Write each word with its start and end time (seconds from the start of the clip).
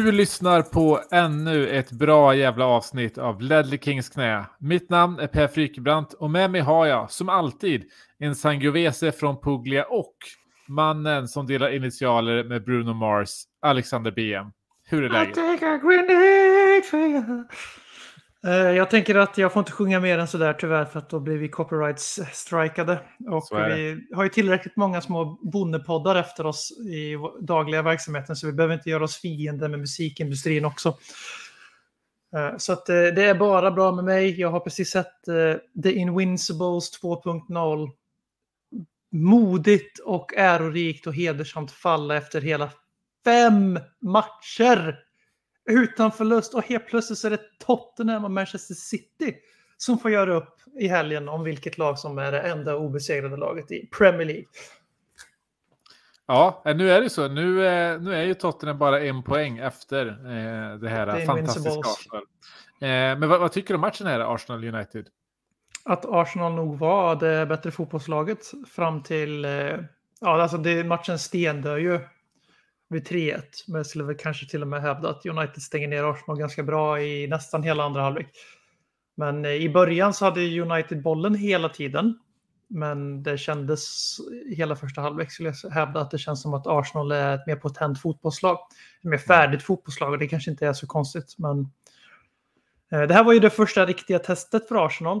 Du 0.00 0.12
lyssnar 0.12 0.62
på 0.62 1.00
ännu 1.10 1.68
ett 1.68 1.92
bra 1.92 2.34
jävla 2.34 2.66
avsnitt 2.66 3.18
av 3.18 3.40
Ledley 3.40 3.78
Kings 3.78 4.08
knä. 4.08 4.44
Mitt 4.58 4.90
namn 4.90 5.18
är 5.18 5.26
Per 5.26 5.48
Frykebrant 5.48 6.12
och 6.12 6.30
med 6.30 6.50
mig 6.50 6.60
har 6.60 6.86
jag, 6.86 7.10
som 7.10 7.28
alltid, 7.28 7.84
en 8.18 8.34
Sangiovese 8.34 9.12
från 9.12 9.40
Puglia 9.40 9.84
och 9.84 10.14
mannen 10.68 11.28
som 11.28 11.46
delar 11.46 11.74
initialer 11.74 12.44
med 12.44 12.64
Bruno 12.64 12.92
Mars, 12.92 13.30
Alexander 13.62 14.10
BM. 14.10 14.52
Hur 14.84 15.04
är 15.04 15.08
läget? 15.08 15.34
Eh, 18.46 18.52
Jag 18.52 18.90
tänker 18.90 19.14
att 19.14 19.38
jag 19.38 19.52
får 19.52 19.60
inte 19.60 19.72
sjunga 19.72 20.00
mer 20.00 20.18
än 20.18 20.28
sådär 20.28 20.52
tyvärr 20.52 20.84
för 20.84 20.98
att 20.98 21.10
då 21.10 21.20
blir 21.20 21.36
vi 21.38 21.48
copyrights-strikade. 21.48 22.98
Och 23.28 23.48
vi 23.52 24.06
har 24.14 24.22
ju 24.22 24.28
tillräckligt 24.28 24.76
många 24.76 25.00
små 25.00 25.24
bondepoddar 25.42 26.16
efter 26.16 26.46
oss 26.46 26.70
i 26.78 27.16
dagliga 27.40 27.82
verksamheten 27.82 28.36
så 28.36 28.46
vi 28.46 28.52
behöver 28.52 28.74
inte 28.74 28.90
göra 28.90 29.04
oss 29.04 29.16
fiender 29.16 29.68
med 29.68 29.80
musikindustrin 29.80 30.64
också. 30.64 30.88
Eh, 32.36 32.56
Så 32.56 32.72
att 32.72 32.88
eh, 32.88 32.94
det 32.94 33.24
är 33.24 33.34
bara 33.34 33.70
bra 33.70 33.92
med 33.92 34.04
mig. 34.04 34.40
Jag 34.40 34.50
har 34.50 34.60
precis 34.60 34.90
sett 34.90 35.24
The 35.82 35.92
Invincibles 35.92 37.02
2.0 37.02 37.90
modigt 39.12 39.98
och 39.98 40.34
ärorikt 40.36 41.06
och 41.06 41.14
hedersamt 41.14 41.70
falla 41.72 42.16
efter 42.16 42.40
hela 42.40 42.70
fem 43.24 43.78
matcher 44.00 44.98
utan 45.70 46.12
förlust 46.12 46.54
och 46.54 46.64
helt 46.64 46.86
plötsligt 46.86 47.18
så 47.18 47.26
är 47.26 47.30
det 47.30 47.58
Tottenham 47.66 48.24
och 48.24 48.30
Manchester 48.30 48.74
City 48.74 49.36
som 49.76 49.98
får 49.98 50.10
göra 50.10 50.34
upp 50.34 50.54
i 50.80 50.88
helgen 50.88 51.28
om 51.28 51.44
vilket 51.44 51.78
lag 51.78 51.98
som 51.98 52.18
är 52.18 52.32
det 52.32 52.40
enda 52.40 52.76
obesegrade 52.76 53.36
laget 53.36 53.70
i 53.70 53.86
Premier 53.98 54.26
League. 54.26 54.44
Ja, 56.26 56.62
eh, 56.66 56.76
nu 56.76 56.90
är 56.90 57.00
det 57.00 57.10
så. 57.10 57.28
Nu, 57.28 57.66
eh, 57.66 58.00
nu 58.00 58.14
är 58.14 58.22
ju 58.24 58.34
Tottenham 58.34 58.78
bara 58.78 59.00
en 59.00 59.22
poäng 59.22 59.58
efter 59.58 60.06
eh, 60.06 60.78
det 60.78 60.88
här 60.88 61.18
The 61.20 61.26
fantastiska. 61.26 61.80
Arsenal. 61.80 62.22
Eh, 62.80 63.18
men 63.18 63.28
vad, 63.28 63.40
vad 63.40 63.52
tycker 63.52 63.68
du 63.68 63.74
om 63.74 63.80
matchen 63.80 64.06
här, 64.06 64.34
Arsenal 64.34 64.74
United? 64.74 65.06
Att 65.84 66.04
Arsenal 66.06 66.54
nog 66.54 66.78
var 66.78 67.16
det 67.16 67.46
bättre 67.46 67.70
fotbollslaget 67.70 68.38
fram 68.74 69.02
till... 69.02 69.44
eh, 69.44 69.76
Ja, 70.22 70.42
alltså 70.42 70.56
det, 70.56 70.84
matchen 70.84 71.18
stendör 71.18 71.76
ju 71.76 72.00
vid 72.90 73.08
3-1. 73.08 73.42
Men 73.66 73.76
jag 73.76 73.86
skulle 73.86 74.04
väl 74.04 74.16
kanske 74.16 74.46
till 74.46 74.62
och 74.62 74.68
med 74.68 74.82
hävda 74.82 75.10
att 75.10 75.26
United 75.26 75.62
stänger 75.62 75.88
ner 75.88 76.04
Arsenal 76.04 76.38
ganska 76.38 76.62
bra 76.62 77.02
i 77.02 77.26
nästan 77.26 77.62
hela 77.62 77.84
andra 77.84 78.02
halvlek. 78.02 78.28
Men 79.16 79.44
eh, 79.44 79.50
i 79.50 79.68
början 79.68 80.14
så 80.14 80.24
hade 80.24 80.60
United 80.60 81.02
bollen 81.02 81.34
hela 81.34 81.68
tiden. 81.68 82.18
Men 82.68 83.22
det 83.22 83.38
kändes 83.38 84.16
hela 84.56 84.76
första 84.76 85.00
halvlek 85.00 85.32
skulle 85.32 85.52
jag 85.62 85.70
hävda 85.70 86.00
att 86.00 86.10
det 86.10 86.18
känns 86.18 86.42
som 86.42 86.54
att 86.54 86.66
Arsenal 86.66 87.12
är 87.12 87.34
ett 87.34 87.46
mer 87.46 87.56
potent 87.56 88.00
fotbollslag. 88.00 88.58
Ett 88.98 89.10
mer 89.10 89.18
färdigt 89.18 89.62
fotbollslag 89.62 90.12
och 90.12 90.18
det 90.18 90.28
kanske 90.28 90.50
inte 90.50 90.66
är 90.66 90.72
så 90.72 90.86
konstigt. 90.86 91.34
Men 91.38 91.60
eh, 92.92 93.02
det 93.02 93.14
här 93.14 93.24
var 93.24 93.32
ju 93.32 93.40
det 93.40 93.50
första 93.50 93.86
riktiga 93.86 94.18
testet 94.18 94.68
för 94.68 94.86
Arsenal. 94.86 95.20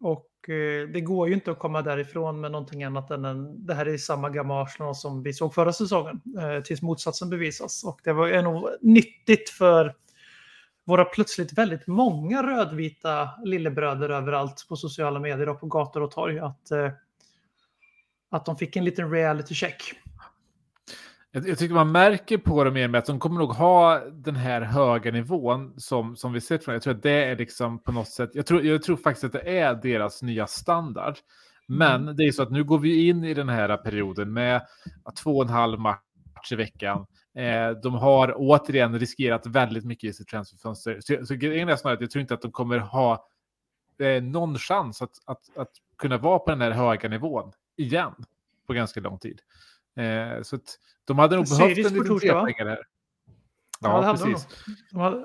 Och 0.00 0.27
Eh, 0.48 0.88
det 0.88 1.00
går 1.00 1.28
ju 1.28 1.34
inte 1.34 1.50
att 1.50 1.58
komma 1.58 1.82
därifrån 1.82 2.40
med 2.40 2.52
någonting 2.52 2.84
annat 2.84 3.10
än 3.10 3.24
en, 3.24 3.66
det 3.66 3.74
här 3.74 3.86
är 3.86 3.98
samma 3.98 4.30
gamla 4.30 4.62
Arsenal 4.62 4.94
som 4.94 5.22
vi 5.22 5.32
såg 5.32 5.54
förra 5.54 5.72
säsongen. 5.72 6.20
Eh, 6.38 6.62
tills 6.62 6.82
motsatsen 6.82 7.30
bevisas. 7.30 7.84
Och 7.84 8.00
det 8.04 8.12
var 8.12 8.26
ju 8.26 8.42
nog 8.42 8.68
nyttigt 8.80 9.50
för 9.50 9.94
våra 10.84 11.04
plötsligt 11.04 11.52
väldigt 11.52 11.86
många 11.86 12.42
rödvita 12.42 13.30
lillebröder 13.44 14.08
överallt 14.10 14.66
på 14.68 14.76
sociala 14.76 15.20
medier 15.20 15.48
och 15.48 15.60
på 15.60 15.66
gator 15.66 16.02
och 16.02 16.10
torg 16.10 16.38
att, 16.38 16.70
eh, 16.70 16.90
att 18.30 18.46
de 18.46 18.56
fick 18.56 18.76
en 18.76 18.84
liten 18.84 19.10
reality 19.10 19.54
check. 19.54 19.82
Jag, 21.30 21.48
jag 21.48 21.58
tycker 21.58 21.74
man 21.74 21.92
märker 21.92 22.38
på 22.38 22.64
dem 22.64 22.74
mer 22.74 22.88
med 22.88 22.98
att 22.98 23.06
de 23.06 23.18
kommer 23.18 23.38
nog 23.38 23.52
ha 23.52 23.98
den 23.98 24.36
här 24.36 24.60
höga 24.60 25.10
nivån 25.12 25.80
som, 25.80 26.16
som 26.16 26.32
vi 26.32 26.40
sett 26.40 26.64
från. 26.64 26.72
Jag 26.72 26.82
tror 26.82 26.94
att 26.94 27.02
det 27.02 27.24
är 27.24 27.36
liksom 27.36 27.78
på 27.82 27.92
något 27.92 28.08
sätt. 28.08 28.30
Jag 28.32 28.46
tror, 28.46 28.64
jag 28.64 28.82
tror 28.82 28.96
faktiskt 28.96 29.24
att 29.24 29.32
det 29.32 29.58
är 29.58 29.74
deras 29.74 30.22
nya 30.22 30.46
standard. 30.46 31.18
Men 31.66 32.16
det 32.16 32.24
är 32.24 32.32
så 32.32 32.42
att 32.42 32.50
nu 32.50 32.64
går 32.64 32.78
vi 32.78 33.08
in 33.08 33.24
i 33.24 33.34
den 33.34 33.48
här 33.48 33.76
perioden 33.76 34.32
med 34.32 34.62
två 35.22 35.36
och 35.36 35.42
en 35.42 35.48
halv 35.48 35.80
match 35.80 36.52
i 36.52 36.54
veckan. 36.54 37.06
Eh, 37.34 37.70
de 37.82 37.94
har 37.94 38.34
återigen 38.36 38.98
riskerat 38.98 39.46
väldigt 39.46 39.84
mycket 39.84 40.10
i 40.10 40.12
sitt 40.12 40.28
transferfönster. 40.28 40.98
Så, 41.00 41.26
så 41.26 41.34
grejen 41.34 41.68
är 41.68 41.76
snarare 41.76 41.94
att 41.94 42.00
jag 42.00 42.10
tror 42.10 42.20
inte 42.20 42.34
att 42.34 42.42
de 42.42 42.52
kommer 42.52 42.78
ha 42.78 43.28
eh, 43.98 44.22
någon 44.22 44.58
chans 44.58 45.02
att, 45.02 45.10
att, 45.24 45.56
att 45.56 45.70
kunna 45.98 46.18
vara 46.18 46.38
på 46.38 46.50
den 46.50 46.60
här 46.60 46.70
höga 46.70 47.08
nivån 47.08 47.52
igen 47.76 48.14
på 48.66 48.72
ganska 48.72 49.00
lång 49.00 49.18
tid. 49.18 49.40
Eh, 49.98 50.42
så 50.42 50.58
de 51.04 51.18
hade 51.18 51.36
nog 51.36 51.48
behövt 51.48 51.78
en 51.78 51.84
på 51.84 51.90
liten 51.90 52.18
trepoängare 52.18 52.68
här. 52.68 52.86
Ja, 53.80 54.06
Ja, 54.06 54.12
precis. 54.12 54.48
De 54.90 55.00
hade 55.00 55.24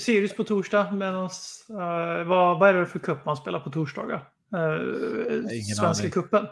Sirius 0.00 0.36
på 0.36 0.44
torsdag, 0.44 0.92
medan 0.92 1.22
uh, 1.24 2.24
vad, 2.24 2.58
vad 2.58 2.68
är 2.68 2.74
det 2.74 2.86
för 2.86 2.98
cup 2.98 3.24
man 3.24 3.36
spelar 3.36 3.60
på 3.60 3.70
torsdagar? 3.70 4.28
Uh, 4.54 5.48
Svenska 5.76 6.10
cupen. 6.10 6.46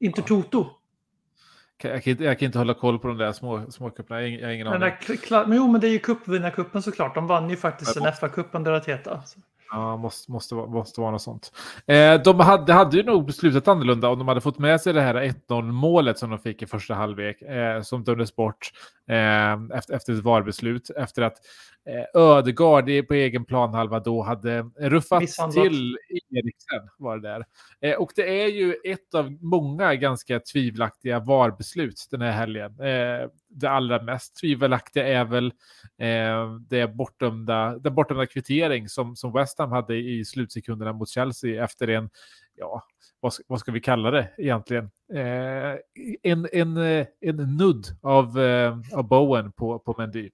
Intertoto. 0.00 0.66
Jag 1.82 2.02
kan, 2.02 2.10
inte, 2.10 2.24
jag 2.24 2.38
kan 2.38 2.46
inte 2.46 2.58
hålla 2.58 2.74
koll 2.74 2.98
på 2.98 3.08
de 3.08 3.16
där 3.16 3.32
små, 3.32 3.70
små 3.70 3.90
kupperna. 3.90 4.22
Jag, 4.22 4.30
jag 4.30 4.46
har 4.46 4.52
ingen 4.52 4.66
Den 4.66 4.82
aning. 4.82 5.48
men 5.48 5.56
jo, 5.56 5.68
men 5.68 5.80
det 5.80 5.88
är 5.88 5.90
ju 5.90 5.98
cupvinnarcupen 5.98 6.82
såklart. 6.82 7.14
De 7.14 7.26
vann 7.26 7.50
ju 7.50 7.56
faktiskt 7.56 7.96
Ja. 7.96 8.06
en 8.06 8.12
FA-cupen 8.12 8.64
där 8.64 8.72
heta. 8.86 9.22
Ja, 9.72 9.96
måste, 9.96 10.32
måste, 10.32 10.54
vara- 10.54 10.66
måste 10.66 11.00
vara 11.00 11.10
något 11.10 11.22
sånt. 11.22 11.52
Eh, 11.86 12.22
de 12.22 12.40
hade, 12.40 12.72
hade 12.72 12.96
ju 12.96 13.02
nog 13.02 13.26
beslutat 13.26 13.68
annorlunda 13.68 14.08
om 14.08 14.18
de 14.18 14.28
hade 14.28 14.40
fått 14.40 14.58
med 14.58 14.80
sig 14.80 14.92
det 14.92 15.00
här 15.00 15.14
1-0 15.48 15.62
målet 15.72 16.18
som 16.18 16.30
de 16.30 16.38
fick 16.38 16.62
i 16.62 16.66
första 16.66 16.94
halvlek, 16.94 17.42
eh, 17.42 17.82
som 17.82 18.04
dömdes 18.04 18.36
bort 18.36 18.70
eh, 19.08 19.76
efter, 19.78 19.94
efter 19.94 20.12
ett 20.12 20.24
VAR-beslut, 20.24 20.90
efter 20.90 21.22
att 21.22 21.36
eh, 21.88 22.20
Ödegaard 22.22 22.88
i- 22.88 23.02
på 23.02 23.14
egen 23.14 23.44
planhalva 23.44 24.00
då 24.00 24.22
hade 24.22 24.62
ruffat 24.62 25.20
Misshandlat. 25.20 25.64
till 25.68 25.98
Eriksen, 26.30 26.88
var 26.98 27.18
det 27.18 27.28
där. 27.28 27.44
Eh, 27.80 27.96
och 27.96 28.12
det 28.16 28.42
är 28.42 28.48
ju 28.48 28.74
ett 28.84 29.14
av 29.14 29.32
många 29.40 29.94
ganska 29.94 30.40
tvivelaktiga 30.40 31.18
VAR-beslut 31.20 32.06
den 32.10 32.20
här 32.20 32.32
helgen. 32.32 32.80
Eh, 32.80 33.28
det 33.48 33.70
allra 33.70 34.02
mest 34.02 34.36
tvivelaktiga 34.40 35.06
är 35.08 35.24
väl 35.24 35.52
det 36.68 36.86
bortdömda, 36.94 37.78
den 37.78 37.94
bortdömda 37.94 38.26
kvittering 38.26 38.88
som, 38.88 39.16
som 39.16 39.32
West 39.32 39.58
Ham 39.58 39.72
hade 39.72 39.96
i 39.96 40.24
slutsekunderna 40.24 40.92
mot 40.92 41.08
Chelsea 41.08 41.64
efter 41.64 41.88
en, 41.88 42.10
ja, 42.54 42.82
vad, 43.20 43.32
ska- 43.32 43.44
vad 43.46 43.60
ska 43.60 43.72
vi 43.72 43.80
kalla 43.80 44.10
det 44.10 44.28
egentligen? 44.38 44.90
En, 46.22 46.48
en, 46.52 46.76
en 47.20 47.56
nudd 47.56 47.86
av, 48.02 48.38
av 48.92 49.08
Bowen 49.08 49.52
på, 49.52 49.78
på 49.78 49.94
Mendy. 49.98 50.30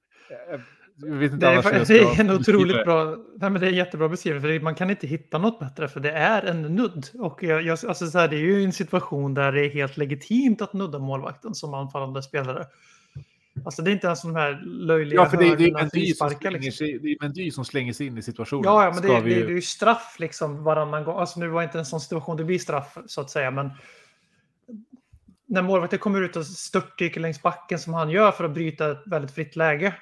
Det 1.01 1.07
är, 1.09 1.29
det 1.89 1.99
är 2.01 2.21
en 2.21 2.31
otroligt 2.31 2.77
det. 2.77 2.85
bra, 2.85 3.17
nej, 3.37 3.51
men 3.51 3.61
det 3.61 3.67
är 3.67 3.71
jättebra 3.71 4.09
beskrivning. 4.09 4.43
För 4.43 4.49
det- 4.49 4.61
man 4.61 4.75
kan 4.75 4.91
inte 4.91 5.07
hitta 5.07 5.39
något 5.39 5.59
bättre 5.61 5.89
för 5.89 6.01
det 6.01 6.11
är 6.11 6.43
en 6.43 6.63
nudd. 6.63 7.07
Och 7.15 7.43
jag, 7.43 7.63
jag, 7.63 7.79
alltså 7.89 8.07
så 8.07 8.19
här, 8.19 8.29
det 8.29 8.37
är 8.37 8.41
ju 8.41 8.65
en 8.65 8.73
situation 8.73 9.35
där 9.35 9.53
det 9.53 9.67
är 9.67 9.71
helt 9.71 9.97
legitimt 9.97 10.63
att 10.63 10.73
nudda 10.73 10.99
målvakten 10.99 11.55
som 11.55 11.75
anfallande 11.75 12.23
spelare. 12.23 12.67
Alltså 13.65 13.83
det 13.83 13.91
är 13.91 13.93
inte 13.93 14.07
ens 14.07 14.23
de 14.23 14.37
här 14.37 14.63
löjliga 14.67 15.21
Ja, 15.21 15.27
för 15.31 15.37
det, 15.37 15.57
det 15.57 15.65
är 15.65 15.73
Mendy 15.73 16.15
som, 16.15 16.31
liksom. 16.41 17.33
det 17.35 17.55
som 17.55 17.65
slänger 17.65 17.93
sig 17.93 18.07
in 18.07 18.19
i 18.19 18.23
situationen. 18.23 18.65
Ja, 18.65 18.85
ja, 18.85 18.91
men 18.93 19.03
det, 19.03 19.09
det, 19.09 19.21
vi 19.21 19.35
det 19.35 19.41
ju- 19.41 19.47
är 19.47 19.51
ju 19.51 19.63
straff 19.63 20.17
liksom 20.19 20.65
varannan 20.65 21.05
gång. 21.05 21.19
Alltså 21.19 21.41
nu 21.41 21.49
var 21.49 21.63
inte 21.63 21.79
en 21.79 21.87
sån 21.87 22.01
situation 22.01 22.37
det 22.37 22.45
blir 22.45 22.59
straff 22.59 22.99
så 23.07 23.21
att 23.21 23.31
säga, 23.31 23.51
men 23.51 23.71
när 25.47 25.63
målvakten 25.63 25.99
kommer 25.99 26.23
ut 26.23 26.37
och 26.37 26.47
störtdyker 26.47 27.21
längs 27.21 27.43
backen 27.43 27.79
som 27.79 27.95
han 27.95 28.11
gör 28.11 28.31
för 28.33 28.45
att 28.45 28.51
bryta 28.55 28.91
ett 28.91 29.03
väldigt 29.07 29.31
fritt 29.31 29.57
läge, 29.57 29.95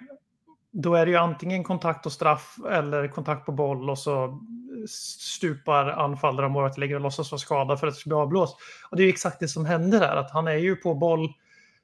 då 0.83 0.95
är 0.95 1.07
det 1.07 1.13
ju 1.13 1.19
antingen 1.19 1.65
kontakt 1.65 2.07
och 2.07 2.13
straff 2.13 2.57
eller 2.71 3.09
kontakt 3.09 3.47
på 3.47 3.53
boll 3.53 3.91
och 3.91 3.99
så 3.99 4.41
stupar 4.89 5.87
anfallaren 5.87 6.57
och 6.57 6.67
att 6.67 6.79
ligger 6.79 6.95
och 6.95 7.01
låtsas 7.01 7.33
vara 7.33 7.39
skadad 7.39 7.81
för 7.81 7.87
att 7.87 7.95
det 7.95 8.01
ska 8.01 8.09
bli 8.09 8.17
avblåst. 8.17 8.57
Och 8.91 8.97
det 8.97 9.03
är 9.03 9.05
ju 9.05 9.11
exakt 9.11 9.41
det 9.41 9.49
som 9.49 9.65
händer 9.65 10.01
där, 10.01 10.17
att 10.17 10.31
han 10.31 10.49
är 10.49 10.57
ju 10.57 10.77
på 10.77 10.95
boll 10.95 11.29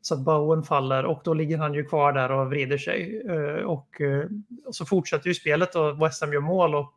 så 0.00 0.14
att 0.14 0.20
Bowen 0.20 0.62
faller 0.62 1.04
och 1.04 1.20
då 1.24 1.34
ligger 1.34 1.58
han 1.58 1.74
ju 1.74 1.84
kvar 1.84 2.12
där 2.12 2.30
och 2.32 2.50
vrider 2.50 2.78
sig. 2.78 3.22
Eh, 3.28 3.64
och, 3.64 4.00
eh, 4.00 4.24
och 4.66 4.74
så 4.74 4.86
fortsätter 4.86 5.28
ju 5.28 5.34
spelet 5.34 5.74
och 5.74 6.02
West 6.02 6.20
Ham 6.20 6.32
gör 6.32 6.40
mål 6.40 6.74
och 6.74 6.92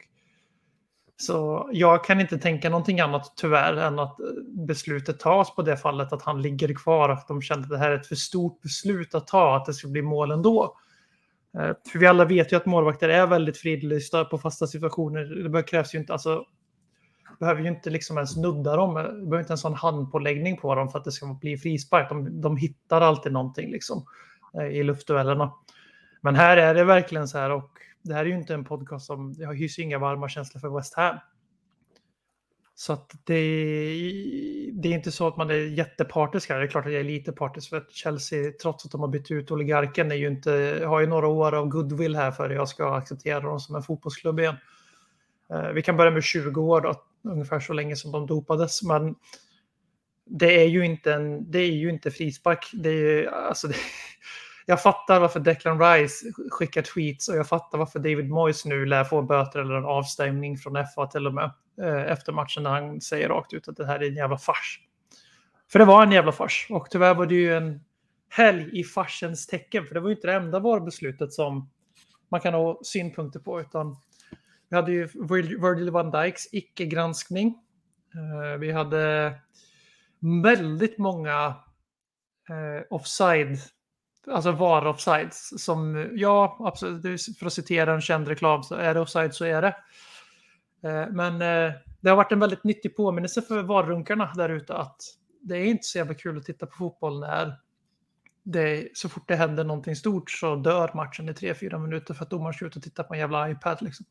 Så 1.17 1.69
jag 1.73 2.03
kan 2.03 2.21
inte 2.21 2.37
tänka 2.37 2.69
någonting 2.69 2.99
annat 2.99 3.33
tyvärr 3.35 3.73
än 3.73 3.99
att 3.99 4.17
beslutet 4.67 5.19
tas 5.19 5.55
på 5.55 5.61
det 5.61 5.77
fallet 5.77 6.13
att 6.13 6.21
han 6.21 6.41
ligger 6.41 6.73
kvar 6.73 7.09
och 7.09 7.19
de 7.27 7.41
kände 7.41 7.63
att 7.63 7.69
det 7.69 7.77
här 7.77 7.91
är 7.91 7.99
ett 7.99 8.07
för 8.07 8.15
stort 8.15 8.61
beslut 8.61 9.15
att 9.15 9.27
ta, 9.27 9.55
att 9.55 9.65
det 9.65 9.73
ska 9.73 9.87
bli 9.87 10.01
mål 10.01 10.31
ändå. 10.31 10.77
Eh, 11.59 11.73
för 11.91 11.99
vi 11.99 12.07
alla 12.07 12.25
vet 12.25 12.53
ju 12.53 12.57
att 12.57 12.65
målvakter 12.65 13.09
är 13.09 13.27
väldigt 13.27 13.57
fridlysta 13.57 14.25
på 14.25 14.37
fasta 14.37 14.67
situationer. 14.67 15.49
Det 15.49 15.63
krävs 15.63 15.95
ju 15.95 15.99
inte, 15.99 16.13
alltså, 16.13 16.45
behöver 17.39 17.61
ju 17.61 17.67
inte 17.67 17.89
liksom 17.89 18.17
ens 18.17 18.37
nudda 18.37 18.75
dem. 18.75 18.97
Eh, 18.97 19.03
det 19.03 19.11
behöver 19.11 19.39
inte 19.39 19.51
ens 19.51 19.63
ha 19.63 19.69
en 19.69 19.77
handpåläggning 19.77 20.57
på 20.57 20.75
dem 20.75 20.89
för 20.89 20.99
att 20.99 21.05
det 21.05 21.11
ska 21.11 21.37
bli 21.41 21.57
frispark. 21.57 22.09
De, 22.09 22.41
de 22.41 22.57
hittar 22.57 23.01
alltid 23.01 23.31
någonting 23.31 23.71
liksom 23.71 24.05
eh, 24.59 24.67
i 24.67 24.83
luftduellerna. 24.83 25.53
Men 26.21 26.35
här 26.35 26.57
är 26.57 26.73
det 26.73 26.83
verkligen 26.83 27.27
så 27.27 27.37
här 27.37 27.49
och 27.49 27.71
det 28.01 28.13
här 28.13 28.21
är 28.21 28.29
ju 28.29 28.35
inte 28.35 28.53
en 28.53 28.65
podcast 28.65 29.05
som, 29.05 29.33
jag 29.37 29.55
hyser 29.55 29.83
inga 29.83 29.99
varma 29.99 30.29
känslor 30.29 30.61
för 30.61 30.77
West 30.77 30.95
Ham. 30.95 31.15
Så 32.77 32.93
att 32.93 33.11
det, 33.23 33.33
det 34.73 34.89
är 34.89 34.93
inte 34.93 35.11
så 35.11 35.27
att 35.27 35.37
man 35.37 35.49
är 35.49 35.55
jättepartisk 35.55 36.49
här. 36.49 36.59
Det 36.59 36.65
är 36.65 36.67
klart 36.67 36.85
att 36.85 36.91
jag 36.91 36.99
är 36.99 37.05
lite 37.05 37.31
partisk 37.31 37.69
för 37.69 37.77
att 37.77 37.91
Chelsea, 37.91 38.51
trots 38.61 38.85
att 38.85 38.91
de 38.91 39.01
har 39.01 39.07
bytt 39.07 39.31
ut 39.31 39.51
oligarken, 39.51 40.11
är 40.11 40.15
ju 40.15 40.27
inte, 40.27 40.83
har 40.87 40.99
ju 40.99 41.07
några 41.07 41.27
år 41.27 41.55
av 41.55 41.67
goodwill 41.67 42.15
här 42.15 42.31
för 42.31 42.49
att 42.49 42.55
jag 42.55 42.69
ska 42.69 42.95
acceptera 42.95 43.39
dem 43.39 43.59
som 43.59 43.75
en 43.75 43.83
fotbollsklubb 43.83 44.39
igen. 44.39 44.55
Eh, 45.49 45.69
vi 45.69 45.81
kan 45.81 45.97
börja 45.97 46.11
med 46.11 46.23
20 46.23 46.61
år 46.61 46.81
då, 46.81 47.03
ungefär 47.23 47.59
så 47.59 47.73
länge 47.73 47.95
som 47.95 48.11
de 48.11 48.27
dopades. 48.27 48.83
Men 48.83 49.15
det 50.25 50.61
är 50.61 50.67
ju 50.67 50.85
inte 50.85 51.13
en, 51.13 51.51
det 51.51 51.59
är 51.59 51.71
ju 51.71 51.89
inte 51.89 52.11
frispark. 52.11 52.69
Det 52.73 52.89
är 52.89 52.93
ju, 52.93 53.27
alltså 53.27 53.67
det, 53.67 53.75
jag 54.65 54.81
fattar 54.81 55.19
varför 55.19 55.39
Declan 55.39 55.79
Rice 55.79 56.31
skickar 56.49 56.81
tweets 56.81 57.29
och 57.29 57.35
jag 57.35 57.47
fattar 57.47 57.77
varför 57.77 57.99
David 57.99 58.29
Moyes 58.29 58.65
nu 58.65 58.85
lär 58.85 59.03
få 59.03 59.21
böter 59.21 59.59
eller 59.59 59.75
en 59.75 59.85
avstängning 59.85 60.57
från 60.57 60.85
FA 60.95 61.07
till 61.07 61.27
och 61.27 61.33
med 61.33 61.51
eh, 61.81 62.11
efter 62.11 62.31
matchen 62.31 62.63
när 62.63 62.69
han 62.69 63.01
säger 63.01 63.29
rakt 63.29 63.53
ut 63.53 63.67
att 63.67 63.77
det 63.77 63.85
här 63.85 63.99
är 64.03 64.07
en 64.07 64.15
jävla 64.15 64.37
fars. 64.37 64.79
För 65.71 65.79
det 65.79 65.85
var 65.85 66.03
en 66.03 66.11
jävla 66.11 66.31
fars 66.31 66.67
och 66.69 66.87
tyvärr 66.89 67.13
var 67.13 67.25
det 67.25 67.35
ju 67.35 67.57
en 67.57 67.79
helg 68.29 68.79
i 68.79 68.83
farsens 68.83 69.47
tecken 69.47 69.85
för 69.85 69.93
det 69.93 69.99
var 69.99 70.09
ju 70.09 70.15
inte 70.15 70.27
det 70.27 70.33
enda 70.33 70.59
VAR-beslutet 70.59 71.33
som 71.33 71.69
man 72.29 72.41
kan 72.41 72.53
ha 72.53 72.79
synpunkter 72.83 73.39
på 73.39 73.61
utan 73.61 73.97
vi 74.69 74.75
hade 74.75 74.91
ju 74.91 75.07
Virgil 75.61 75.91
van 75.91 76.11
Dijks 76.11 76.53
icke-granskning. 76.53 77.47
Eh, 78.15 78.59
Vi 78.59 78.71
hade 78.71 79.33
väldigt 80.43 80.97
många 80.97 81.55
eh, 82.49 82.83
offside, 82.89 83.57
alltså 84.27 84.51
var 84.51 84.85
offsides 84.85 85.63
som, 85.63 86.09
ja, 86.15 86.57
absolut, 86.59 87.21
för 87.39 87.45
att 87.45 87.53
citera 87.53 87.93
en 87.93 88.01
känd 88.01 88.27
reklam, 88.27 88.63
så 88.63 88.75
är 88.75 88.93
det 88.93 88.99
offside 88.99 89.33
så 89.33 89.45
är 89.45 89.61
det. 89.61 89.75
Eh, 90.83 91.07
men 91.11 91.33
eh, 91.33 91.73
det 92.01 92.09
har 92.09 92.15
varit 92.15 92.31
en 92.31 92.39
väldigt 92.39 92.63
nyttig 92.63 92.95
påminnelse 92.95 93.41
för 93.41 93.63
varrunkarna 93.63 94.31
där 94.35 94.49
ute 94.49 94.75
att 94.75 95.01
det 95.41 95.57
är 95.57 95.65
inte 95.65 95.83
så 95.83 95.97
jävla 95.97 96.13
kul 96.13 96.37
att 96.37 96.45
titta 96.45 96.65
på 96.65 96.75
fotboll 96.75 97.19
när 97.19 97.59
det, 98.43 98.89
så 98.93 99.09
fort 99.09 99.27
det 99.27 99.35
händer 99.35 99.63
någonting 99.63 99.95
stort 99.95 100.31
så 100.31 100.55
dör 100.55 100.91
matchen 100.93 101.29
i 101.29 101.31
3-4 101.31 101.77
minuter 101.77 102.13
för 102.13 102.23
att 102.23 102.29
domaren 102.29 102.53
ska 102.53 102.65
ut 102.65 102.75
och 102.75 102.83
titta 102.83 103.03
på 103.03 103.13
en 103.13 103.19
jävla 103.19 103.49
iPad. 103.49 103.77
Liksom. 103.81 104.05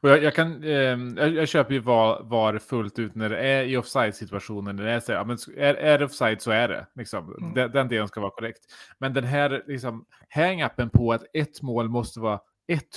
Och 0.00 0.10
jag, 0.10 0.22
jag, 0.22 0.34
kan, 0.34 0.64
eh, 0.64 0.70
jag, 0.70 1.30
jag 1.34 1.48
köper 1.48 1.74
ju 1.74 1.80
VAR, 1.80 2.22
VAR 2.22 2.58
fullt 2.58 2.98
ut 2.98 3.14
när 3.14 3.28
det 3.28 3.38
är 3.38 3.64
i 3.64 3.76
offside-situationen. 3.76 4.76
När 4.76 4.84
det 4.84 4.90
är, 4.90 5.00
så, 5.00 5.12
ja, 5.12 5.24
men 5.24 5.38
är, 5.56 5.74
är 5.74 5.98
det 5.98 6.04
offside 6.04 6.42
så 6.42 6.50
är 6.50 6.68
det. 6.68 6.86
Liksom. 6.94 7.34
Mm. 7.38 7.54
Den, 7.54 7.72
den 7.72 7.88
delen 7.88 8.08
ska 8.08 8.20
vara 8.20 8.30
korrekt. 8.30 8.60
Men 8.98 9.12
den 9.12 9.24
här 9.24 9.64
liksom, 9.66 10.04
hang-upen 10.34 10.90
på 10.90 11.12
att 11.12 11.24
ett 11.32 11.62
mål 11.62 11.88
måste 11.88 12.20
vara 12.20 12.40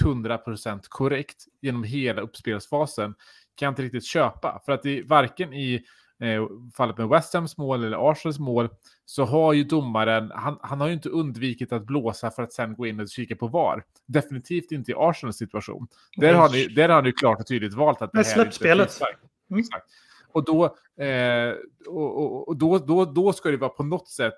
100% 0.02 0.80
korrekt 0.90 1.46
genom 1.62 1.84
hela 1.84 2.22
uppspelsfasen 2.22 3.16
kan 3.56 3.66
jag 3.66 3.72
inte 3.72 3.82
riktigt 3.82 4.06
köpa. 4.06 4.62
För 4.66 4.72
att 4.72 4.86
i, 4.86 5.02
varken 5.02 5.54
i 5.54 5.86
eh, 6.24 6.48
fallet 6.78 6.98
med 6.98 7.08
West 7.08 7.34
Hams 7.34 7.58
mål 7.58 7.84
eller 7.84 8.12
Arsenals 8.12 8.40
mål 8.40 8.70
så 9.06 9.26
har 9.26 9.54
ju 9.54 9.64
domaren, 9.64 10.32
han, 10.36 10.58
han 10.62 10.82
har 10.82 10.88
ju 10.88 10.94
inte 10.94 11.10
undvikit 11.10 11.74
att 11.74 11.86
blåsa 11.86 12.32
för 12.32 12.44
att 12.44 12.54
sen 12.54 12.76
gå 12.76 12.88
in 12.88 13.00
och 13.00 13.10
kika 13.10 13.36
på 13.36 13.48
VAR. 13.48 13.84
Definitivt 14.06 14.72
inte 14.72 14.92
i 14.92 14.96
Arsenals 14.98 15.38
situation. 15.38 15.88
Där 16.18 16.34
har, 16.34 16.50
ni, 16.50 16.68
där 16.68 16.90
har 16.90 17.02
ni 17.02 17.12
klart 17.12 17.40
och 17.40 17.48
tydligt 17.48 17.74
valt 17.74 18.02
att 18.02 18.12
det 18.12 18.18
här 18.18 18.24
släpp 18.24 18.48
inte 18.48 18.70
är 18.70 18.76
frispark. 18.76 19.18
Mm. 19.50 19.60
Exakt. 19.60 19.86
Och, 20.32 20.46
då, 20.46 20.66
eh, 21.04 21.54
och, 21.88 22.18
och, 22.18 22.48
och 22.48 22.58
då, 22.58 22.78
då, 22.78 23.06
då 23.06 23.34
ska 23.34 23.52
det 23.52 23.58
vara 23.58 23.70
på 23.70 23.84
något 23.84 24.08
sätt, 24.08 24.38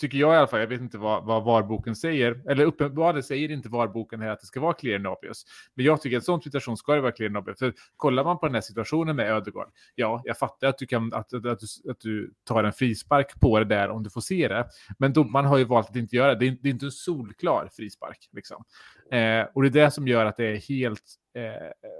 tycker 0.00 0.18
jag 0.18 0.34
i 0.34 0.36
alla 0.36 0.46
fall, 0.46 0.60
jag 0.60 0.66
vet 0.66 0.80
inte 0.80 0.98
vad, 0.98 1.24
vad 1.24 1.44
varboken 1.44 1.96
säger, 1.96 2.50
eller 2.50 2.64
uppenbarligen 2.64 3.22
säger 3.22 3.50
inte 3.50 3.68
varboken 3.68 4.20
här 4.20 4.28
att 4.28 4.40
det 4.40 4.46
ska 4.46 4.60
vara 4.60 4.74
clear 4.74 4.96
and 4.96 5.06
obvious. 5.06 5.44
Men 5.74 5.84
jag 5.84 6.02
tycker 6.02 6.16
att 6.16 6.20
en 6.20 6.24
sån 6.24 6.42
situation 6.42 6.76
ska 6.76 6.94
det 6.94 7.00
vara 7.00 7.12
clear 7.12 7.28
and 7.28 7.36
obvious. 7.36 7.58
För 7.58 7.74
kollar 7.96 8.24
man 8.24 8.38
på 8.38 8.46
den 8.46 8.54
här 8.54 8.62
situationen 8.62 9.16
med 9.16 9.30
ödegård, 9.30 9.68
ja, 9.94 10.22
jag 10.24 10.38
fattar 10.38 10.66
att 10.68 10.78
du, 10.78 10.86
kan, 10.86 11.14
att, 11.14 11.34
att, 11.34 11.46
att, 11.46 11.60
du, 11.60 11.90
att 11.90 12.00
du 12.00 12.32
tar 12.44 12.64
en 12.64 12.72
frispark 12.72 13.40
på 13.40 13.58
det 13.58 13.64
där 13.64 13.90
om 13.90 14.02
du 14.02 14.10
får 14.10 14.20
se 14.20 14.48
det. 14.48 14.66
Men 14.98 15.12
domaren 15.12 15.46
har 15.46 15.58
ju 15.58 15.64
valt 15.64 15.90
att 15.90 15.96
inte 15.96 16.16
göra 16.16 16.34
det. 16.34 16.40
Det 16.40 16.46
är, 16.46 16.56
det 16.62 16.68
är 16.68 16.70
inte 16.70 16.86
en 16.86 16.90
solklar 16.90 17.68
frispark. 17.76 18.28
Liksom. 18.32 18.64
Eh, 19.12 19.46
och 19.54 19.62
det 19.62 19.68
är 19.68 19.84
det 19.84 19.90
som 19.90 20.08
gör 20.08 20.26
att 20.26 20.36
det 20.36 20.46
är 20.46 20.56
helt... 20.56 21.04
Eh, 21.36 21.90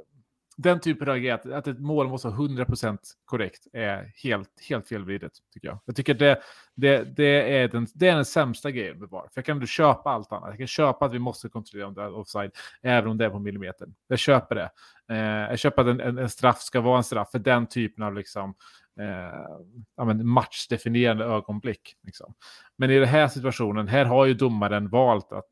den 0.63 0.81
typen 0.81 1.09
av 1.09 1.19
grej, 1.19 1.31
att, 1.31 1.47
att 1.47 1.67
ett 1.67 1.81
mål 1.81 2.09
måste 2.09 2.29
vara 2.29 2.39
100% 2.39 2.99
korrekt, 3.25 3.67
är 3.73 4.13
helt, 4.23 4.51
helt 4.69 4.89
felvridet, 4.89 5.33
tycker 5.53 5.69
jag. 5.69 5.79
Jag 5.85 5.97
tycker 5.97 6.15
det, 6.15 6.41
det, 6.75 7.17
det, 7.17 7.59
är 7.59 7.69
den, 7.69 7.87
det 7.95 8.09
är 8.09 8.15
den 8.15 8.25
sämsta 8.25 8.71
grejen 8.71 8.99
med 8.99 9.09
VAR. 9.09 9.23
För 9.23 9.33
jag 9.35 9.45
kan 9.45 9.57
ändå 9.57 9.67
köpa 9.67 10.11
allt 10.11 10.33
annat. 10.33 10.49
Jag 10.49 10.59
kan 10.59 10.67
köpa 10.67 11.05
att 11.05 11.15
vi 11.15 11.19
måste 11.19 11.49
kontrollera 11.49 11.89
om 11.89 11.95
det 11.95 12.03
är 12.03 12.15
offside, 12.15 12.51
även 12.83 13.11
om 13.11 13.19
det 13.19 13.25
är 13.25 13.31
på 13.31 13.39
millimetern. 13.39 13.95
Jag 14.09 14.19
köper 14.19 14.55
det. 14.55 14.71
Eh, 15.09 15.51
jag 15.51 15.59
köper 15.59 15.83
att 15.83 15.89
en, 15.89 16.01
en, 16.01 16.19
en 16.19 16.31
straff 16.31 16.61
ska 16.61 16.81
vara 16.81 16.97
en 16.97 17.05
straff 17.05 17.31
för 17.31 17.39
den 17.39 17.67
typen 17.67 18.05
av 18.05 18.15
liksom, 18.15 18.55
eh, 19.01 20.05
men 20.05 20.29
matchdefinierande 20.29 21.25
ögonblick. 21.25 21.97
Liksom. 22.03 22.35
Men 22.77 22.91
i 22.91 22.99
den 22.99 23.09
här 23.09 23.29
situationen, 23.29 23.89
här 23.89 24.05
har 24.05 24.27
ju 24.27 24.35
domaren 24.35 24.89
valt 24.89 25.33
att, 25.33 25.49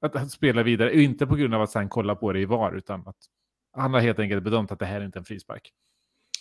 att, 0.00 0.16
att 0.16 0.30
spela 0.30 0.62
vidare, 0.62 1.02
inte 1.02 1.26
på 1.26 1.36
grund 1.36 1.54
av 1.54 1.62
att 1.62 1.70
sen 1.70 1.88
kolla 1.88 2.14
på 2.14 2.32
det 2.32 2.40
i 2.40 2.44
VAR, 2.44 2.72
utan 2.76 3.08
att 3.08 3.16
han 3.76 3.94
har 3.94 4.00
helt 4.00 4.18
enkelt 4.18 4.42
bedömt 4.42 4.72
att 4.72 4.78
det 4.78 4.86
här 4.86 5.00
är 5.00 5.04
inte 5.04 5.18
är 5.18 5.20
en 5.20 5.24
frispark. 5.24 5.72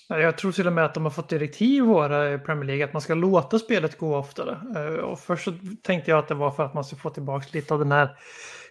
Jag 0.08 0.38
tror 0.38 0.52
till 0.52 0.68
och 0.68 0.74
med 0.74 0.86
att 0.86 0.94
de 0.94 1.04
har 1.04 1.12
fått 1.12 1.30
direktiv 1.30 1.84
våra 1.84 2.28
eh, 2.28 2.36
i 2.36 2.38
Premier 2.38 2.66
League 2.66 2.86
att 2.86 2.94
man 2.94 3.02
ska 3.02 3.14
låta 3.14 3.60
spelet 3.60 3.98
gå 3.98 4.18
oftare. 4.18 4.60
Eh, 4.76 5.04
och 5.04 5.20
först 5.20 5.44
så 5.44 5.54
tänkte 5.82 6.12
jag 6.12 6.20
att 6.20 6.28
det 6.28 6.36
var 6.36 6.52
för 6.52 6.66
att 6.66 6.74
man 6.74 6.84
ska 6.84 6.96
få 6.96 7.10
tillbaka 7.10 7.48
lite 7.52 7.74
av 7.74 7.80
den 7.80 7.92
här 7.92 8.18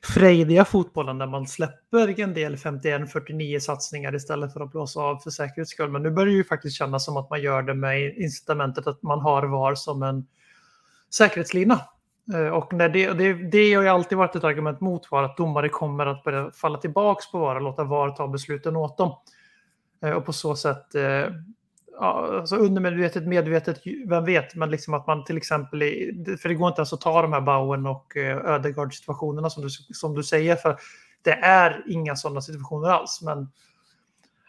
frejdiga 0.03 0.65
fotbollen 0.65 1.19
där 1.19 1.27
man 1.27 1.47
släpper 1.47 2.21
en 2.21 2.35
del 2.35 2.57
51-49 2.57 3.59
satsningar 3.59 4.15
istället 4.15 4.53
för 4.53 4.61
att 4.61 4.71
blåsa 4.71 5.01
av 5.01 5.17
för 5.17 5.31
säkerhets 5.31 5.71
skull. 5.71 5.91
Men 5.91 6.03
nu 6.03 6.11
börjar 6.11 6.27
det 6.27 6.33
ju 6.33 6.45
faktiskt 6.45 6.77
kännas 6.77 7.05
som 7.05 7.17
att 7.17 7.31
man 7.31 7.43
gör 7.43 7.63
det 7.63 7.75
med 7.75 8.17
incitamentet 8.17 8.87
att 8.87 9.03
man 9.03 9.21
har 9.21 9.43
VAR 9.43 9.75
som 9.75 10.03
en 10.03 10.27
säkerhetslina. 11.11 11.81
Eh, 12.33 12.49
och 12.49 12.73
när 12.73 12.89
det, 12.89 13.13
det, 13.13 13.33
det 13.33 13.75
har 13.75 13.83
ju 13.83 13.89
alltid 13.89 14.19
varit 14.19 14.37
ett 14.37 14.45
argument 14.45 14.81
mot 14.81 15.11
VAR, 15.11 15.23
att 15.23 15.37
domare 15.37 15.69
kommer 15.69 16.07
att 16.07 16.25
börja 16.25 16.51
falla 16.51 16.79
tillbaka 16.79 17.21
på 17.33 17.39
VAR 17.39 17.57
och 17.57 17.63
låta 17.63 17.85
VAR 17.85 18.11
ta 18.11 18.29
besluten 18.29 18.77
åt 18.77 18.99
dem. 18.99 19.17
Eh, 20.05 20.11
och 20.11 20.25
på 20.25 20.33
så 20.33 20.57
sätt, 20.57 20.95
eh, 20.95 21.27
ja, 22.01 22.39
alltså 22.41 22.57
undermedvetet, 22.57 23.27
medvetet, 23.27 23.81
vem 24.07 24.25
vet, 24.25 24.55
men 24.55 24.71
liksom 24.71 24.95
att 24.95 25.07
man 25.07 25.25
till 25.25 25.37
exempel, 25.37 25.81
för 26.43 26.49
det 26.49 26.55
går 26.55 26.69
inte 26.69 26.81
ens 26.81 26.93
att 26.93 27.01
ta 27.01 27.23
de 27.23 27.33
här 27.33 27.41
Bowen 27.41 27.87
och 27.87 28.17
Ödegaard 28.17 28.95
situationerna 28.95 29.51
som 29.51 29.63
du, 29.63 29.69
som 29.71 30.15
du 30.15 30.23
säger, 30.23 30.57
för 30.57 30.77
det 31.23 31.33
är 31.33 31.85
inga 31.89 32.17
sådana 32.17 32.41
situationer 32.41 32.89
alls. 32.89 33.21
Men 33.23 33.49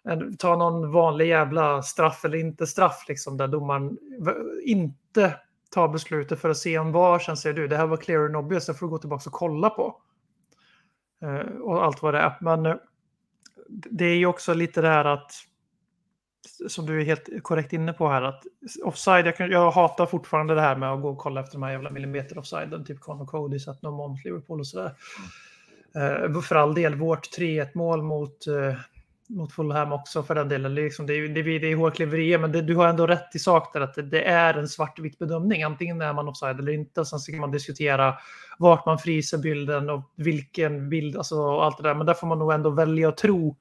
en- 0.03 0.37
ta 0.37 0.55
någon 0.55 0.91
vanlig 0.91 1.27
jävla 1.27 1.81
straff 1.81 2.25
eller 2.25 2.37
inte 2.37 2.67
straff, 2.67 3.05
liksom, 3.07 3.37
där 3.37 3.47
domaren 3.47 3.97
inte 4.65 5.35
tar 5.75 5.87
beslutet 5.87 6.39
för 6.39 6.49
att 6.49 6.57
se 6.57 6.79
om 6.79 6.91
var, 6.91 7.19
sen 7.19 7.37
säger 7.37 7.55
du, 7.55 7.67
det 7.67 7.77
här 7.77 7.87
var 7.87 7.97
clear 7.97 8.25
and 8.25 8.35
obvious, 8.35 8.65
det 8.65 8.73
får 8.73 8.85
du 8.85 8.89
gå 8.89 8.97
tillbaka 8.97 9.29
och 9.29 9.33
kolla 9.33 9.69
på. 9.69 10.01
Eh, 11.21 11.61
och 11.61 11.83
allt 11.83 12.01
vad 12.01 12.13
det 12.13 12.19
är. 12.19 12.37
Men 12.41 12.65
eh, 12.65 12.75
det 13.67 14.05
är 14.05 14.15
ju 14.15 14.25
också 14.25 14.53
lite 14.53 14.81
det 14.81 14.87
här 14.87 15.05
att, 15.05 15.31
som 16.67 16.85
du 16.85 17.01
är 17.01 17.05
helt 17.05 17.29
korrekt 17.43 17.73
inne 17.73 17.93
på 17.93 18.09
här, 18.09 18.21
att 18.21 18.43
offside, 18.83 19.27
jag, 19.27 19.37
kan, 19.37 19.51
jag 19.51 19.71
hatar 19.71 20.05
fortfarande 20.05 20.55
det 20.55 20.61
här 20.61 20.75
med 20.75 20.91
att 20.91 21.01
gå 21.01 21.09
och 21.09 21.17
kolla 21.17 21.41
efter 21.41 21.53
de 21.53 21.63
här 21.63 21.71
jävla 21.71 21.89
millimeter 21.89 22.37
offsiden, 22.37 22.85
typ 22.85 22.99
Conor 22.99 23.25
Cody, 23.25 23.59
satt 23.59 23.81
någon 23.81 24.11
mot 24.11 24.23
Liverpool 24.23 24.59
och 24.59 24.67
sådär. 24.67 24.91
Eh, 25.95 26.41
för 26.41 26.55
all 26.55 26.73
del, 26.73 26.95
vårt 26.95 27.37
3-1 27.37 27.69
mål 27.73 28.03
mot, 28.03 28.47
mot 29.29 29.53
Fulham 29.53 29.91
också 29.91 30.23
för 30.23 30.35
den 30.35 30.49
delen. 30.49 30.75
Det 30.75 30.81
är, 30.81 30.83
liksom, 30.83 31.05
det 31.05 31.13
är, 31.13 31.27
det 31.27 31.39
är, 31.39 31.59
det 31.59 31.71
är 31.71 31.75
hårklyverier, 31.75 32.39
men 32.39 32.51
det, 32.51 32.61
du 32.61 32.75
har 32.75 32.87
ändå 32.87 33.07
rätt 33.07 33.35
i 33.35 33.39
sak 33.39 33.73
där 33.73 33.81
att 33.81 33.93
det, 33.93 34.01
det 34.01 34.23
är 34.23 34.53
en 34.53 34.67
svartvit 34.67 35.19
bedömning. 35.19 35.63
Antingen 35.63 36.01
är 36.01 36.13
man 36.13 36.27
offside 36.27 36.59
eller 36.59 36.71
inte. 36.71 36.99
Och 36.99 37.07
sen 37.07 37.19
så 37.19 37.31
kan 37.31 37.41
man 37.41 37.51
diskutera 37.51 38.15
vart 38.59 38.85
man 38.85 38.99
fryser 38.99 39.37
bilden 39.37 39.89
och 39.89 40.11
vilken 40.15 40.89
bild, 40.89 41.17
alltså 41.17 41.35
och 41.35 41.65
allt 41.65 41.77
det 41.77 41.83
där. 41.83 41.95
Men 41.95 42.05
där 42.05 42.13
får 42.13 42.27
man 42.27 42.39
nog 42.39 42.53
ändå 42.53 42.69
välja 42.69 43.09
att 43.09 43.17
tro 43.17 43.55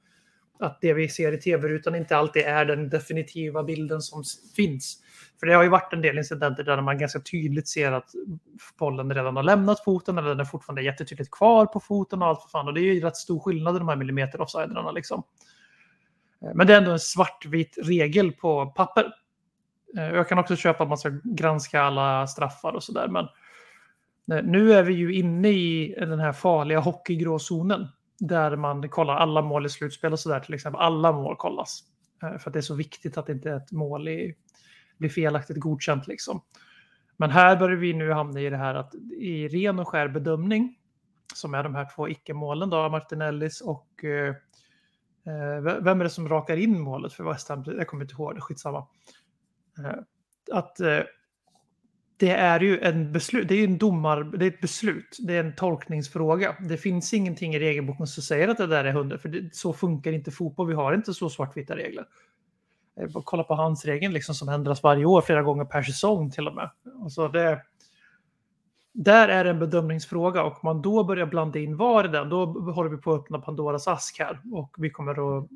att 0.58 0.80
det 0.80 0.92
vi 0.92 1.08
ser 1.08 1.32
i 1.32 1.38
tv-rutan 1.38 1.94
inte 1.94 2.16
alltid 2.16 2.42
är 2.42 2.64
den 2.64 2.88
definitiva 2.88 3.62
bilden 3.62 4.00
som 4.00 4.24
finns. 4.56 4.98
För 5.40 5.46
det 5.46 5.54
har 5.54 5.62
ju 5.62 5.68
varit 5.68 5.92
en 5.92 6.02
del 6.02 6.18
incidenter 6.18 6.64
där 6.64 6.80
man 6.80 6.98
ganska 6.98 7.20
tydligt 7.20 7.68
ser 7.68 7.92
att 7.92 8.10
bollen 8.78 9.14
redan 9.14 9.36
har 9.36 9.42
lämnat 9.42 9.84
foten 9.84 10.18
eller 10.18 10.28
den 10.28 10.40
är 10.40 10.44
fortfarande 10.44 10.82
jättetydligt 10.82 11.30
kvar 11.30 11.66
på 11.66 11.80
foten 11.80 12.22
och 12.22 12.28
allt 12.28 12.42
för 12.42 12.48
fan. 12.48 12.68
Och 12.68 12.74
det 12.74 12.80
är 12.80 12.94
ju 12.94 13.00
rätt 13.00 13.16
stor 13.16 13.40
skillnad 13.40 13.76
i 13.76 13.78
de 13.78 13.88
här 13.88 13.96
millimeter 13.96 14.40
offsiderna 14.40 14.90
liksom. 14.90 15.22
Eh, 16.44 16.54
men 16.54 16.66
det 16.66 16.74
är 16.74 16.78
ändå 16.78 16.90
en 16.90 17.00
svartvit 17.00 17.78
regel 17.82 18.32
på 18.32 18.66
papper. 18.66 19.12
Eh, 19.96 20.04
jag 20.04 20.28
kan 20.28 20.38
också 20.38 20.56
köpa 20.56 20.82
att 20.82 20.88
man 20.88 20.98
ska 20.98 21.12
granska 21.24 21.82
alla 21.82 22.26
straffar 22.26 22.72
och 22.72 22.82
sådär. 22.82 23.08
Men 23.08 23.24
eh, 24.32 24.44
nu 24.44 24.72
är 24.72 24.82
vi 24.82 24.94
ju 24.94 25.14
inne 25.14 25.48
i 25.48 25.94
den 25.98 26.20
här 26.20 26.32
farliga 26.32 26.80
hockeygråzonen. 26.80 27.88
Där 28.18 28.56
man 28.56 28.88
kollar 28.88 29.16
alla 29.16 29.42
mål 29.42 29.66
i 29.66 29.68
slutspel 29.68 30.12
och 30.12 30.20
sådär. 30.20 30.40
Till 30.40 30.54
exempel 30.54 30.80
alla 30.80 31.12
mål 31.12 31.36
kollas. 31.36 31.84
För 32.20 32.50
att 32.50 32.52
det 32.52 32.58
är 32.58 32.60
så 32.60 32.74
viktigt 32.74 33.18
att 33.18 33.28
inte 33.28 33.50
ett 33.50 33.72
mål 33.72 34.08
i, 34.08 34.34
blir 34.98 35.10
felaktigt 35.10 35.60
godkänt. 35.60 36.06
Liksom. 36.06 36.42
Men 37.16 37.30
här 37.30 37.56
börjar 37.56 37.76
vi 37.76 37.92
nu 37.92 38.12
hamna 38.12 38.40
i 38.40 38.50
det 38.50 38.56
här 38.56 38.74
att 38.74 38.94
i 39.18 39.48
ren 39.48 39.78
och 39.78 39.88
skär 39.88 40.08
bedömning. 40.08 40.76
Som 41.34 41.54
är 41.54 41.62
de 41.62 41.74
här 41.74 41.88
två 41.94 42.08
icke-målen 42.08 42.70
då, 42.70 42.88
Martinellis 42.88 43.60
och 43.60 44.04
Eh, 45.26 45.80
vem 45.82 46.00
är 46.00 46.04
det 46.04 46.10
som 46.10 46.28
rakar 46.28 46.56
in 46.56 46.80
målet 46.80 47.12
för 47.12 47.24
West 47.24 47.48
Ham? 47.48 47.64
Jag 47.66 47.86
kommer 47.86 48.04
inte 48.04 48.14
ihåg 48.14 48.34
det, 48.34 48.40
skitsamma. 48.40 48.86
Eh, 49.78 49.98
att 50.52 50.80
eh, 50.80 51.00
det 52.16 52.30
är 52.30 52.60
ju 52.60 52.80
en 52.80 53.12
beslut, 53.12 53.48
det 53.48 53.54
är 53.54 53.58
ju 53.58 53.64
en 53.64 53.78
domar, 53.78 54.24
det 54.24 54.44
är 54.44 54.50
ett 54.50 54.60
beslut, 54.60 55.16
det 55.20 55.36
är 55.36 55.44
en 55.44 55.54
tolkningsfråga. 55.54 56.56
Det 56.60 56.76
finns 56.76 57.14
ingenting 57.14 57.54
i 57.54 57.58
regelboken 57.58 58.06
som 58.06 58.22
säger 58.22 58.48
att 58.48 58.58
det 58.58 58.66
där 58.66 58.84
är 58.84 58.92
hundra, 58.92 59.18
för 59.18 59.28
det, 59.28 59.54
så 59.54 59.72
funkar 59.72 60.12
inte 60.12 60.30
fotboll. 60.30 60.68
Vi 60.68 60.74
har 60.74 60.94
inte 60.94 61.14
så 61.14 61.30
svartvita 61.30 61.76
regler. 61.76 62.06
Eh, 63.00 63.08
kolla 63.24 63.44
på 63.44 63.54
hans 63.54 63.84
regeln 63.84 64.14
liksom 64.14 64.34
som 64.34 64.48
ändras 64.48 64.82
varje 64.82 65.04
år, 65.04 65.20
flera 65.20 65.42
gånger 65.42 65.64
per 65.64 65.82
säsong 65.82 66.30
till 66.30 66.48
och 66.48 66.54
med. 66.54 66.70
Alltså 67.02 67.28
det, 67.28 67.62
där 68.94 69.28
är 69.28 69.44
det 69.44 69.50
en 69.50 69.58
bedömningsfråga 69.58 70.42
och 70.42 70.52
om 70.52 70.60
man 70.62 70.82
då 70.82 71.04
börjar 71.04 71.26
blanda 71.26 71.58
in 71.58 71.76
VAR 71.76 72.04
i 72.04 72.08
den, 72.08 72.28
då 72.28 72.46
håller 72.46 72.90
vi 72.90 72.96
på 72.96 73.14
att 73.14 73.20
öppna 73.20 73.38
Pandoras 73.38 73.88
ask 73.88 74.18
här 74.18 74.40
och 74.52 74.74
vi 74.78 74.90
kommer 74.90 75.38
att 75.42 75.48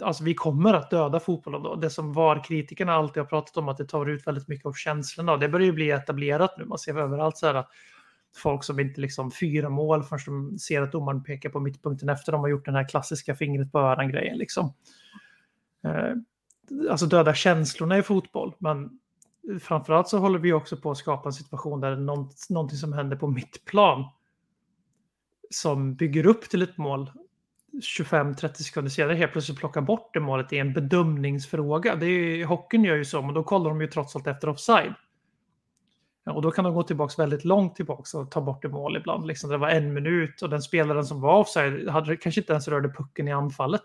Alltså 0.00 0.24
vi 0.24 0.34
kommer 0.34 0.74
att 0.74 0.90
döda 0.90 1.20
fotbollen 1.20 1.62
då. 1.62 1.74
Det 1.74 1.90
som 1.90 2.12
VAR-kritikerna 2.12 2.92
alltid 2.92 3.22
har 3.22 3.28
pratat 3.28 3.56
om 3.56 3.68
att 3.68 3.76
det 3.76 3.84
tar 3.84 4.06
ut 4.06 4.26
väldigt 4.26 4.48
mycket 4.48 4.66
av 4.66 4.72
känslorna 4.72 5.32
och 5.32 5.40
det 5.40 5.48
börjar 5.48 5.66
ju 5.66 5.72
bli 5.72 5.90
etablerat 5.90 6.58
nu. 6.58 6.64
Man 6.64 6.78
ser 6.78 6.98
överallt 6.98 7.36
så 7.36 7.46
här 7.46 7.54
att 7.54 7.68
folk 8.36 8.64
som 8.64 8.80
inte 8.80 9.00
liksom 9.00 9.30
fyra 9.30 9.68
mål 9.68 10.02
förrän 10.02 10.50
de 10.50 10.58
ser 10.58 10.82
att 10.82 10.92
domaren 10.92 11.22
pekar 11.22 11.50
på 11.50 11.60
mittpunkten 11.60 12.08
efter 12.08 12.32
de 12.32 12.40
har 12.40 12.48
gjort 12.48 12.64
den 12.64 12.74
här 12.74 12.88
klassiska 12.88 13.34
fingret 13.34 13.72
på 13.72 13.78
öran-grejen 13.78 14.38
liksom. 14.38 14.74
Eh, 15.84 16.14
alltså 16.90 17.06
döda 17.06 17.34
känslorna 17.34 17.98
i 17.98 18.02
fotboll, 18.02 18.54
men 18.58 18.99
framförallt 19.62 20.08
så 20.08 20.18
håller 20.18 20.38
vi 20.38 20.52
också 20.52 20.76
på 20.76 20.90
att 20.90 20.98
skapa 20.98 21.28
en 21.28 21.32
situation 21.32 21.80
där 21.80 21.90
det 21.90 21.96
är 21.96 22.00
nånt, 22.00 22.46
någonting 22.50 22.78
som 22.78 22.92
händer 22.92 23.16
på 23.16 23.26
mittplan 23.26 24.04
som 25.50 25.94
bygger 25.94 26.26
upp 26.26 26.50
till 26.50 26.62
ett 26.62 26.76
mål 26.76 27.10
25-30 27.72 28.54
sekunder 28.54 28.90
senare 28.90 29.14
helt 29.14 29.32
plötsligt 29.32 29.58
plockar 29.58 29.80
bort 29.80 30.14
det 30.14 30.20
målet 30.20 30.52
i 30.52 30.58
en 30.58 30.72
bedömningsfråga. 30.72 31.94
Det 31.94 32.06
är 32.06 32.36
ju, 32.36 32.44
hockeyn 32.44 32.84
gör 32.84 32.96
ju 32.96 33.04
så, 33.04 33.22
men 33.22 33.34
då 33.34 33.42
kollar 33.42 33.70
de 33.70 33.80
ju 33.80 33.86
trots 33.86 34.16
allt 34.16 34.26
efter 34.26 34.48
offside. 34.48 34.94
Ja, 36.24 36.32
och 36.32 36.42
då 36.42 36.50
kan 36.50 36.64
de 36.64 36.74
gå 36.74 36.82
tillbaka 36.82 37.22
väldigt 37.22 37.44
långt 37.44 37.76
tillbaka 37.76 38.18
och 38.18 38.30
ta 38.30 38.40
bort 38.40 38.62
det 38.62 38.68
mål 38.68 38.96
ibland. 38.96 39.26
Liksom, 39.26 39.50
det 39.50 39.56
var 39.56 39.68
en 39.68 39.92
minut 39.92 40.42
och 40.42 40.50
den 40.50 40.62
spelaren 40.62 41.04
som 41.04 41.20
var 41.20 41.38
offside 41.38 41.88
hade, 41.88 42.16
kanske 42.16 42.40
inte 42.40 42.52
ens 42.52 42.68
rörde 42.68 42.88
pucken 42.88 43.28
i 43.28 43.32
anfallet. 43.32 43.82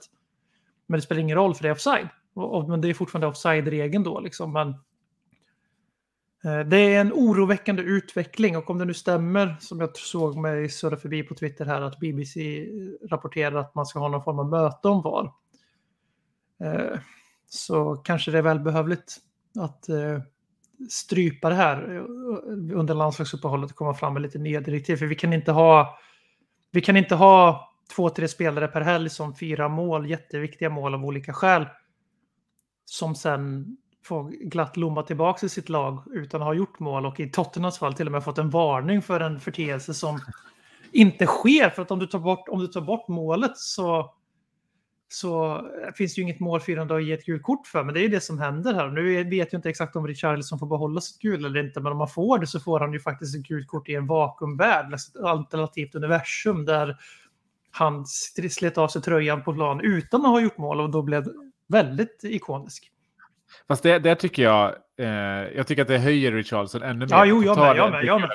Men 0.87 0.97
det 0.97 1.01
spelar 1.01 1.21
ingen 1.21 1.37
roll 1.37 1.55
för 1.55 1.63
det 1.63 1.69
är 1.69 1.73
offside. 1.73 2.07
Och, 2.33 2.57
och, 2.57 2.69
men 2.69 2.81
det 2.81 2.89
är 2.89 2.93
fortfarande 2.93 3.27
offside-regeln 3.27 4.03
då. 4.03 4.19
Liksom. 4.19 4.53
Men, 4.53 4.75
Eh, 6.45 6.59
det 6.59 6.77
är 6.77 7.01
en 7.01 7.13
oroväckande 7.13 7.81
utveckling 7.81 8.57
och 8.57 8.69
om 8.69 8.77
det 8.77 8.85
nu 8.85 8.93
stämmer 8.93 9.55
som 9.59 9.79
jag 9.79 9.97
såg 9.97 10.37
mig 10.37 10.69
surra 10.69 10.97
förbi 10.97 11.23
på 11.23 11.35
Twitter 11.35 11.65
här 11.65 11.81
att 11.81 11.99
BBC 11.99 12.67
rapporterar 13.09 13.55
att 13.55 13.75
man 13.75 13.85
ska 13.85 13.99
ha 13.99 14.07
någon 14.07 14.23
form 14.23 14.39
av 14.39 14.49
möte 14.49 14.87
om 14.87 15.01
VAR. 15.01 15.31
Eh, 16.59 16.99
så 17.49 17.95
kanske 17.95 18.31
det 18.31 18.37
är 18.37 18.41
välbehövligt 18.41 19.17
att 19.59 19.89
eh, 19.89 20.19
strypa 20.89 21.49
det 21.49 21.55
här 21.55 21.83
under 22.73 22.93
landslagsuppehållet 22.93 23.71
och 23.71 23.77
komma 23.77 23.93
fram 23.93 24.13
med 24.13 24.21
lite 24.21 24.37
nya 24.37 24.61
direktiv. 24.61 24.95
För 24.95 25.05
vi 25.05 25.15
kan 25.15 25.33
inte 25.33 25.51
ha, 25.51 25.99
vi 26.71 26.81
kan 26.81 26.97
inte 26.97 27.15
ha 27.15 27.69
två, 27.95 28.09
tre 28.09 28.27
spelare 28.27 28.67
per 28.67 28.81
helg 28.81 29.09
som 29.09 29.35
fyra 29.35 29.69
mål, 29.69 30.09
jätteviktiga 30.09 30.69
mål 30.69 30.93
av 30.93 31.05
olika 31.05 31.33
skäl. 31.33 31.65
Som 32.85 33.15
sen 33.15 33.77
får 34.05 34.29
glatt 34.29 34.77
lomma 34.77 35.03
tillbaka 35.03 35.45
i 35.45 35.49
sitt 35.49 35.69
lag 35.69 36.03
utan 36.13 36.41
att 36.41 36.47
ha 36.47 36.53
gjort 36.53 36.79
mål 36.79 37.05
och 37.05 37.19
i 37.19 37.29
Tottenhams 37.29 37.79
fall 37.79 37.93
till 37.93 38.05
och 38.05 38.11
med 38.11 38.23
fått 38.23 38.37
en 38.37 38.49
varning 38.49 39.01
för 39.01 39.19
en 39.19 39.39
förteelse 39.39 39.93
som 39.93 40.19
inte 40.91 41.25
sker. 41.25 41.69
För 41.69 41.81
att 41.81 41.91
om 41.91 41.99
du 41.99 42.07
tar 42.07 42.19
bort, 42.19 42.49
om 42.49 42.59
du 42.59 42.67
tar 42.67 42.81
bort 42.81 43.07
målet 43.07 43.57
så, 43.57 44.13
så 45.07 45.61
finns 45.95 46.15
det 46.15 46.19
ju 46.19 46.23
inget 46.23 46.39
målfirande 46.39 46.95
att 46.95 47.03
ge 47.03 47.13
ett 47.13 47.25
gult 47.25 47.43
kort 47.43 47.67
för. 47.67 47.83
Men 47.83 47.93
det 47.93 47.99
är 47.99 48.01
ju 48.01 48.07
det 48.07 48.21
som 48.21 48.39
händer 48.39 48.73
här. 48.73 48.89
Nu 48.89 49.23
vet 49.23 49.53
jag 49.53 49.57
inte 49.57 49.69
exakt 49.69 49.95
om 49.95 50.07
Richarlison 50.07 50.59
får 50.59 50.67
behålla 50.67 51.01
sitt 51.01 51.21
gul 51.21 51.45
eller 51.45 51.65
inte. 51.65 51.79
Men 51.79 51.91
om 51.91 51.97
man 51.97 52.07
får 52.07 52.39
det 52.39 52.47
så 52.47 52.59
får 52.59 52.79
han 52.79 52.93
ju 52.93 52.99
faktiskt 52.99 53.35
ett 53.35 53.43
gult 53.43 53.67
kort 53.67 53.89
i 53.89 53.95
en 53.95 54.07
vakuumvärld. 54.07 54.93
Ett 54.93 55.23
alternativt 55.23 55.95
universum 55.95 56.65
där 56.65 56.97
han 57.71 58.05
slet 58.49 58.77
av 58.77 58.87
sig 58.87 59.01
tröjan 59.01 59.43
på 59.43 59.53
plan 59.53 59.81
utan 59.81 60.21
att 60.21 60.31
ha 60.31 60.41
gjort 60.41 60.57
mål 60.57 60.81
och 60.81 60.89
då 60.89 61.01
blev 61.01 61.25
väldigt 61.67 62.19
ikonisk. 62.23 62.91
Fast 63.67 63.83
det, 63.83 63.99
det 63.99 64.15
tycker 64.15 64.43
jag, 64.43 64.75
eh, 64.99 65.07
jag 65.55 65.67
tycker 65.67 65.81
att 65.81 65.87
det 65.87 65.97
höjer 65.97 66.31
Richarlison 66.31 66.83
ännu 66.83 66.99
mer. 67.05 67.07
Ja, 67.09 67.25
jo, 67.25 67.43
jag 67.43 67.57
med, 67.57 67.77
jag 67.77 67.91
med, 67.91 68.05
jag 68.05 68.21
med. 68.21 68.29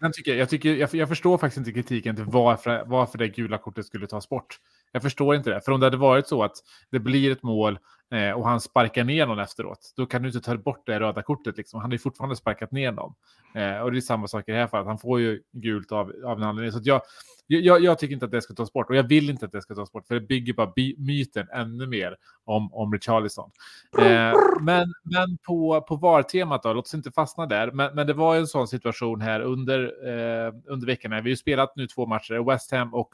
Sen 0.00 0.12
tycker 0.12 0.30
jag, 0.30 0.40
jag, 0.40 0.48
tycker, 0.48 0.74
jag, 0.74 0.94
jag 0.94 1.08
förstår 1.08 1.38
faktiskt 1.38 1.58
inte 1.58 1.72
kritiken 1.72 2.16
till 2.16 2.24
varför, 2.24 2.82
varför 2.86 3.18
det 3.18 3.28
gula 3.28 3.58
kortet 3.58 3.86
skulle 3.86 4.06
tas 4.06 4.28
bort. 4.28 4.58
Jag 4.92 5.02
förstår 5.02 5.34
inte 5.34 5.50
det. 5.50 5.60
För 5.60 5.72
om 5.72 5.80
det 5.80 5.86
hade 5.86 5.96
varit 5.96 6.28
så 6.28 6.42
att 6.42 6.56
det 6.90 6.98
blir 6.98 7.32
ett 7.32 7.42
mål 7.42 7.78
eh, 8.12 8.30
och 8.30 8.48
han 8.48 8.60
sparkar 8.60 9.04
ner 9.04 9.26
någon 9.26 9.38
efteråt, 9.38 9.92
då 9.96 10.06
kan 10.06 10.22
du 10.22 10.28
inte 10.28 10.40
ta 10.40 10.56
bort 10.56 10.86
det 10.86 11.00
röda 11.00 11.22
kortet. 11.22 11.56
Liksom. 11.56 11.80
Han 11.80 11.90
har 11.90 11.94
ju 11.94 11.98
fortfarande 11.98 12.36
sparkat 12.36 12.72
ner 12.72 12.92
någon. 12.92 13.14
Eh, 13.54 13.78
och 13.78 13.92
det 13.92 13.98
är 13.98 14.00
samma 14.00 14.28
sak 14.28 14.48
i 14.48 14.52
det 14.52 14.58
här 14.58 14.66
fallet. 14.66 14.86
Han 14.86 14.98
får 14.98 15.20
ju 15.20 15.42
gult 15.52 15.92
av, 15.92 16.12
av 16.24 16.38
en 16.38 16.44
anledning. 16.44 16.72
Så 16.72 16.78
att 16.78 16.86
jag, 16.86 17.02
jag, 17.46 17.82
jag 17.82 17.98
tycker 17.98 18.14
inte 18.14 18.24
att 18.24 18.32
det 18.32 18.42
ska 18.42 18.54
tas 18.54 18.72
bort 18.72 18.90
och 18.90 18.96
jag 18.96 19.08
vill 19.08 19.30
inte 19.30 19.46
att 19.46 19.52
det 19.52 19.62
ska 19.62 19.74
tas 19.74 19.92
bort 19.92 20.06
för 20.06 20.14
det 20.14 20.20
bygger 20.20 20.54
bara 20.54 20.72
by, 20.76 20.96
myten 20.98 21.48
ännu 21.54 21.86
mer 21.86 22.16
om, 22.44 22.72
om 22.72 22.92
Richarlison. 22.92 23.50
Eh, 23.98 24.32
men 24.60 24.92
men 25.02 25.38
på, 25.46 25.84
på 25.88 25.96
VAR-temat 25.96 26.62
då, 26.62 26.72
låt 26.72 26.86
oss 26.86 26.94
inte 26.94 27.10
fastna 27.12 27.46
där. 27.46 27.70
Men, 27.70 27.94
men 27.94 28.06
det 28.06 28.12
var 28.12 28.34
ju 28.34 28.40
en 28.40 28.46
sån 28.46 28.68
situation 28.68 29.20
här 29.20 29.40
under, 29.40 29.82
eh, 29.84 30.52
under 30.66 30.86
veckan. 30.86 31.10
Vi 31.10 31.16
har 31.16 31.28
ju 31.28 31.36
spelat 31.36 31.76
nu 31.76 31.86
två 31.86 32.06
matcher, 32.06 32.50
West 32.50 32.70
Ham 32.70 32.94
och 32.94 33.08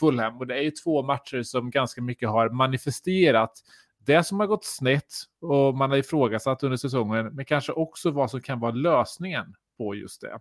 Fulham. 0.00 0.38
Och 0.38 0.46
det 0.46 0.58
är 0.58 0.62
ju 0.62 0.70
två 0.70 1.02
matcher 1.02 1.42
som 1.42 1.70
ganska 1.70 2.02
mycket 2.02 2.28
har 2.28 2.50
manifesterat 2.50 3.52
det 4.06 4.24
som 4.24 4.40
har 4.40 4.46
gått 4.46 4.64
snett 4.64 5.12
och 5.40 5.76
man 5.76 5.90
har 5.90 5.96
ifrågasatt 5.96 6.62
under 6.62 6.76
säsongen, 6.76 7.26
men 7.26 7.44
kanske 7.44 7.72
också 7.72 8.10
vad 8.10 8.30
som 8.30 8.40
kan 8.40 8.60
vara 8.60 8.72
lösningen 8.72 9.54
på 9.78 9.94
just 9.94 10.20
det. 10.20 10.40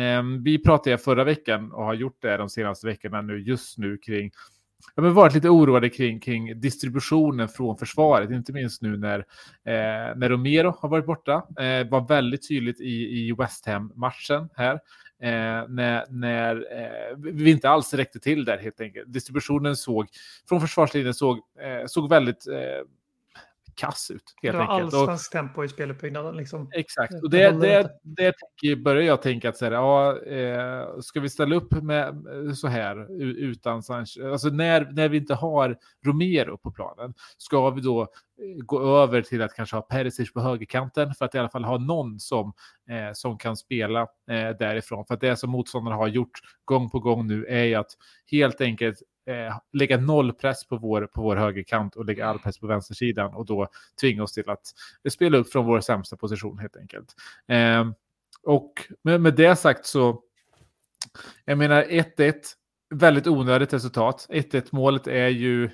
Ehm, 0.00 0.42
vi 0.42 0.62
pratade 0.62 0.98
förra 0.98 1.24
veckan 1.24 1.72
och 1.72 1.84
har 1.84 1.94
gjort 1.94 2.22
det 2.22 2.36
de 2.36 2.50
senaste 2.50 2.86
veckorna 2.86 3.22
nu 3.22 3.38
just 3.42 3.78
nu 3.78 3.98
kring 3.98 4.30
Ja, 4.94 5.02
men 5.02 5.14
varit 5.14 5.34
lite 5.34 5.48
oroade 5.48 5.90
kring, 5.90 6.20
kring 6.20 6.60
distributionen 6.60 7.48
från 7.48 7.78
försvaret, 7.78 8.30
inte 8.30 8.52
minst 8.52 8.82
nu 8.82 8.96
när, 8.96 9.18
eh, 9.64 10.16
när 10.16 10.28
Romero 10.28 10.76
har 10.80 10.88
varit 10.88 11.06
borta. 11.06 11.32
Eh, 11.34 11.88
var 11.88 12.08
väldigt 12.08 12.48
tydligt 12.48 12.80
i, 12.80 13.28
i 13.28 13.34
West 13.38 13.66
Ham-matchen 13.66 14.48
här. 14.56 14.74
Eh, 15.22 15.68
när 15.68 16.04
när 16.10 16.56
eh, 16.56 17.16
vi 17.16 17.50
inte 17.50 17.68
alls 17.68 17.94
räckte 17.94 18.20
till 18.20 18.44
där 18.44 18.58
helt 18.58 18.80
enkelt. 18.80 19.12
Distributionen 19.12 19.76
såg, 19.76 20.06
från 20.48 20.60
försvarslinjen 20.60 21.14
såg, 21.14 21.36
eh, 21.38 21.86
såg 21.86 22.08
väldigt 22.08 22.46
eh, 22.46 22.86
kass 23.76 24.10
ut 24.10 24.22
Det 24.42 24.48
helt 24.48 24.58
var 24.68 24.74
enkelt. 24.74 24.94
Allsvensk 24.94 25.32
tempo 25.32 25.64
i 25.64 25.68
speluppbyggnaden. 25.68 26.36
Liksom. 26.36 26.68
Exakt, 26.72 27.12
Det 27.12 27.22
och 27.22 27.30
det, 27.30 27.50
det, 27.50 27.90
det 28.02 28.32
tänker- 28.32 28.82
börjar 28.82 29.02
jag 29.02 29.22
tänka 29.22 29.48
att 29.48 29.56
så 29.56 29.64
här, 29.64 29.72
ja, 29.72 30.18
eh, 30.22 31.00
ska 31.00 31.20
vi 31.20 31.28
ställa 31.28 31.56
upp 31.56 31.82
med 31.82 32.08
eh, 32.08 32.52
så 32.52 32.68
här 32.68 33.20
utan 33.38 33.82
Sanchez? 33.82 34.18
Alltså 34.32 34.48
när, 34.48 34.90
när 34.92 35.08
vi 35.08 35.16
inte 35.16 35.34
har 35.34 35.76
Romero 36.06 36.56
på 36.58 36.70
planen, 36.70 37.14
ska 37.38 37.70
vi 37.70 37.80
då 37.80 38.02
eh, 38.02 38.06
gå 38.64 38.96
över 39.02 39.22
till 39.22 39.42
att 39.42 39.54
kanske 39.54 39.76
ha 39.76 39.82
Perisic 39.82 40.32
på 40.32 40.40
högerkanten 40.40 41.14
för 41.14 41.24
att 41.24 41.34
i 41.34 41.38
alla 41.38 41.48
fall 41.50 41.64
ha 41.64 41.78
någon 41.78 42.20
som, 42.20 42.52
eh, 42.90 43.12
som 43.12 43.38
kan 43.38 43.56
spela 43.56 44.00
eh, 44.02 44.56
därifrån? 44.58 45.04
För 45.06 45.14
att 45.14 45.20
det 45.20 45.36
som 45.36 45.50
motståndarna 45.50 45.96
har 45.96 46.08
gjort 46.08 46.40
gång 46.64 46.90
på 46.90 46.98
gång 47.00 47.26
nu 47.26 47.44
är 47.46 47.64
ju 47.64 47.74
att 47.74 47.90
helt 48.30 48.60
enkelt 48.60 49.02
eh, 49.26 49.58
lägga 49.72 49.96
noll 49.96 50.32
press 50.32 50.66
på 50.66 50.76
vår, 50.76 51.06
på 51.06 51.22
vår 51.22 51.36
högerkant 51.36 51.96
och 51.96 52.04
lägga 52.04 52.26
all 52.26 52.38
press 52.38 52.58
på 52.58 52.66
vänstersidan 52.66 53.34
och 53.34 53.46
då 53.46 53.68
tvinga 54.00 54.22
oss 54.22 54.32
till 54.32 54.50
att 54.50 54.72
spela 55.10 55.38
upp 55.38 55.52
från 55.52 55.66
vår 55.66 55.80
sämsta 55.80 56.16
position 56.16 56.58
helt 56.58 56.76
enkelt. 56.76 57.14
Eh, 57.48 57.90
och 58.42 58.72
med, 59.02 59.20
med 59.20 59.34
det 59.34 59.56
sagt 59.56 59.86
så, 59.86 60.22
jag 61.44 61.58
menar 61.58 61.82
1-1, 61.82 62.34
väldigt 62.90 63.26
onödigt 63.26 63.72
resultat. 63.72 64.26
1-1 64.30 64.68
målet 64.70 65.06
är 65.06 65.28
ju, 65.28 65.64
eh, 65.64 65.70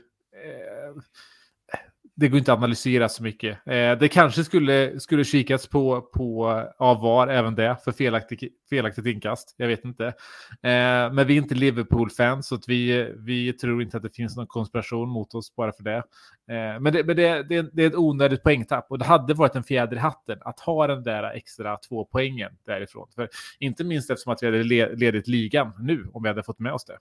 det 2.14 2.29
går 2.29 2.38
inte 2.38 2.52
att 2.52 2.59
analysera 2.59 3.09
så 3.09 3.23
mycket. 3.23 3.59
Eh, 3.67 3.99
det 3.99 4.09
kanske 4.12 4.45
skulle, 4.45 5.00
skulle 5.00 5.25
kikats 5.25 5.67
på, 5.67 6.00
på 6.00 6.47
av 6.79 7.00
VAR, 7.00 7.29
även 7.29 7.55
det, 7.55 7.76
för 7.85 7.93
felaktig, 7.93 8.49
felaktigt 8.71 9.07
inkast. 9.07 9.55
Jag 9.57 9.69
vet 9.69 9.85
inte. 9.85 10.07
Eh, 10.07 11.12
men 11.12 11.26
vi 11.26 11.35
är 11.35 11.38
inte 11.38 11.55
Liverpool-fans, 11.55 12.47
så 12.47 12.55
att 12.55 12.69
vi, 12.69 13.12
vi 13.17 13.52
tror 13.52 13.83
inte 13.83 13.97
att 13.97 14.02
det 14.02 14.14
finns 14.14 14.37
någon 14.37 14.47
konspiration 14.47 15.09
mot 15.09 15.35
oss 15.35 15.57
bara 15.57 15.73
för 15.73 15.83
det. 15.83 15.97
Eh, 15.97 16.81
men 16.81 16.93
det, 16.93 17.05
men 17.05 17.17
det, 17.17 17.43
det, 17.43 17.71
det 17.73 17.83
är 17.83 17.87
ett 17.87 17.97
onödigt 17.97 18.43
poängtapp 18.43 18.87
och 18.90 18.99
det 18.99 19.05
hade 19.05 19.35
varit 19.35 19.57
en 19.57 19.64
fjäder 19.64 19.97
i 19.97 20.00
hatten 20.00 20.38
att 20.40 20.61
ha 20.61 20.87
den 20.87 21.02
där 21.02 21.33
extra 21.35 21.76
två 21.76 22.05
poängen 22.05 22.52
därifrån. 22.67 23.09
För, 23.14 23.29
inte 23.59 23.85
minst 23.85 24.11
eftersom 24.11 24.33
att 24.33 24.43
vi 24.43 24.47
hade 24.47 24.62
ledigt 24.62 25.11
ledit 25.11 25.29
ligan 25.29 25.73
nu, 25.79 26.07
om 26.12 26.23
vi 26.23 26.29
hade 26.29 26.43
fått 26.43 26.59
med 26.59 26.73
oss 26.73 26.85
det. 26.85 26.99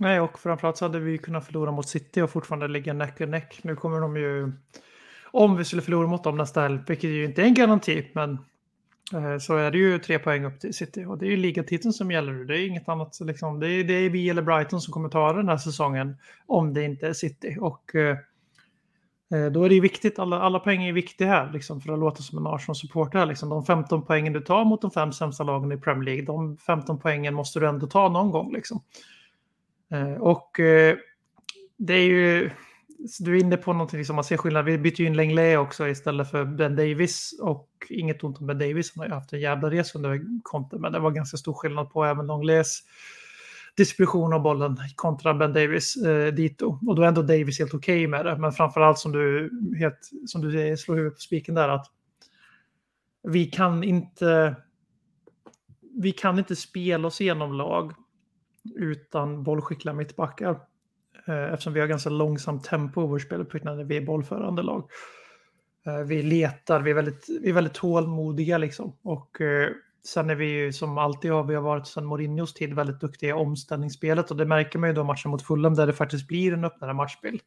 Nej, 0.00 0.20
och 0.20 0.38
framförallt 0.38 0.76
så 0.76 0.84
hade 0.84 1.00
vi 1.00 1.18
kunnat 1.18 1.46
förlora 1.46 1.72
mot 1.72 1.88
City 1.88 2.20
och 2.20 2.30
fortfarande 2.30 2.68
ligga 2.68 2.92
neck 2.92 3.20
och 3.20 3.28
neck. 3.28 3.60
Nu 3.62 3.76
kommer 3.76 4.00
de 4.00 4.16
ju, 4.16 4.52
om 5.30 5.56
vi 5.56 5.64
skulle 5.64 5.82
förlora 5.82 6.06
mot 6.06 6.24
dem 6.24 6.36
nästa 6.36 6.60
helg, 6.60 6.78
vilket 6.86 7.10
ju 7.10 7.24
inte 7.24 7.42
är 7.42 7.46
en 7.46 7.54
garanti, 7.54 8.10
men 8.14 8.38
eh, 9.14 9.38
så 9.38 9.56
är 9.56 9.70
det 9.70 9.78
ju 9.78 9.98
tre 9.98 10.18
poäng 10.18 10.44
upp 10.44 10.60
till 10.60 10.74
City 10.74 11.04
och 11.04 11.18
det 11.18 11.26
är 11.26 11.30
ju 11.30 11.36
ligatiteln 11.36 11.92
som 11.92 12.10
gäller. 12.10 12.32
Det 12.32 12.58
är 12.58 12.66
inget 12.66 12.88
annat. 12.88 13.14
så 13.14 13.24
Liksom. 13.24 13.60
Det, 13.60 13.68
är, 13.68 13.84
det 13.84 13.92
är 13.92 14.10
vi 14.10 14.30
eller 14.30 14.42
Brighton 14.42 14.80
som 14.80 14.92
kommer 14.92 15.08
ta 15.08 15.32
den 15.32 15.48
här 15.48 15.56
säsongen 15.56 16.16
om 16.46 16.74
det 16.74 16.84
inte 16.84 17.08
är 17.08 17.12
City. 17.12 17.56
Och 17.60 17.94
eh, 17.94 18.16
eh 19.34 19.46
då 19.52 19.64
är 19.64 19.68
det 19.68 19.74
ju 19.74 19.80
viktigt, 19.80 20.18
alla, 20.18 20.40
alla 20.40 20.58
poäng 20.58 20.84
är 20.84 20.92
viktiga 20.92 21.28
här, 21.28 21.52
liksom, 21.52 21.80
för 21.80 21.92
att 21.92 21.98
låta 21.98 22.22
som 22.22 22.38
en 22.38 22.46
Arsenal-supporter. 22.46 23.26
Liksom. 23.26 23.48
De 23.48 23.64
15 23.64 24.02
poängen 24.02 24.32
du 24.32 24.40
tar 24.40 24.64
mot 24.64 24.82
de 24.82 24.90
fem 24.90 25.12
sämsta 25.12 25.44
lagen 25.44 25.72
i 25.72 25.76
Premier 25.76 26.04
League, 26.04 26.24
de 26.24 26.56
15 26.56 26.98
poängen 26.98 27.34
måste 27.34 27.60
du 27.60 27.68
ändå 27.68 27.86
ta 27.86 28.08
någon 28.08 28.30
gång. 28.30 28.52
Liksom. 28.52 28.82
Eh, 29.90 30.12
och 30.12 30.60
eh, 30.60 30.96
det 31.76 31.94
är 31.94 32.04
ju, 32.04 32.50
du 33.20 33.36
är 33.36 33.40
inne 33.40 33.56
på 33.56 33.72
någonting 33.72 34.04
som 34.04 34.16
man 34.16 34.24
ser 34.24 34.36
skillnad. 34.36 34.64
Vi 34.64 34.78
bytte 34.78 35.02
ju 35.02 35.08
in 35.08 35.16
Lenglet 35.16 35.58
också 35.58 35.88
istället 35.88 36.30
för 36.30 36.44
Ben 36.44 36.76
Davis 36.76 37.38
och 37.40 37.68
inget 37.90 38.24
ont 38.24 38.38
om 38.38 38.46
Ben 38.46 38.58
Davis. 38.58 38.92
Han 38.94 39.00
har 39.00 39.08
ju 39.08 39.14
haft 39.14 39.32
en 39.32 39.40
jävla 39.40 39.70
resa 39.70 39.98
under 39.98 40.20
konten, 40.42 40.80
men 40.80 40.92
det 40.92 40.98
var 40.98 41.10
ganska 41.10 41.36
stor 41.36 41.54
skillnad 41.54 41.90
på 41.90 42.04
även 42.04 42.26
Longlets 42.26 42.82
distribution 43.76 44.32
av 44.32 44.42
bollen 44.42 44.76
kontra 44.94 45.34
Ben 45.34 45.52
Davis 45.52 45.96
eh, 45.96 46.34
dito. 46.34 46.78
Och 46.86 46.94
då 46.94 47.02
är 47.02 47.06
ändå 47.06 47.22
Davis 47.22 47.58
helt 47.58 47.74
okej 47.74 48.06
med 48.06 48.24
det. 48.24 48.36
Men 48.36 48.52
framförallt 48.52 48.98
som 48.98 49.12
du, 49.12 49.50
helt, 49.78 50.10
som 50.26 50.40
du 50.40 50.76
slår 50.76 50.96
huvudet 50.96 51.16
på 51.16 51.20
spiken 51.20 51.54
där 51.54 51.68
att 51.68 51.86
vi 53.22 53.44
kan 53.44 53.84
inte 53.84 54.56
vi 56.00 56.12
kan 56.12 56.38
inte 56.38 56.56
spela 56.56 57.08
oss 57.08 57.20
igenom 57.20 57.52
lag 57.52 57.92
utan 58.76 59.42
bollskickliga 59.42 59.94
mittbackar. 59.94 60.60
Eh, 61.26 61.52
eftersom 61.52 61.72
vi 61.72 61.80
har 61.80 61.86
ganska 61.86 62.10
långsamt 62.10 62.64
tempo 62.64 63.04
i 63.04 63.08
vår 63.08 63.18
speluppbyggnad 63.18 63.76
när 63.76 63.84
vi 63.84 63.96
är 63.96 64.06
bollförande 64.06 64.62
lag. 64.62 64.90
Eh, 65.86 65.98
vi 65.98 66.22
letar, 66.22 66.80
vi 66.80 66.90
är 66.90 66.94
väldigt, 66.94 67.26
vi 67.42 67.50
är 67.50 67.54
väldigt 67.54 67.74
tålmodiga 67.74 68.58
liksom. 68.58 68.96
Och 69.02 69.40
eh, 69.40 69.68
sen 70.06 70.30
är 70.30 70.34
vi 70.34 70.46
ju 70.46 70.72
som 70.72 70.98
alltid 70.98 71.30
har 71.30 71.44
vi 71.44 71.54
har 71.54 71.62
varit 71.62 71.86
sedan 71.86 72.04
Mourinhos 72.04 72.54
tid 72.54 72.74
väldigt 72.74 73.00
duktiga 73.00 73.30
i 73.30 73.32
omställningsspelet 73.32 74.30
och 74.30 74.36
det 74.36 74.46
märker 74.46 74.78
man 74.78 74.88
ju 74.88 74.94
då 74.94 75.04
matchen 75.04 75.30
mot 75.30 75.42
Fulham 75.42 75.74
där 75.74 75.86
det 75.86 75.92
faktiskt 75.92 76.28
blir 76.28 76.52
en 76.52 76.64
öppnare 76.64 76.92
matchbild. 76.94 77.40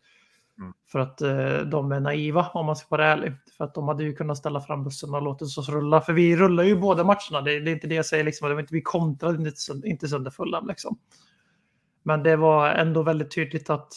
Mm. 0.61 0.73
För 0.91 0.99
att 0.99 1.21
eh, 1.21 1.57
de 1.57 1.91
är 1.91 1.99
naiva 1.99 2.49
om 2.53 2.65
man 2.65 2.75
ska 2.75 2.87
vara 2.89 3.07
ärlig. 3.07 3.33
För 3.57 3.65
att 3.65 3.73
de 3.73 3.87
hade 3.87 4.03
ju 4.03 4.13
kunnat 4.13 4.37
ställa 4.37 4.61
fram 4.61 4.83
bussen 4.83 5.13
och 5.13 5.21
låtit 5.21 5.57
oss 5.57 5.69
rulla. 5.69 6.01
För 6.01 6.13
vi 6.13 6.35
rullar 6.35 6.63
ju 6.63 6.79
båda 6.79 7.03
matcherna. 7.03 7.41
Det, 7.41 7.59
det 7.59 7.71
är 7.71 7.73
inte 7.73 7.87
det 7.87 7.95
jag 7.95 8.05
säger 8.05 8.23
liksom. 8.23 8.49
Det 8.49 8.53
var 8.53 8.61
inte, 8.61 8.73
vi 8.73 8.81
kontrade 8.81 9.37
inte, 9.37 9.87
inte 9.87 10.07
sönder 10.07 10.31
Fulham 10.31 10.67
liksom. 10.67 10.97
Men 12.03 12.23
det 12.23 12.35
var 12.35 12.69
ändå 12.69 13.03
väldigt 13.03 13.35
tydligt 13.35 13.69
att 13.69 13.93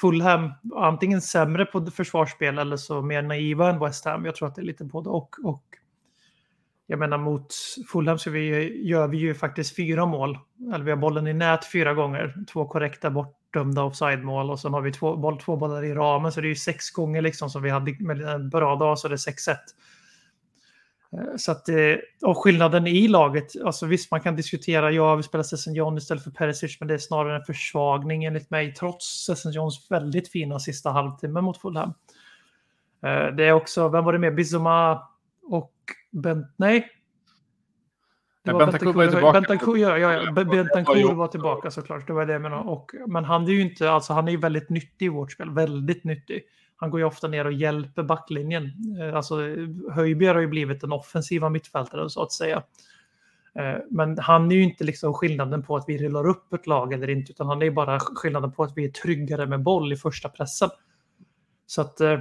Fulham 0.00 0.52
antingen 0.74 1.20
sämre 1.20 1.64
på 1.64 1.86
försvarsspel 1.86 2.58
eller 2.58 2.76
så 2.76 3.02
mer 3.02 3.22
naiva 3.22 3.70
än 3.70 3.80
West 3.80 4.04
Ham. 4.04 4.24
Jag 4.24 4.34
tror 4.34 4.48
att 4.48 4.54
det 4.54 4.62
är 4.62 4.66
lite 4.66 4.84
både 4.84 5.10
och. 5.10 5.36
och 5.44 5.64
jag 6.86 6.98
menar 6.98 7.18
mot 7.18 7.54
Fulham 7.92 8.18
så 8.18 8.30
vi, 8.30 8.48
gör 8.88 9.08
vi 9.08 9.16
ju 9.16 9.34
faktiskt 9.34 9.76
fyra 9.76 10.06
mål. 10.06 10.38
Eller 10.74 10.84
vi 10.84 10.90
har 10.90 10.98
bollen 10.98 11.26
i 11.26 11.34
nät 11.34 11.72
fyra 11.72 11.94
gånger. 11.94 12.34
Två 12.52 12.66
korrekta 12.66 13.10
bortdömda 13.10 13.82
offside-mål 13.82 14.50
och 14.50 14.60
sen 14.60 14.72
har 14.72 14.80
vi 14.80 14.92
två, 14.92 15.16
boll, 15.16 15.40
två 15.40 15.56
bollar 15.56 15.84
i 15.84 15.94
ramen. 15.94 16.32
Så 16.32 16.40
det 16.40 16.46
är 16.46 16.48
ju 16.48 16.54
sex 16.54 16.90
gånger 16.90 17.22
liksom 17.22 17.50
som 17.50 17.62
vi 17.62 17.70
hade 17.70 17.96
med 18.00 18.22
en 18.22 18.50
bra 18.50 18.76
dag 18.76 18.98
så 18.98 19.08
det 19.08 19.14
är 19.14 19.16
6-1. 19.16 19.56
Eh, 21.12 21.36
så 21.36 21.52
att, 21.52 21.68
eh, 21.68 21.94
och 22.22 22.38
skillnaden 22.38 22.86
i 22.86 23.08
laget, 23.08 23.62
alltså 23.64 23.86
visst 23.86 24.10
man 24.10 24.20
kan 24.20 24.36
diskutera, 24.36 24.90
ja 24.90 25.14
vi 25.14 25.22
spelar 25.22 25.42
Sesson 25.42 25.74
John 25.74 25.98
istället 25.98 26.24
för 26.24 26.30
Perisic, 26.30 26.80
men 26.80 26.88
det 26.88 26.94
är 26.94 26.98
snarare 26.98 27.36
en 27.36 27.44
försvagning 27.44 28.24
enligt 28.24 28.50
mig, 28.50 28.74
trots 28.74 29.24
Sesson 29.26 29.52
Johns 29.52 29.86
väldigt 29.90 30.28
fina 30.28 30.58
sista 30.58 30.90
halvtimme 30.90 31.40
mot 31.40 31.60
Fulham. 31.60 31.94
Eh, 33.02 33.26
det 33.36 33.44
är 33.44 33.52
också, 33.52 33.88
vem 33.88 34.04
var 34.04 34.12
det 34.12 34.18
med, 34.18 34.34
Bizuma 34.34 35.02
och 35.42 35.73
Bent, 36.14 36.46
nej? 36.56 36.88
Det 38.44 38.52
var 38.52 38.60
Bentancur 38.66 38.92
var 38.92 39.06
tillbaka. 39.06 39.40
Bentancur, 39.40 39.76
ja, 39.76 39.98
ja, 39.98 40.32
Bentancur 40.32 41.14
var 41.14 41.28
tillbaka 41.28 41.70
såklart, 41.70 42.06
det 42.06 42.12
var 42.12 42.26
det 42.26 42.32
jag 42.32 42.42
menade. 42.42 42.62
Och, 42.62 42.90
men 43.06 43.24
han 43.24 43.44
är 43.44 43.52
ju 43.52 43.60
inte, 43.60 43.90
alltså 43.90 44.12
han 44.12 44.28
är 44.28 44.32
ju 44.32 44.38
väldigt 44.38 44.70
nyttig 44.70 45.06
i 45.06 45.08
vårt 45.08 45.32
spel, 45.32 45.50
väldigt 45.50 46.04
nyttig. 46.04 46.42
Han 46.76 46.90
går 46.90 47.00
ju 47.00 47.06
ofta 47.06 47.28
ner 47.28 47.44
och 47.44 47.52
hjälper 47.52 48.02
backlinjen. 48.02 48.70
Eh, 49.00 49.16
Alltså 49.16 49.36
Höjbjerg 49.92 50.34
har 50.34 50.40
ju 50.40 50.46
blivit 50.46 50.80
den 50.80 50.92
offensiva 50.92 51.48
mittfältaren 51.48 52.10
så 52.10 52.22
att 52.22 52.32
säga. 52.32 52.62
Eh, 53.58 53.76
Men 53.90 54.18
han 54.18 54.52
är 54.52 54.56
ju 54.56 54.62
inte 54.62 54.84
liksom 54.84 55.14
skillnaden 55.14 55.62
på 55.62 55.76
att 55.76 55.84
vi 55.88 55.98
rullar 55.98 56.26
upp 56.26 56.52
ett 56.52 56.66
lag 56.66 56.92
eller 56.92 57.10
inte, 57.10 57.32
utan 57.32 57.46
han 57.46 57.62
är 57.62 57.66
ju 57.66 57.70
bara 57.72 58.00
skillnaden 58.00 58.52
på 58.52 58.62
att 58.62 58.76
vi 58.76 58.84
är 58.84 58.88
tryggare 58.90 59.46
med 59.46 59.62
boll 59.62 59.92
i 59.92 59.96
första 59.96 60.28
pressen. 60.28 60.70
Så 61.66 61.80
att 61.80 62.00
eh, 62.00 62.18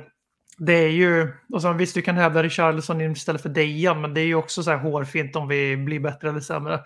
det 0.57 0.73
är 0.73 0.89
ju, 0.89 1.33
och 1.49 1.61
sen 1.61 1.77
visst 1.77 1.95
du 1.95 2.01
kan 2.01 2.15
hävda 2.15 2.43
Richarlison 2.43 3.01
istället 3.01 3.41
för 3.41 3.49
Dejan, 3.49 4.01
men 4.01 4.13
det 4.13 4.21
är 4.21 4.25
ju 4.25 4.35
också 4.35 4.63
så 4.63 4.71
här 4.71 4.77
hårfint 4.77 5.35
om 5.35 5.47
vi 5.47 5.77
blir 5.77 5.99
bättre 5.99 6.29
eller 6.29 6.39
sämre. 6.39 6.79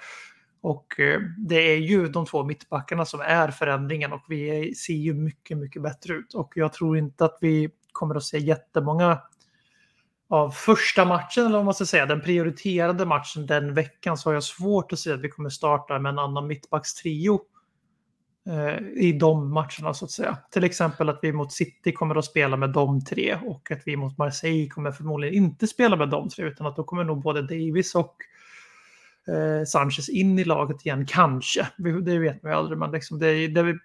Och 0.62 1.00
eh, 1.00 1.22
det 1.38 1.72
är 1.72 1.78
ju 1.78 2.08
de 2.08 2.26
två 2.26 2.44
mittbackarna 2.44 3.06
som 3.06 3.22
är 3.22 3.52
förändringen 3.52 4.14
och 4.14 4.22
vi 4.28 4.50
är, 4.50 4.74
ser 4.74 4.94
ju 4.94 5.14
mycket, 5.14 5.58
mycket 5.58 5.82
bättre 5.82 6.14
ut. 6.14 6.34
Och 6.34 6.54
jag 6.56 6.74
tror 6.74 6.98
inte 6.98 7.26
att 7.26 7.38
vi 7.42 7.70
kommer 7.92 8.16
att 8.16 8.24
se 8.24 8.38
jättemånga 8.38 9.20
av 10.30 10.52
första 10.52 11.06
matchen, 11.06 11.46
eller 11.46 11.58
vad 11.58 11.66
man 11.66 11.74
ska 11.74 11.86
säga, 11.86 12.06
den 12.06 12.22
prioriterade 12.22 13.06
matchen 13.06 13.46
den 13.46 13.74
veckan, 13.74 14.18
så 14.18 14.30
har 14.30 14.34
jag 14.34 14.44
svårt 14.44 14.94
att 14.94 15.00
se 15.00 15.12
att 15.12 15.22
vi 15.22 15.30
kommer 15.30 15.50
starta 15.50 16.00
med 16.00 16.10
en 16.10 16.20
annan 16.20 16.48
mittbackstrio 16.48 17.40
Eh, 18.48 19.04
i 19.04 19.18
de 19.20 19.54
matcherna 19.54 19.94
så 19.94 20.06
att 20.06 20.12
säga. 20.12 20.38
Till 20.52 20.64
exempel 20.64 21.10
att 21.10 21.20
vi 21.22 21.32
mot 21.32 21.52
City 21.54 21.92
kommer 21.92 22.16
att 22.16 22.26
spela 22.26 22.58
med 22.58 22.70
de 22.70 23.06
tre 23.06 23.38
och 23.46 23.72
att 23.72 23.82
vi 23.86 23.98
mot 23.98 24.18
Marseille 24.18 24.68
kommer 24.68 24.92
förmodligen 24.92 25.36
inte 25.36 25.68
spela 25.68 25.96
med 25.96 26.10
de 26.10 26.30
tre 26.30 26.46
utan 26.46 26.68
att 26.68 26.76
då 26.76 26.84
kommer 26.84 27.04
nog 27.04 27.22
både 27.22 27.42
Davis 27.42 27.96
och 27.96 28.16
eh, 29.28 29.66
Sanchez 29.66 30.10
in 30.10 30.40
i 30.40 30.44
laget 30.44 30.86
igen, 30.86 31.06
kanske. 31.06 31.68
Det 31.78 32.20
vet 32.20 32.44
man 32.44 32.52
ju 32.52 32.58
aldrig, 32.58 32.78
men 32.78 32.92
liksom 32.92 33.20
det, 33.20 33.48
det, 33.48 33.78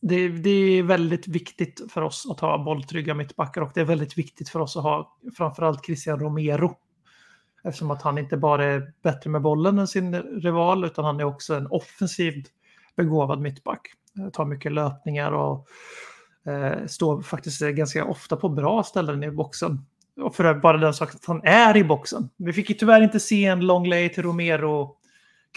det, 0.00 0.28
det 0.28 0.50
är 0.50 0.82
väldigt 0.82 1.28
viktigt 1.28 1.92
för 1.92 2.02
oss 2.02 2.26
att 2.30 2.40
ha 2.40 2.64
bolltrygga 2.64 3.14
mittbackar 3.14 3.60
och 3.60 3.70
det 3.74 3.80
är 3.80 3.84
väldigt 3.84 4.18
viktigt 4.18 4.48
för 4.48 4.60
oss 4.60 4.76
att 4.76 4.82
ha 4.82 5.18
framförallt 5.36 5.86
Christian 5.86 6.20
Romero. 6.20 6.76
Eftersom 7.64 7.90
att 7.90 8.02
han 8.02 8.18
inte 8.18 8.36
bara 8.36 8.64
är 8.64 8.92
bättre 9.02 9.30
med 9.30 9.42
bollen 9.42 9.78
än 9.78 9.86
sin 9.86 10.14
rival 10.22 10.84
utan 10.84 11.04
han 11.04 11.20
är 11.20 11.24
också 11.24 11.54
en 11.54 11.66
offensivt 11.66 12.52
begåvad 12.96 13.40
mittback. 13.40 13.80
Eh, 14.18 14.28
Tar 14.30 14.44
mycket 14.44 14.72
löpningar 14.72 15.32
och 15.32 15.68
eh, 16.46 16.86
står 16.86 17.22
faktiskt 17.22 17.60
ganska 17.60 18.04
ofta 18.04 18.36
på 18.36 18.48
bra 18.48 18.82
ställen 18.82 19.22
i 19.24 19.30
boxen. 19.30 19.86
Och 20.20 20.34
för 20.34 20.54
bara 20.54 20.76
den 20.76 20.94
saken 20.94 21.16
att 21.16 21.26
han 21.26 21.40
är 21.44 21.76
i 21.76 21.84
boxen. 21.84 22.28
Vi 22.36 22.52
fick 22.52 22.70
ju 22.70 22.76
tyvärr 22.76 23.00
inte 23.02 23.20
se 23.20 23.44
en 23.44 23.60
long 23.60 23.86
lay 23.88 24.08
till 24.08 24.22
Romero 24.22 24.96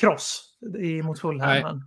cross 0.02 0.43
i 0.80 1.02
mot 1.02 1.19
Fulham. 1.19 1.84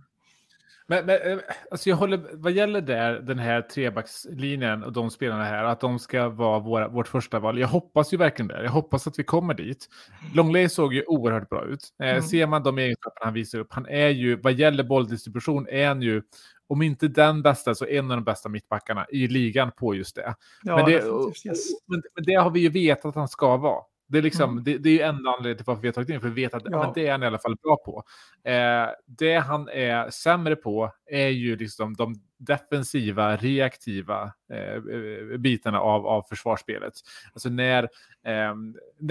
Men- 0.87 1.05
Men, 1.05 1.31
eh, 1.31 1.37
alltså 1.71 1.89
jag 1.89 1.97
håller, 1.97 2.19
vad 2.33 2.51
gäller 2.51 2.81
där, 2.81 3.13
den 3.19 3.39
här 3.39 3.61
trebackslinjen 3.61 4.83
och 4.83 4.93
de 4.93 5.09
spelarna 5.09 5.43
här, 5.43 5.63
att 5.63 5.79
de 5.79 5.99
ska 5.99 6.29
vara 6.29 6.59
våra, 6.59 6.87
vårt 6.87 7.07
första 7.07 7.39
val. 7.39 7.59
Jag 7.59 7.67
hoppas 7.67 8.13
ju 8.13 8.17
verkligen 8.17 8.47
det. 8.47 8.63
Jag 8.63 8.71
hoppas 8.71 9.07
att 9.07 9.19
vi 9.19 9.23
kommer 9.23 9.53
dit. 9.53 9.87
Longley 10.35 10.69
såg 10.69 10.93
ju 10.93 11.03
oerhört 11.07 11.49
bra 11.49 11.65
ut. 11.65 11.89
Eh, 12.03 12.09
Mm. 12.09 12.21
Ser 12.21 12.47
man 12.47 12.63
de 12.63 12.77
egenskaperna 12.77 13.25
han 13.25 13.33
visar 13.33 13.59
upp, 13.59 13.67
han 13.73 13.85
är 13.85 14.09
ju, 14.09 14.35
vad 14.41 14.53
gäller 14.53 14.83
bolldistribution, 14.83 15.67
är 15.69 15.87
han 15.87 16.01
ju, 16.01 16.21
om 16.67 16.81
inte 16.81 17.07
den 17.07 17.41
bästa, 17.41 17.75
så 17.75 17.85
en 17.85 18.11
av 18.11 18.17
de 18.17 18.23
bästa 18.23 18.49
mittbackarna 18.49 19.05
i 19.09 19.27
ligan 19.27 19.71
på 19.77 19.95
just 19.95 20.15
det. 20.15 20.35
Ja, 20.63 20.75
men, 20.75 20.85
det 20.85 20.91
yes. 20.91 21.67
men, 21.87 22.01
men 22.15 22.23
det 22.25 22.33
har 22.33 22.49
vi 22.49 22.59
ju 22.59 22.69
vetat 22.69 23.05
att 23.05 23.15
han 23.15 23.27
ska 23.27 23.57
vara. 23.57 23.81
Det 24.13 24.19
är, 24.19 24.21
liksom, 24.21 24.51
Mm. 24.51 24.63
det, 24.63 24.77
det 24.77 24.89
är 24.89 24.93
ju 24.93 25.01
enda 25.01 25.29
anledningen 25.29 25.57
till 25.57 25.65
varför 25.65 25.81
vi 25.81 25.87
har 25.87 25.93
tagit 25.93 26.09
in, 26.09 26.21
för 26.21 26.27
vi 26.27 26.41
vet 26.41 26.53
att 26.53 26.63
ja. 26.65 26.91
Det 26.95 27.07
är 27.07 27.11
han 27.11 27.23
i 27.23 27.25
alla 27.25 27.39
fall 27.39 27.55
bra 27.63 27.77
på. 27.85 28.03
Eh, 28.49 28.87
det 29.07 29.35
han 29.35 29.69
är 29.69 30.09
sämre 30.09 30.55
på 30.55 30.91
är 31.11 31.27
ju 31.27 31.55
liksom 31.55 31.93
de 31.93 32.15
defensiva, 32.37 33.35
reaktiva 33.35 34.33
eh, 34.53 35.37
bitarna 35.37 35.79
av, 35.79 36.07
av 36.07 36.21
försvarsspelet. 36.29 36.93
Alltså 37.33 37.49
när, 37.49 37.83
eh, 38.27 38.55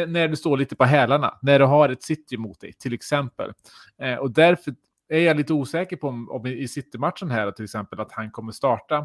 när 0.07 0.29
du 0.29 0.37
står 0.37 0.57
lite 0.57 0.77
på 0.77 0.85
hälarna, 0.85 1.39
när 1.43 1.59
du 1.59 1.65
har 1.65 1.89
ett 1.89 2.03
city 2.03 2.37
mot 2.37 2.61
dig 2.61 2.73
till 2.73 2.93
exempel. 2.95 3.53
Eh, 4.03 4.15
och 4.17 4.31
därför 4.31 4.75
är 5.09 5.21
jag 5.21 5.37
lite 5.37 5.53
osäker 5.53 5.97
på 5.97 6.09
om, 6.09 6.31
om 6.31 6.47
i 6.47 6.69
City-matchen 6.69 7.31
här 7.31 7.51
till 7.51 7.65
exempel 7.65 8.01
att 8.01 8.13
han 8.13 8.31
kommer 8.31 8.53
starta. 8.53 8.97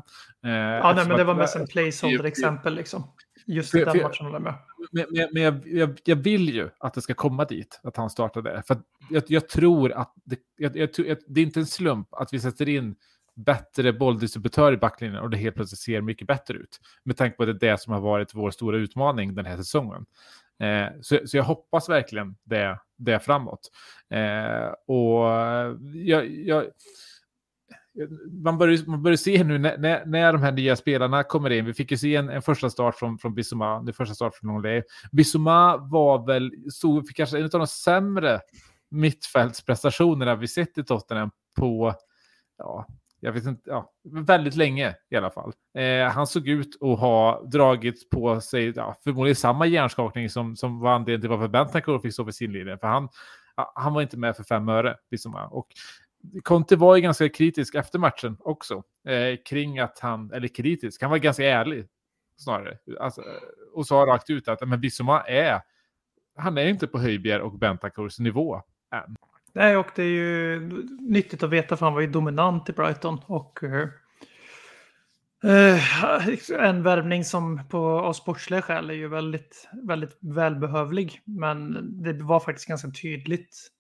Eh, 0.46 0.52
Ja, 0.52 0.94
nej, 0.96 1.08
men 1.08 1.18
det 1.18 1.24
var 1.24 1.36
mest 1.36 1.56
en 1.56 1.68
placeholder-exempel 1.68 2.76
liksom. 2.76 3.04
Just 3.48 3.72
För- 3.72 3.86
den 3.86 3.96
för- 3.96 4.04
matchen 4.04 4.26
håller 4.26 4.36
jag 4.36 4.44
med. 4.44 4.54
Men, 4.92 5.06
men, 5.10 5.28
men 5.34 5.44
jag, 5.44 5.68
jag, 5.68 6.00
jag 6.04 6.16
vill 6.16 6.50
ju 6.50 6.70
att 6.78 6.94
det 6.94 7.02
ska 7.02 7.14
komma 7.14 7.46
dit, 7.46 7.80
att 7.84 7.98
han 7.98 8.10
startar 8.10 8.42
där. 8.42 8.62
För 8.68 8.78
jag, 9.10 9.24
jag 9.28 9.50
tror 9.50 9.92
att 9.92 10.14
det, 10.24 10.40
det 11.28 11.42
är 11.42 11.46
inte 11.46 11.60
en 11.60 11.66
slump 11.66 12.08
att 12.12 12.34
vi 12.34 12.40
sätter 12.40 12.70
in 12.70 12.96
bättre 13.36 13.94
bolldistributör 13.94 14.74
i 14.74 14.78
backlinjen 14.78 15.22
och 15.22 15.30
det 15.30 15.38
helt 15.38 15.56
plötsligt 15.56 15.80
ser 15.80 16.02
mycket 16.02 16.28
bättre 16.28 16.54
ut. 16.58 16.80
Med 17.04 17.18
tanke 17.18 17.38
på 17.38 17.44
att 17.44 17.60
det 17.60 17.68
är 17.68 17.72
det 17.72 17.78
som 17.82 17.94
har 17.94 18.02
varit 18.02 18.34
vår 18.34 18.52
stora 18.52 18.78
utmaning 18.78 19.36
den 19.36 19.46
här 19.46 19.58
säsongen. 19.58 20.06
Eh, 20.60 20.88
så, 21.02 21.20
så 21.26 21.38
jag 21.38 21.44
hoppas 21.44 21.90
verkligen 21.90 22.36
det, 22.44 22.80
det 22.98 23.20
framåt. 23.20 23.72
Eh, 24.10 24.74
och 24.88 25.26
jag, 25.94 26.30
jag, 26.30 26.66
man 28.44 28.58
börjar, 28.58 28.90
man 28.90 29.04
börjar 29.04 29.18
se 29.18 29.44
nu 29.44 29.58
när, 29.58 29.78
när, 29.78 30.06
när 30.06 30.34
de 30.34 30.42
här 30.42 30.52
nya 30.52 30.76
spelarna 30.76 31.24
kommer 31.24 31.50
in. 31.50 31.66
Vi 31.66 31.74
fick 31.74 31.92
ju 31.92 31.98
se 31.98 32.16
en, 32.16 32.30
en 32.30 32.42
första 32.42 32.70
start 32.70 32.96
från, 32.96 33.18
från 33.18 33.36
Bissouma, 33.36 33.82
det 33.82 33.94
första 33.94 34.16
start 34.16 34.36
från 34.36 34.50
Olé. 34.50 34.84
Bissouma 35.12 35.78
var 35.78 36.26
väl, 36.28 36.52
så, 36.70 37.02
fick 37.02 37.18
kanske 37.18 37.38
en 37.38 37.44
av 37.44 37.50
de 37.50 37.68
sämre 37.68 38.40
mittfältsprestationerna 38.90 40.36
vi 40.36 40.48
sett 40.48 40.78
i 40.78 40.84
Tottenham 40.84 41.32
på, 41.60 41.94
ja, 42.58 42.88
jag 43.20 43.32
vet 43.32 43.46
inte, 43.46 43.70
ja, 43.70 43.92
väldigt 44.28 44.56
länge 44.56 44.96
i 45.10 45.16
alla 45.16 45.30
fall. 45.30 45.54
Eh, 45.78 46.12
han 46.12 46.28
såg 46.28 46.48
ut 46.48 46.82
att 46.82 47.00
ha 47.00 47.44
dragit 47.44 48.10
på 48.10 48.42
sig, 48.42 48.74
ja, 48.76 48.96
förmodligen 49.04 49.36
samma 49.36 49.66
hjärnskakning 49.66 50.30
som, 50.30 50.56
som 50.56 50.80
var 50.80 50.92
anledningen 50.92 51.22
till 51.22 51.30
varför 51.30 51.48
Bentancur 51.48 52.00
fick 52.00 52.14
stå 52.14 52.24
vid 52.24 52.36
sin 52.36 52.52
linje. 52.52 52.78
För 52.78 52.88
han, 52.88 53.10
han 53.76 53.94
var 53.94 54.02
inte 54.02 54.18
med 54.18 54.36
för 54.36 54.44
fem 54.44 54.70
öre, 54.70 54.96
Bissouma. 55.12 55.48
Och 55.48 55.68
Conte 56.44 56.76
var 56.76 56.96
ju 56.96 57.02
ganska 57.02 57.30
kritisk 57.30 57.76
efter 57.76 58.00
matchen 58.00 58.38
också. 58.40 58.84
Eh, 59.08 59.38
kring 59.46 59.80
att 59.80 60.00
han, 60.00 60.32
eller 60.32 60.48
kritisk, 60.48 61.02
han 61.02 61.12
var 61.12 61.18
ganska 61.18 61.46
ärlig 61.46 61.88
snarare. 62.38 62.78
Alltså, 63.00 63.22
och 63.74 63.88
sa 63.88 63.96
rakt 63.96 64.30
ut 64.30 64.48
att 64.48 64.68
men 64.68 64.82
Bissoma 64.82 65.22
är, 65.22 65.62
han 66.36 66.58
är 66.58 66.66
inte 66.66 66.88
på 66.88 67.00
Höjbjer 67.00 67.42
och 67.42 67.60
Bentancurs 67.60 68.20
nivå 68.20 68.62
än. 68.94 69.16
Nej, 69.54 69.78
och 69.78 69.88
det 69.96 70.04
är 70.04 70.08
ju 70.08 70.60
nyttigt 71.00 71.44
att 71.44 71.50
veta 71.50 71.78
för 71.78 71.86
han 71.86 71.94
var 71.94 72.02
ju 72.02 72.08
dominant 72.08 72.70
i 72.70 72.74
Brighton. 72.74 73.20
Och 73.26 73.64
eh, 73.64 73.90
eh 75.44 76.60
en 76.60 76.84
värvning 76.84 77.24
som 77.24 77.68
på 77.70 77.78
av 78.00 78.14
sportsliga 78.14 78.62
skäl 78.62 78.90
är 78.90 78.94
ju 78.94 79.08
väldigt, 79.08 79.70
väldigt 79.84 80.18
välbehövlig. 80.20 81.22
Men 81.26 81.90
det 82.04 82.14
var 82.14 82.40
faktiskt 82.40 82.68
ganska 82.68 82.90
tydligt 82.90 83.72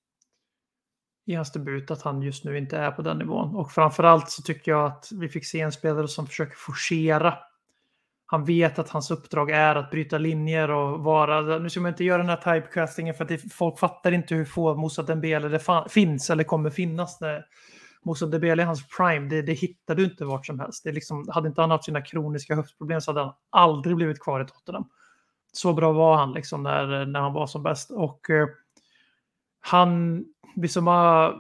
i 1.28 1.36
hans 1.36 1.52
debut 1.52 1.92
att 1.92 2.02
han 2.02 2.22
just 2.22 2.44
nu 2.44 2.58
inte 2.58 2.78
är 2.78 2.92
på 2.92 3.02
den 3.02 3.18
nivån. 3.18 3.56
Och 3.56 3.72
framförallt 3.72 4.30
så 4.30 4.42
tycker 4.42 4.72
jag 4.72 4.86
att 4.86 5.10
vi 5.12 5.30
fick 5.30 5.46
se 5.46 5.62
en 5.62 5.72
spelare 5.72 6.08
som 6.08 6.28
försöker 6.28 6.56
forcera. 6.56 7.38
Han 8.26 8.46
vet 8.46 8.80
att 8.80 8.90
hans 8.90 9.12
uppdrag 9.12 9.52
är 9.52 9.76
att 9.76 9.92
bryta 9.92 10.18
linjer 10.18 10.72
och 10.72 11.00
vara... 11.00 11.60
Nu 11.60 11.70
ska 11.70 11.80
man 11.80 11.92
inte 11.92 12.04
göra 12.04 12.18
den 12.18 12.30
här 12.30 12.56
typecastingen 12.56 13.14
för 13.14 13.24
att 13.24 13.30
det, 13.30 13.54
folk 13.54 13.80
fattar 13.80 14.12
inte 14.12 14.36
hur 14.36 14.46
få 14.46 14.76
Moussa 14.76 15.04
Dembele 15.04 15.48
det 15.48 15.62
finns 15.90 16.30
eller 16.30 16.44
kommer 16.44 16.70
finnas. 16.70 17.22
När 17.22 17.46
Moussa 18.06 18.26
Dembele 18.26 18.62
i 18.62 18.66
hans 18.66 18.88
prime, 18.98 19.30
det, 19.30 19.42
det 19.42 19.54
hittar 19.54 19.96
du 19.96 20.04
inte 20.04 20.26
vart 20.26 20.46
som 20.46 20.60
helst. 20.60 20.84
Det 20.84 20.92
liksom, 20.92 21.26
hade 21.30 21.48
inte 21.48 21.62
han 21.62 21.72
haft 21.72 21.86
sina 21.86 22.02
kroniska 22.02 22.56
höftproblem 22.56 23.02
så 23.02 23.12
hade 23.12 23.22
han 23.22 23.34
aldrig 23.50 23.96
blivit 23.96 24.20
kvar 24.20 24.42
i 24.42 24.46
Tottenham. 24.46 24.90
Så 25.54 25.74
bra 25.74 25.92
var 25.92 26.18
han 26.18 26.32
liksom 26.32 26.64
när, 26.64 27.06
när 27.06 27.20
han 27.20 27.34
var 27.34 27.48
som 27.48 27.64
bäst. 27.64 27.92
Och 27.92 28.30
eh, 28.30 28.48
han, 29.68 30.24
Bissoma, 30.56 31.34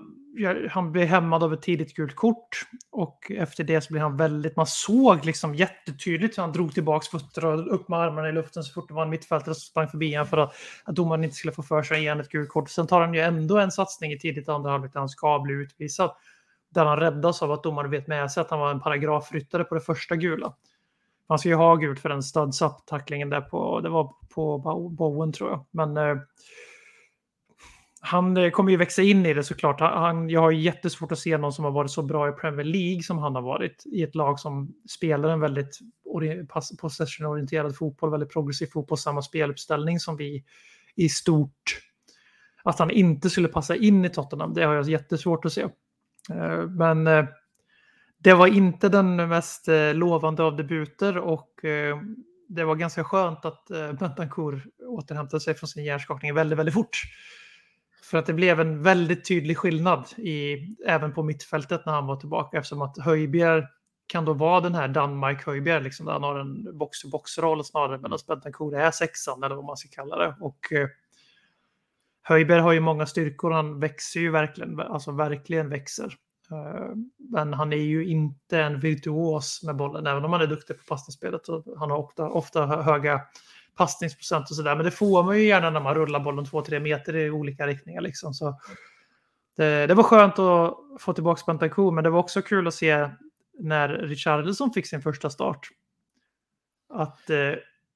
han 0.69 0.91
blir 0.91 1.05
hämmad 1.05 1.43
av 1.43 1.53
ett 1.53 1.61
tidigt 1.61 1.93
gult 1.93 2.15
kort 2.15 2.61
och 2.91 3.31
efter 3.31 3.63
det 3.63 3.81
så 3.81 3.93
blir 3.93 4.01
han 4.01 4.17
väldigt, 4.17 4.55
man 4.55 4.67
såg 4.67 5.25
liksom 5.25 5.55
jättetydligt 5.55 6.37
hur 6.37 6.41
han 6.41 6.51
drog 6.51 6.73
tillbaks 6.73 7.07
fötter 7.07 7.45
och 7.45 7.73
upp 7.75 7.89
med 7.89 7.99
armarna 7.99 8.29
i 8.29 8.31
luften 8.31 8.63
så 8.63 8.73
fort 8.73 8.87
det 8.87 8.93
var 8.93 9.03
en 9.03 9.09
mittfältare 9.09 9.55
som 9.55 9.61
sprang 9.61 9.87
förbi 9.87 10.13
honom 10.13 10.27
för 10.27 10.37
att, 10.37 10.53
att 10.83 10.95
domaren 10.95 11.23
inte 11.23 11.35
skulle 11.35 11.53
få 11.53 11.63
för 11.63 11.83
sig 11.83 11.99
igen 11.99 12.19
ett 12.19 12.29
gult 12.29 12.49
kort. 12.49 12.69
Sen 12.69 12.87
tar 12.87 13.01
han 13.01 13.13
ju 13.13 13.19
ändå 13.19 13.57
en 13.57 13.71
satsning 13.71 14.11
i 14.11 14.19
tidigt 14.19 14.49
andra 14.49 14.71
halvlek 14.71 14.93
där 14.93 14.99
han 14.99 15.09
ska 15.09 15.39
bli 15.39 15.53
utvisad. 15.53 16.11
Där 16.69 16.85
han 16.85 16.99
räddas 16.99 17.41
av 17.41 17.51
att 17.51 17.63
domaren 17.63 17.91
vet 17.91 18.07
med 18.07 18.31
sig 18.31 18.41
att 18.41 18.49
han 18.49 18.59
var 18.59 18.71
en 18.71 18.81
paragrafryttare 18.81 19.63
på 19.63 19.75
det 19.75 19.81
första 19.81 20.15
gula. 20.15 20.53
Han 21.27 21.39
ska 21.39 21.49
ju 21.49 21.55
ha 21.55 21.75
gult 21.75 21.99
för 21.99 22.09
den 22.09 22.23
studs 22.23 22.61
up-tacklingen 22.61 23.29
där 23.29 23.41
på, 23.41 23.79
det 23.79 23.89
var 23.89 24.13
på 24.29 24.57
Bowen 24.97 25.33
tror 25.33 25.49
jag. 25.49 25.65
Men 25.71 25.97
eh, 25.97 26.17
han 28.07 28.37
eh, 28.37 28.49
kommer 28.49 28.71
ju 28.71 28.77
växa 28.77 29.01
in 29.01 29.25
i 29.25 29.33
det 29.33 29.43
såklart. 29.43 29.79
Han, 29.79 30.29
jag 30.29 30.41
har 30.41 30.51
jättesvårt 30.51 31.11
att 31.11 31.19
se 31.19 31.37
någon 31.37 31.53
som 31.53 31.65
har 31.65 31.71
varit 31.71 31.91
så 31.91 32.01
bra 32.01 32.29
i 32.29 32.31
Premier 32.31 32.65
League 32.65 33.03
som 33.03 33.17
han 33.17 33.35
har 33.35 33.41
varit 33.41 33.83
i 33.85 34.03
ett 34.03 34.15
lag 34.15 34.39
som 34.39 34.73
spelar 34.89 35.29
en 35.29 35.39
väldigt 35.39 35.79
possessionorienterad 36.03 36.79
possession-orienterad 36.81 37.75
fotboll, 37.77 38.11
väldigt 38.11 38.33
progressiv 38.33 38.67
fotboll, 38.73 38.97
samma 38.97 39.21
speluppställning 39.21 39.99
som 39.99 40.17
vi 40.17 40.43
i 40.95 41.09
stort. 41.09 41.79
Att 42.63 42.79
han 42.79 42.91
inte 42.91 43.29
skulle 43.29 43.47
passa 43.47 43.75
in 43.75 44.05
i 44.05 44.09
Tottenham, 44.09 44.53
det 44.53 44.63
har 44.63 44.73
jag 44.73 44.89
jättesvårt 44.89 45.45
att 45.45 45.53
se. 45.53 45.61
Eh, 46.31 46.67
men 46.69 47.07
eh, 47.07 47.25
det 48.17 48.33
var 48.33 48.47
inte 48.47 48.89
den 48.89 49.15
mest 49.15 49.67
lovande 49.93 50.43
av 50.43 50.55
debuter 50.55 51.17
och 51.17 51.49
det 52.49 52.63
var 52.63 52.75
ganska 52.75 53.03
skönt 53.03 53.45
att 53.45 53.67
Bentancourt 53.99 54.63
återhämtade 54.87 55.41
sig 55.41 55.53
från 55.53 55.67
sin 55.67 55.85
hjärnskakning 55.85 56.33
väldigt, 56.33 56.59
väldigt 56.59 56.75
fort. 56.75 57.01
För 58.09 58.17
att 58.17 58.25
det 58.25 58.33
blev 58.33 58.59
en 58.59 58.83
väldigt 58.83 59.27
tydlig 59.27 59.57
skillnad 59.57 60.05
i, 60.17 60.57
även 60.85 61.13
på 61.13 61.23
mittfältet 61.23 61.85
när 61.85 61.93
han 61.93 62.07
var 62.07 62.15
tillbaka 62.15 62.57
eftersom 62.57 62.81
att 62.81 62.97
Höjbjer 62.97 63.67
kan 64.07 64.25
då 64.25 64.33
vara 64.33 64.61
den 64.61 64.75
här 64.75 64.87
Danmark 64.87 65.45
Höjbjer, 65.45 65.81
liksom, 65.81 66.05
där 66.05 66.13
han 66.13 66.23
har 66.23 66.39
en 66.39 66.77
box-to-box-roll 66.77 67.63
snarare 67.63 67.97
medan 67.97 68.19
Bentancur 68.27 68.75
är 68.75 68.91
sexan 68.91 69.43
eller 69.43 69.55
vad 69.55 69.65
man 69.65 69.77
ska 69.77 69.89
kalla 69.91 70.17
det. 70.17 70.35
Och 70.39 70.73
eh, 70.73 70.87
Höjbjer 72.23 72.59
har 72.59 72.71
ju 72.71 72.79
många 72.79 73.05
styrkor, 73.05 73.51
han 73.51 73.79
växer 73.79 74.19
ju 74.19 74.31
verkligen, 74.31 74.79
alltså 74.79 75.11
verkligen 75.11 75.69
växer. 75.69 76.13
Eh, 76.51 76.95
Men 77.17 77.53
han 77.53 77.73
är 77.73 77.77
ju 77.77 78.05
inte 78.05 78.61
en 78.61 78.79
virtuos 78.79 79.63
med 79.63 79.75
bollen, 79.75 80.07
även 80.07 80.25
om 80.25 80.33
han 80.33 80.41
är 80.41 80.47
duktig 80.47 80.77
på 80.77 80.83
passningsspelet. 80.83 81.41
Han 81.77 81.91
har 81.91 81.97
ofta, 81.97 82.29
ofta 82.29 82.65
hö- 82.65 82.81
höga 82.81 83.21
passningsprocent 83.77 84.49
och 84.49 84.55
sådär. 84.55 84.75
Men 84.75 84.85
det 84.85 84.91
får 84.91 85.23
man 85.23 85.37
ju 85.37 85.43
gärna 85.43 85.69
när 85.69 85.79
man 85.79 85.95
rullar 85.95 86.19
bollen 86.19 86.45
2-3 86.45 86.79
meter 86.79 87.15
i 87.15 87.29
olika 87.29 87.67
riktningar. 87.67 88.01
Liksom. 88.01 88.33
Så 88.33 88.59
det, 89.57 89.87
det 89.87 89.93
var 89.93 90.03
skönt 90.03 90.39
att 90.39 90.77
få 90.99 91.13
tillbaka 91.13 91.41
Bentancur, 91.47 91.91
men 91.91 92.03
det 92.03 92.09
var 92.09 92.19
också 92.19 92.41
kul 92.41 92.67
att 92.67 92.73
se 92.73 93.09
när 93.59 93.89
Richarlison 93.89 94.73
fick 94.73 94.87
sin 94.87 95.01
första 95.01 95.29
start. 95.29 95.69
Att 96.89 97.29
eh, 97.29 97.53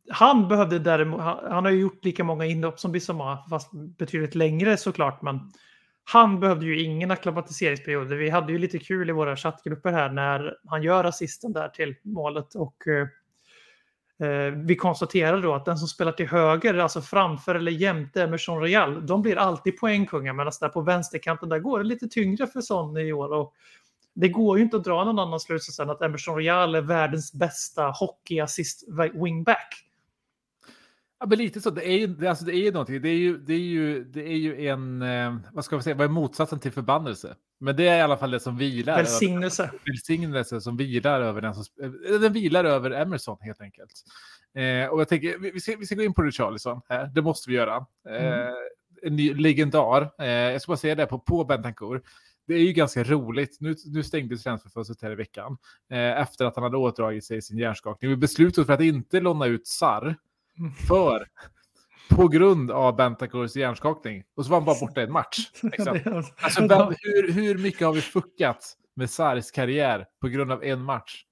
han 0.10 0.48
behövde 0.48 0.80
däremot, 0.80 1.22
han, 1.22 1.52
han 1.52 1.66
har 1.66 1.72
ju 1.72 1.80
gjort 1.80 2.06
lika 2.06 2.24
många 2.24 2.46
inhopp 2.46 2.80
som 2.80 2.92
Bissoma, 2.92 3.46
fast 3.50 3.70
betydligt 3.74 4.36
längre 4.36 4.78
såklart, 4.78 5.22
men 5.22 5.40
han 6.04 6.40
behövde 6.40 6.66
ju 6.66 6.82
ingen 6.82 7.12
acklimatiseringsperiod. 7.12 8.08
Vi 8.08 8.30
hade 8.30 8.52
ju 8.52 8.58
lite 8.58 8.80
kul 8.80 9.10
i 9.10 9.14
våra 9.14 9.36
chattgrupper 9.36 9.92
här 9.92 10.10
när 10.10 10.58
han 10.66 10.84
gör 10.84 11.04
assisten 11.04 11.54
där 11.54 11.70
till 11.70 11.96
målet 12.04 12.56
och 12.56 12.88
eh, 12.88 13.08
Eh, 14.22 14.54
vi 14.56 14.76
konstaterar 14.76 15.42
då 15.42 15.54
att 15.54 15.66
den 15.66 15.78
som 15.78 15.88
spelar 15.88 16.12
till 16.12 16.28
höger, 16.28 16.74
alltså 16.74 17.02
framför 17.02 17.56
eller 17.56 17.72
jämte 17.72 18.24
Emerson 18.24 18.60
Royal, 18.60 19.06
de 19.06 19.22
blir 19.22 19.38
alltid 19.38 19.80
poängkungar 19.80 20.34
medan 20.34 20.54
där 20.60 20.70
på 20.70 20.82
vänsterkanten 20.82 21.50
där 21.50 21.60
går 21.60 21.80
det 21.80 21.86
lite 21.86 22.08
tyngre 22.08 22.48
för 22.48 22.62
Son 22.62 22.98
i 22.98 23.14
år. 23.14 23.34
Och 23.34 23.54
det 24.14 24.30
går 24.30 24.58
ju 24.58 24.64
inte 24.64 24.78
att 24.78 24.84
dra 24.84 25.04
någon 25.04 25.20
annan 25.20 25.40
slutsats 25.40 25.80
än 25.80 25.90
att 25.90 26.02
Emerson 26.02 26.36
Royal 26.36 26.76
är 26.76 26.82
världens 26.82 27.34
bästa 27.34 27.84
hockeyassist 27.84 28.84
wingback. 29.14 29.86
Ja, 31.22 31.28
men 31.28 31.38
lite 31.38 31.62
så. 31.62 31.70
Det 31.70 31.88
är 31.90 31.98
ju, 31.98 32.08
det, 32.08 32.28
alltså, 32.28 32.46
det 32.46 32.56
är 32.56 32.64
ju 32.64 32.72
någonting. 32.72 33.02
Det 33.02 33.10
är 33.10 33.16
ju, 33.18 33.38
det 33.38 33.54
är 33.54 33.58
ju, 33.60 34.04
det 34.04 34.24
är 34.28 34.36
ju 34.38 34.68
en, 34.68 35.02
eh, 35.02 35.36
vad 35.54 35.66
ska 35.66 35.78
vi 35.78 35.84
säga, 35.84 35.96
vad 35.96 36.06
är 36.06 36.10
motsatsen 36.10 36.60
till 36.60 36.72
förbannelse? 36.72 37.36
Men 37.60 37.76
det 37.76 37.88
är 37.88 37.98
i 37.98 38.02
alla 38.02 38.18
fall 38.18 38.32
det 38.32 38.40
som 38.40 38.58
vilar. 38.58 38.94
över- 38.94 39.04
Välsignelse. 39.04 39.72
välsignelse 39.86 40.62
som 40.62 40.78
vilar 40.78 41.22
över 41.22 41.42
den 41.42 41.54
som, 41.56 41.64
eh, 41.84 42.20
den 42.20 42.34
vilar 42.34 42.66
över 42.66 42.92
Emerson 42.92 43.38
helt 43.42 43.62
enkelt. 43.62 43.92
Eh, 44.56 44.90
och 44.92 45.00
jag 45.02 45.08
tänker, 45.10 45.38
vi, 45.40 45.52
vi, 45.52 45.60
ska, 45.60 45.76
vi 45.78 45.86
ska 45.86 45.96
gå 45.96 46.04
in 46.04 46.14
på 46.14 46.22
Richarlison 46.22 46.82
här, 46.90 47.06
det 47.16 47.22
måste 47.22 47.50
vi 47.50 47.56
göra. 47.56 47.86
Eh, 48.10 48.48
En 49.04 49.16
ny 49.16 49.34
legendar, 49.34 50.12
eh, 50.20 50.28
jag 50.28 50.62
ska 50.62 50.70
bara 50.72 50.78
säga 50.78 50.96
det 50.96 51.06
på, 51.06 51.20
på 51.20 51.44
Bentancur. 51.46 52.02
Det 52.48 52.54
är 52.54 52.60
ju 52.60 52.74
ganska 52.74 53.04
roligt. 53.04 53.58
Nu, 53.60 53.76
nu 53.86 54.04
stängdes 54.04 54.44
transferfönstret 54.44 55.02
här 55.02 55.12
i 55.12 55.16
veckan. 55.16 55.58
Eh, 55.92 55.98
efter 56.22 56.46
att 56.46 56.56
han 56.56 56.64
hade 56.64 56.78
återdragit 56.78 57.24
sig 57.26 57.42
sin 57.42 57.58
hjärnskakning. 57.58 58.10
Vi 58.12 58.18
beslutade 58.18 58.66
för 58.66 58.74
att 58.74 58.82
inte 58.82 59.20
låna 59.20 59.46
ut 59.46 59.68
Sar. 59.68 60.16
För, 60.88 61.28
på 62.10 62.28
grund 62.28 62.72
av 62.72 62.96
Bentancurs 62.96 63.56
hjärnskakning. 63.56 64.24
Och 64.36 64.46
så 64.46 64.52
var 64.52 64.58
han 64.58 64.66
bara 64.66 64.80
borta 64.80 65.02
i 65.02 65.04
en 65.04 65.12
match. 65.12 65.38
Liksom. 65.64 66.00
Alltså, 66.42 66.68
vem, 66.68 66.94
hur, 67.00 67.32
hur 67.32 67.58
mycket 67.58 67.88
har 67.88 67.94
vi 67.94 68.02
fuckat 68.02 68.78
med 68.96 69.10
Sars 69.10 69.52
karriär 69.52 70.06
på 70.22 70.28
grund 70.28 70.52
av 70.52 70.64
en 70.64 70.84
match? 70.84 71.24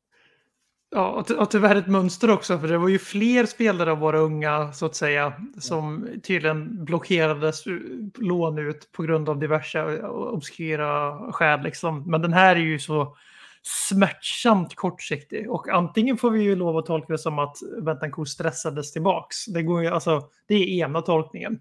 Ja, 0.91 1.07
och, 1.09 1.27
ty- 1.27 1.33
och 1.33 1.51
tyvärr 1.51 1.75
ett 1.75 1.87
mönster 1.87 2.31
också, 2.31 2.59
för 2.59 2.67
det 2.67 2.77
var 2.77 2.87
ju 2.87 2.99
fler 2.99 3.45
spelare 3.45 3.91
av 3.91 3.99
våra 3.99 4.19
unga, 4.19 4.73
så 4.73 4.85
att 4.85 4.95
säga, 4.95 5.33
som 5.59 6.07
tydligen 6.23 6.85
blockerades 6.85 7.67
u- 7.67 8.11
lån 8.17 8.57
ut 8.57 8.91
på 8.91 9.03
grund 9.03 9.29
av 9.29 9.39
diverse 9.39 9.79
eh, 9.79 10.05
obskyra 10.09 11.17
skäl. 11.31 11.61
Liksom. 11.61 12.03
Men 12.11 12.21
den 12.21 12.33
här 12.33 12.55
är 12.55 12.59
ju 12.59 12.79
så 12.79 13.17
smärtsamt 13.61 14.75
kortsiktig. 14.75 15.51
Och 15.51 15.69
antingen 15.69 16.17
får 16.17 16.31
vi 16.31 16.41
ju 16.41 16.55
lov 16.55 16.77
att 16.77 16.85
tolka 16.85 17.13
det 17.13 17.19
som 17.19 17.39
att 17.39 17.57
Bentancourt 17.81 18.27
stressades 18.27 18.91
tillbaks. 18.91 19.45
Det, 19.45 19.63
går 19.63 19.83
ju, 19.83 19.89
alltså, 19.89 20.29
det 20.47 20.55
är 20.55 20.67
ena 20.67 21.01
tolkningen. 21.01 21.59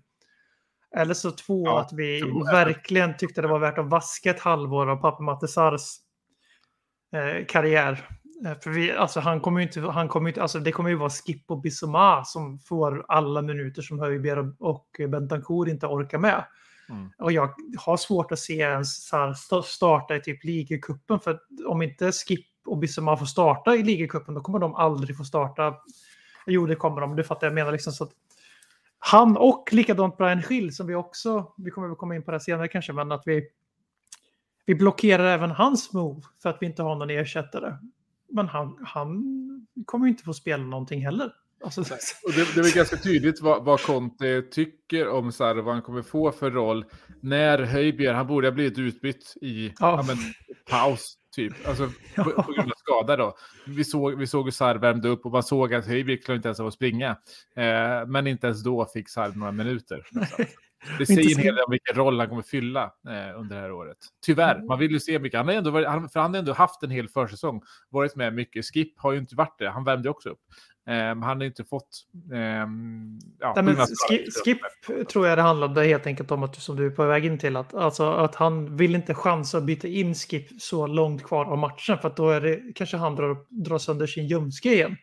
Eller 0.96 1.14
så 1.14 1.30
två, 1.30 1.66
Ja, 1.66 1.80
att 1.80 1.92
vi 1.92 2.22
verkligen 2.52 3.16
tyckte 3.16 3.42
det 3.42 3.48
var 3.48 3.58
värt 3.58 3.78
att 3.78 3.90
vaska 3.90 4.30
ett 4.30 4.40
halvår 4.40 4.90
av 4.90 4.96
pappa 4.96 5.22
Mattesars 5.22 5.82
eh, 7.12 7.46
karriär. 7.46 8.08
Eh, 8.46 8.58
För 8.62 8.70
vi, 8.70 8.92
alltså 8.92 9.20
han 9.20 9.40
kommer 9.40 9.60
inte, 9.60 9.80
han 9.80 10.08
kommer 10.08 10.28
inte, 10.28 10.42
alltså 10.42 10.58
det 10.58 10.72
kommer 10.72 10.90
ju 10.90 10.96
vara 10.96 11.10
Skip 11.10 11.50
och 11.50 11.60
Bissoma 11.60 12.24
som 12.24 12.58
får 12.58 13.04
alla 13.08 13.42
minuter 13.42 13.82
som 13.82 13.98
Höjbjerg 13.98 14.40
och, 14.40 14.56
och 14.58 14.88
Bentancourt 15.08 15.68
inte 15.68 15.86
orkar 15.86 16.18
med. 16.18 16.44
Mm. 16.88 17.10
Och 17.18 17.32
jag 17.32 17.54
har 17.78 17.96
svårt 17.96 18.32
att 18.32 18.38
se 18.38 18.54
ens 18.54 19.06
så 19.06 19.16
här 19.16 19.62
starta 19.62 20.16
i 20.16 20.20
typ 20.20 20.44
ligacupen 20.44 21.20
för 21.20 21.40
om 21.66 21.82
inte 21.82 22.12
Skip 22.12 22.46
och 22.66 22.78
Bissema 22.78 23.16
får 23.16 23.26
starta 23.26 23.76
i 23.76 23.82
ligacupen 23.82 24.34
då 24.34 24.40
kommer 24.40 24.58
de 24.58 24.74
aldrig 24.74 25.16
få 25.16 25.24
starta. 25.24 25.74
Jo, 26.46 26.66
det 26.66 26.76
kommer 26.76 27.00
de, 27.00 27.16
det 27.16 27.24
fattar 27.24 27.46
jag 27.46 27.54
menar 27.54 27.72
liksom 27.72 27.92
så 27.92 28.04
att 28.04 28.12
han 28.98 29.36
och 29.36 29.68
likadant 29.72 30.16
Brian 30.16 30.42
Schill 30.42 30.76
som 30.76 30.86
vi 30.86 30.94
också, 30.94 31.52
vi 31.56 31.70
kommer 31.70 31.88
väl 31.88 31.96
komma 31.96 32.16
in 32.16 32.22
på 32.22 32.30
det 32.30 32.40
senare 32.40 32.68
kanske, 32.68 32.92
men 32.92 33.12
att 33.12 33.22
vi 33.26 33.48
vi 34.68 34.74
blockerar 34.74 35.24
även 35.24 35.50
hans 35.50 35.92
move 35.92 36.22
för 36.42 36.50
att 36.50 36.56
vi 36.60 36.66
inte 36.66 36.82
har 36.82 36.94
någon 36.94 37.10
ersättare. 37.10 37.78
Men 38.28 38.48
han, 38.48 38.78
han 38.86 39.24
kommer 39.84 40.06
ju 40.06 40.10
inte 40.10 40.24
få 40.24 40.34
spela 40.34 40.64
någonting 40.64 41.04
heller. 41.04 41.32
Alltså, 41.64 41.80
Och 42.24 42.32
det, 42.32 42.54
det 42.54 42.68
är 42.68 42.74
ganska 42.74 42.96
tydligt 42.96 43.40
vad, 43.40 43.64
vad 43.64 43.80
Conte 43.80 44.42
tycker 44.42 45.08
om 45.08 45.24
här, 45.24 45.54
vad 45.54 45.74
han 45.74 45.82
kommer 45.82 46.02
få 46.02 46.32
för 46.32 46.50
roll 46.50 46.84
när 47.20 47.58
Höjbjerg, 47.58 48.14
han 48.14 48.26
borde 48.26 48.46
ha 48.46 48.52
blivit 48.52 48.78
utbytt 48.78 49.34
i 49.40 49.72
Ja. 49.78 50.04
men, 50.06 50.16
paus 50.70 51.14
typ, 51.36 51.68
alltså 51.68 51.90
på, 52.16 52.24
på 52.24 52.52
grund 52.52 52.70
av 52.70 52.76
skada 52.76 53.16
då. 53.16 53.36
Vi 53.66 53.84
såg, 53.84 54.18
vi 54.18 54.26
såg 54.26 54.44
hur 54.44 54.50
Sarr 54.50 54.74
värmde 54.76 55.08
upp 55.08 55.26
och 55.26 55.32
man 55.32 55.42
såg 55.42 55.74
att 55.74 55.86
Höjbjerg 55.86 56.20
klarade 56.20 56.36
inte 56.36 56.48
ens 56.48 56.60
av 56.60 56.66
att 56.66 56.74
springa. 56.74 57.10
Eh, 57.56 58.06
men 58.06 58.26
inte 58.26 58.46
ens 58.46 58.62
då 58.62 58.86
fick 58.86 59.08
Sarr 59.08 59.32
några 59.34 59.52
minuter. 59.52 60.02
Det 60.98 61.06
säger 61.06 61.36
en 61.36 61.42
hel 61.42 61.54
del 61.54 61.64
om 61.64 61.70
vilken 61.70 61.96
roll 61.96 62.20
han 62.20 62.28
kommer 62.28 62.42
fylla 62.42 62.84
eh, 62.84 63.40
under 63.40 63.56
det 63.56 63.62
här 63.62 63.72
året. 63.72 63.96
Tyvärr, 64.26 64.62
man 64.62 64.78
vill 64.78 64.90
ju 64.90 65.00
se 65.00 65.18
mycket. 65.18 65.38
Han 65.38 65.48
har 65.48 65.54
ändå, 65.54 65.70
varit, 65.70 65.88
han, 65.88 66.08
för 66.08 66.20
han 66.20 66.34
har 66.34 66.38
ändå 66.38 66.52
haft 66.52 66.82
en 66.82 66.90
hel 66.90 67.08
försäsong, 67.08 67.62
varit 67.90 68.16
med 68.16 68.34
mycket. 68.34 68.64
Skip 68.64 68.98
har 68.98 69.12
ju 69.12 69.18
inte 69.18 69.34
varit 69.34 69.58
det, 69.58 69.70
han 69.70 69.84
värmde 69.84 70.10
också 70.10 70.28
upp. 70.28 70.38
Eh, 70.88 70.94
han 70.94 71.22
har 71.22 71.42
inte 71.44 71.64
fått... 71.64 72.06
ehm, 72.32 73.18
ja, 73.38 73.62
Nej, 73.62 73.76
skip, 74.08 74.32
skip 74.44 74.58
tror 75.08 75.26
jag 75.26 75.38
det 75.38 75.42
handlade 75.42 75.84
helt 75.84 76.06
enkelt 76.06 76.30
om 76.30 76.42
att, 76.42 76.56
som 76.56 76.76
du 76.76 76.86
är 76.86 76.90
på 76.90 77.06
väg 77.06 77.24
in 77.24 77.38
till, 77.38 77.56
att, 77.56 77.74
alltså, 77.74 78.10
att 78.12 78.34
han 78.34 78.76
vill 78.76 78.94
inte 78.94 79.14
chansa 79.14 79.58
att 79.58 79.64
byta 79.64 79.88
in 79.88 80.14
Skip 80.14 80.62
så 80.62 80.86
långt 80.86 81.22
kvar 81.22 81.44
av 81.44 81.58
matchen 81.58 81.98
för 81.98 82.12
då 82.16 82.30
är 82.30 82.40
det 82.40 82.72
kanske 82.74 82.96
han 82.96 83.16
drar, 83.16 83.36
drar 83.48 83.78
sönder 83.78 84.06
sin 84.06 84.26
ljumske 84.26 84.72
igen. 84.72 84.96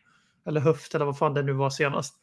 Eller 0.45 0.61
höft 0.61 0.95
eller 0.95 1.05
vad 1.05 1.17
fan 1.17 1.33
det 1.33 1.43
nu 1.43 1.53
var 1.53 1.69
senast. 1.69 2.15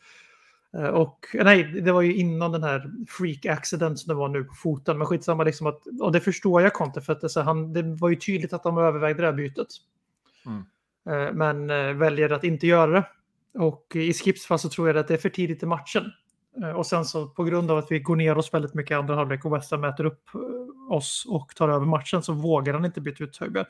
Eh, 0.77 0.87
Och 0.87 1.27
nej, 1.35 1.64
det 1.64 1.92
var 1.92 2.03
ju 2.03 2.14
innan 2.14 2.53
den 2.53 2.62
här 2.62 2.90
freak 3.09 3.46
accident 3.46 3.98
som 3.98 4.09
det 4.09 4.14
var 4.14 4.29
nu 4.29 4.44
på 4.44 4.55
foten. 4.55 4.98
Men 4.98 5.07
skitsamma, 5.07 5.44
liksom 5.44 5.66
att, 5.66 5.81
och 6.01 6.12
det 6.12 6.20
förstår 6.20 6.62
jag 6.62 6.72
Conte 6.72 7.01
för 7.01 7.12
att 7.12 7.20
det, 7.20 7.29
så 7.29 7.40
han, 7.40 7.72
det 7.72 7.83
var 7.83 8.09
ju 8.09 8.16
tydligt 8.16 8.53
att 8.53 8.62
de 8.62 8.79
övervägde 8.79 9.22
det 9.22 9.27
här 9.27 9.35
bytet. 9.35 9.68
Mm. 10.46 10.62
Men 11.37 11.70
eh, 11.70 11.94
väljer 11.94 12.31
att 12.31 12.44
inte 12.44 12.66
göra 12.66 12.90
det. 12.90 13.05
Och 13.58 13.86
i 13.94 14.12
Skips 14.12 14.46
fall 14.46 14.58
så 14.58 14.68
tror 14.68 14.88
jag 14.88 14.96
att 14.96 15.08
det 15.08 15.14
är 15.14 15.18
för 15.18 15.28
tidigt 15.28 15.62
i 15.62 15.66
matchen. 15.66 16.04
Eh, 16.62 16.70
Och 16.70 16.86
sen 16.86 17.04
så 17.04 17.28
på 17.28 17.44
grund 17.44 17.70
av 17.70 17.78
att 17.78 17.90
vi 17.90 17.98
går 18.00 18.16
ner 18.16 18.38
oss 18.38 18.54
väldigt 18.54 18.74
mycket 18.74 18.90
i 18.90 18.94
andra 18.94 19.14
halvlek 19.14 19.44
och 19.44 19.56
West 19.56 19.70
Ham 19.70 19.80
mäter 19.80 20.04
upp 20.04 20.22
eh, 20.34 20.96
oss 20.96 21.24
och 21.28 21.48
tar 21.56 21.68
över 21.68 21.86
matchen 21.86 22.22
så 22.22 22.32
vågar 22.32 22.74
han 22.74 22.84
inte 22.84 23.00
byta 23.00 23.24
ut 23.24 23.36
Höjberg. 23.36 23.64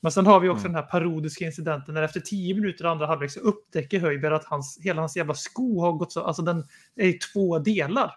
Men 0.00 0.12
sen 0.12 0.26
har 0.26 0.40
vi 0.40 0.48
också 0.48 0.60
Mm. 0.66 0.72
den 0.72 0.82
här 0.84 0.90
parodiska 0.90 1.44
incidenten 1.44 1.94
när 1.94 2.02
efter 2.02 2.20
tio 2.20 2.54
minuter 2.54 2.84
i 2.84 2.88
andra 2.88 3.06
halvlek 3.06 3.30
så 3.30 3.40
upptäcker 3.40 4.00
Höjberg 4.00 4.34
att 4.34 4.44
hans, 4.44 4.78
hela 4.82 5.02
hans 5.02 5.16
jävla 5.16 5.34
sko 5.34 5.80
har 5.80 5.92
gått 5.92 6.12
så, 6.12 6.20
alltså 6.22 6.42
den 6.42 6.64
är 6.96 7.06
i 7.06 7.12
två 7.12 7.58
delar. 7.58 8.12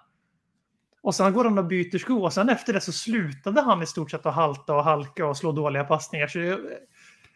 Och 1.01 1.15
sen 1.15 1.33
går 1.33 1.43
han 1.43 1.57
och 1.57 1.65
byter 1.65 1.97
sko 1.97 2.23
och 2.23 2.33
sen 2.33 2.49
efter 2.49 2.73
det 2.73 2.81
så 2.81 2.91
slutade 2.91 3.61
han 3.61 3.81
i 3.81 3.85
stort 3.85 4.11
sett 4.11 4.25
att 4.25 4.35
halta 4.35 4.75
och 4.75 4.83
halka 4.83 5.25
och 5.25 5.37
slå 5.37 5.51
dåliga 5.51 5.83
passningar. 5.83 6.27
Så 6.27 6.39
jag, 6.39 6.59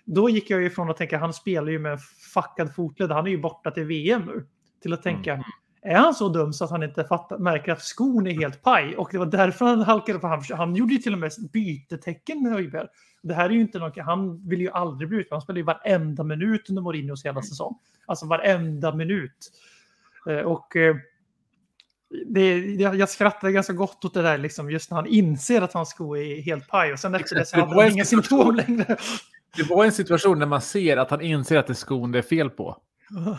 då 0.05 0.29
gick 0.29 0.49
jag 0.49 0.59
ju 0.59 0.65
ifrån 0.65 0.89
att 0.89 0.97
tänka 0.97 1.17
han 1.17 1.33
spelar 1.33 1.71
ju 1.71 1.79
med 1.79 1.91
en 1.91 1.97
fuckad 2.33 2.75
fotled, 2.75 3.11
han 3.11 3.27
är 3.27 3.31
ju 3.31 3.37
borta 3.41 3.71
till 3.71 3.85
VM 3.85 4.21
nu. 4.25 4.45
Till 4.81 4.93
att 4.93 5.03
tänka, 5.03 5.43
är 5.81 5.95
han 5.95 6.13
så 6.13 6.29
dum 6.29 6.53
så 6.53 6.63
att 6.63 6.71
han 6.71 6.83
inte 6.83 7.03
fattar, 7.03 7.37
märker 7.37 7.71
att 7.71 7.81
skon 7.81 8.27
är 8.27 8.31
helt 8.31 8.61
paj? 8.61 8.95
Och 8.97 9.09
det 9.11 9.17
var 9.17 9.25
därför 9.25 9.65
han 9.65 9.81
halkade 9.81 10.19
på. 10.19 10.27
Han, 10.27 10.41
han 10.51 10.75
gjorde 10.75 10.93
ju 10.93 10.99
till 10.99 11.13
och 11.13 11.19
med 11.19 11.31
bytetecken 11.53 12.43
med 12.43 12.51
Höjberg. 12.51 12.87
Det 13.21 13.33
här 13.33 13.45
är 13.45 13.53
ju 13.53 13.61
inte 13.61 13.79
något, 13.79 13.97
han 13.97 14.47
vill 14.49 14.61
ju 14.61 14.69
aldrig 14.71 15.09
bli 15.09 15.17
ut, 15.17 15.27
han 15.31 15.41
spelar 15.41 15.57
ju 15.57 15.63
varenda 15.63 16.23
minut 16.23 16.69
under 16.69 16.81
Mourinhos 16.81 17.25
hela 17.25 17.41
säsong. 17.41 17.79
Alltså 18.05 18.25
varenda 18.25 18.95
minut. 18.95 19.51
Eh, 20.29 20.37
Och 20.37 20.75
eh, 20.75 20.95
det, 22.27 22.57
jag, 22.75 23.09
skrattade 23.09 23.53
ganska 23.53 23.73
gott 23.73 24.05
åt 24.05 24.13
det 24.13 24.21
där, 24.21 24.37
liksom, 24.37 24.71
just 24.71 24.91
när 24.91 24.95
han 24.95 25.07
inser 25.07 25.61
att 25.61 25.73
hans 25.73 25.89
sko 25.89 26.15
är 26.15 26.41
helt 26.41 26.67
paj. 26.67 26.93
Och 26.93 26.99
sen 26.99 27.15
efter 27.15 27.35
det 27.35 27.45
så 27.45 27.59
hade 27.59 27.81
han 27.81 27.91
inga 27.91 28.05
symptom 28.05 28.55
längre. 28.55 28.97
Det 29.57 29.63
var 29.69 29.85
en 29.85 29.91
situation 29.91 30.39
när 30.39 30.45
man 30.45 30.61
ser 30.61 30.97
att 30.97 31.11
han 31.11 31.21
inser 31.21 31.57
att 31.57 31.67
det 31.67 31.73
är 31.73 31.75
skon 31.75 32.11
det 32.11 32.17
är 32.17 32.23
fel 32.23 32.49
på. 32.49 32.77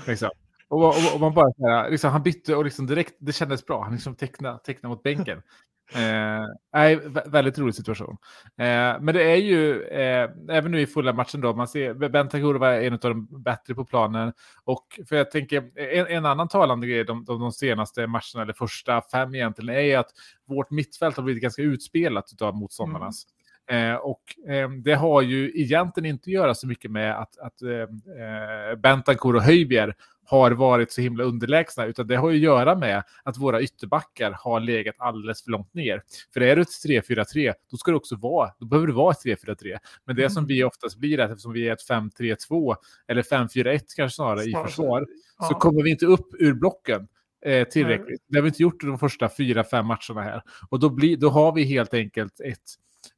Liksom. 0.06 0.30
Och, 0.68 0.88
och, 0.88 1.14
och 1.14 1.20
man 1.20 1.34
bara 1.34 1.52
här, 1.68 1.90
liksom, 1.90 2.10
han 2.10 2.22
bytte 2.22 2.56
och 2.56 2.64
liksom 2.64 2.86
direkt, 2.86 3.14
det 3.18 3.32
kändes 3.32 3.66
bra. 3.66 3.82
Han 3.82 3.92
liksom 3.92 4.14
tecknade, 4.14 4.58
tecknade 4.58 4.94
mot 4.94 5.02
bänken. 5.02 5.42
Eh, 5.94 6.98
väldigt 7.26 7.58
rolig 7.58 7.74
situation. 7.74 8.16
Eh, 8.58 9.00
men 9.00 9.06
det 9.06 9.22
är 9.22 9.36
ju, 9.36 9.82
eh, 9.82 10.30
även 10.48 10.72
nu 10.72 10.80
i 10.80 10.86
fulla 10.86 11.12
matchen 11.12 11.40
då, 11.40 11.54
man 11.54 11.68
ser 11.68 11.94
Bentancur 12.08 12.54
var 12.54 12.72
en 12.72 12.92
av 12.92 12.98
de 12.98 13.42
bättre 13.42 13.74
på 13.74 13.84
planen. 13.84 14.32
Och 14.64 15.00
för 15.08 15.16
jag 15.16 15.30
tänker, 15.30 15.78
en, 15.78 16.06
en 16.06 16.26
annan 16.26 16.48
talande 16.48 16.86
grej 16.86 17.04
de, 17.04 17.24
de, 17.24 17.40
de 17.40 17.52
senaste 17.52 18.06
matcherna, 18.06 18.42
eller 18.42 18.52
första 18.52 19.02
fem 19.12 19.34
egentligen, 19.34 19.76
är 19.76 19.98
att 19.98 20.10
vårt 20.48 20.70
mittfält 20.70 21.16
har 21.16 21.22
blivit 21.24 21.42
ganska 21.42 21.62
utspelat 21.62 22.42
av 22.42 22.54
motståndarnas. 22.54 23.26
Eh, 23.70 23.94
och 23.94 24.22
eh, 24.48 24.70
det 24.70 24.94
har 24.94 25.22
ju 25.22 25.52
egentligen 25.54 26.10
inte 26.10 26.22
att 26.22 26.32
göra 26.34 26.54
så 26.54 26.66
mycket 26.66 26.90
med 26.90 27.18
att, 27.20 27.38
att 27.38 27.62
eh, 27.62 27.70
eh, 27.70 28.76
Bentancur 28.76 29.36
och 29.36 29.42
Höjbjerg 29.42 29.92
har 30.26 30.50
varit 30.50 30.92
så 30.92 31.00
himla 31.00 31.24
underlägsna, 31.24 31.84
utan 31.84 32.06
det 32.06 32.16
har 32.16 32.30
ju 32.30 32.36
att 32.36 32.42
göra 32.42 32.74
med 32.74 33.02
att 33.22 33.38
våra 33.38 33.62
ytterbackar 33.62 34.36
har 34.40 34.60
legat 34.60 34.94
alldeles 34.98 35.42
för 35.44 35.50
långt 35.50 35.74
ner. 35.74 36.02
För 36.34 36.40
är 36.40 36.56
du 36.56 36.62
ett 36.62 36.68
3-4-3, 36.68 37.52
då 37.70 37.76
ska 37.76 37.90
det 37.90 37.96
också 37.96 38.16
vara, 38.16 38.50
då 38.58 38.66
behöver 38.66 38.86
det 38.86 38.92
vara 38.92 39.10
ett 39.12 39.24
3-4-3. 39.24 39.78
Men 40.04 40.16
det 40.16 40.30
som 40.30 40.46
vi 40.46 40.64
oftast 40.64 40.98
blir, 40.98 41.18
är 41.20 41.24
att 41.24 41.30
eftersom 41.30 41.52
vi 41.52 41.68
är 41.68 41.72
ett 41.72 41.88
5-3-2, 41.88 42.76
eller 43.08 43.22
5-4-1 43.22 43.80
kanske 43.96 44.16
snarare 44.16 44.42
i 44.44 44.50
Snarare. 44.50 44.68
försvar, 44.68 45.06
så 45.40 45.48
Ja. 45.50 45.58
kommer 45.58 45.82
vi 45.82 45.90
inte 45.90 46.06
upp 46.06 46.28
ur 46.38 46.54
blocken 46.54 47.08
eh, 47.46 47.68
tillräckligt. 47.68 48.22
Det 48.28 48.38
har 48.38 48.42
vi 48.42 48.48
inte 48.48 48.62
gjort 48.62 48.80
de 48.80 48.98
första 48.98 49.28
fyra, 49.36 49.64
fem 49.64 49.86
matcherna 49.86 50.22
här. 50.22 50.42
Och 50.70 50.80
då, 50.80 50.90
blir, 50.90 51.16
då 51.16 51.28
har 51.28 51.52
vi 51.52 51.64
helt 51.64 51.94
enkelt 51.94 52.40
ett, 52.40 52.58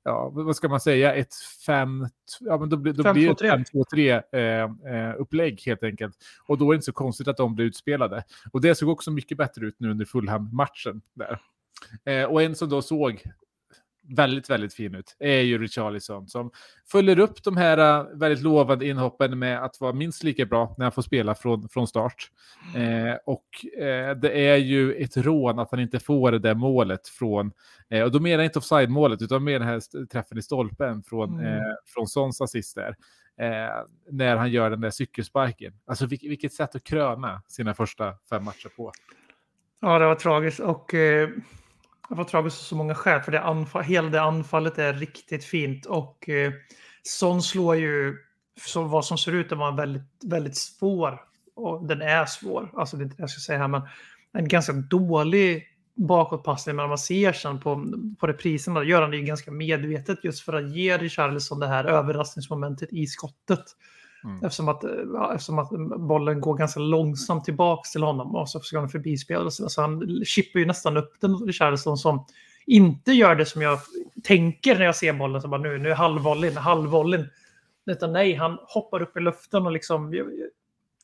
ja, 0.06 0.30
vad 0.32 0.56
ska 0.56 0.68
man 0.68 0.80
säga, 0.80 1.14
ett 1.14 1.34
5, 1.66 2.06
ja 2.40 2.58
men 2.58 2.68
då, 2.68 2.76
blir- 2.76 2.92
då 2.92 3.02
Fem, 3.02 3.14
blir 3.14 3.28
det 3.28 3.34
två, 3.34 3.82
ett 3.82 3.88
tre. 3.88 4.20
5-2-3 4.32 4.74
eh, 4.86 4.94
eh, 5.10 5.14
upplägg 5.20 5.62
helt 5.66 5.82
enkelt. 5.82 6.16
Och 6.46 6.58
då 6.58 6.64
är 6.64 6.68
det 6.72 6.74
inte 6.74 6.84
så 6.84 6.92
konstigt 6.92 7.28
att 7.28 7.36
de 7.36 7.54
blir 7.54 7.66
utspelade. 7.66 8.24
Och 8.52 8.60
det 8.60 8.74
såg 8.74 8.88
också 8.88 9.10
mycket 9.10 9.38
bättre 9.38 9.66
ut 9.66 9.74
nu 9.78 9.90
under 9.90 10.04
Fulham-matchen 10.04 11.00
där. 11.14 11.40
Eh, 12.04 12.24
och 12.24 12.42
en 12.42 12.54
som 12.54 12.68
då 12.68 12.82
såg 12.82 13.22
väldigt, 14.08 14.50
väldigt 14.50 14.74
fin 14.74 14.94
ut 14.94 15.16
är 15.18 15.40
ju 15.40 15.58
Richarlison 15.58 16.28
som 16.28 16.50
följer 16.90 17.18
upp 17.18 17.42
de 17.42 17.56
här 17.56 17.78
eh, 17.78 18.06
väldigt 18.18 18.42
lovande 18.42 18.86
inhoppen 18.86 19.38
med 19.38 19.64
att 19.64 19.80
vara 19.80 19.92
minst 19.92 20.22
lika 20.24 20.46
bra 20.46 20.74
när 20.78 20.84
han 20.84 20.92
får 20.92 21.02
spela 21.02 21.34
från, 21.34 21.68
från 21.68 21.86
start. 21.86 22.30
Eh, 22.76 23.16
och 23.26 23.80
eh, 23.82 24.16
det 24.16 24.48
är 24.48 24.56
ju 24.56 24.94
ett 24.94 25.16
rån 25.16 25.58
att 25.58 25.70
han 25.70 25.80
inte 25.80 25.98
får 26.00 26.32
det 26.32 26.38
där 26.38 26.54
målet 26.54 27.08
från, 27.08 27.52
eh, 27.90 28.02
och 28.02 28.12
då 28.12 28.20
menar 28.20 28.36
jag 28.36 28.44
inte 28.44 28.58
offside-målet 28.58 29.22
utan 29.22 29.44
mer 29.44 29.58
den 29.58 29.68
här 29.68 30.06
träffen 30.06 30.38
i 30.38 30.42
stolpen 30.42 31.02
från, 31.02 31.34
Mm. 31.40 31.46
eh, 31.56 31.62
från 31.94 32.06
Sons 32.06 32.40
assist 32.40 32.74
där. 32.74 32.96
Eh, 33.40 33.84
när 34.10 34.36
han 34.36 34.50
gör 34.50 34.70
den 34.70 34.80
där 34.80 34.90
cykelsparken. 34.90 35.72
Alltså 35.86 36.06
vilket, 36.06 36.30
vilket 36.30 36.52
sätt 36.52 36.74
att 36.76 36.84
kröna 36.84 37.42
sina 37.48 37.74
första 37.74 38.14
fem 38.30 38.44
matcher 38.44 38.68
på. 38.76 38.92
Ja, 39.80 39.98
det 39.98 40.06
var 40.06 40.14
tragiskt. 40.14 40.60
Och 40.60 40.94
eh, 40.94 41.28
det 42.08 42.14
var 42.14 42.24
tragiskt 42.24 42.60
av 42.60 42.64
så 42.64 42.76
många 42.76 42.94
skäl. 42.94 43.20
För 43.20 43.32
det 43.32 43.40
anfall, 43.40 43.82
hela 43.82 44.08
det 44.08 44.22
anfallet 44.22 44.78
är 44.78 44.92
riktigt 44.94 45.44
fint. 45.44 45.86
Och 45.86 46.28
eh, 46.28 46.52
Son 47.02 47.42
slår 47.42 47.76
ju, 47.76 48.16
så 48.60 48.82
vad 48.82 49.04
som 49.04 49.18
ser 49.18 49.32
ut 49.32 49.52
att 49.52 49.58
vara 49.58 49.68
en 49.68 49.76
väldigt, 49.76 50.24
väldigt 50.24 50.56
svår. 50.56 51.20
Och 51.54 51.86
den 51.86 52.02
är 52.02 52.26
svår. 52.26 52.70
Alltså 52.74 52.96
det 52.96 53.02
är 53.02 53.04
inte 53.04 53.16
det 53.16 53.22
jag 53.22 53.30
ska 53.30 53.40
säga 53.40 53.58
här. 53.58 53.68
Men 53.68 53.82
en 54.32 54.48
ganska 54.48 54.72
dålig 54.72 55.66
bakåtpassning. 55.94 56.76
Men 56.76 56.88
man 56.88 56.98
ser 56.98 57.32
sen 57.32 57.60
på, 57.60 57.92
på 58.20 58.26
repriserna. 58.26 58.84
Gör 58.84 59.02
han 59.02 59.10
det 59.10 59.16
ju 59.16 59.22
ganska 59.22 59.50
medvetet. 59.50 60.24
Just 60.24 60.44
för 60.44 60.52
att 60.52 60.70
ge 60.70 60.98
Richarlison 60.98 61.60
det 61.60 61.66
här 61.66 61.84
överraskningsmomentet 61.84 62.92
i 62.92 63.06
skottet. 63.06 63.64
Mm. 64.26 64.44
Eftersom, 64.44 64.68
att, 64.68 64.84
ja, 65.14 65.34
eftersom 65.34 65.58
att 65.58 65.70
bollen 66.00 66.40
går 66.40 66.56
ganska 66.56 66.80
långsamt 66.80 67.44
tillbaka 67.44 67.88
till 67.92 68.02
honom 68.02 68.36
och 68.36 68.48
så 68.48 68.60
ska 68.60 68.78
han 68.78 68.88
förbispela. 68.88 69.50
så 69.50 69.80
han 69.80 70.24
chippar 70.24 70.60
ju 70.60 70.66
nästan 70.66 70.96
upp 70.96 71.14
den 71.20 71.36
Richarlison 71.36 71.96
som 71.98 72.26
inte 72.66 73.12
gör 73.12 73.34
det 73.34 73.46
som 73.46 73.62
jag 73.62 73.78
tänker 74.24 74.78
när 74.78 74.84
jag 74.84 74.96
ser 74.96 75.12
bollen. 75.12 75.42
Så 75.42 75.48
bara, 75.48 75.60
nu, 75.60 75.78
nu 75.78 75.90
är 75.90 75.94
halvvolleyn, 75.94 76.56
halvvolleyn. 76.56 77.26
Utan 77.86 78.12
nej, 78.12 78.34
han 78.34 78.58
hoppar 78.62 79.02
upp 79.02 79.16
i 79.16 79.20
luften 79.20 79.66
och 79.66 79.72
liksom... 79.72 80.10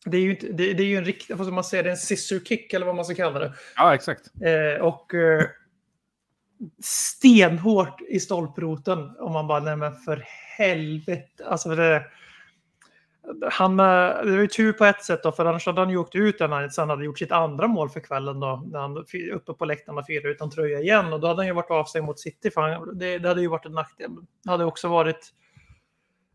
Det 0.05 0.17
är 0.17 0.21
ju, 0.21 0.31
inte, 0.31 0.47
det, 0.47 0.73
det 0.73 0.83
är 0.83 0.87
ju 0.87 0.97
en 0.97 1.05
riktig, 1.05 1.37
vad 1.37 1.47
ska 1.47 1.55
man 1.55 1.65
säga, 1.65 1.83
det 1.83 1.89
är 1.89 1.91
en 1.91 1.97
scissor 1.97 2.39
kick 2.39 2.73
eller 2.73 2.87
vad 2.87 2.97
man 2.97 3.05
ska 3.05 3.15
kalla 3.15 3.39
det. 3.39 3.53
Ja, 3.77 3.95
exakt. 3.95 4.31
Eh, 4.41 4.85
och 4.87 5.15
eh, 5.15 5.45
stenhårt 6.83 8.01
i 8.09 8.21
stolproten. 8.21 9.17
Om 9.19 9.33
man 9.33 9.47
bara, 9.47 9.61
nej 9.61 9.77
men 9.77 9.97
för 9.97 10.25
helvete. 10.59 11.47
Alltså 11.47 11.69
det, 11.69 12.05
han, 13.51 13.77
det 13.77 14.31
var 14.31 14.41
ju 14.41 14.47
tur 14.47 14.73
på 14.73 14.85
ett 14.85 15.05
sätt 15.05 15.23
då, 15.23 15.33
för 15.33 15.45
annars 15.45 15.67
hade 15.67 15.81
han 15.81 15.91
ju 15.91 15.97
åkt 15.97 16.15
ut 16.15 16.41
när 16.41 16.49
han 16.49 16.71
sen 16.71 16.91
hade 16.91 17.05
gjort 17.05 17.19
sitt 17.19 17.33
andra 17.33 17.69
mål 17.69 17.91
för 17.91 18.01
kvällen 18.01 18.41
då. 18.41 18.63
När 18.73 18.79
han 18.79 19.05
uppe 19.35 19.53
på 19.53 19.65
läktarna 19.65 20.03
fyra 20.07 20.31
utan 20.31 20.51
tröja 20.51 20.81
igen. 20.81 21.13
Och 21.13 21.21
då 21.21 21.27
hade 21.27 21.41
han 21.41 21.47
ju 21.47 21.53
varit 21.53 21.71
avstängd 21.71 22.07
mot 22.07 22.21
City. 22.21 22.51
För 22.51 22.61
han, 22.61 22.99
det, 22.99 23.19
det 23.19 23.29
hade 23.29 23.41
ju 23.41 23.49
varit 23.49 23.67
en 23.67 23.73
nackdel. 23.73 24.11
Det 24.45 24.51
hade 24.51 24.65
också 24.65 24.89
varit 24.89 25.33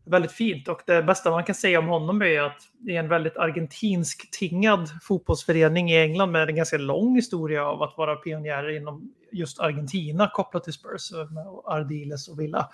väldigt 0.04 0.32
fint. 0.32 0.68
Och 0.68 0.82
det 0.86 1.02
bästa 1.02 1.30
man 1.30 1.44
kan 1.44 1.54
säga 1.54 1.78
om 1.78 1.86
honom 1.86 2.22
är 2.22 2.40
att 2.40 2.62
det 2.78 2.96
är 2.96 3.00
en 3.00 3.08
väldigt 3.08 3.36
argentinsk 3.36 4.30
tingad 4.38 4.88
fotbollsförening 5.02 5.90
i 5.90 5.96
England 5.96 6.32
med 6.32 6.48
en 6.48 6.56
ganska 6.56 6.78
lång 6.78 7.14
historia 7.14 7.64
av 7.64 7.82
att 7.82 7.94
vara 7.96 8.16
pionjärer 8.16 8.76
inom 8.76 9.12
just 9.32 9.60
Argentina 9.60 10.30
kopplat 10.34 10.64
till 10.64 10.72
Spurs 10.72 11.12
med 11.12 11.46
Ardiles 11.64 12.28
och 12.28 12.40
Villa 12.40 12.68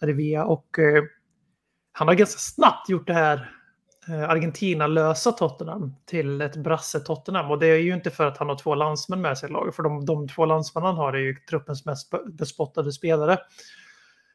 Rivia. 0.00 0.44
Och 0.44 0.78
eh, 0.78 1.02
han 1.92 2.08
har 2.08 2.14
ganska 2.14 2.38
snabbt 2.38 2.88
gjort 2.88 3.06
det 3.06 3.14
här 3.14 3.54
eh, 4.08 4.30
Argentina-lösa 4.30 5.32
Tottenham 5.32 5.94
till 6.06 6.40
ett 6.40 6.56
brasse-Tottenham. 6.56 7.50
Och 7.50 7.58
det 7.58 7.66
är 7.66 7.78
ju 7.78 7.94
inte 7.94 8.10
för 8.10 8.26
att 8.26 8.38
han 8.38 8.48
har 8.48 8.56
två 8.56 8.74
landsmän 8.74 9.20
med 9.20 9.38
sig 9.38 9.48
i 9.48 9.52
laget, 9.52 9.76
för 9.76 9.82
de, 9.82 10.06
de 10.06 10.28
två 10.28 10.46
landsmän 10.46 10.84
han 10.84 10.96
har 10.96 11.12
är 11.12 11.18
ju 11.18 11.36
truppens 11.50 11.86
mest 11.86 12.14
bespottade 12.26 12.92
spelare. 12.92 13.38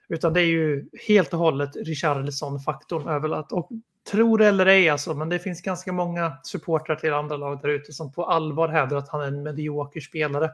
Utan 0.10 0.34
det 0.34 0.42
är 0.42 0.46
ju 0.46 0.90
helt 1.08 1.34
och 1.34 1.40
hållet 1.40 1.76
Richarlison-faktorn 1.76 3.08
överallt. 3.08 3.52
Och 3.52 3.70
tror 4.12 4.38
det 4.38 4.48
eller 4.48 4.66
ej 4.66 4.90
alltså, 4.90 5.14
men 5.14 5.30
det 5.30 5.40
finns 5.40 5.62
ganska 5.62 5.94
många 5.94 6.38
supportrar 6.44 6.96
till 6.96 7.14
andra 7.14 7.38
lag 7.38 7.62
där 7.62 7.70
ute 7.70 7.94
som 7.94 8.12
på 8.12 8.26
allvar 8.26 8.68
hävdar 8.68 8.98
att 8.98 9.10
han 9.10 9.22
är 9.22 9.28
en 9.28 9.44
medioker 9.44 10.00
spelare. 10.00 10.52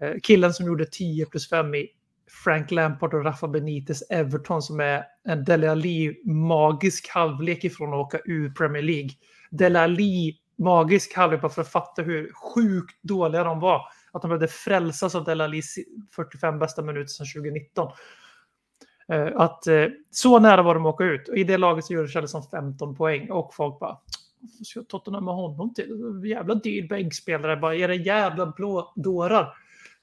Eh, 0.00 0.12
killen 0.22 0.54
som 0.54 0.66
gjorde 0.66 0.86
10 0.86 1.26
plus 1.26 1.48
5 1.48 1.74
i 1.74 1.88
Frank 2.44 2.70
Lampard 2.70 3.14
och 3.14 3.24
Rafa 3.24 3.48
Benitez 3.48 4.02
Everton 4.10 4.62
som 4.62 4.80
är 4.80 5.04
en 5.24 5.44
Dele 5.44 5.70
Alli 5.70 6.22
magisk 6.24 7.08
halvlek 7.08 7.64
ifrån 7.64 7.88
att 7.88 8.06
åka 8.06 8.18
ur 8.24 8.50
Premier 8.50 8.82
League. 8.82 9.10
Dele 9.50 9.80
Alli 9.80 10.38
magisk 10.56 11.16
halvlek 11.16 11.40
bara 11.40 11.52
för 11.52 11.62
att 11.62 11.68
fatta 11.68 12.02
hur 12.02 12.32
sjukt 12.32 13.02
dåliga 13.02 13.44
de 13.44 13.60
var. 13.60 13.82
Att 14.12 14.22
de 14.22 14.28
behövde 14.28 14.48
frälsas 14.48 15.14
av 15.14 15.24
Dele 15.24 15.44
Allis 15.44 15.78
45 16.16 16.58
bästa 16.58 16.82
minuter 16.82 17.08
sedan 17.08 17.26
2019. 17.34 17.92
Eh, 19.08 19.28
att 19.36 19.66
eh, 19.66 19.86
så 20.10 20.38
nära 20.38 20.62
var 20.62 20.74
de 20.74 20.86
att 20.86 20.94
åka 20.94 21.04
ut. 21.04 21.28
Och 21.28 21.36
I 21.36 21.44
det 21.44 21.56
laget 21.56 21.84
så 21.84 21.92
gjorde 21.92 22.08
Chelsea 22.08 22.42
15 22.50 22.96
poäng 22.96 23.30
och 23.30 23.54
folk 23.54 23.78
bara 23.80 23.98
vad 24.58 24.66
ska 24.66 24.82
Tottenham 24.82 25.24
med 25.24 25.34
honom 25.34 25.74
till? 25.74 26.20
Jävla 26.24 26.54
dyr 26.54 26.88
bänkspelare. 26.88 27.56
Bara, 27.56 27.76
era 27.76 27.94
jävla 27.94 28.46
blå 28.46 28.92
dårar. 28.96 29.56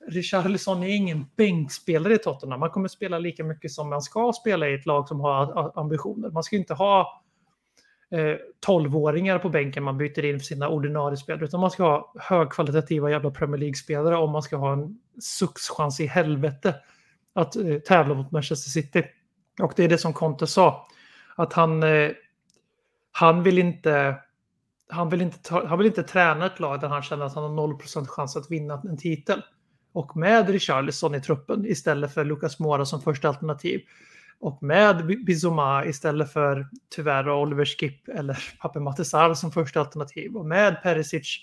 Richarlison 0.08 0.84
är 0.84 0.88
ingen 0.88 1.26
bänkspelare 1.36 2.14
i 2.14 2.18
Tottenham. 2.18 2.60
Man 2.60 2.70
kommer 2.70 2.88
spela 2.88 3.20
lika 3.20 3.44
mycket 3.44 3.72
som 3.72 3.90
man 3.90 4.02
ska 4.02 4.34
spela 4.34 4.70
i 4.70 4.74
ett 4.74 4.86
lag 4.86 5.08
som 5.08 5.20
har 5.20 5.72
ambitioner. 5.80 6.30
Man 6.30 6.44
ska 6.44 6.56
inte 6.56 6.74
ha 6.74 7.24
eh, 8.12 8.36
12-åringar 8.68 9.40
på 9.40 9.50
bänken 9.50 9.84
man 9.84 9.98
byter 9.98 10.26
in 10.26 10.40
för 10.40 10.46
sina 10.46 10.70
ordinarie 10.70 11.18
spelare. 11.18 11.46
Utan 11.46 11.60
man 11.60 11.72
ska 11.72 11.84
ha 11.84 12.14
högkvalitativa 12.20 13.12
jävla 13.12 13.32
Premier 13.32 13.60
League-spelare 13.60 14.18
om 14.18 14.32
man 14.32 14.42
ska 14.42 14.58
ha 14.58 14.74
en 14.74 15.00
succschans 15.20 16.00
i 16.00 16.06
helvete 16.06 16.76
att 17.34 17.56
eh, 17.56 17.78
tävla 17.78 18.14
mot 18.14 18.32
Manchester 18.32 18.70
City. 18.70 19.04
Och 19.62 19.74
det 19.76 19.84
är 19.84 19.90
det 19.90 19.98
som 19.98 20.14
Conte 20.14 20.48
sa. 20.48 20.88
Att 21.36 21.54
han, 21.54 21.84
eh, 21.84 22.12
han 23.12 23.44
vill 23.44 23.60
inte 23.60 24.16
han 24.90 25.10
vill, 25.10 25.22
inte 25.22 25.38
ta, 25.38 25.68
han 25.68 25.78
vill 25.78 25.88
inte 25.88 26.04
träna 26.04 26.46
ett 26.46 26.60
lag 26.60 26.82
där 26.82 26.88
han 26.88 27.02
känner 27.02 27.26
att 27.26 27.36
han 27.36 27.44
har 27.44 27.68
0% 27.68 28.08
chans 28.08 28.36
att 28.36 28.52
vinna 28.52 28.82
en 28.90 28.98
titel. 28.98 29.42
Och 29.94 30.18
med 30.18 30.50
Richarlison 30.50 31.16
i 31.16 31.22
truppen 31.22 31.66
istället 31.66 32.14
för 32.14 32.26
Lucas 32.26 32.60
Moura 32.60 32.86
som 32.86 33.02
första 33.02 33.28
alternativ. 33.28 33.82
Och 34.40 34.64
med 34.64 35.06
Bizoma 35.06 35.24
Bizuma 35.26 35.86
istället 35.86 36.34
för 36.34 36.68
tyvärr 36.96 37.30
Oliver 37.30 37.66
Skip 37.66 38.08
eller 38.08 38.38
Pape 38.62 38.80
Matisar 38.80 39.34
som 39.34 39.52
första 39.52 39.80
alternativ. 39.80 40.36
Och 40.38 40.46
med 40.46 40.84
Perisic 40.84 41.38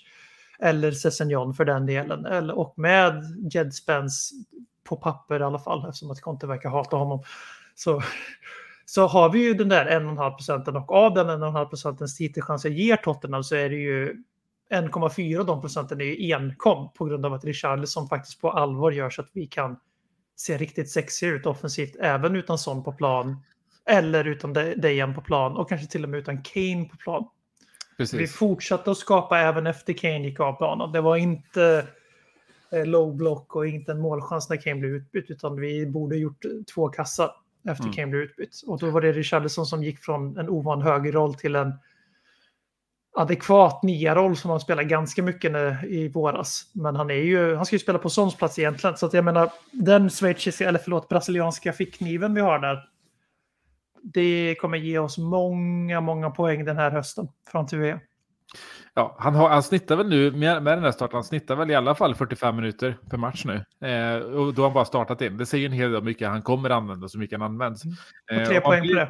eller 0.59 0.91
Sessignon 0.91 1.53
för 1.53 1.65
den 1.65 1.85
delen. 1.85 2.25
Eller, 2.25 2.57
och 2.57 2.73
med 2.77 3.23
Jed 3.51 3.73
Spence 3.73 4.35
på 4.83 4.95
papper 4.95 5.39
i 5.39 5.43
alla 5.43 5.59
fall 5.59 5.89
eftersom 5.89 6.11
att 6.11 6.21
Conte 6.21 6.47
verkar 6.47 6.69
hata 6.69 6.97
honom. 6.97 7.23
Så, 7.75 8.01
så 8.85 9.07
har 9.07 9.29
vi 9.29 9.39
ju 9.39 9.53
den 9.53 9.69
där 9.69 9.85
1,5 9.85 10.35
procenten 10.35 10.75
och 10.75 10.91
av 10.91 11.13
den 11.13 11.27
1,5 11.27 11.65
procentens 11.65 12.17
titelchanser 12.17 12.69
ger 12.69 12.95
Tottenham 12.95 13.43
så 13.43 13.55
är 13.55 13.69
det 13.69 13.75
ju 13.75 14.23
1,4 14.73 15.39
av 15.39 15.45
de 15.45 15.61
procenten 15.61 16.01
är 16.01 16.05
ju 16.05 16.33
enkom 16.33 16.89
på 16.93 17.05
grund 17.05 17.25
av 17.25 17.33
att 17.33 17.45
Richarlison 17.45 18.07
faktiskt 18.07 18.41
på 18.41 18.51
allvar 18.51 18.91
gör 18.91 19.09
så 19.09 19.21
att 19.21 19.29
vi 19.33 19.47
kan 19.47 19.79
se 20.35 20.57
riktigt 20.57 20.89
sexiga 20.89 21.29
ut 21.29 21.45
offensivt 21.45 21.95
även 21.99 22.35
utan 22.35 22.57
sån 22.57 22.83
på 22.83 22.91
plan 22.93 23.37
eller 23.85 24.25
utan 24.27 24.53
De- 24.53 24.75
Dejan 24.75 25.13
på 25.15 25.21
plan 25.21 25.57
och 25.57 25.69
kanske 25.69 25.87
till 25.87 26.03
och 26.03 26.09
med 26.09 26.17
utan 26.19 26.43
Kane 26.43 26.85
på 26.91 26.97
plan. 26.97 27.27
Vi 27.97 28.03
Precis. 28.03 28.35
fortsatte 28.35 28.91
att 28.91 28.97
skapa 28.97 29.39
även 29.39 29.67
efter 29.67 29.93
Kane 29.93 30.27
gick 30.27 30.39
av 30.39 30.53
planen. 30.53 30.91
Det 30.91 31.01
var 31.01 31.15
inte 31.17 31.87
eh, 32.71 32.85
low 32.85 33.15
block 33.15 33.55
och 33.55 33.67
inte 33.67 33.91
en 33.91 33.99
målchans 34.01 34.49
när 34.49 34.57
Kane 34.57 34.75
blev 34.75 34.91
utbytt 34.91 35.29
utan 35.31 35.59
vi 35.59 35.85
borde 35.85 36.17
gjort 36.17 36.45
två 36.75 36.89
kassar 36.89 37.31
efter 37.69 37.83
Mm. 37.83 37.93
Kane 37.95 38.07
blev 38.07 38.21
utbytt. 38.21 38.61
Och 38.67 38.79
då 38.79 38.89
var 38.89 39.01
det 39.01 39.11
Richarlison 39.11 39.65
som 39.65 39.83
gick 39.83 39.99
från 39.99 40.37
en 40.37 40.49
ovan 40.49 40.81
högerroll 40.81 41.35
till 41.35 41.55
en 41.55 41.73
adekvat 43.17 43.83
nia-roll 43.83 44.35
som 44.37 44.49
han 44.51 44.59
spelade 44.59 44.87
ganska 44.87 45.23
mycket 45.23 45.51
när, 45.51 45.85
i 45.85 46.07
våras. 46.09 46.71
Men 46.73 46.95
han 46.95 47.09
är 47.09 47.13
ju, 47.13 47.55
han 47.55 47.65
ska 47.65 47.75
ju 47.75 47.79
spela 47.79 47.99
på 47.99 48.09
Sons 48.09 48.35
plats 48.37 48.59
egentligen. 48.59 48.97
Så 48.97 49.05
att 49.05 49.13
jag 49.13 49.25
menar, 49.25 49.49
den 49.71 50.09
schweiziska, 50.09 50.67
eller 50.67 50.79
förlåt, 50.79 51.09
brasilianska 51.09 51.73
fickkniven 51.73 52.33
vi 52.33 52.41
har 52.41 52.59
där. 52.59 52.79
Det 54.03 54.55
kommer 54.61 54.77
ge 54.77 54.99
oss 54.99 55.17
många, 55.17 56.01
många 56.01 56.29
poäng 56.29 56.65
den 56.65 56.77
här 56.77 56.91
hösten 56.91 57.27
till 57.69 57.77
VM. 57.79 57.99
Ja, 58.93 59.15
han, 59.19 59.35
har, 59.35 59.49
han 59.49 59.63
snittar 59.63 59.95
väl 59.95 60.09
nu, 60.09 60.31
med, 60.31 60.63
med 60.63 60.77
den 60.77 60.83
här 60.83 60.91
starten, 60.91 61.15
han 61.15 61.23
snittar 61.23 61.55
väl 61.55 61.71
i 61.71 61.75
alla 61.75 61.95
fall 61.95 62.15
45 62.15 62.55
minuter 62.55 62.97
per 63.09 63.17
match 63.17 63.45
nu. 63.45 63.87
Eh, 63.89 64.15
och 64.17 64.53
då 64.53 64.61
har 64.61 64.69
han 64.69 64.73
bara 64.73 64.85
startat 64.85 65.21
in. 65.21 65.37
Det 65.37 65.45
säger 65.45 65.65
en 65.65 65.71
hel 65.71 65.89
del 65.91 65.95
om 65.95 66.03
hur 66.03 66.11
mycket 66.11 66.27
han 66.29 66.41
kommer 66.41 66.69
använda 66.69 67.03
och 67.03 67.11
så 67.11 67.19
mycket 67.19 67.39
han 67.39 67.51
används. 67.51 67.83
Eh, 68.31 68.41
Och 68.41 68.47
tre 68.47 68.57
och 68.57 68.63
poäng 68.63 68.79
på 68.81 68.85
blir- 68.87 68.95
det. 68.95 69.09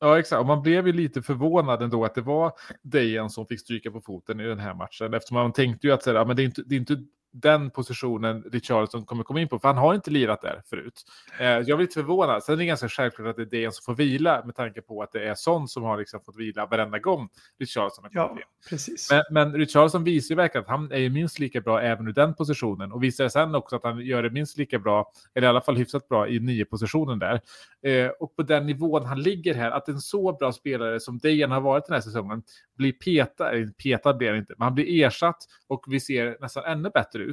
Ja, 0.00 0.18
exakt. 0.18 0.40
Och 0.40 0.46
man 0.46 0.62
blev 0.62 0.86
ju 0.86 0.92
lite 0.92 1.22
förvånad 1.22 1.82
ändå 1.82 2.04
att 2.04 2.14
det 2.14 2.20
var 2.20 2.52
Dejan 2.82 3.30
som 3.30 3.46
fick 3.46 3.60
stryka 3.60 3.90
på 3.90 4.00
foten 4.00 4.40
i 4.40 4.44
den 4.44 4.58
här 4.58 4.74
matchen. 4.74 5.14
Eftersom 5.14 5.34
man 5.34 5.52
tänkte 5.52 5.86
ju 5.86 5.92
att 5.92 6.02
så 6.02 6.10
här, 6.10 6.16
ja, 6.16 6.24
men 6.24 6.36
det, 6.36 6.42
är 6.42 6.44
inte, 6.44 6.62
det 6.66 6.74
är 6.74 6.78
inte 6.78 6.96
den 7.42 7.70
positionen 7.70 8.42
Richarlison 8.52 9.04
kommer 9.04 9.24
komma 9.24 9.40
in 9.40 9.48
på, 9.48 9.58
för 9.58 9.68
han 9.68 9.76
har 9.76 9.94
inte 9.94 10.10
lirat 10.10 10.42
där 10.42 10.62
förut. 10.70 11.02
Eh, 11.40 11.46
jag 11.46 11.64
blir 11.64 11.76
lite 11.78 11.94
förvånad. 11.94 12.42
Sen 12.42 12.52
är 12.52 12.56
det 12.56 12.64
ganska 12.64 12.88
självklart 12.88 13.28
att 13.28 13.36
det 13.36 13.42
är 13.42 13.46
Dejan 13.46 13.72
som 13.72 13.82
får 13.84 13.94
vila 13.94 14.42
med 14.44 14.54
tanke 14.54 14.82
på 14.82 15.02
att 15.02 15.12
det 15.12 15.28
är 15.28 15.34
sån 15.34 15.68
som 15.68 15.82
har 15.82 15.98
liksom 15.98 16.20
fått 16.20 16.36
vila 16.36 16.66
varenda 16.66 16.98
gång 16.98 17.28
Richarlison 17.58 18.04
har 18.04 18.10
kommit 18.10 18.14
Ja, 18.14 18.30
in. 18.40 18.68
precis. 18.70 19.10
Men, 19.10 19.22
men 19.30 19.52
Richarlison 19.58 20.04
visar 20.04 20.32
ju 20.32 20.36
verkligen 20.36 20.62
att 20.64 20.70
han 20.70 20.92
är 20.92 20.98
ju 20.98 21.10
minst 21.10 21.38
lika 21.38 21.60
bra 21.60 21.80
även 21.80 22.08
ur 22.08 22.12
den 22.12 22.34
positionen 22.34 22.92
och 22.92 23.02
visar 23.02 23.28
sen 23.28 23.54
också 23.54 23.76
att 23.76 23.84
han 23.84 23.98
gör 24.00 24.22
det 24.22 24.30
minst 24.30 24.58
lika 24.58 24.78
bra, 24.78 25.12
eller 25.34 25.46
i 25.46 25.50
alla 25.50 25.60
fall 25.60 25.76
hyfsat 25.76 26.08
bra 26.08 26.28
i 26.28 26.40
nio 26.40 26.64
positionen 26.64 27.18
där. 27.18 27.40
Eh, 27.82 28.08
och 28.08 28.36
på 28.36 28.42
den 28.42 28.66
nivån 28.66 29.04
han 29.04 29.22
ligger 29.22 29.54
här, 29.54 29.70
att 29.70 29.88
en 29.88 30.00
så 30.00 30.32
bra 30.32 30.52
spelare 30.52 31.00
som 31.00 31.18
Dejan 31.18 31.50
har 31.50 31.60
varit 31.60 31.86
den 31.86 31.94
här 31.94 32.00
säsongen 32.00 32.42
blir 32.76 32.92
petad, 32.92 33.50
petad 33.82 34.14
blir 34.14 34.28
han 34.28 34.38
inte, 34.38 34.54
men 34.58 34.64
han 34.64 34.74
blir 34.74 35.04
ersatt 35.04 35.36
och 35.66 35.84
vi 35.88 36.00
ser 36.00 36.36
nästan 36.40 36.64
ännu 36.64 36.90
bättre 36.90 37.22
ut. 37.22 37.25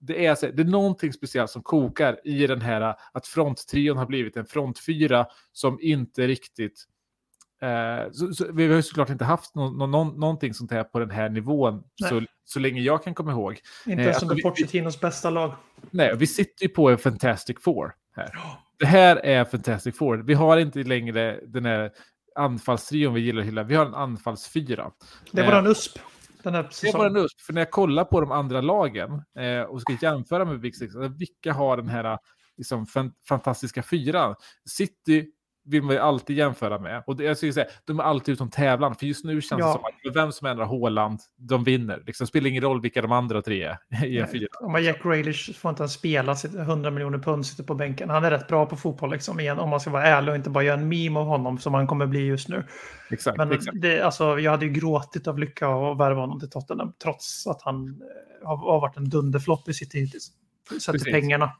Det 0.00 0.26
är, 0.26 0.30
alltså, 0.30 0.50
det 0.52 0.62
är 0.62 0.66
någonting 0.66 1.12
speciellt 1.12 1.50
som 1.50 1.62
kokar 1.62 2.20
i 2.24 2.46
den 2.46 2.60
här 2.60 2.94
att 3.12 3.26
fronttrion 3.26 3.96
har 3.96 4.06
blivit 4.06 4.36
en 4.36 4.46
frontfyra 4.46 5.26
som 5.52 5.78
inte 5.80 6.26
riktigt 6.26 6.84
Eh, 7.60 8.10
så, 8.12 8.32
så, 8.34 8.52
vi 8.52 8.68
har 8.68 8.74
ju 8.76 8.82
såklart 8.82 9.10
inte 9.10 9.24
haft 9.24 9.54
nå, 9.54 9.70
nå, 9.70 9.86
nå, 9.86 10.04
någonting 10.04 10.54
sånt 10.54 10.70
här 10.70 10.84
på 10.84 10.98
den 10.98 11.10
här 11.10 11.28
nivån 11.28 11.82
så, 12.08 12.22
så 12.44 12.60
länge 12.60 12.80
jag 12.80 13.04
kan 13.04 13.14
komma 13.14 13.32
ihåg. 13.32 13.60
Inte 13.86 13.92
eh, 13.92 13.98
ens 13.98 14.08
alltså, 14.08 14.24
under 14.24 14.36
vi- 14.36 14.42
Pochettinos 14.42 15.00
bästa 15.00 15.30
lag. 15.30 15.54
Nej, 15.90 16.16
vi 16.16 16.26
sitter 16.26 16.62
ju 16.62 16.68
på 16.68 16.90
en 16.90 16.98
Fantastic 16.98 17.56
Four 17.60 17.92
här. 18.16 18.38
Det 18.78 18.86
här 18.86 19.16
är 19.16 19.44
Fantastic 19.44 19.96
Four. 19.96 20.16
Vi 20.16 20.34
har 20.34 20.56
inte 20.56 20.82
längre 20.82 21.40
den 21.46 21.64
här 21.64 21.90
anfallstrion 22.34 23.14
vi 23.14 23.20
gillar 23.20 23.40
att 23.40 23.46
hylla. 23.46 23.62
Vi 23.62 23.74
har 23.74 23.86
en 23.86 23.94
anfallsfyra. 23.94 24.90
Det 25.32 25.42
var 25.42 25.52
Eh, 25.52 25.58
en 25.58 25.66
USP 25.66 25.98
den 26.42 26.54
här 26.54 26.62
Det 26.62 26.66
var 26.66 26.72
säsongen. 26.72 27.16
en 27.16 27.24
USP, 27.24 27.40
för 27.40 27.52
när 27.52 27.60
jag 27.60 27.70
kollar 27.70 28.04
på 28.04 28.20
de 28.20 28.32
andra 28.32 28.60
lagen 28.60 29.22
eh, 29.38 29.62
och 29.62 29.80
ska 29.80 29.96
jämföra 30.02 30.44
med 30.44 30.60
Big 30.60 30.76
Six, 30.76 30.94
alltså, 30.96 31.12
vilka 31.18 31.52
har 31.52 31.76
den 31.76 31.88
här 31.88 32.18
liksom, 32.56 32.86
fan, 32.86 33.12
fantastiska 33.28 33.82
fyran? 33.82 34.34
City, 34.70 35.26
vill 35.68 35.82
man 35.82 35.94
ju 35.94 36.00
alltid 36.00 36.36
jämföra 36.36 36.78
med. 36.78 37.02
Och 37.06 37.16
det, 37.16 37.24
jag 37.24 37.36
skulle 37.36 37.52
säga, 37.52 37.66
de 37.84 38.00
är 38.00 38.04
alltid 38.04 38.32
utom 38.32 38.50
tävlan, 38.50 38.94
för 38.94 39.06
just 39.06 39.24
nu 39.24 39.40
känns 39.40 39.60
Ja. 39.60 39.66
det 39.66 39.72
som 39.72 39.84
att 39.84 40.16
vem 40.16 40.32
som 40.32 40.46
ändrar 40.46 40.64
Håland, 40.64 41.20
de 41.36 41.64
vinner. 41.64 42.02
Liksom, 42.06 42.24
det 42.24 42.28
spelar 42.28 42.48
ingen 42.48 42.62
roll 42.62 42.80
vilka 42.80 43.02
de 43.02 43.12
andra 43.12 43.42
tre 43.42 43.62
är 43.62 43.78
i 44.04 44.18
en 44.18 44.28
fyra. 44.28 44.46
Om 44.60 44.82
Jack 44.82 45.02
Grealish 45.02 45.54
får 45.58 45.68
inte 45.68 45.82
ens 45.82 45.92
spela, 45.92 46.36
sitter 46.36 46.60
100 46.60 46.90
miljoner 46.90 47.18
pund 47.18 47.46
sitter 47.46 47.64
på 47.64 47.74
bänken. 47.74 48.10
Han 48.10 48.24
är 48.24 48.30
rätt 48.30 48.48
bra 48.48 48.66
på 48.66 48.76
fotboll 48.76 49.10
liksom, 49.10 49.40
igen, 49.40 49.58
om 49.58 49.68
man 49.68 49.80
ska 49.80 49.90
vara 49.90 50.04
ärlig 50.06 50.30
och 50.30 50.36
inte 50.36 50.50
bara 50.50 50.64
göra 50.64 50.80
en 50.80 50.88
meme 50.88 51.20
av 51.20 51.26
honom 51.26 51.58
som 51.58 51.74
han 51.74 51.86
kommer 51.86 52.06
bli 52.06 52.20
just 52.26 52.48
nu. 52.48 52.64
Exakt, 53.10 53.38
Men 53.38 53.52
exakt. 53.52 53.80
det, 53.80 54.00
alltså, 54.00 54.38
jag 54.38 54.50
hade 54.50 54.66
ju 54.66 54.72
gråtit 54.72 55.26
av 55.28 55.38
lycka 55.38 55.68
att 55.68 55.98
värva 55.98 56.20
honom 56.20 56.40
till 56.40 56.50
Tottenham, 56.50 56.92
trots 57.02 57.46
att 57.46 57.62
han 57.62 57.88
eh, 57.88 58.48
har, 58.48 58.56
har 58.56 58.80
varit 58.80 58.96
en 58.96 59.08
dunderflopp 59.08 59.68
i 59.68 59.74
City 59.74 60.00
hittills. 60.00 60.32
Sett 60.80 61.02
till 61.02 61.12
pengarna. 61.12 61.52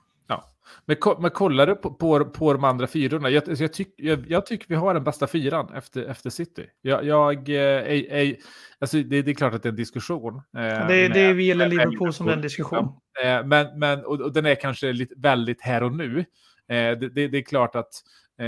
Men, 0.84 0.96
men 1.20 1.30
kollar 1.30 1.66
du 1.66 1.74
på, 1.74 1.90
på, 1.94 2.24
på 2.24 2.52
de 2.52 2.64
andra 2.64 2.86
fyrorna? 2.86 3.30
Jag, 3.30 3.42
jag, 3.46 3.72
tyck, 3.72 3.94
jag, 3.96 4.24
jag 4.28 4.46
tycker 4.46 4.66
vi 4.68 4.74
har 4.74 4.94
den 4.94 5.04
bästa 5.04 5.26
fyran 5.26 5.74
efter, 5.74 6.04
efter 6.04 6.30
City. 6.30 6.66
Jag, 6.82 7.04
jag, 7.04 7.48
eh, 7.48 7.54
är, 7.56 8.12
är, 8.12 8.36
alltså 8.78 8.96
det, 8.96 9.22
det 9.22 9.30
är 9.30 9.34
klart 9.34 9.54
att 9.54 9.62
det 9.62 9.66
är 9.68 9.70
en 9.70 9.76
diskussion. 9.76 10.36
eh, 10.36 10.42
Det, 10.52 10.84
med- 10.88 11.10
det 11.12 11.20
är 11.20 11.34
vi 11.34 11.48
med- 11.48 11.58
med 11.58 11.70
Liverpool 11.70 12.12
som 12.12 12.28
en 12.28 12.40
diskussion. 12.40 12.88
Eh, 13.24 13.44
Men, 13.46 13.78
men 13.78 14.04
och, 14.04 14.20
och 14.20 14.32
den 14.32 14.46
är 14.46 14.54
kanske 14.54 14.92
lite, 14.92 15.14
väldigt 15.16 15.62
här 15.62 15.82
och 15.82 15.92
nu. 15.92 16.18
Eh, 16.68 16.98
det, 16.98 17.08
det, 17.08 17.28
det 17.28 17.38
är 17.38 17.42
klart 17.42 17.76
att 17.76 17.90
eh, 18.40 18.46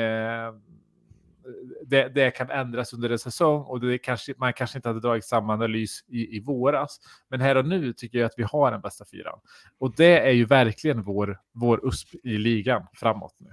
det, 1.86 2.08
det 2.08 2.30
kan 2.30 2.50
ändras 2.50 2.92
under 2.92 3.10
en 3.10 3.18
säsong 3.18 3.62
och 3.62 3.80
det 3.80 3.98
kanske, 3.98 4.34
man 4.38 4.52
kanske 4.52 4.78
inte 4.78 4.88
hade 4.88 5.00
dragit 5.00 5.24
samma 5.24 5.52
analys 5.52 6.04
i, 6.08 6.36
i 6.36 6.40
våras. 6.40 7.00
Men 7.28 7.40
här 7.40 7.56
och 7.56 7.66
nu 7.66 7.92
tycker 7.92 8.18
jag 8.18 8.26
att 8.26 8.34
vi 8.36 8.42
har 8.42 8.70
den 8.70 8.80
bästa 8.80 9.04
fyran. 9.04 9.38
Och 9.78 9.94
det 9.96 10.18
är 10.18 10.32
ju 10.32 10.44
verkligen 10.44 11.02
vår, 11.02 11.38
vår 11.52 11.88
USP 11.88 12.14
i 12.14 12.38
ligan 12.38 12.86
framåt 12.94 13.34
nu. 13.38 13.50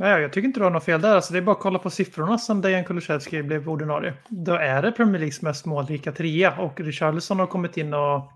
Nej, 0.00 0.22
jag 0.22 0.32
tycker 0.32 0.48
inte 0.48 0.60
du 0.60 0.64
har 0.64 0.70
något 0.70 0.84
fel 0.84 1.00
där. 1.00 1.14
Alltså, 1.14 1.32
det 1.32 1.38
är 1.38 1.42
bara 1.42 1.56
att 1.56 1.62
kolla 1.62 1.78
på 1.78 1.90
siffrorna 1.90 2.38
sen 2.38 2.60
Dejan 2.60 2.84
Kulusevski 2.84 3.42
blev 3.42 3.68
ordinarie. 3.68 4.14
Då 4.28 4.54
är 4.54 4.82
det 4.82 4.92
Premier 4.92 5.18
Leagues 5.18 5.42
mest 5.42 5.66
målrika 5.66 6.12
trea 6.12 6.58
och 6.58 6.80
Richarlison 6.80 7.38
har 7.38 7.46
kommit 7.46 7.76
in 7.76 7.94
och 7.94 8.32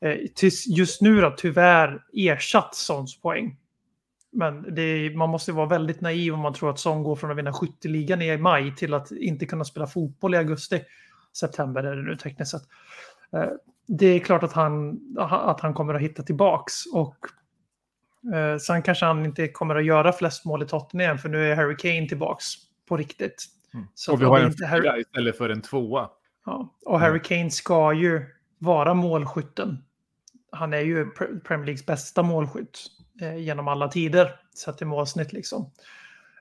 eh, 0.00 0.16
just 0.68 1.02
nu 1.02 1.20
då, 1.20 1.34
tyvärr 1.36 2.02
ersatt 2.12 2.74
Sons 2.74 3.20
poäng. 3.20 3.56
Men 4.32 4.78
är, 4.78 5.16
man 5.16 5.30
måste 5.30 5.52
vara 5.52 5.66
väldigt 5.66 6.00
naiv 6.00 6.34
om 6.34 6.40
man 6.40 6.54
tror 6.54 6.70
att 6.70 6.78
Son 6.78 7.02
går 7.02 7.16
från 7.16 7.30
att 7.30 7.36
vinna 7.36 7.52
skytteligan 7.52 8.22
i 8.22 8.36
maj 8.36 8.76
till 8.76 8.94
att 8.94 9.10
inte 9.10 9.46
kunna 9.46 9.64
spela 9.64 9.86
fotboll 9.86 10.34
i 10.34 10.38
augusti. 10.38 10.80
September 11.32 11.84
är 11.84 11.96
det 11.96 12.02
nu 12.02 12.16
tekniskt 12.16 12.50
sett. 12.50 12.62
Eh, 13.32 13.50
det 13.86 14.06
är 14.06 14.18
klart 14.18 14.42
att 14.42 14.52
han, 14.52 15.00
att 15.18 15.60
han 15.60 15.74
kommer 15.74 15.94
att 15.94 16.00
hitta 16.00 16.22
tillbaks 16.22 16.74
och 16.92 17.16
Eh, 18.34 18.58
sen 18.58 18.82
kanske 18.82 19.06
han 19.06 19.24
inte 19.24 19.48
kommer 19.48 19.74
att 19.74 19.84
göra 19.84 20.12
flest 20.12 20.44
mål 20.44 20.62
i 20.62 20.66
Tottenham 20.66 21.18
för 21.18 21.28
nu 21.28 21.52
är 21.52 21.56
Harry 21.56 21.76
Kane 21.76 22.08
tillbaks 22.08 22.44
på 22.88 22.96
riktigt. 22.96 23.46
Så 23.94 24.12
och 24.12 24.20
vi 24.20 24.24
har 24.24 24.38
en 24.38 24.46
inte 24.46 24.66
Harry, 24.66 24.82
fyra 24.82 24.98
istället 24.98 25.38
för 25.38 25.48
en 25.48 25.62
tvåa. 25.62 26.08
ja, 26.46 26.74
och 26.84 27.00
Harry 27.00 27.22
Kane 27.22 27.50
ska 27.50 27.92
ju 27.92 28.26
vara 28.58 28.94
målskytten. 28.94 29.84
Han 30.52 30.72
är 30.72 30.80
ju 30.80 31.04
Pre- 31.04 31.40
Premier 31.40 31.66
Leagues 31.66 31.86
bästa 31.86 32.22
målskytt 32.22 32.86
genom 33.20 33.68
alla 33.68 33.88
tider, 33.88 34.30
sett 34.54 34.82
i 34.82 34.84
målsnitt 34.84 35.32
liksom. 35.32 35.70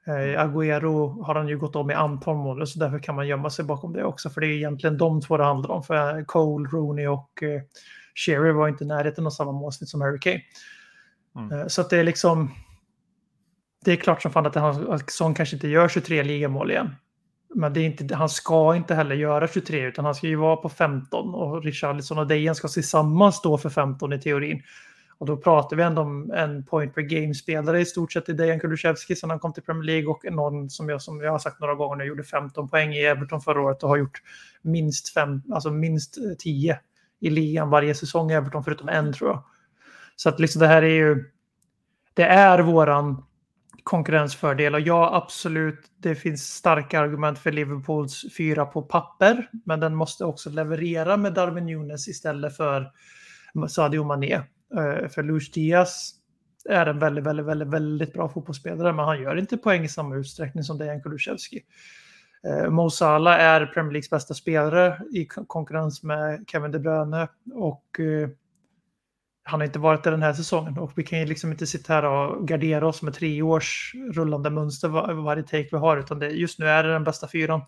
Eh, 0.08 0.42
Agüero 0.44 1.24
har 1.24 1.36
han 1.36 1.48
ju 1.48 1.58
gått 1.58 1.76
om 1.76 1.92
i 1.92 1.94
antal 1.94 2.36
mål, 2.36 2.68
så 2.68 2.80
därför 2.80 3.00
kan 3.00 3.16
man 3.16 3.28
gömma 3.28 3.50
sig 3.50 3.66
bakom 3.66 3.94
det 3.94 4.04
också. 4.04 4.30
För 4.30 4.42
det 4.42 4.48
är 4.48 4.52
egentligen 4.52 4.98
de 4.98 5.22
två 5.22 5.38
det 5.38 5.44
handlar 5.44 5.72
om. 5.72 5.84
För 5.84 6.24
Cole, 6.26 6.70
Rooney 6.70 7.08
och 7.08 7.44
eh, 7.44 7.62
Sherry 8.16 8.52
var 8.52 8.68
inte 8.68 8.84
i 8.84 8.88
närheten 8.88 9.26
av 9.26 9.30
samma 9.30 9.52
målsnitt 9.52 9.90
som 9.90 10.02
Harry 10.02 10.20
Kane. 10.20 10.42
Mm. 11.36 11.60
Eh, 11.60 11.68
Så 11.68 11.82
att 11.82 11.90
det 11.90 11.98
är 11.98 12.04
liksom... 12.04 12.52
Det 13.86 13.92
är 13.92 13.96
klart 13.96 14.22
som 14.22 14.32
fan 14.32 14.46
att 14.46 14.56
han, 14.56 14.92
att 14.92 15.12
Son 15.12 15.34
kanske 15.34 15.56
inte 15.56 15.68
gör 15.68 15.88
23 15.88 16.24
ligamål 16.24 16.72
igen. 16.72 16.96
Men 17.56 17.74
det 17.74 17.80
är 17.80 17.86
inte, 17.86 18.16
han 18.16 18.30
ska 18.30 18.76
inte 18.76 18.96
heller 18.96 19.16
göra 19.16 19.48
23 19.48 19.82
utan 19.82 20.06
han 20.06 20.16
ska 20.16 20.28
ju 20.28 20.36
vara 20.36 20.56
på 20.56 20.70
15 20.70 21.36
och 21.36 21.64
Richarlison 21.64 22.18
och 22.18 22.28
Dejan 22.28 22.56
ska 22.56 22.68
tillsammans 22.68 23.36
stå 23.36 23.58
för 23.58 23.70
15 23.70 24.14
i 24.14 24.22
teorin. 24.22 24.64
Och 25.18 25.26
då 25.26 25.38
pratar 25.38 25.78
vi 25.78 25.84
ändå 25.84 26.02
om 26.02 26.32
en 26.32 26.66
point 26.66 26.96
per 26.96 27.02
game-spelare 27.02 27.82
i 27.82 27.86
stort 27.86 28.12
sett 28.12 28.30
i 28.30 28.34
Dejan 28.34 28.60
Kulusevski 28.60 29.16
sen 29.16 29.30
han 29.30 29.40
kom 29.40 29.54
till 29.54 29.64
Premier 29.64 29.84
League 29.84 30.08
och 30.08 30.34
någon 30.34 30.70
som 30.70 30.90
jag, 30.90 31.02
som 31.02 31.22
jag 31.22 31.32
har 31.32 31.40
sagt 31.40 31.60
några 31.60 31.76
gånger 31.76 31.96
nu 31.96 32.04
gjorde 32.04 32.24
15 32.24 32.70
poäng 32.70 32.94
i 32.94 33.06
Everton 33.06 33.42
förra 33.42 33.62
året 33.62 33.84
och 33.84 33.90
har 33.90 33.98
gjort 33.98 34.22
minst, 34.62 35.14
fem, 35.14 35.42
alltså 35.52 35.72
minst 35.72 36.18
10 36.40 36.80
i 37.20 37.30
ligan 37.30 37.70
varje 37.70 37.96
säsong 37.96 38.32
i 38.32 38.34
Everton 38.34 38.64
förutom 38.64 38.90
en 38.90 39.14
tror 39.14 39.30
jag. 39.30 39.44
Så 40.16 40.30
att 40.30 40.40
liksom 40.40 40.60
det 40.60 40.68
här 40.68 40.82
är 40.82 40.96
ju... 40.96 41.32
Det 42.14 42.24
är 42.24 42.60
våran 42.60 43.24
konkurrensfördel 43.84 44.76
och 44.76 44.82
ja, 44.82 45.16
absolut, 45.16 45.80
det 45.98 46.16
finns 46.16 46.54
starka 46.54 47.00
argument 47.00 47.40
för 47.40 47.52
Liverpools 47.52 48.26
fyra 48.38 48.66
på 48.66 48.82
papper, 48.82 49.50
men 49.66 49.80
den 49.80 49.96
måste 49.96 50.26
också 50.26 50.50
leverera 50.50 51.18
med 51.18 51.34
Darwin 51.34 51.66
Nunes 51.66 52.08
istället 52.08 52.58
för 52.58 52.92
Sadio 53.70 54.04
Mané. 54.04 54.42
Eh, 54.76 55.08
för 55.08 55.24
Luis 55.24 55.52
Diaz 55.52 56.14
är 56.70 56.86
en 56.86 57.00
väldigt, 57.00 57.24
väldigt, 57.24 57.46
väldigt, 57.46 57.68
väldigt 57.68 58.14
bra 58.14 58.30
fotbollsspelare, 58.30 58.94
men 58.94 59.06
han 59.06 59.22
gör 59.22 59.36
inte 59.36 59.58
poäng 59.58 59.84
i 59.84 59.90
samma 59.90 60.16
utsträckning 60.16 60.64
som 60.64 60.78
Dejan 60.78 61.02
Kulusevski. 61.02 61.64
Eh, 62.48 62.70
Mo 62.70 62.90
Salah 62.90 63.40
är 63.40 63.66
Premier 63.66 63.92
Leagues 63.92 64.10
bästa 64.10 64.34
spelare 64.34 65.02
i 65.12 65.26
konkurrens 65.26 66.04
med 66.04 66.46
Kevin 66.48 66.72
De 66.72 66.80
Bruyne 66.80 67.28
och 67.54 68.00
eh, 68.00 68.30
han 69.44 69.60
har 69.60 69.66
inte 69.66 69.80
varit 69.80 70.04
det 70.04 70.12
den 70.12 70.22
här 70.22 70.34
säsongen 70.34 70.78
och 70.78 70.92
vi 70.96 71.04
kan 71.04 71.20
ju 71.20 71.26
liksom 71.26 71.52
inte 71.52 71.68
sitta 71.68 71.94
här 71.94 72.06
och 72.06 72.48
gardera 72.48 72.88
oss 72.88 73.02
med 73.02 73.14
tre 73.14 73.42
års 73.42 73.96
rullande 74.14 74.50
mönster 74.50 74.88
var, 74.88 75.14
varje 75.14 75.44
take 75.44 75.70
vi 75.72 75.78
har 75.78 75.98
utan 75.98 76.20
det, 76.20 76.30
just 76.30 76.60
nu 76.60 76.68
är 76.68 76.84
det 76.84 76.94
den 76.94 77.04
bästa 77.04 77.28
fyran. 77.28 77.62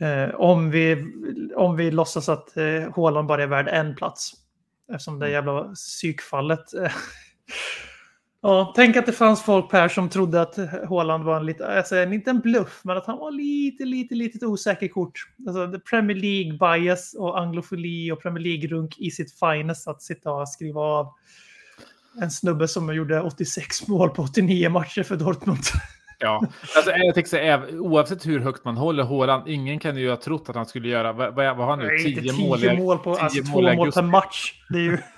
Eh, 0.00 0.34
om, 0.34 0.70
vi, 0.70 1.12
om 1.56 1.76
vi 1.76 1.90
låtsas 1.90 2.28
att 2.28 2.56
eh, 2.56 3.24
bara 3.26 3.42
är 3.42 3.46
värd 3.46 3.68
en 3.68 3.94
plats 3.94 4.43
eftersom 4.92 5.18
det 5.18 5.30
jävla 5.30 5.64
psykfallet. 5.64 6.74
eh, 6.74 6.92
ja, 8.42 8.72
tänk 8.76 8.96
att 8.96 9.06
det 9.06 9.12
fanns 9.12 9.42
folk 9.42 9.72
här 9.72 9.88
som 9.88 10.08
trodde 10.08 10.40
att 10.40 10.56
Haaland 10.88 11.24
var 11.24 11.36
en 11.36 11.46
lite, 11.46 11.66
alltså 11.66 12.02
inte 12.02 12.30
en 12.30 12.40
bluff, 12.40 12.80
men 12.84 12.96
att 12.96 13.06
han 13.06 13.18
var 13.18 13.30
lite, 13.30 13.84
lite, 13.84 14.14
lite 14.14 14.46
osäker 14.46 14.88
kort. 14.88 15.26
Alltså 15.46 15.80
Premier 15.90 16.16
League 16.16 16.78
bias 16.78 17.14
och 17.14 17.40
anglofili 17.40 18.12
och 18.12 18.22
Premier 18.22 18.44
League-runk 18.44 18.98
i 18.98 19.10
sitt 19.10 19.38
finest 19.38 19.88
att 19.88 20.02
sitta 20.02 20.30
och 20.30 20.48
skriva 20.48 20.80
av 20.80 21.12
en 22.22 22.30
snubbe 22.30 22.68
som 22.68 22.94
gjorde 22.94 23.22
86 23.22 23.88
mål 23.88 24.10
på 24.10 24.22
89 24.22 24.70
matcher 24.70 25.02
för 25.02 25.16
Dortmund. 25.16 25.62
Ja, 26.18 26.46
alltså, 26.76 26.90
jag 26.90 27.28
så 27.28 27.36
här, 27.36 27.78
oavsett 27.78 28.26
hur 28.26 28.40
högt 28.40 28.64
man 28.64 28.76
håller 28.76 29.04
Haaland, 29.04 29.48
ingen 29.48 29.78
kan 29.78 29.96
ju 29.96 30.10
ha 30.10 30.16
trott 30.16 30.48
att 30.48 30.56
han 30.56 30.66
skulle 30.66 30.88
göra, 30.88 31.12
vad, 31.12 31.34
vad 31.34 31.56
har 31.56 31.66
han 31.66 31.78
nu, 31.78 31.86
Nej, 31.86 32.08
inte 32.08 32.20
10 32.20 32.32
10 32.32 32.48
mål? 32.48 32.64
i- 32.64 32.76
mål 32.76 32.98
på, 32.98 33.14
10 33.14 33.22
alltså 33.24 33.42
två 33.42 33.50
mål 33.52 33.68
i 33.72 33.76
mål 33.76 33.92
per 33.92 34.02
match. 34.02 34.52
Det 34.70 34.78
är 34.78 34.82
ju... 34.82 34.98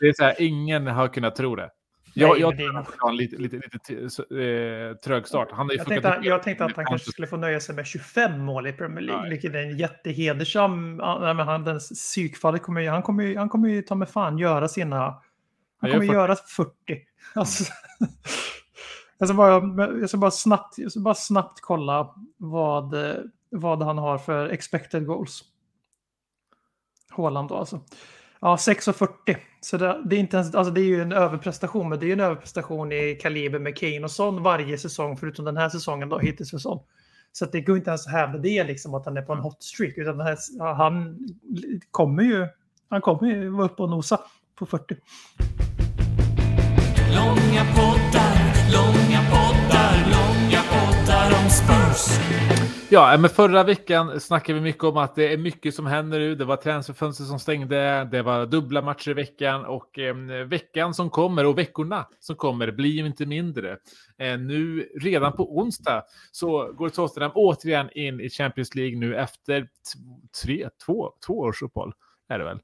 Det 0.00 0.06
är 0.06 0.12
så 0.12 0.24
här, 0.24 0.34
ingen 0.38 0.86
har 0.86 1.08
kunnat 1.08 1.36
tro 1.36 1.56
det. 1.56 1.70
Jag, 2.14 2.30
Nej, 2.30 2.40
jag 2.40 2.56
tror 2.56 2.78
att 2.78 2.94
han 2.98 3.16
lite, 3.16 3.36
lite, 3.36 3.56
lite 3.56 3.94
eh, 4.42 4.96
trög 4.96 5.26
start. 5.28 5.48
Han 5.50 5.66
har 5.66 5.72
ju 5.72 5.78
Jag 5.78 5.86
tänkte, 5.86 6.18
jag 6.22 6.42
tänkte 6.42 6.64
att 6.64 6.76
han 6.76 6.84
kanske 6.84 7.10
skulle 7.10 7.26
få 7.26 7.36
nöja 7.36 7.60
sig 7.60 7.74
med 7.74 7.86
25 7.86 8.40
mål 8.40 8.66
i 8.66 8.72
Premier 8.72 9.00
League, 9.00 9.20
Nej. 9.22 9.30
vilket 9.30 9.54
är 9.54 9.58
en 9.58 9.78
jättehedersam... 9.78 11.00
han, 11.00 11.64
den 11.64 11.78
psykfallet 11.78 12.62
kommer 12.62 12.80
ju, 12.80 12.88
han 12.88 13.02
kommer 13.02 13.24
ju, 13.24 13.36
han 13.38 13.48
kommer 13.48 13.68
ju 13.68 13.82
ta 13.82 13.94
med 13.94 14.08
fan 14.08 14.38
göra 14.38 14.68
sina... 14.68 14.96
Han 15.00 15.20
Han 15.80 15.90
kommer 15.90 16.04
gör 16.04 16.14
göra 16.14 16.36
40. 16.36 16.70
Alltså, 17.34 17.72
jag, 19.20 19.28
ska 19.28 19.36
bara, 19.36 19.98
jag, 20.00 20.08
ska 20.08 20.18
bara 20.18 20.30
snabbt, 20.30 20.78
jag 20.78 20.90
ska 20.90 21.00
bara 21.00 21.14
snabbt 21.14 21.60
kolla 21.60 22.14
vad, 22.36 22.94
vad 23.50 23.82
han 23.82 23.98
har 23.98 24.18
för 24.18 24.48
expected 24.48 25.06
goals. 25.06 25.44
Haaland 27.10 27.48
då 27.48 27.54
alltså. 27.54 27.80
Ja, 28.40 28.56
6,40. 28.56 29.36
Så 29.60 29.76
det, 29.76 30.02
det, 30.04 30.16
är 30.16 30.20
inte 30.20 30.36
ens, 30.36 30.54
alltså 30.54 30.72
det 30.72 30.80
är 30.80 30.84
ju 30.84 31.02
en 31.02 31.12
överprestation, 31.12 31.88
men 31.88 31.98
det 31.98 32.04
är 32.04 32.08
ju 32.08 32.12
en 32.12 32.20
överprestation 32.20 32.92
i 32.92 33.18
kaliber 33.22 33.58
med 33.58 33.76
Kane 33.76 34.00
och 34.00 34.10
Son 34.10 34.42
varje 34.42 34.78
säsong, 34.78 35.16
förutom 35.16 35.44
den 35.44 35.56
här 35.56 35.68
säsongen 35.68 36.08
då, 36.08 36.18
hittills 36.18 36.50
för 36.50 36.58
Son. 36.58 36.78
Så 37.32 37.44
att 37.44 37.52
det 37.52 37.60
går 37.60 37.76
inte 37.76 37.90
ens 37.90 38.06
att 38.06 38.12
hävda 38.12 38.38
det, 38.38 38.64
liksom, 38.64 38.94
att 38.94 39.04
han 39.04 39.16
är 39.16 39.22
på 39.22 39.32
en 39.32 39.38
hot 39.38 39.62
streak, 39.62 39.94
utan 39.96 40.20
här, 40.20 40.36
han 40.74 41.18
kommer 41.90 42.22
ju, 42.22 42.46
han 42.88 43.00
kommer 43.00 43.28
ju 43.28 43.48
vara 43.48 43.66
uppe 43.66 43.82
och 43.82 43.90
nosa 43.90 44.20
på 44.54 44.66
40. 44.66 44.96
Långa 47.14 47.64
poddar, 47.74 48.49
långa 48.72 49.20
poddar, 49.30 49.94
långa 50.14 50.62
poddar 50.70 51.28
om 51.42 51.50
Spurs. 51.50 52.20
Ja, 52.92 53.14
eh, 53.14 53.20
men 53.20 53.30
förra 53.30 53.64
veckan 53.64 54.20
snackade 54.20 54.58
vi 54.58 54.60
mycket 54.60 54.84
om 54.84 54.96
att 54.96 55.14
det 55.14 55.32
är 55.32 55.36
mycket 55.38 55.74
som 55.74 55.86
händer 55.86 56.18
nu. 56.18 56.34
Det 56.34 56.44
var 56.44 56.56
transferfönster 56.56 57.24
som 57.24 57.38
stängde, 57.38 58.08
det 58.12 58.22
var 58.22 58.46
dubbla 58.46 58.82
matcher 58.82 59.10
i 59.10 59.14
veckan 59.14 59.64
och 59.64 59.98
eh, 59.98 60.14
veckan 60.46 60.94
som 60.94 61.10
kommer 61.10 61.46
och 61.46 61.58
veckorna 61.58 62.06
som 62.20 62.36
kommer 62.36 62.70
blir 62.70 62.90
ju 62.90 63.06
inte 63.06 63.26
mindre. 63.26 63.70
Eh, 64.18 64.38
nu 64.38 64.88
redan 65.00 65.32
på 65.32 65.58
onsdag 65.58 66.02
så 66.32 66.72
går 66.72 66.88
Tottenham 66.88 67.32
återigen 67.34 67.90
in 67.92 68.20
i 68.20 68.30
Champions 68.30 68.74
League 68.74 68.98
nu 68.98 69.16
efter 69.16 69.68
tre, 70.42 70.68
två, 70.86 71.12
två 71.26 71.38
års 71.38 71.62
uppehåll 71.62 71.92
är 72.28 72.38
det 72.38 72.44
väl. 72.44 72.58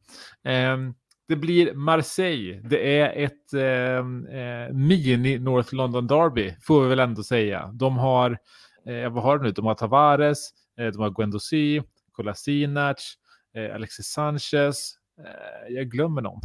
Eh, 0.45 0.93
det 1.29 1.37
blir 1.37 1.75
Marseille. 1.75 2.61
Det 2.65 2.99
är 2.99 3.25
ett 3.25 3.55
eh, 3.55 4.41
eh, 4.41 4.73
mini 4.73 5.39
North 5.39 5.75
London 5.75 6.07
Derby, 6.07 6.55
får 6.63 6.83
vi 6.83 6.89
väl 6.89 7.01
ändå 7.01 7.23
säga. 7.23 7.71
De 7.73 7.99
har, 7.99 8.39
eh, 8.87 9.13
vad 9.13 9.23
har 9.23 9.39
de 9.39 9.45
nu? 9.45 9.53
De 9.53 9.67
har 9.67 9.75
Tavares, 9.75 10.51
eh, 10.79 10.87
de 10.87 11.03
har 11.03 11.11
Guendouzi, 11.11 11.83
Kolasinac, 12.13 13.15
eh, 13.55 13.75
Alexis 13.75 14.07
Sanchez. 14.07 14.95
Eh, 15.25 15.75
jag 15.75 15.91
glömmer 15.91 16.23
någon. 16.23 16.41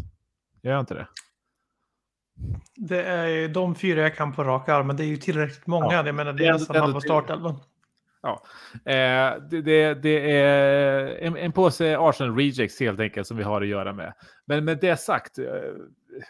Gör 0.64 0.72
jag 0.72 0.80
inte 0.80 0.94
det? 0.94 1.08
Det 2.76 3.04
är 3.04 3.48
de 3.48 3.76
fyra 3.76 4.02
jag 4.02 4.16
kan 4.16 4.34
på 4.34 4.44
rak 4.44 4.70
arm, 4.70 4.88
men 4.88 4.96
det 4.98 5.04
är 5.04 5.08
ju 5.08 5.18
tillräckligt 5.18 5.68
många. 5.68 5.94
Ja, 5.94 6.06
Jag 6.06 6.16
menar, 6.16 6.34
det 6.34 6.46
är 6.46 6.54
nästan 6.54 6.76
halva 6.76 7.02
startelvan. 7.02 7.60
Ja, 8.24 8.44
eh, 8.86 9.42
det, 9.50 9.62
det, 9.62 9.94
det 9.94 10.32
är 10.32 11.08
en, 11.08 11.38
en 11.38 11.52
påse 11.52 11.98
Arsenal 12.00 12.36
Rejects 12.36 12.80
helt 12.80 13.00
enkelt 13.00 13.28
som 13.28 13.38
vi 13.38 13.44
har 13.44 13.62
att 13.62 13.68
göra 13.68 13.94
med. 13.94 14.14
Men 14.46 14.66
med 14.66 14.78
det 14.78 14.98
sagt, 14.98 15.38
eh, 15.38 15.46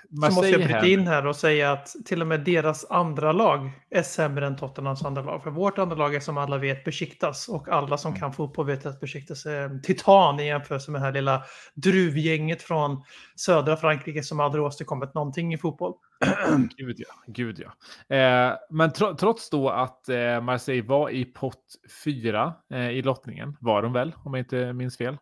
så 0.10 0.26
måste 0.26 0.50
jag 0.50 0.62
bryta 0.62 0.88
in 0.88 1.08
här 1.08 1.28
och 1.28 1.36
säga 1.36 1.72
att 1.72 1.96
till 2.06 2.22
och 2.22 2.28
med 2.28 2.40
deras 2.40 2.86
andra 2.92 3.32
lag 3.32 3.72
är 3.90 4.04
sämre 4.04 4.48
än 4.48 4.56
Tottenhams 4.56 5.06
andra 5.06 5.22
lag. 5.22 5.44
För 5.44 5.52
vårt 5.52 5.78
andra 5.78 5.96
lag 5.96 6.16
är 6.16 6.20
som 6.20 6.38
alla 6.38 6.58
vet 6.58 6.84
Besiktas 6.84 7.48
och 7.48 7.70
alla 7.70 7.98
som 7.98 8.16
kan 8.16 8.34
fotboll 8.34 8.66
vet 8.66 8.86
att 8.86 9.00
Besiktas 9.00 9.46
är 9.46 9.62
en 9.62 9.82
titan 9.82 10.40
i 10.40 10.46
jämförelse 10.46 10.92
med 10.92 11.02
det 11.02 11.06
här 11.06 11.14
lilla 11.14 11.44
druvgänget 11.74 12.62
från 12.62 13.04
södra 13.36 13.78
Frankrike 13.78 14.24
som 14.24 14.40
aldrig 14.40 14.64
åstadkommit 14.64 15.14
någonting 15.14 15.54
i 15.54 15.58
fotboll. 15.58 15.94
Gud 16.78 16.96
ja, 16.98 17.24
gud 17.28 17.60
ja. 17.60 18.16
Eh, 18.16 18.58
men 18.70 18.94
tro, 18.94 19.16
trots 19.16 19.50
då 19.50 19.70
att 19.70 20.10
eh, 20.10 20.42
Marseille 20.42 20.88
var 20.88 21.10
i 21.10 21.26
pott 21.26 21.66
fyra 22.04 22.54
eh, 22.74 22.90
i 22.90 23.02
lottningen, 23.02 23.58
var 23.60 23.82
de 23.82 23.94
väl, 23.94 24.16
om 24.24 24.34
jag 24.34 24.42
inte 24.42 24.74
minns 24.74 24.98
fel. 24.98 25.18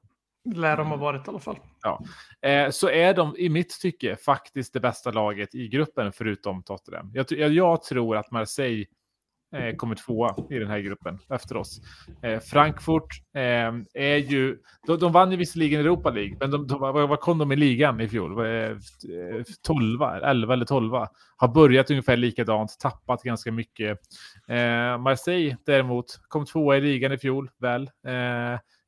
Lär 0.56 0.78
de 0.78 0.88
ha 0.88 0.96
varit 0.96 1.28
i 1.28 1.30
alla 1.30 1.40
fall. 1.40 1.60
Eh, 2.42 2.70
så 2.70 2.90
är 2.90 3.14
de 3.14 3.36
i 3.38 3.50
mitt 3.50 3.80
tycke 3.82 4.16
faktiskt 4.16 4.74
det 4.74 4.80
bästa 4.80 5.12
laget 5.12 5.56
i 5.56 5.68
gruppen 5.68 6.12
förutom 6.12 6.64
Tottenham. 6.64 7.12
Jag, 7.14 7.26
jag, 7.30 7.52
jag 7.52 7.84
tror 7.84 8.18
att 8.18 8.32
Marseille 8.32 8.86
eh, 9.56 9.76
kommer 9.76 9.96
tvåa 9.96 10.36
i 10.50 10.60
den 10.60 10.68
här 10.68 10.80
gruppen 10.80 11.20
efter 11.30 11.58
oss. 11.58 11.82
Eh, 12.22 12.40
Frankfurt 12.40 13.22
eh, 13.36 13.42
är 13.94 14.18
ju, 14.18 14.58
de, 14.88 15.00
de 15.00 15.12
vann 15.12 15.32
ju 15.32 15.38
visserligen 15.38 15.80
Europa 15.80 16.10
League, 16.10 16.38
men 16.40 16.52
de, 16.52 16.68
de, 16.68 16.80
vad, 16.80 17.20
kom 17.20 17.38
de 17.38 17.52
i 17.52 17.56
ligan 17.56 18.02
i 18.02 18.08
fjol? 18.08 18.46
Eh, 18.46 18.78
12, 19.62 20.02
11 20.24 20.54
eller 20.54 20.66
12. 20.66 20.94
Har 21.38 21.48
börjat 21.48 21.92
ungefär 21.92 22.18
likadant, 22.18 22.80
tappat 22.80 23.24
ganska 23.24 23.52
mycket. 23.52 24.00
Eh, 24.48 24.98
Marseille 24.98 25.58
däremot 25.66 26.06
kom 26.28 26.46
tvåa 26.46 26.78
i 26.78 26.82
ligan 26.82 27.12
i 27.12 27.18
fjol, 27.18 27.50
väl. 27.60 27.90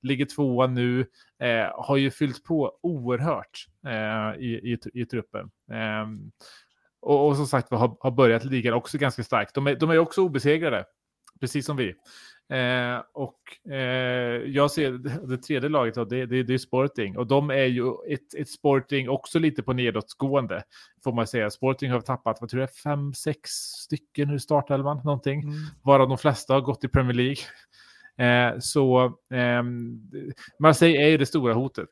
Ligger 0.01 0.25
tvåa 0.25 0.67
nu, 0.67 0.99
eh, 1.39 1.67
har 1.73 1.97
ju 1.97 2.11
fyllt 2.11 2.43
på 2.43 2.79
oerhört 2.81 3.67
eh, 3.87 4.41
i, 4.41 4.73
i, 4.73 5.01
i 5.01 5.05
truppen. 5.05 5.51
Eh, 5.71 6.05
och, 7.01 7.27
och 7.27 7.35
som 7.35 7.47
sagt 7.47 7.71
har, 7.71 7.97
har 7.99 8.11
börjat 8.11 8.45
ligan 8.45 8.73
också 8.73 8.97
ganska 8.97 9.23
starkt. 9.23 9.55
De 9.55 9.67
är, 9.67 9.75
de 9.75 9.89
är 9.89 9.97
också 9.97 10.21
obesegrade, 10.21 10.85
precis 11.39 11.65
som 11.65 11.77
vi. 11.77 11.95
Eh, 12.51 13.01
och 13.13 13.71
eh, 13.73 14.41
jag 14.45 14.71
ser 14.71 14.91
det, 15.27 15.37
tredje 15.37 15.69
laget, 15.69 15.95
då, 15.95 16.05
det, 16.05 16.25
det, 16.25 16.43
det 16.43 16.53
är 16.53 16.57
Sporting. 16.57 17.17
Och 17.17 17.27
de 17.27 17.49
är 17.49 17.65
ju 17.65 17.91
ett, 18.09 18.33
ett 18.37 18.49
Sporting 18.49 19.09
också 19.09 19.39
lite 19.39 19.63
på 19.63 19.73
nedåtgående, 19.73 20.63
får 21.03 21.13
man 21.13 21.27
säga. 21.27 21.49
Sporting 21.49 21.91
har 21.91 22.01
tappat, 22.01 22.37
vad 22.41 22.49
tror 22.49 22.61
jag, 22.61 22.73
fem, 22.73 23.13
sex 23.13 23.49
stycken 23.51 24.29
ur 24.29 24.37
startelvan, 24.37 25.01
någonting. 25.05 25.43
Varav 25.83 26.09
de 26.09 26.17
flesta 26.17 26.53
har 26.53 26.61
gått 26.61 26.83
i 26.83 26.87
Premier 26.87 27.13
League. 27.13 27.43
Eh, 28.21 28.59
så 28.59 29.17
ehm, 29.33 29.99
Marseille 30.59 31.01
är 31.01 31.07
ju 31.07 31.17
det 31.17 31.25
stora 31.25 31.53
hotet. 31.53 31.89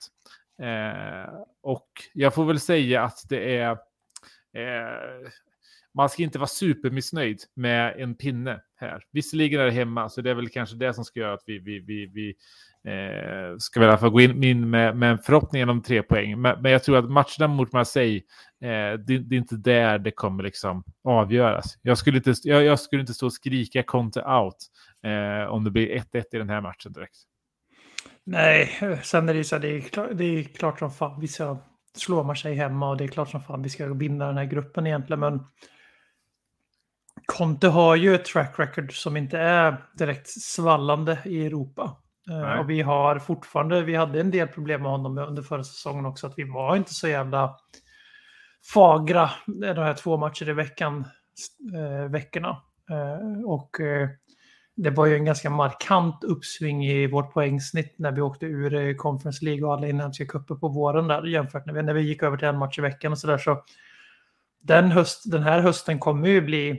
Eh, 0.61 1.33
och 1.61 1.89
jag 2.13 2.33
får 2.33 2.45
väl 2.45 2.59
säga 2.59 3.03
att 3.03 3.19
det 3.29 3.57
är... 3.57 3.71
Eh, 4.53 5.29
man 5.93 6.09
ska 6.09 6.23
inte 6.23 6.39
vara 6.39 6.47
supermissnöjd 6.47 7.43
med 7.55 7.95
en 7.97 8.15
pinne 8.15 8.61
här. 8.75 9.03
Visserligen 9.11 9.61
är 9.61 9.65
det 9.65 9.71
hemma, 9.71 10.09
så 10.09 10.21
det 10.21 10.29
är 10.29 10.35
väl 10.35 10.49
kanske 10.49 10.75
det 10.75 10.93
som 10.93 11.05
ska 11.05 11.19
göra 11.19 11.33
att 11.33 11.43
vi, 11.45 11.59
vi, 11.59 11.79
vi, 11.79 12.05
vi 12.05 12.35
eh, 12.91 13.57
ska 13.57 13.79
väl 13.79 13.87
i 13.87 13.91
alla 13.91 13.97
fall 13.97 14.09
gå 14.09 14.21
in, 14.21 14.43
in 14.43 14.69
med, 14.69 14.97
med 14.97 15.23
förhoppningen 15.23 15.69
om 15.69 15.81
tre 15.81 16.03
poäng. 16.03 16.41
Men, 16.41 16.61
men 16.61 16.71
jag 16.71 16.83
tror 16.83 16.97
att 16.97 17.09
matcherna 17.09 17.47
mot 17.47 17.71
Marseille, 17.71 18.21
eh, 18.61 18.99
det, 18.99 19.17
det 19.17 19.35
är 19.35 19.37
inte 19.37 19.55
där 19.55 19.99
det 19.99 20.11
kommer 20.11 20.43
liksom 20.43 20.83
avgöras. 21.03 21.77
Jag 21.81 21.97
skulle 21.97 22.17
inte, 22.17 22.33
jag, 22.43 22.63
jag 22.63 22.79
skulle 22.79 23.01
inte 23.01 23.13
stå 23.13 23.25
och 23.25 23.33
skrika 23.33 23.83
Conte 23.83 24.23
out 24.23 24.57
eh, 25.03 25.49
om 25.49 25.63
det 25.63 25.71
blir 25.71 25.87
1-1 25.87 26.23
i 26.31 26.37
den 26.37 26.49
här 26.49 26.61
matchen 26.61 26.93
direkt. 26.93 27.17
Nej, 28.23 28.79
sen 29.03 29.29
är 29.29 29.33
det 29.33 29.37
ju 29.37 29.43
så 29.43 29.55
här, 29.55 29.61
det 29.61 29.67
är, 29.67 29.81
klart, 29.81 30.09
det 30.13 30.23
är 30.23 30.43
klart 30.43 30.79
som 30.79 30.91
fan 30.91 31.19
vi 31.19 31.27
ska 31.27 31.57
slå 31.97 32.23
Marseille 32.23 32.61
hemma 32.61 32.89
och 32.89 32.97
det 32.97 33.03
är 33.03 33.07
klart 33.07 33.29
som 33.29 33.41
fan 33.41 33.61
vi 33.61 33.69
ska 33.69 33.93
vinna 33.93 34.27
den 34.27 34.37
här 34.37 34.45
gruppen 34.45 34.87
egentligen. 34.87 35.19
Men 35.19 35.43
Conte 37.25 37.67
har 37.67 37.95
ju 37.95 38.15
ett 38.15 38.25
track 38.25 38.59
record 38.59 38.93
som 38.93 39.17
inte 39.17 39.39
är 39.39 39.85
direkt 39.93 40.29
svallande 40.29 41.19
i 41.25 41.45
Europa. 41.45 41.97
Eh, 42.29 42.39
Nej. 42.39 42.59
Och 42.59 42.69
vi 42.69 42.81
har 42.81 43.19
fortfarande, 43.19 43.81
vi 43.81 43.95
hade 43.95 44.19
en 44.19 44.31
del 44.31 44.47
problem 44.47 44.81
med 44.81 44.91
honom 44.91 45.17
under 45.17 45.41
förra 45.41 45.63
säsongen 45.63 46.05
också, 46.05 46.27
att 46.27 46.37
vi 46.37 46.43
var 46.43 46.75
inte 46.75 46.93
så 46.93 47.07
jävla 47.07 47.55
fagra 48.73 49.29
de 49.45 49.81
här 49.81 49.93
två 49.93 50.17
matcher 50.17 50.49
i 50.49 50.53
veckan, 50.53 51.05
eh, 51.75 52.11
veckorna. 52.11 52.61
Eh, 52.89 53.43
och 53.45 53.79
eh, 53.79 54.09
det 54.83 54.89
var 54.89 55.05
ju 55.05 55.15
en 55.15 55.25
ganska 55.25 55.49
markant 55.49 56.23
uppsving 56.23 56.85
i 56.85 57.07
vårt 57.07 57.33
poängsnitt 57.33 57.93
när 57.97 58.11
vi 58.11 58.21
åkte 58.21 58.45
ur 58.45 58.73
eh, 58.73 58.95
Conference 58.95 59.45
League 59.45 59.63
och 59.65 59.73
alla 59.73 59.87
inhemska 59.87 60.25
cuper 60.25 60.55
på 60.55 60.67
våren 60.67 61.07
där 61.07 61.23
jämfört 61.23 61.65
med 61.65 61.85
när 61.85 61.93
vi 61.93 62.01
gick 62.01 62.23
över 62.23 62.37
till 62.37 62.47
en 62.47 62.57
match 62.57 62.79
i 62.79 62.81
veckan 62.81 63.11
och 63.11 63.17
sådär. 63.17 63.37
Så 63.37 63.63
den, 64.61 64.91
höst, 64.91 65.31
den 65.31 65.43
här 65.43 65.61
hösten 65.61 65.99
kommer 65.99 66.27
ju 66.27 66.41
bli 66.41 66.69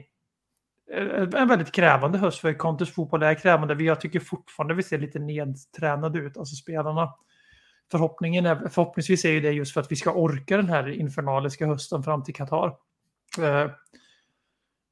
eh, 0.95 1.41
en 1.43 1.49
väldigt 1.49 1.73
krävande 1.73 2.19
höst 2.19 2.39
för 2.39 2.53
Contes 2.53 2.91
fotboll 2.91 3.23
är 3.23 3.35
krävande. 3.35 3.85
Jag 3.85 4.01
tycker 4.01 4.21
fortfarande 4.21 4.75
vi 4.75 4.83
ser 4.83 4.99
lite 4.99 5.19
nedtränade 5.19 6.19
ut, 6.19 6.37
alltså 6.37 6.55
spelarna. 6.55 7.15
Förhoppningen 7.91 8.47
är, 8.47 8.69
förhoppningsvis 8.69 9.25
är 9.25 9.33
ju 9.33 9.41
det 9.41 9.53
just 9.53 9.73
för 9.73 9.81
att 9.81 9.93
vi 9.93 9.97
ska 9.97 10.13
orka 10.13 10.57
den 10.57 10.69
här 10.69 10.89
infernaliska 10.89 11.67
hösten 11.67 12.03
fram 12.03 12.25
till 12.25 12.35
Qatar. 12.35 12.77
Eh, 13.39 13.71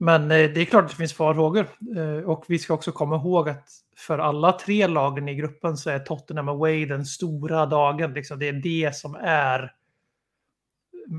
men 0.01 0.22
eh, 0.22 0.28
det 0.51 0.61
är 0.61 0.64
klart 0.64 0.84
att 0.84 0.90
det 0.90 0.96
finns 0.96 1.14
farhågor. 1.14 1.66
Eh, 1.96 2.28
Och 2.30 2.44
vi 2.49 2.59
ska 2.59 2.74
också 2.74 2.92
komma 2.92 3.16
ihåg 3.16 3.49
att 3.49 3.68
för 3.96 4.18
alla 4.18 4.53
tre 4.53 4.86
lagen 4.86 5.28
i 5.28 5.34
gruppen 5.34 5.76
så 5.76 5.90
är 5.90 5.99
Tottenham 5.99 6.49
away 6.49 6.86
den 6.86 7.05
stora 7.05 7.66
dagen. 7.66 8.12
Liksom 8.12 8.38
det 8.38 8.49
är 8.49 8.53
det 8.53 8.96
som 8.96 9.14
är 9.20 9.72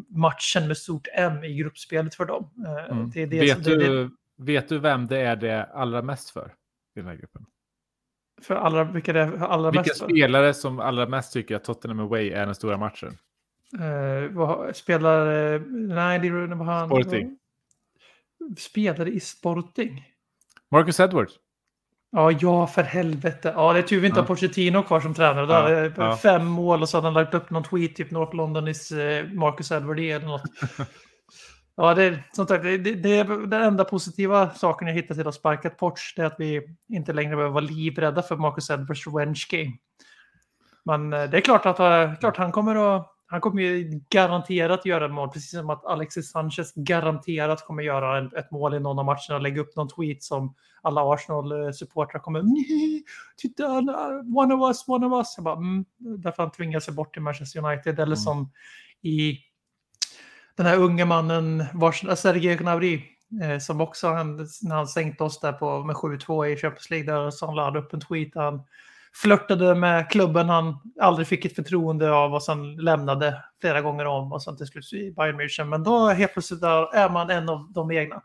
matchen 0.07 0.67
med 0.67 0.77
stort 0.77 1.07
M 1.13 1.43
i 1.43 1.53
gruppspelet 1.55 2.15
för 2.15 2.25
dem. 2.25 2.49
Eh, 2.65 2.91
Mm. 2.95 3.09
Det 3.09 3.25
det, 3.25 3.39
vet, 3.39 3.63
det, 3.63 3.77
det, 3.77 3.87
du, 3.87 4.09
vet 4.37 4.69
du 4.69 4.79
vem 4.79 5.07
det 5.07 5.17
är 5.17 5.35
det 5.35 5.63
allra 5.63 6.01
mest 6.01 6.29
för 6.29 6.53
i 6.95 6.99
den 6.99 7.05
här 7.07 7.15
gruppen? 7.15 7.45
för 8.41 8.55
alla, 8.55 8.83
vilka 8.83 9.13
det 9.13 9.19
är 9.19 9.37
allra 9.37 9.71
Vilka 9.71 9.81
mest 9.81 9.99
för. 9.99 10.09
spelare 10.09 10.53
som 10.53 10.79
allra 10.79 11.05
mest 11.05 11.33
tycker 11.33 11.55
att 11.55 11.63
Tottenham 11.63 11.99
Away 11.99 12.29
är 12.29 12.45
den 12.45 12.55
stora 12.55 12.77
matchen? 12.77 13.17
Eh, 13.79 14.31
vad, 14.31 14.75
spelar... 14.75 15.25
nej, 15.95 16.19
det 16.19 16.29
vad 16.55 16.67
han... 16.67 16.87
Sporting. 16.89 17.38
Spelare 18.57 19.09
i 19.09 19.19
Sporting? 19.19 20.05
Marcus 20.71 20.99
Edwards. 20.99 21.33
Ja, 22.11 22.31
ja, 22.31 22.67
för 22.67 22.83
helvete. 22.83 23.53
Ja, 23.55 23.73
det 23.73 23.79
är 23.79 23.83
tur 23.83 23.99
vi 23.99 24.07
inte 24.07 24.19
Ja. 24.19 24.21
har 24.21 24.27
Pochettino 24.27 24.83
kvar 24.83 24.99
som 24.99 25.13
tränare. 25.13 25.45
Då 25.45 25.53
Ja, 25.53 25.91
ja. 26.09 26.17
Fem 26.17 26.45
mål 26.45 26.81
och 26.81 26.89
så 26.89 26.97
hade 26.97 27.07
han 27.07 27.13
lagt 27.13 27.33
upp 27.33 27.49
någon 27.49 27.63
tweet, 27.63 27.95
typ 27.95 28.11
North 28.11 28.35
London 28.35 28.67
is 28.67 28.91
eh, 28.91 29.25
Marcus 29.27 29.71
Edward 29.71 29.99
eller 29.99 30.25
något. 30.27 30.41
ja, 31.75 31.93
det, 31.93 32.03
är- 32.03 32.23
som 32.33 32.47
sagt, 32.47 32.63
det, 32.63 32.77
det, 32.77 32.95
det 32.95 33.09
är 33.17 33.47
den 33.47 33.61
enda 33.61 33.83
positiva 33.83 34.49
saken 34.49 34.87
jag 34.87 34.95
hittat 34.95 35.17
till 35.17 35.27
att 35.27 35.35
sparkat 35.35 35.77
Poch. 35.77 36.13
Det 36.15 36.21
är 36.21 36.25
att 36.25 36.35
vi 36.39 36.61
inte 36.89 37.13
längre 37.13 37.35
behöver 37.35 37.53
vara 37.53 37.63
livrädda 37.65 38.21
för 38.21 38.35
Marcus 38.35 38.69
Edwards 38.69 39.07
revenge 39.07 39.45
game. 39.51 39.71
Men 40.85 41.13
eh, 41.13 41.29
det 41.29 41.37
är 41.37 41.41
klart 41.41 41.65
att 41.65 41.79
eh, 41.79 42.13
klart 42.19 42.37
han 42.37 42.51
kommer 42.51 42.95
att 42.95 43.15
han 43.31 43.41
kommer 43.41 43.61
ju 43.61 44.01
garanterat 44.09 44.85
göra 44.85 45.05
ett 45.05 45.11
mål, 45.11 45.29
precis 45.29 45.51
som 45.51 45.69
att 45.69 45.85
Alexis 45.85 46.31
Sanchez 46.31 46.73
garanterat 46.75 47.65
kommer 47.65 47.83
göra 47.83 48.17
en, 48.17 48.31
ett 48.35 48.51
mål 48.51 48.73
i 48.73 48.79
någon 48.79 48.99
av 48.99 49.05
matcherna 49.05 49.35
och 49.35 49.41
lägga 49.41 49.61
upp 49.61 49.75
någon 49.75 49.89
tweet 49.89 50.23
som 50.23 50.55
alla 50.81 51.01
Arsenal-supportrar 51.13 52.19
kommer 52.19 52.41
"Nej, 52.43 53.03
Titta, 53.37 53.67
one 54.35 54.53
of 54.53 54.69
us, 54.69 54.87
one 54.87 55.05
of 55.05 55.13
us. 55.19 55.33
Jag 55.37 55.43
bara, 55.43 55.55
mm, 55.57 55.85
därför 55.97 56.43
han 56.43 56.51
tvingar 56.51 56.79
sig 56.79 56.93
bort 56.93 57.13
till 57.13 57.21
Manchester 57.21 57.65
United. 57.65 57.93
Eller 57.93 58.05
Mm. 58.05 58.15
som 58.17 58.51
i 59.01 59.37
den 60.55 60.65
här 60.65 60.77
unge 60.77 61.05
mannen, 61.05 61.63
vars, 61.73 62.05
Sergej 62.17 62.55
Gnabry, 62.55 63.01
eh, 63.43 63.59
som 63.59 63.81
också 63.81 64.07
han, 64.07 64.37
när 64.61 64.75
han 64.75 64.87
sänkte 64.87 65.23
oss 65.23 65.39
där 65.39 65.53
på, 65.53 65.83
med 65.83 65.95
7-2 65.95 66.45
i 66.47 66.55
Champions 66.57 66.89
League, 66.89 67.13
där 67.13 67.31
så 67.31 67.45
han 67.45 67.55
laddade 67.55 67.79
upp 67.79 67.93
en 67.93 68.01
tweet 68.01 68.35
han 68.35 68.61
flörtade 69.13 69.75
med 69.75 70.09
klubben 70.09 70.49
han 70.49 70.75
aldrig 71.01 71.27
fick 71.27 71.45
ett 71.45 71.55
förtroende 71.55 72.11
av 72.11 72.33
och 72.33 72.43
sen 72.43 72.75
lämnade 72.75 73.43
flera 73.61 73.81
gånger 73.81 74.05
om 74.05 74.31
och 74.31 74.43
sen 74.43 74.57
till 74.57 74.67
slut 74.67 74.93
i 74.93 75.11
Bayern 75.11 75.41
München. 75.41 75.65
Men 75.65 75.83
då 75.83 76.07
helt 76.07 76.33
plötsligt 76.33 76.63
är 76.63 77.09
man 77.09 77.29
en 77.29 77.49
av 77.49 77.71
de 77.71 77.91
egna. 77.91 78.21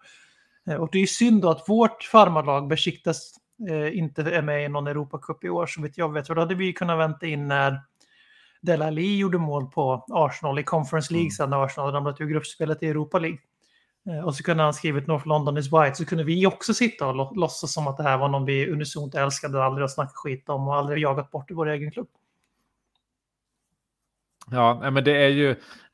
Eh, 0.68 0.76
Och 0.76 0.89
det 0.93 0.99
är 0.99 1.07
synd 1.07 1.43
då 1.43 1.51
att 1.51 1.68
vårt 1.68 2.03
farmarlag 2.03 2.68
Besiktas 2.68 3.35
eh, 3.70 3.99
inte 3.99 4.22
är 4.22 4.43
med 4.43 4.64
i 4.64 4.68
någon 4.68 4.87
Europacup 4.87 5.45
i 5.45 5.49
år, 5.49 5.66
så 5.66 5.82
vitt 5.82 5.99
jag 5.99 6.12
vet. 6.12 6.26
För 6.26 6.35
då 6.35 6.41
hade 6.41 6.55
vi 6.55 6.72
kunnat 6.72 6.99
vänta 6.99 7.26
in 7.26 7.49
när, 7.49 7.80
Delali 8.62 9.16
gjorde 9.16 9.39
mål 9.39 9.66
på 9.70 10.05
Arsenal 10.09 10.59
i 10.59 10.62
Conference 10.62 11.12
League 11.12 11.26
Mm. 11.26 11.30
sen 11.30 11.51
när 11.51 11.64
Arsenal 11.64 11.93
ramlat 11.93 12.20
ur 12.20 12.26
gruppspelet 12.26 12.82
i 12.82 12.87
Europa 12.89 13.18
League. 13.18 13.39
Eh, 14.07 14.25
och 14.25 14.35
så 14.35 14.43
kunde 14.43 14.63
han 14.63 14.75
skrivit 14.75 15.07
North 15.07 15.29
London 15.29 15.59
is 15.59 15.67
white, 15.67 15.95
så 15.95 16.05
kunde 16.05 16.25
vi 16.25 16.47
också 16.47 16.75
sitta 16.75 17.07
och 17.07 17.37
låtsas 17.37 17.73
som 17.73 17.87
att 17.87 17.97
det 17.97 18.03
här 18.03 18.19
var 18.19 18.29
någon 18.29 18.45
vi 18.45 18.71
unisont 18.71 19.15
älskade, 19.15 19.65
aldrig 19.65 19.83
har 19.83 19.89
snackat 19.89 20.15
skit 20.15 20.49
om 20.49 20.69
och 20.69 20.75
aldrig 20.75 21.03
jagat 21.03 21.31
bort 21.31 21.51
i 21.51 21.55
vår 21.55 21.69
egen 21.69 21.91
klubb. 21.91 22.09
Ja, 24.51 24.91
men 24.91 25.05
det 25.05 25.25
är 25.25 25.29
ju... 25.29 25.51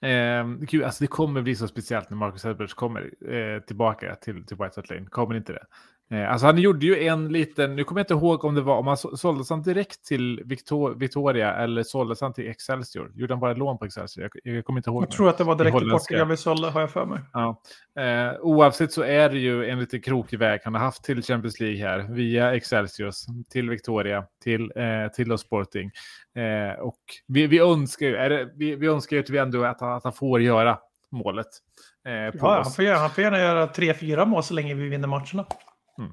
Eh, 0.09 0.47
gud, 0.47 0.85
alltså 0.85 1.05
det 1.05 1.09
kommer 1.09 1.43
bli 1.43 1.57
så 1.57 1.69
speciellt 1.69 2.11
när 2.11 2.17
Marcus 2.17 2.45
Edwards 2.45 2.75
kommer 2.75 3.33
eh, 3.35 3.61
tillbaka 3.61 4.15
till, 4.15 4.47
till 4.47 4.57
White 4.57 4.73
Hart 4.77 4.91
Lane. 4.91 5.07
Kommer 5.07 5.35
inte 5.35 5.53
det? 5.53 5.67
Eh, 6.13 6.31
alltså 6.33 6.47
han 6.47 6.59
gjorde 6.59 6.87
ju 6.87 7.05
en 7.07 7.29
liten... 7.33 7.77
Nu 7.77 7.85
kommer 7.85 8.01
jag 8.01 8.05
inte 8.05 8.15
ihåg 8.15 8.45
om 8.45 8.55
det 8.55 8.61
var... 8.61 8.77
Om 8.77 8.87
han 8.87 8.97
så- 8.97 9.17
såldes 9.17 9.51
han 9.51 9.63
direkt 9.63 10.05
till 10.05 10.43
Victor, 10.45 10.95
Victoria 10.95 11.55
eller 11.55 11.83
såldes 11.83 12.21
han 12.21 12.33
till 12.33 12.51
Excelsior? 12.51 13.13
Gjorde 13.15 13.35
han 13.35 13.41
bara 13.41 13.55
lån 13.55 13.79
på 13.79 13.85
Excelsior? 13.85 14.31
Jag, 14.45 14.55
jag 14.57 14.65
kommer 14.65 14.79
inte 14.79 14.91
ihåg. 14.91 15.03
Jag 15.03 15.11
tror 15.11 15.29
att 15.29 15.39
det 15.39 15.45
var 15.45 15.57
direkt 15.57 15.73
holländska. 15.75 16.13
Portugal 16.15 16.29
vi 16.29 16.37
sålde, 16.37 16.71
har 16.71 16.81
jag 16.81 16.91
för 16.91 17.07
mig. 17.07 17.19
Ja. 17.33 17.63
Eh, 18.01 18.41
oavsett 18.41 18.93
så 18.93 19.03
är 19.03 19.29
det 19.31 19.39
ju 19.39 19.65
en 19.71 19.79
lite 19.81 19.99
krokig 19.99 20.39
väg 20.39 20.61
han 20.65 20.75
har 20.75 20.81
haft 20.81 21.05
till 21.05 21.23
Champions 21.23 21.61
League 21.61 21.79
här. 21.89 21.99
Via 21.99 22.55
Excelsius, 22.55 23.27
till 23.51 23.71
Victoria, 23.71 24.25
till, 24.43 24.73
eh, 24.77 25.13
till 25.15 25.33
oss 25.33 25.41
Sporting. 25.41 25.91
Eh, 26.37 26.81
och 26.81 26.99
vi, 27.27 27.47
vi, 27.47 27.59
önskar 27.59 28.07
ju, 28.07 28.17
är 28.17 28.31
det, 28.31 28.49
vi, 28.55 28.77
vi 28.77 28.87
önskar 28.87 29.17
ju 29.17 29.23
att, 29.23 29.31
vi 29.31 29.39
ändå, 29.39 29.65
att, 29.65 29.81
han, 29.81 29.93
att 29.93 30.05
han 30.05 30.13
får 30.13 30.41
göra 30.43 30.79
målet. 31.11 31.47
Eh, 32.07 32.13
Ja, 32.13 32.31
han 32.55 32.65
får, 32.73 32.95
han 32.95 33.11
får 33.11 33.25
gärna 33.25 33.39
göra 33.39 33.67
tre, 33.67 33.95
fyra 33.95 34.25
mål 34.25 34.43
så 34.43 34.55
länge 34.55 34.75
vi 34.75 34.89
vinner 34.89 35.09
matcherna. 35.09 35.47
Mm. 36.01 36.13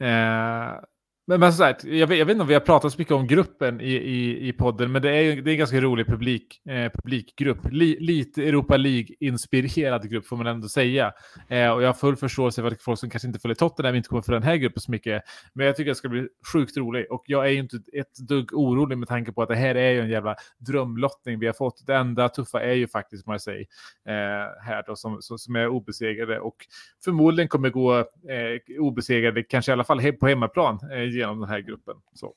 Eh, 0.00 0.80
men, 1.26 1.40
men 1.40 1.52
så 1.52 1.64
här, 1.64 1.76
jag, 1.82 2.06
vet, 2.06 2.18
jag 2.18 2.26
vet 2.26 2.32
inte 2.32 2.42
om 2.42 2.48
vi 2.48 2.54
har 2.54 2.60
pratat 2.60 2.92
så 2.92 2.98
mycket 2.98 3.14
om 3.14 3.26
gruppen 3.26 3.80
i, 3.80 3.92
i, 3.92 4.48
i 4.48 4.52
podden, 4.52 4.92
men 4.92 5.02
det 5.02 5.10
är 5.10 5.42
det 5.42 5.50
är 5.50 5.52
en 5.52 5.58
ganska 5.58 5.80
rolig 5.80 6.06
publik, 6.06 6.60
eh, 6.66 6.92
publikgrupp. 6.92 7.58
Li, 7.70 7.96
lite 8.00 8.42
Europa 8.42 8.76
League-inspirerad 8.76 10.10
grupp 10.10 10.26
får 10.26 10.36
man 10.36 10.46
ändå 10.46 10.68
säga. 10.68 11.12
Eh, 11.48 11.70
och 11.70 11.82
jag 11.82 11.88
har 11.88 11.92
full 11.92 12.16
förståelse 12.16 12.62
för 12.62 12.68
att 12.68 12.82
folk 12.82 12.98
som 12.98 13.10
kanske 13.10 13.28
inte 13.28 13.40
följer 13.40 13.54
Tottenham 13.54 13.94
inte 13.94 14.08
kommer 14.08 14.22
för 14.22 14.32
den 14.32 14.42
här 14.42 14.56
gruppen 14.56 14.80
så 14.80 14.90
mycket. 14.90 15.22
Men 15.52 15.66
jag 15.66 15.76
tycker 15.76 15.88
det 15.88 15.94
ska 15.94 16.08
bli 16.08 16.28
sjukt 16.52 16.76
roligt. 16.76 17.10
Och 17.10 17.22
jag 17.26 17.46
är 17.46 17.50
ju 17.50 17.58
inte 17.58 17.76
ett 17.76 18.28
dugg 18.28 18.52
orolig 18.52 18.98
med 18.98 19.08
tanke 19.08 19.32
på 19.32 19.42
att 19.42 19.48
det 19.48 19.56
här 19.56 19.74
är 19.74 19.90
ju 19.90 20.00
en 20.00 20.10
jävla 20.10 20.36
drömlottning 20.58 21.38
vi 21.38 21.46
har 21.46 21.54
fått. 21.54 21.86
Det 21.86 21.94
enda 21.94 22.28
tuffa 22.28 22.62
är 22.62 22.74
ju 22.74 22.88
faktiskt, 22.88 23.26
Marseille 23.26 23.66
eh, 24.08 24.64
här 24.66 24.84
då 24.86 24.96
som, 24.96 25.18
som, 25.20 25.38
som 25.38 25.56
är 25.56 25.68
obesegrade. 25.68 26.40
Och 26.40 26.56
förmodligen 27.04 27.48
kommer 27.48 27.70
gå 27.70 27.98
eh, 27.98 28.78
obesegrade, 28.80 29.42
kanske 29.42 29.70
i 29.70 29.74
alla 29.74 29.84
fall 29.84 30.00
he 30.00 30.12
på 30.12 30.26
hemmaplan 30.26 30.78
eh, 30.92 31.11
genom 31.12 31.40
den 31.40 31.48
här 31.48 31.60
gruppen. 31.60 31.96
Så. 32.14 32.34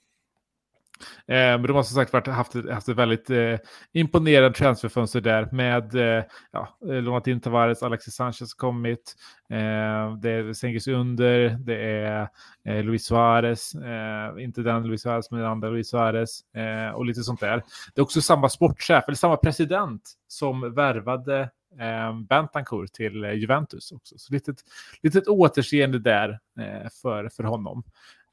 Eh, 1.27 1.35
men 1.35 1.61
de 1.63 1.75
har 1.75 1.83
som 1.83 1.95
sagt 1.95 2.13
varit, 2.13 2.27
haft, 2.27 2.55
ett- 2.55 2.69
haft 2.69 2.89
ett 2.89 2.95
väldigt 2.97 3.29
eh, 3.29 3.57
imponerande 3.93 4.57
transferfönster 4.57 5.21
där 5.21 5.49
med 5.51 5.95
eh, 5.95 6.23
ja, 6.51 6.77
eh, 6.89 7.01
lånat 7.01 7.27
in 7.27 7.41
Tavares, 7.41 7.83
Alexis 7.83 8.13
Sanchez 8.15 8.53
kommit, 8.53 9.15
eh, 9.49 10.15
det 10.21 10.29
är 10.29 10.53
Sengis 10.53 10.87
Under, 10.87 11.49
det 11.49 11.75
är 11.75 12.29
eh, 12.65 12.83
Luis 12.83 13.05
Suarez, 13.05 13.75
eh, 13.75 14.43
inte 14.43 14.61
den 14.61 14.83
Luis 14.87 15.01
Suarez 15.01 15.31
men 15.31 15.39
den 15.39 15.49
andra 15.49 15.69
Luis 15.69 15.89
Suarez 15.89 16.53
eh, 16.53 16.95
och 16.95 17.05
lite 17.05 17.23
sånt 17.23 17.39
där. 17.39 17.63
Det 17.95 18.01
är 18.01 18.03
också 18.03 18.21
samma 18.21 18.49
sportchef, 18.49 19.03
eller 19.07 19.15
samma 19.15 19.37
president 19.37 20.01
som 20.27 20.73
värvade 20.73 21.39
eh, 21.79 22.19
Bentancourt 22.29 22.93
till 22.93 23.23
eh, 23.23 23.31
Juventus 23.33 23.91
också. 23.91 24.15
Så 24.17 24.33
litet, 24.33 24.55
litet 25.03 25.27
återseende 25.27 25.99
där 25.99 26.39
eh, 26.59 26.89
för, 27.01 27.29
för 27.29 27.43
honom. 27.43 27.83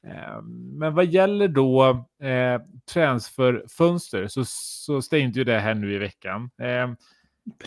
Eh, 0.07 0.41
Men 0.73 0.93
vad 0.93 1.05
gäller 1.05 1.47
då 1.47 1.89
eh, 2.21 2.61
transferfönster 2.93 4.27
så, 4.27 4.43
så 4.45 5.01
stängde 5.01 5.39
ju 5.39 5.43
det 5.43 5.59
här 5.59 5.73
nu 5.73 5.93
i 5.93 5.97
veckan. 5.97 6.49
Eh, 6.61 6.93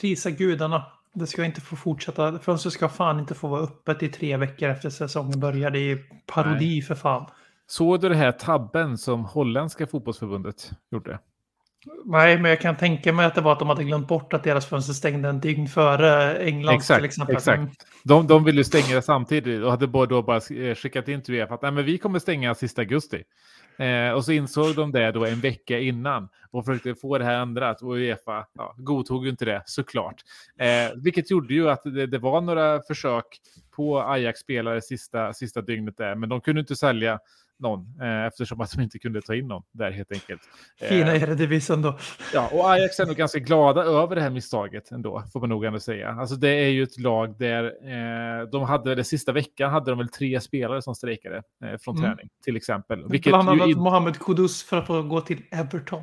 Prisa 0.01 0.31
gudarna. 0.31 0.87
Det 1.13 1.27
ska 1.27 1.45
inte 1.45 1.61
få 1.61 1.77
fortsätta. 1.77 2.39
Fönstret 2.39 2.73
ska 2.73 2.89
fan 2.89 3.21
inte 3.21 3.35
få 3.35 3.49
vara 3.49 3.63
öppet 3.63 4.03
i 4.03 4.09
tre 4.09 4.37
veckor 4.37 4.69
efter 4.69 4.91
säsongen 4.91 5.41
börjar. 5.41 5.71
Det 5.71 5.79
är 5.79 5.99
parodi 6.27 6.83
för 6.83 6.95
fan. 6.95 7.27
såg 7.67 8.01
du 8.01 8.09
det 8.09 8.15
här 8.15 8.33
tabben 8.33 8.99
som 8.99 9.25
holländska 9.25 9.87
fotbollsförbundet 9.87 10.71
gjorde? 10.91 11.19
Nej, 12.05 12.39
men 12.39 12.51
jag 12.51 12.61
kan 12.61 12.77
tänka 12.77 13.13
mig 13.13 13.27
att 13.27 13.35
det 13.35 13.41
var 13.41 13.53
att 13.53 13.59
de 13.59 13.69
hade 13.69 13.85
glömt 13.85 14.09
bort 14.09 14.33
att 14.33 14.45
deras 14.45 14.67
fönster 14.67 14.93
stängde 14.93 15.29
en 15.29 15.41
dygn 15.41 15.69
före 15.69 16.39
England 16.39 16.75
Exakt, 16.75 16.99
till 16.99 17.05
exempel. 17.05 17.37
exakt. 17.37 17.59
Mm. 17.59 17.71
De, 18.05 18.27
de 18.27 18.45
ville 18.45 18.65
stänga 18.65 18.95
det 18.95 19.03
samtidigt 19.03 19.65
och 19.65 19.71
hade 19.71 19.87
bara 19.87 20.07
då 20.07 20.23
bara 20.23 20.37
eh, 20.37 20.75
skickat 20.75 21.09
in 21.09 21.23
till 21.23 21.35
Uefa 21.35 21.55
att 21.55 21.63
Nej, 21.63 21.71
men 21.71 21.85
vi 21.85 21.99
kommer 21.99 22.19
stänga 22.19 22.55
sista 22.55 22.83
augusti. 22.83 23.23
Eh, 23.79 24.11
och 24.11 24.25
så 24.25 24.33
insåg 24.33 24.75
de 24.75 24.93
det 24.93 25.13
då 25.13 25.27
en 25.27 25.41
vecka 25.41 25.79
innan 25.79 26.29
och 26.51 26.65
försökte 26.65 26.95
få 26.95 27.19
det 27.19 27.25
här 27.25 27.35
ändrat 27.41 27.83
och 27.83 27.93
Uefa 27.93 28.47
ja, 28.55 28.75
godtog 28.77 29.25
ju 29.25 29.31
inte 29.31 29.45
det 29.45 29.63
såklart. 29.67 30.17
Eh, 30.59 30.97
vilket 30.97 31.31
gjorde 31.31 31.55
ju 31.55 31.71
att 31.71 31.83
det, 31.85 32.07
det 32.07 32.19
var 32.19 32.41
några 32.41 32.83
försök 32.83 33.27
på 33.77 34.01
Ajax-spelare 34.01 34.83
sista, 34.83 35.33
sista 35.33 35.61
dygnet 35.61 35.97
där, 35.97 36.15
men 36.15 36.29
de 36.29 36.41
kunde 36.41 36.61
inte 36.61 36.77
sälja 36.77 37.19
någon 37.59 38.01
eh, 38.03 38.25
eftersom 38.27 38.61
att 38.61 38.71
de 38.73 38.83
inte 38.83 38.99
kunde 38.99 39.23
ta 39.23 39.35
in 39.35 39.49
någon 39.49 39.63
där 39.73 39.91
helt 39.91 40.13
enkelt. 40.13 40.41
Eh, 40.81 40.89
Fina 40.89 41.17
Eredivisie 41.17 41.77
då. 41.77 41.99
Ja, 42.35 42.49
och 42.53 42.71
Ajax 42.71 43.01
är 43.01 43.07
nog 43.07 43.17
ganska 43.17 43.39
glada 43.39 43.83
över 43.83 44.15
det 44.17 44.23
här 44.23 44.31
misstaget 44.31 44.91
ändå, 44.93 45.23
får 45.33 45.41
man 45.41 45.49
nog 45.49 45.65
ändå 45.65 45.81
säga. 45.81 46.09
Alltså 46.11 46.37
det 46.37 46.49
är 46.49 46.69
ju 46.69 46.83
ett 46.83 46.99
lag 46.99 47.39
där 47.39 47.65
eh, 47.65 48.49
de 48.53 48.63
hade, 48.63 48.95
den 48.95 49.05
sista 49.05 49.33
veckan 49.33 49.71
hade 49.71 49.91
de 49.91 49.99
väl 49.99 50.09
tre 50.09 50.41
spelare 50.41 50.83
som 50.83 50.95
strejkade 50.95 51.37
eh, 51.37 51.79
från 51.81 51.97
Mm. 51.97 52.09
träning, 52.11 52.29
till 52.45 52.57
exempel. 52.57 53.05
Vilket 53.11 53.31
Bland 53.31 53.49
annat 53.49 53.77
Mohamed 53.77 54.19
Kudus 54.19 54.63
för 54.63 54.77
att 54.79 54.87
få 54.87 55.03
gå 55.03 55.21
till 55.21 55.43
Everton. 55.51 56.03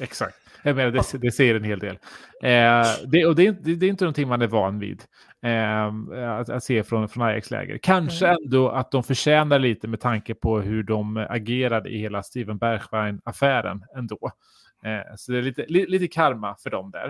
Exakt. 0.00 0.34
Jag 0.64 0.76
menar, 0.76 0.90
det, 0.90 1.18
det 1.18 1.32
säger 1.32 1.54
en 1.54 1.64
hel 1.64 1.78
del. 1.78 1.98
Eh, 2.42 2.86
det, 3.06 3.26
och 3.26 3.36
det, 3.36 3.46
är- 3.46 3.56
det, 3.62 3.74
det 3.74 3.86
är 3.86 3.90
inte 3.90 4.04
någonting 4.04 4.28
man 4.28 4.42
är 4.42 4.46
van 4.46 4.78
vid 4.78 5.02
eh, 5.42 6.30
att, 6.38 6.48
att 6.48 6.64
se 6.64 6.82
från, 6.82 7.08
från 7.08 7.22
Ajax-läger. 7.22 7.78
Kanske 7.78 8.28
ändå 8.28 8.68
att 8.68 8.90
de 8.90 9.02
förtjänar 9.02 9.58
lite 9.58 9.88
med 9.88 10.00
tanke 10.00 10.34
på 10.34 10.60
hur 10.60 10.82
de 10.82 11.16
agerade 11.16 11.90
i 11.90 11.98
hela 11.98 12.22
Steven 12.22 12.58
Bergwijn-affären 12.58 13.84
ändå. 13.96 14.30
Eh, 14.84 15.14
så 15.16 15.32
det 15.32 15.38
är 15.38 15.42
lite, 15.42 15.66
li, 15.68 15.86
lite 15.86 16.08
karma 16.08 16.56
för 16.62 16.70
dem 16.70 16.90
där. 16.90 17.06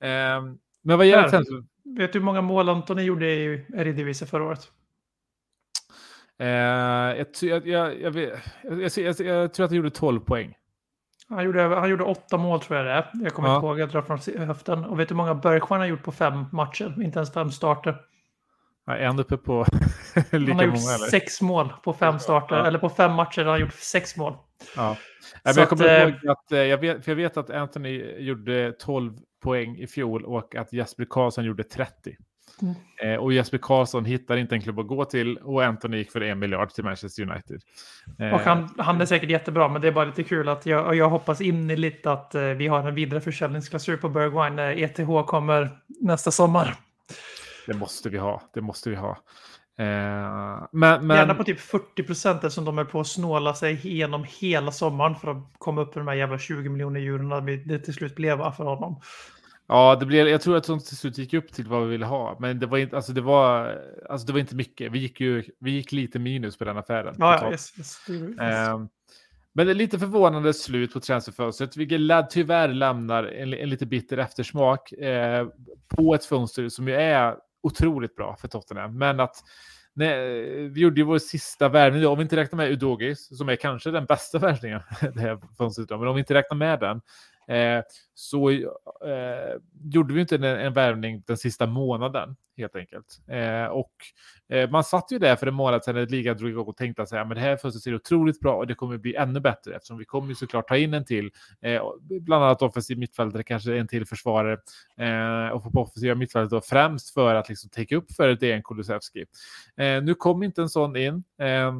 Eh, 0.00 0.42
men 0.82 0.98
vad 0.98 1.06
gäller 1.06 1.28
transfer, 1.28 1.64
Vet 1.98 2.12
du 2.12 2.18
hur 2.18 2.24
många 2.24 2.40
mål 2.40 2.68
Antoni 2.68 3.02
gjorde 3.02 3.26
i 3.26 3.66
Eredivisie 3.74 4.26
förra 4.28 4.44
året? 4.44 4.72
eh, 6.38 6.46
jag, 7.18 7.34
ty- 7.34 7.48
jag, 7.48 7.66
jag, 7.66 8.00
jag, 8.00 8.10
vet- 8.10 8.32
jag, 8.62 8.80
jag, 8.80 8.90
jag, 8.96 9.20
jag 9.20 9.52
tror 9.52 9.64
att 9.66 9.70
jag 9.70 9.76
gjorde 9.76 9.90
12 9.90 10.20
poäng. 10.20 10.54
Han 11.30 11.44
gjorde, 11.44 11.62
han 11.62 11.88
gjorde 11.90 12.04
åtta 12.04 12.36
mål 12.36 12.60
tror 12.60 12.76
jag 12.78 12.86
det 12.86 12.92
är. 12.92 13.10
Jag 13.24 13.34
kommer 13.34 13.48
Ja. 13.48 13.54
inte 13.56 13.66
ihåg, 13.66 13.78
jag 13.80 13.88
drar 13.88 14.02
från 14.02 14.46
höften. 14.46 14.84
Och 14.84 15.00
vet 15.00 15.08
du 15.08 15.14
hur 15.14 15.16
många 15.16 15.34
Bergstjärn 15.34 15.80
har 15.80 15.86
gjort 15.86 16.02
på 16.02 16.12
fem 16.12 16.44
matcher? 16.52 17.02
Inte 17.02 17.18
ens 17.18 17.32
fem 17.32 17.50
starter. 17.50 17.96
Jag 18.86 18.98
är 18.98 19.02
ändå 19.06 19.22
uppe 19.22 19.36
på 19.36 19.64
lika 20.14 20.26
Han 20.32 20.42
har 20.42 20.48
många. 20.54 20.64
gjort 20.64 20.74
Eller? 20.74 21.10
sex 21.10 21.40
mål 21.42 21.72
på 21.84 21.92
fem 21.92 22.18
starter. 22.18 22.56
Ja. 22.56 22.66
Eller 22.66 22.78
på 22.78 22.88
fem 22.88 23.12
matcher 23.12 23.44
har 23.44 23.50
han 23.50 23.60
gjort 23.60 23.72
sex 23.74 24.16
mål. 24.16 24.34
Ja. 24.76 24.88
Nej, 24.88 24.96
men 25.44 25.54
jag 25.56 25.68
kommer 25.68 26.02
att, 26.02 26.08
ihåg 26.08 26.28
att 26.30 26.52
eh, 26.52 26.58
jag 26.58 26.78
vet, 26.78 27.04
för 27.04 27.10
jag 27.12 27.16
vet 27.16 27.36
att 27.36 27.50
Anthony 27.50 28.16
gjorde 28.18 28.72
12 28.72 29.12
poäng 29.42 29.76
i 29.76 29.86
fjol 29.86 30.24
och 30.24 30.54
att 30.56 30.72
Jesper 30.72 31.06
Karlsson 31.10 31.44
gjorde 31.44 31.64
30. 31.64 32.16
Mm. 32.62 32.74
Eh, 33.02 33.20
och 33.20 33.32
Jesper 33.32 33.58
Karlsson 33.58 34.04
hittar 34.04 34.36
inte 34.36 34.54
en 34.54 34.60
klubb 34.62 34.78
att 34.78 34.86
gå 34.86 35.04
till 35.04 35.36
och 35.38 35.64
Anthony 35.64 35.96
gick 35.96 36.12
för 36.12 36.20
en 36.20 36.38
miljard 36.38 36.70
till 36.70 36.84
Manchester 36.84 37.22
United. 37.30 37.60
Eh, 38.18 38.34
Och 38.34 38.40
han, 38.40 38.74
han 38.78 39.00
är 39.00 39.06
säkert 39.06 39.30
jättebra, 39.30 39.68
men 39.68 39.82
det 39.82 39.88
är 39.88 39.92
bara 39.92 40.04
lite 40.04 40.22
kul 40.24 40.48
att 40.48 40.66
jag, 40.66 40.94
jag 40.96 41.08
hoppas 41.10 41.40
innerligt 41.40 42.06
att 42.06 42.34
eh, 42.34 42.42
vi 42.42 42.66
har 42.66 42.88
en 42.88 42.94
vidare 42.94 43.20
försäljningsklausul 43.20 43.96
på 43.98 44.08
Bergwijn 44.08 44.56
när 44.56 44.70
ETH 44.82 45.26
kommer 45.26 45.78
nästa 46.00 46.30
sommar. 46.30 46.74
Det 47.66 47.74
måste 47.74 48.08
vi 48.08 48.18
ha. 48.18 48.42
Det 48.54 48.60
måste 48.60 48.90
vi 48.90 48.96
ha. 48.96 49.10
Eh, 49.78 50.66
men, 50.72 51.06
men, 51.06 51.16
Gärna 51.16 51.34
på 51.34 51.44
typ 51.44 51.60
40 51.60 52.02
procent 52.02 52.36
eftersom 52.44 52.64
de 52.64 52.78
är 52.78 52.84
på 52.84 53.00
att 53.00 53.06
snåla 53.06 53.54
sig 53.54 53.86
igenom 53.86 54.24
hela 54.40 54.72
sommaren 54.72 55.14
för 55.16 55.30
att 55.30 55.36
komma 55.58 55.80
upp 55.80 55.94
med 55.94 56.04
de 56.04 56.08
här 56.08 56.16
jävla 56.16 56.38
20 56.38 56.68
miljoner 56.68 57.00
eurona 57.00 57.40
vi- 57.40 57.56
det 57.56 57.78
till 57.78 57.94
slut 57.94 58.14
blev 58.16 58.38
för 58.52 58.64
honom. 58.64 59.00
Ja, 59.68 59.96
det 60.00 60.06
blev, 60.06 60.28
jag 60.28 60.40
tror 60.40 60.56
att 60.56 60.64
de 60.64 60.80
till 60.80 60.96
slut 60.96 61.18
gick 61.18 61.34
upp 61.34 61.52
till 61.52 61.66
vad 61.66 61.82
vi 61.82 61.88
ville 61.88 62.06
ha. 62.06 62.36
Men 62.40 62.58
det 62.58 62.66
var 62.66 62.78
inte, 62.78 62.96
alltså 62.96 63.12
det 63.12 63.20
var, 63.20 63.78
alltså 64.08 64.26
det 64.26 64.32
var 64.32 64.40
inte 64.40 64.56
mycket. 64.56 64.92
Vi 64.92 64.98
gick 64.98 65.20
ju 65.20 65.44
vi 65.60 65.70
gick 65.70 65.92
lite 65.92 66.18
minus 66.18 66.58
på 66.58 66.64
den 66.64 66.76
affären. 66.78 67.14
Ja, 67.18 67.50
yes, 67.50 67.78
yes, 67.78 68.00
yes. 68.08 68.40
Ehm, 68.40 68.88
Men 69.52 69.66
det 69.66 69.72
är 69.72 69.74
lite 69.74 69.98
förvånande 69.98 70.54
slut 70.54 70.92
på 70.92 71.00
transferfönstret, 71.00 71.76
vilket 71.76 72.30
tyvärr 72.30 72.68
lämnar 72.68 73.24
en, 73.24 73.54
en 73.54 73.70
lite 73.70 73.86
bitter 73.86 74.18
eftersmak 74.18 74.92
eh, 74.92 75.48
på 75.88 76.14
ett 76.14 76.24
fönster 76.24 76.68
som 76.68 76.88
ju 76.88 76.94
är 76.94 77.36
otroligt 77.62 78.16
bra 78.16 78.36
för 78.36 78.48
Tottenham. 78.48 78.98
Men 78.98 79.20
att 79.20 79.36
nej, 79.92 80.68
vi 80.68 80.80
gjorde 80.80 81.00
ju 81.00 81.04
vår 81.04 81.18
sista 81.18 81.68
värvning, 81.68 82.06
om 82.06 82.18
vi 82.18 82.22
inte 82.22 82.36
räknar 82.36 82.56
med 82.56 82.72
Udogis, 82.72 83.38
som 83.38 83.48
är 83.48 83.56
kanske 83.56 83.90
den 83.90 84.04
bästa 84.04 84.38
värvningen 84.38 84.80
det 85.14 85.20
här 85.20 85.40
fönstret, 85.58 85.90
men 85.90 86.08
om 86.08 86.14
vi 86.14 86.20
inte 86.20 86.34
räknar 86.34 86.56
med 86.56 86.80
den, 86.80 87.00
eh, 87.48 87.82
så 88.14 88.50
eh, 88.50 88.66
gjorde 89.84 90.14
vi 90.14 90.20
inte 90.20 90.34
en, 90.34 90.44
en 90.44 90.72
värvning 90.72 91.22
den 91.26 91.36
sista 91.36 91.66
månaden 91.66 92.36
helt 92.58 92.76
enkelt. 92.76 93.20
Eh, 93.26 93.64
och 93.64 93.92
eh, 94.48 94.70
man 94.70 94.84
satt 94.84 95.12
ju 95.12 95.18
där 95.18 95.36
för 95.36 95.46
en 95.46 95.54
månad 95.54 95.84
sedan 95.84 95.94
när 95.94 96.06
ligan 96.06 96.36
drog 96.36 96.50
igång 96.50 96.66
och 96.66 96.76
tänkte 96.76 97.02
att 97.02 97.10
det 97.10 97.40
här 97.40 97.56
fönstret 97.56 97.82
ser 97.82 97.94
otroligt 97.94 98.40
bra 98.40 98.56
och 98.56 98.66
det 98.66 98.74
kommer 98.74 98.98
bli 98.98 99.14
ännu 99.14 99.40
bättre 99.40 99.74
eftersom 99.74 99.98
vi 99.98 100.04
kommer 100.04 100.28
ju 100.28 100.34
såklart 100.34 100.68
ta 100.68 100.76
in 100.76 100.94
en 100.94 101.04
till, 101.04 101.30
eh, 101.60 101.82
bland 102.20 102.44
annat 102.44 102.62
offensiv 102.62 102.98
mittfältare, 102.98 103.42
kanske 103.42 103.78
en 103.78 103.88
till 103.88 104.06
försvarare 104.06 104.58
eh, 104.96 105.52
och 105.52 105.72
på 105.72 105.80
offensiva 105.80 106.14
mittfältet 106.14 106.50
då 106.50 106.60
främst 106.60 107.14
för 107.14 107.34
att 107.34 107.48
liksom 107.48 107.70
täcka 107.70 107.96
upp 107.96 108.12
för 108.12 108.34
DN 108.34 108.62
Kulusevski. 108.62 109.24
Eh, 109.76 110.02
nu 110.02 110.14
kom 110.14 110.42
inte 110.42 110.62
en 110.62 110.68
sån 110.68 110.96
in. 110.96 111.24
Eh, 111.38 111.72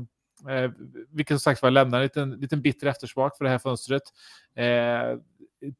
Eh, 0.48 0.70
vilket 1.10 1.34
som 1.34 1.40
sagt 1.40 1.62
var 1.62 1.70
lämnar 1.70 1.98
en 1.98 2.02
liten, 2.02 2.30
liten 2.30 2.62
bitter 2.62 2.86
eftersmak 2.86 3.36
för 3.36 3.44
det 3.44 3.50
här 3.50 3.58
fönstret. 3.58 4.02
Eh, 4.54 5.18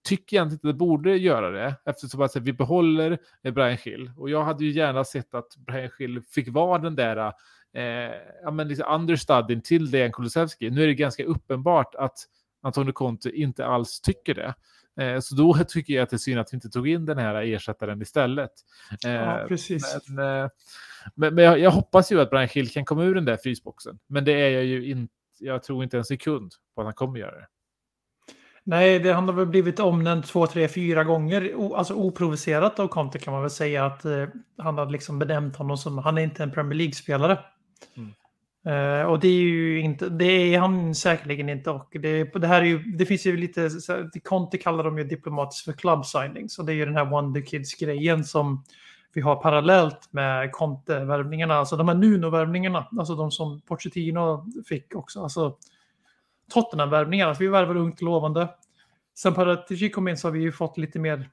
tycker 0.02 0.36
jag 0.36 0.46
inte 0.46 0.54
att 0.54 0.62
det 0.62 0.72
borde 0.72 1.16
göra 1.16 1.50
det 1.50 1.74
eftersom 1.84 2.22
att 2.22 2.36
vi 2.36 2.52
behåller 2.52 3.18
eh, 3.42 3.52
Brian 3.52 3.76
Schill. 3.76 4.10
Och 4.16 4.30
jag 4.30 4.44
hade 4.44 4.64
ju 4.64 4.70
gärna 4.70 5.04
sett 5.04 5.34
att 5.34 5.56
Brian 5.56 5.90
Schill 5.90 6.22
fick 6.22 6.48
vara 6.48 6.78
den 6.78 6.96
där 6.96 7.32
eh, 7.74 7.82
ja, 8.42 8.50
men 8.50 8.68
liksom 8.68 8.94
understudien 8.94 9.62
till 9.62 9.90
Dejan 9.90 10.12
Kulusevski. 10.12 10.70
Nu 10.70 10.82
är 10.82 10.86
det 10.86 10.94
ganska 10.94 11.24
uppenbart 11.24 11.94
att 11.94 12.18
Antonio 12.62 12.92
Conte 12.92 13.30
inte 13.30 13.66
alls 13.66 14.00
tycker 14.00 14.34
det. 14.34 14.54
Eh, 14.98 15.20
så 15.20 15.34
då 15.34 15.54
tycker 15.68 15.94
jag 15.94 16.02
att 16.02 16.10
det 16.10 16.16
är 16.16 16.18
synd 16.18 16.40
att 16.40 16.52
vi 16.52 16.54
inte 16.54 16.68
tog 16.68 16.88
in 16.88 17.04
den 17.06 17.18
här 17.18 17.34
ersättaren 17.34 18.02
istället. 18.02 18.52
Ja, 19.00 19.40
Eh, 19.40 19.46
precis. 19.46 19.98
men, 20.08 20.42
eh, 20.42 20.50
men, 21.14 21.34
men 21.34 21.44
jag, 21.44 21.58
jag 21.58 21.70
hoppas 21.70 22.12
ju 22.12 22.20
att 22.20 22.30
Brian 22.30 22.48
Hill 22.48 22.70
kan 22.70 22.84
komma 22.84 23.04
ur 23.04 23.14
den 23.14 23.24
där 23.24 23.36
frysboxen. 23.36 23.98
Men 24.06 24.24
det 24.24 24.32
är 24.32 24.50
jag 24.50 24.64
ju 24.64 24.90
inte. 24.90 25.14
Jag 25.40 25.62
tror 25.62 25.84
inte 25.84 25.98
en 25.98 26.04
sekund 26.04 26.52
på 26.74 26.80
att 26.80 26.86
han 26.86 26.94
kommer 26.94 27.18
göra 27.18 27.34
det. 27.40 27.46
Nej, 28.68 28.98
det, 28.98 29.12
han 29.12 29.28
har 29.28 29.34
väl 29.34 29.46
blivit 29.46 29.80
omnämnd 29.80 30.24
två, 30.26 30.46
tre, 30.46 30.68
fyra 30.68 31.04
gånger. 31.04 31.54
O, 31.54 31.74
alltså 31.74 31.94
oprovocerat 31.94 32.78
av 32.78 32.88
Conte 32.88 33.18
kan 33.18 33.32
man 33.32 33.42
väl 33.42 33.50
säga 33.50 33.86
att 33.86 34.04
eh, 34.04 34.24
han 34.58 34.78
har 34.78 34.86
liksom 34.86 35.18
benämnt 35.18 35.56
honom 35.56 35.76
som, 35.76 35.98
han 35.98 36.18
är 36.18 36.22
inte 36.22 36.42
en 36.42 36.50
Premier 36.50 36.74
League-spelare. 36.74 37.38
Mm. 37.96 38.10
Eh, 38.66 39.06
och 39.06 39.20
det 39.20 39.28
är 39.28 39.32
ju 39.32 39.80
inte, 39.80 40.08
det 40.08 40.24
är 40.54 40.58
han 40.58 40.94
säkerligen 40.94 41.48
inte. 41.48 41.70
Och 41.70 41.96
det, 42.00 42.24
det 42.24 42.46
här 42.46 42.60
är 42.60 42.66
ju, 42.66 42.78
det 42.78 43.06
finns 43.06 43.26
ju 43.26 43.36
lite, 43.36 43.70
Conte 44.24 44.58
kallar 44.58 44.84
dem 44.84 44.98
ju 44.98 45.04
diplomatiskt 45.04 45.64
för 45.64 45.72
club 45.72 46.06
signings. 46.06 46.58
Och 46.58 46.64
det 46.64 46.72
är 46.72 46.76
ju 46.76 46.84
den 46.84 46.96
här 46.96 47.04
Wonder 47.04 47.40
Kids-grejen 47.40 48.24
som 48.24 48.64
vi 49.12 49.20
har 49.20 49.36
parallellt 49.36 50.08
med 50.10 50.52
Conte-värvningarna, 50.52 51.54
alltså 51.54 51.76
de 51.76 51.88
här 51.88 51.94
Nuno-värvningarna, 51.94 52.86
alltså 52.98 53.14
de 53.14 53.30
som 53.30 53.60
Pochettino 53.60 54.46
fick 54.68 54.94
också. 54.94 55.22
Alltså, 55.22 55.56
Tottenham-värvningar. 56.48 57.28
Alltså 57.28 57.42
vi 57.42 57.48
värvar 57.48 57.76
ungt 57.76 58.02
lovande. 58.02 58.48
Sen 59.18 59.34
Paratici 59.34 59.90
kom 59.90 60.08
in 60.08 60.16
så 60.16 60.28
har 60.28 60.32
vi 60.32 60.40
ju 60.40 60.52
fått 60.52 60.78
lite 60.78 60.98
mer, 60.98 61.30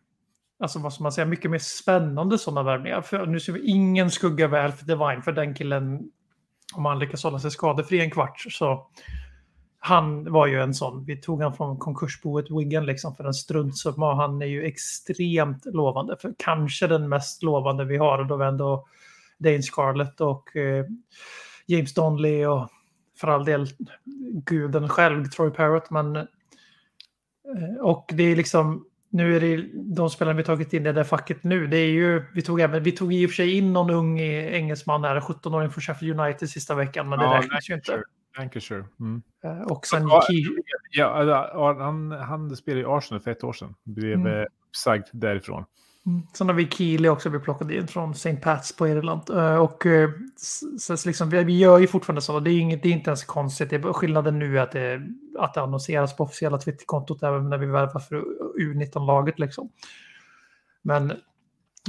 alltså 0.60 0.80
vad 0.80 0.94
ska 0.94 1.04
man 1.04 1.12
säga, 1.12 1.26
mycket 1.26 1.52
mer 1.52 1.60
spännande 1.60 2.38
sådana 2.38 2.64
värvningar. 2.64 3.02
För 3.02 3.26
nu 3.26 3.40
ser 3.40 3.54
vi 3.54 3.66
ingen 3.66 4.12
skugga 4.12 4.48
väl 4.48 4.72
för 4.72 4.86
Divine, 4.86 5.22
för 5.22 5.32
den 5.32 5.56
killen, 5.56 6.10
om 6.76 6.86
han 6.86 7.00
lyckas 7.00 7.24
hålla 7.24 7.40
sig 7.40 7.52
skadefri 7.52 8.02
en 8.02 8.12
kvart, 8.12 8.46
så 8.50 8.88
han 9.80 10.32
var 10.32 10.48
ju 10.48 10.62
en 10.62 10.74
sån. 10.74 11.06
Vi 11.06 11.18
tog 11.18 11.42
han 11.42 11.54
från 11.54 11.78
konkursboet 11.78 12.46
Wigan 12.50 12.86
liksom 12.86 13.16
för 13.16 13.24
en 13.24 13.34
struntsumma 13.34 14.12
och 14.12 14.18
han 14.18 14.42
är 14.42 14.46
ju 14.46 14.66
extremt 14.66 15.66
lovande. 15.66 16.18
För 16.22 16.34
kanske 16.38 16.88
den 16.88 17.10
mest 17.10 17.44
lovande 17.44 17.86
vi 17.86 17.98
har 17.98 18.20
och 18.20 18.26
då 18.26 18.38
var 18.38 18.46
ändå 18.46 18.88
Dane 19.38 19.62
Scarlett 19.62 20.22
och 20.22 20.56
eh, 20.56 20.86
James 21.66 21.94
Donley 21.94 22.46
och 22.46 22.70
för 23.18 23.28
all 23.28 23.46
del 23.46 23.68
guden 24.46 24.90
själv, 24.90 25.26
Troy 25.26 25.50
Parrott. 25.52 25.90
Men, 25.90 26.16
eh, 26.16 26.26
och 27.82 28.12
det 28.14 28.24
är 28.24 28.36
liksom, 28.36 28.86
nu 29.10 29.36
är 29.36 29.40
det 29.40 29.70
de 29.74 30.10
spelarna 30.10 30.38
vi 30.38 30.44
tagit 30.44 30.74
in 30.74 30.86
i 30.86 30.92
det 30.94 31.06
facket 31.06 31.44
nu. 31.44 31.68
Det 31.68 31.78
är 31.78 31.88
ju, 31.90 32.24
vi 32.34 32.42
tog, 32.42 32.62
även, 32.62 32.84
vi 32.84 32.92
tog 32.92 33.14
i 33.14 33.26
och 33.26 33.30
för 33.30 33.36
sig 33.36 33.58
in 33.58 33.74
någon 33.74 33.90
ung 33.90 34.20
engelsman 34.20 35.04
här, 35.04 35.20
17-åring 35.20 35.70
från 35.70 35.82
Sheffield 35.82 36.20
United 36.20 36.50
sista 36.50 36.76
veckan, 36.76 37.10
men 37.10 37.20
det 37.20 37.26
Ja, 37.26 37.40
räknas 37.44 37.70
ju 37.70 37.74
inte. 37.74 38.04
Lancashire. 38.38 38.86
Mm. 39.00 39.22
Eh, 39.44 39.62
Och 39.62 39.86
sen 39.86 40.08
Ja, 40.92 41.24
Ja, 41.24 41.76
han, 41.80 42.12
han 42.12 42.56
spelade 42.56 42.82
i 42.82 42.86
Arsenal 42.88 43.22
för 43.22 43.32
ett 43.32 43.44
år 43.44 43.54
sedan. 43.54 43.76
Blev 43.84 44.14
Mm. 44.14 44.28
mm. 44.34 44.48
uppsagd 44.70 45.06
därifrån. 45.12 45.66
Mm. 46.06 46.28
Sen 46.34 46.48
har 46.48 46.56
vi 46.56 46.68
Keely 46.68 47.10
också 47.10 47.30
vi 47.30 47.40
plockade 47.40 47.76
in 47.76 47.88
från 47.88 48.12
St. 48.12 48.36
Pats 48.36 48.76
på 48.76 48.88
Irland. 48.88 49.30
Eh, 49.30 49.56
och 49.56 49.86
eh, 49.86 50.10
så, 50.80 50.98
så 50.98 51.08
liksom, 51.10 51.30
vi, 51.30 51.44
vi 51.44 51.58
gör 51.58 51.80
ju 51.80 51.88
fortfarande 51.88 52.22
så. 52.22 52.40
Det 52.40 52.52
är, 52.52 52.60
inget, 52.60 52.84
det 52.84 52.90
är 52.90 52.94
inte 52.94 53.10
ens 53.10 53.24
konstigt. 53.24 53.70
Det 53.70 53.76
är 53.76 53.94
skillnaden 53.94 54.40
nu 54.40 54.58
är 54.58 54.62
att 54.62 54.72
det, 54.72 55.02
att 55.40 55.54
det 55.54 55.62
annonseras 55.62 56.16
på 56.16 56.24
officiella 56.24 56.58
Twitterkontot 56.58 57.24
även 57.24 57.50
när 57.50 57.58
vi 57.58 57.66
värvar 57.66 58.00
för 58.00 58.24
U19-laget. 58.60 59.40
Liksom. 59.40 59.70
Men 60.82 61.14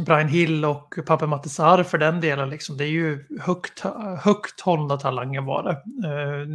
Brian 0.00 0.28
Hill 0.28 0.64
och 0.64 0.94
Pape 1.06 1.26
Matisar 1.26 1.82
för 1.82 1.98
den 1.98 2.20
delen, 2.20 2.50
liksom, 2.50 2.76
det 2.76 2.84
är 2.84 2.88
ju 2.88 3.24
högt, 3.40 3.84
högt 4.18 4.60
hållna 4.60 4.96
talanger 4.96 5.40
var 5.40 5.62
det. 5.62 5.82
Eh, 6.08 6.46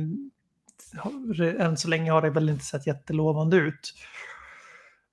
än 1.65 1.77
så 1.77 1.87
länge 1.87 2.11
har 2.11 2.21
det 2.21 2.29
väl 2.29 2.49
inte 2.49 2.65
sett 2.65 2.87
jättelovande 2.87 3.57
ut. 3.57 3.93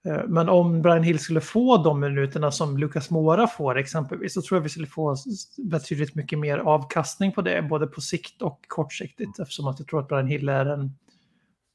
Eh, 0.06 0.24
men 0.26 0.48
om 0.48 0.82
Brian 0.82 1.02
Hill 1.02 1.18
skulle 1.18 1.40
få 1.40 1.76
de 1.76 2.00
minuterna 2.00 2.50
som 2.50 2.78
Lucas 2.78 3.10
Mora 3.10 3.46
får 3.46 3.78
exempelvis 3.78 4.34
så 4.34 4.42
tror 4.42 4.58
jag 4.58 4.62
vi 4.62 4.68
skulle 4.68 4.86
få 4.86 5.16
betydligt 5.58 6.14
mycket 6.14 6.38
mer 6.38 6.58
avkastning 6.58 7.32
på 7.32 7.42
det, 7.42 7.62
både 7.62 7.86
på 7.86 8.00
sikt 8.00 8.42
och 8.42 8.60
kortsiktigt 8.68 9.38
eftersom 9.38 9.66
att 9.66 9.78
jag 9.78 9.88
tror 9.88 10.00
att 10.00 10.08
Brian 10.08 10.26
Hill 10.26 10.48
är 10.48 10.66
en 10.66 10.94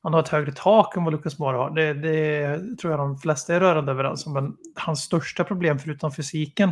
han 0.03 0.13
har 0.13 0.19
ett 0.19 0.30
högre 0.30 0.51
tak 0.51 0.97
än 0.97 1.03
vad 1.03 1.13
Lucas 1.13 1.39
Mora 1.39 1.57
har. 1.57 1.69
Det, 1.69 1.93
det 1.93 2.78
tror 2.78 2.93
jag 2.93 2.99
de 2.99 3.17
flesta 3.17 3.55
är 3.55 3.59
rörande 3.59 3.91
överens 3.91 4.28
om. 4.28 4.34
Men 4.34 4.57
hans 4.76 5.01
största 5.01 5.43
problem 5.43 5.80
förutom 5.80 6.11
fysiken 6.11 6.71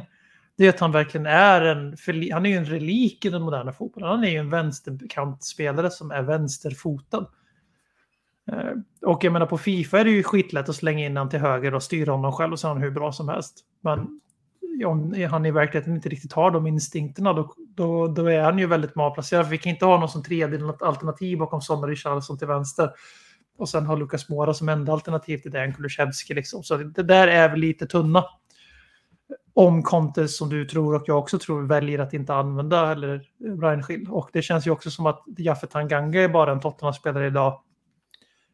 det 0.58 0.66
är 0.66 0.70
att 0.70 0.80
han 0.80 0.92
verkligen 0.92 1.26
är 1.26 1.62
en, 1.62 1.96
han 2.32 2.46
är 2.46 2.50
ju 2.50 2.56
en 2.56 2.66
relik 2.66 3.26
i 3.26 3.30
den 3.30 3.42
moderna 3.42 3.74
fotbollen. 3.74 4.10
Han 4.10 4.24
är 4.24 4.30
ju 4.30 4.38
en 4.38 4.50
vänsterkantspelare 4.50 5.90
som 5.92 6.12
är 6.12 6.22
vänsterfotad. 6.22 7.28
Eh, 8.52 9.10
Och 9.10 9.24
jag 9.24 9.34
menar 9.34 9.46
på 9.46 9.58
Fifa 9.58 10.00
är 10.00 10.04
det 10.04 10.12
ju 10.12 10.24
skitlätt 10.24 10.70
att 10.70 10.76
slänga 10.76 11.06
in 11.06 11.18
han 11.18 11.30
till 11.30 11.40
höger 11.40 11.74
och 11.74 11.84
styra 11.84 12.12
honom 12.12 12.32
själv 12.32 12.54
och 12.54 12.60
så 12.60 12.68
är 12.68 12.74
han 12.74 12.82
hur 12.82 12.92
bra 12.92 13.12
som 13.12 13.30
helst. 13.30 13.60
Men 13.82 14.22
om 14.86 15.28
han 15.30 15.46
i 15.46 15.52
verkligheten 15.52 15.96
inte 15.96 16.10
riktigt 16.10 16.34
har 16.34 16.52
de 16.52 16.68
instinkterna 16.68 17.34
då, 17.34 17.54
då, 17.58 18.08
då 18.08 18.26
är 18.26 18.42
han 18.42 18.60
ju 18.60 18.68
väldigt 18.68 18.96
malplacerad. 18.96 19.50
Vi 19.50 19.58
kan 19.58 19.70
inte 19.70 19.86
ha 19.86 20.00
någon 20.00 20.10
som 20.10 20.24
tredje 20.24 20.74
alternativ 20.80 21.38
bakom 21.38 21.62
Sonny 21.62 21.92
Richarlison 21.92 22.38
till 22.38 22.48
vänster. 22.48 22.92
Och 23.58 23.70
sen 23.70 23.86
har 23.86 23.98
Lukas 23.98 24.30
Mora 24.30 24.54
som 24.54 24.70
enda 24.70 24.94
alternativ 24.94 25.38
till 25.38 25.52
Dejan 25.52 25.74
Kulusevski. 25.74 26.34
Liksom. 26.34 26.64
Så 26.64 26.78
det 26.78 27.04
där 27.04 27.28
är 27.28 27.50
väl 27.50 27.60
lite 27.60 27.86
tunna. 27.86 28.26
Om 29.54 29.84
Conte, 29.84 30.28
som 30.28 30.50
du 30.50 30.66
tror 30.66 30.96
och 30.96 31.04
jag 31.06 31.20
också 31.20 31.40
tror, 31.40 31.62
väljer 31.62 32.00
att 32.00 32.14
inte 32.14 32.34
använda 32.34 32.92
eller 32.92 33.24
Schill. 33.84 34.08
Och 34.10 34.30
det 34.34 34.42
känns 34.42 34.68
ju 34.68 34.72
också 34.72 34.92
som 34.92 35.06
att 35.06 35.24
Jaffe 35.38 35.68
Tanganga 35.68 36.22
är 36.22 36.30
bara 36.30 36.52
en 36.52 36.60
Tottenham-spelare 36.60 37.28
idag. 37.28 37.62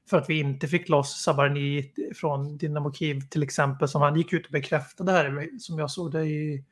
För 0.10 0.18
att 0.18 0.30
vi 0.30 0.39
inte 0.39 0.68
fick 0.68 0.89
loss 0.89 1.24
Sabarni 1.24 1.91
från 2.16 2.58
Dynamo 2.58 2.93
Kiev 2.93 3.22
till 3.22 3.43
exempel. 3.43 3.88
Som 3.88 4.01
han 4.01 4.16
gick 4.16 4.34
ut 4.34 4.45
och 4.45 4.51
bekräftade 4.51 5.12
här, 5.12 5.49
som 5.60 5.80
jag 5.80 5.91
såg 5.91 6.12
det 6.12 6.24
i, 6.24 6.64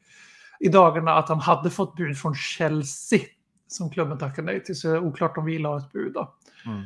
i 0.59 0.69
dagarna, 0.69 1.13
att 1.13 1.29
han 1.29 1.39
hade 1.39 1.69
fått 1.69 1.95
bud 1.95 2.17
från 2.17 2.35
Chelsea. 2.35 3.19
Som 3.67 3.89
klubben 3.89 4.17
tackade 4.17 4.45
nej 4.45 4.63
till. 4.63 4.79
Så 4.79 4.87
det 4.87 4.93
är 4.93 5.03
oklart 5.03 5.37
om 5.37 5.45
vi 5.45 5.59
la 5.59 5.77
ett 5.77 5.91
bud 5.91 6.13
då. 6.13 6.35
Mm. 6.65 6.83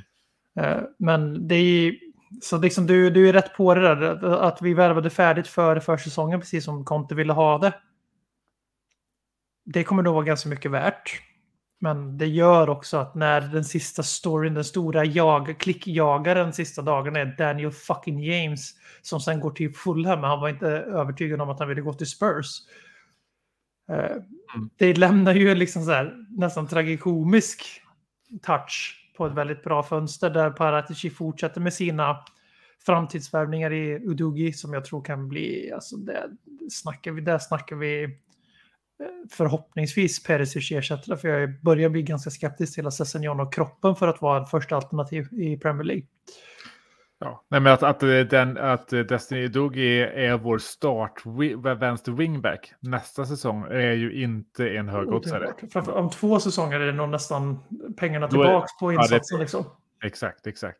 Eh, 0.59 0.83
Men 0.99 1.47
det 1.47 1.55
är 1.55 1.95
så 2.41 2.57
liksom 2.57 2.87
du, 2.87 3.09
du 3.09 3.29
är 3.29 3.33
rätt 3.33 3.53
på 3.57 3.75
det 3.75 3.81
där. 3.81 4.23
Att 4.41 4.61
vi 4.61 4.73
värvade 4.73 5.09
färdigt 5.09 5.47
före 5.47 5.81
försäsongen 5.81 6.39
precis 6.39 6.65
som 6.65 6.85
Conte 6.85 7.15
ville 7.15 7.33
ha 7.33 7.57
det. 7.57 7.73
Det 9.65 9.83
kommer 9.83 10.03
nog 10.03 10.13
vara 10.13 10.25
ganska 10.25 10.49
mycket 10.49 10.71
värt. 10.71 11.21
Men 11.79 12.17
det 12.17 12.27
gör 12.27 12.69
också 12.69 12.97
att 12.97 13.15
när 13.15 13.41
den 13.41 13.63
sista 13.63 14.03
storyn, 14.03 14.53
den 14.53 14.63
stora 14.63 15.05
jag, 15.05 15.59
klickjagaren 15.59 16.53
sista 16.53 16.81
dagarna 16.81 17.19
är 17.19 17.35
Daniel 17.37 17.71
fucking 17.71 18.23
James 18.23 18.73
som 19.01 19.19
sen 19.19 19.39
går 19.39 19.51
till 19.51 19.75
Fulham, 19.75 20.21
men 20.21 20.29
han 20.29 20.39
var 20.39 20.49
inte 20.49 20.67
övertygad 20.67 21.41
om 21.41 21.49
att 21.49 21.59
han 21.59 21.69
ville 21.69 21.81
gå 21.81 21.93
till 21.93 22.07
Spurs. 22.07 22.47
Eh, 23.91 24.17
Det 24.77 24.97
lämnar 24.97 25.33
ju 25.33 25.55
liksom 25.55 25.83
så 25.83 25.91
här, 25.91 26.25
nästan 26.29 26.67
tragikomisk 26.67 27.81
touch 28.41 28.95
på 29.17 29.25
ett 29.25 29.33
väldigt 29.33 29.63
bra 29.63 29.83
fönster 29.83 30.29
där 30.29 30.49
Paratici 30.49 31.09
fortsätter 31.09 31.61
med 31.61 31.73
sina 31.73 32.17
framtidsvärvningar 32.85 33.73
i 33.73 33.91
Udugi 33.91 34.53
som 34.53 34.73
jag 34.73 34.85
tror 34.85 35.01
kan 35.01 35.27
bli, 35.29 35.71
alltså 35.71 35.97
det 35.97 36.29
snackar 36.71 37.11
vi, 37.11 37.21
där 37.21 37.37
snackar 37.37 37.75
vi 37.75 38.19
förhoppningsvis 39.31 40.23
Perisic 40.23 40.71
ersättare 40.71 41.17
för 41.17 41.27
jag 41.27 41.61
börjar 41.61 41.89
bli 41.89 42.01
ganska 42.01 42.29
skeptisk 42.29 42.75
till 42.75 42.87
att 42.87 42.93
Sessignon 42.93 43.39
och 43.39 43.53
kroppen 43.53 43.95
för 43.95 44.07
att 44.07 44.21
vara 44.21 44.39
en 44.39 44.45
första 44.45 44.75
alternativ 44.75 45.27
i 45.33 45.57
Premier 45.57 45.83
League. 45.83 46.03
Ja. 47.19 47.43
Nej, 47.49 47.61
men 47.61 47.73
att, 47.73 47.83
att, 47.83 48.03
eh, 48.03 48.09
den, 48.09 48.57
att 48.57 48.87
Destiny 48.89 49.47
Dogi 49.47 50.01
är 50.01 50.37
vår 50.37 50.57
start 50.57 51.21
vänster 51.79 52.11
wingback 52.11 52.73
nästa 52.79 53.25
säsong 53.25 53.63
är 53.69 53.91
ju 53.91 54.23
inte 54.23 54.69
en 54.69 54.89
högoddsare. 54.89 55.53
Om 55.87 56.09
två 56.09 56.39
säsonger 56.39 56.79
är 56.79 56.85
det 56.85 56.93
nog 56.93 57.09
nästan 57.09 57.59
pengarna 57.97 58.25
är- 58.25 58.29
tillbaks 58.29 58.77
på 58.79 58.93
ja, 58.93 58.97
det- 58.97 59.03
insatsen. 59.03 59.39
liksom. 59.39 59.65
Exakt, 60.03 60.47
exakt. 60.47 60.77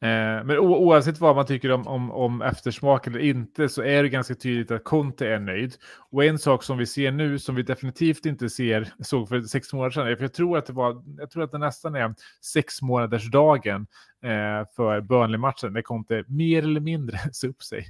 Eh, 0.00 0.44
men 0.44 0.58
oavsett 0.58 1.20
vad 1.20 1.36
man 1.36 1.46
tycker 1.46 1.72
om, 1.72 1.86
om, 1.86 2.10
om 2.10 2.42
eftersmak 2.42 3.06
eller 3.06 3.18
inte 3.18 3.68
så 3.68 3.82
är 3.82 4.02
det 4.02 4.08
ganska 4.08 4.34
tydligt 4.34 4.70
att 4.70 4.84
Conte 4.84 5.28
är 5.28 5.38
nöjd. 5.38 5.74
Och 6.10 6.24
en 6.24 6.38
sak 6.38 6.62
som 6.62 6.78
vi 6.78 6.86
ser 6.86 7.12
nu 7.12 7.38
som 7.38 7.54
vi 7.54 7.62
definitivt 7.62 8.26
inte 8.26 8.50
ser, 8.50 8.92
såg 9.00 9.28
för 9.28 9.40
sex 9.40 9.72
månader 9.72 9.90
sedan, 9.90 10.16
för 10.16 10.24
jag 10.24 10.34
tror 10.34 10.58
att 10.58 10.66
det 10.66 10.72
var, 10.72 11.02
jag 11.18 11.30
tror 11.30 11.42
att 11.42 11.52
det 11.52 11.58
nästan 11.58 11.94
är 11.94 12.14
sex 12.44 12.82
månaders 12.82 13.30
dagen 13.30 13.86
eh, 14.24 14.68
för 14.76 15.00
Burnley-matchen, 15.00 15.72
när 15.72 15.82
Conte 15.82 16.24
mer 16.28 16.62
eller 16.62 16.80
mindre 16.80 17.18
sa 17.32 17.46
upp 17.46 17.62
sig 17.62 17.86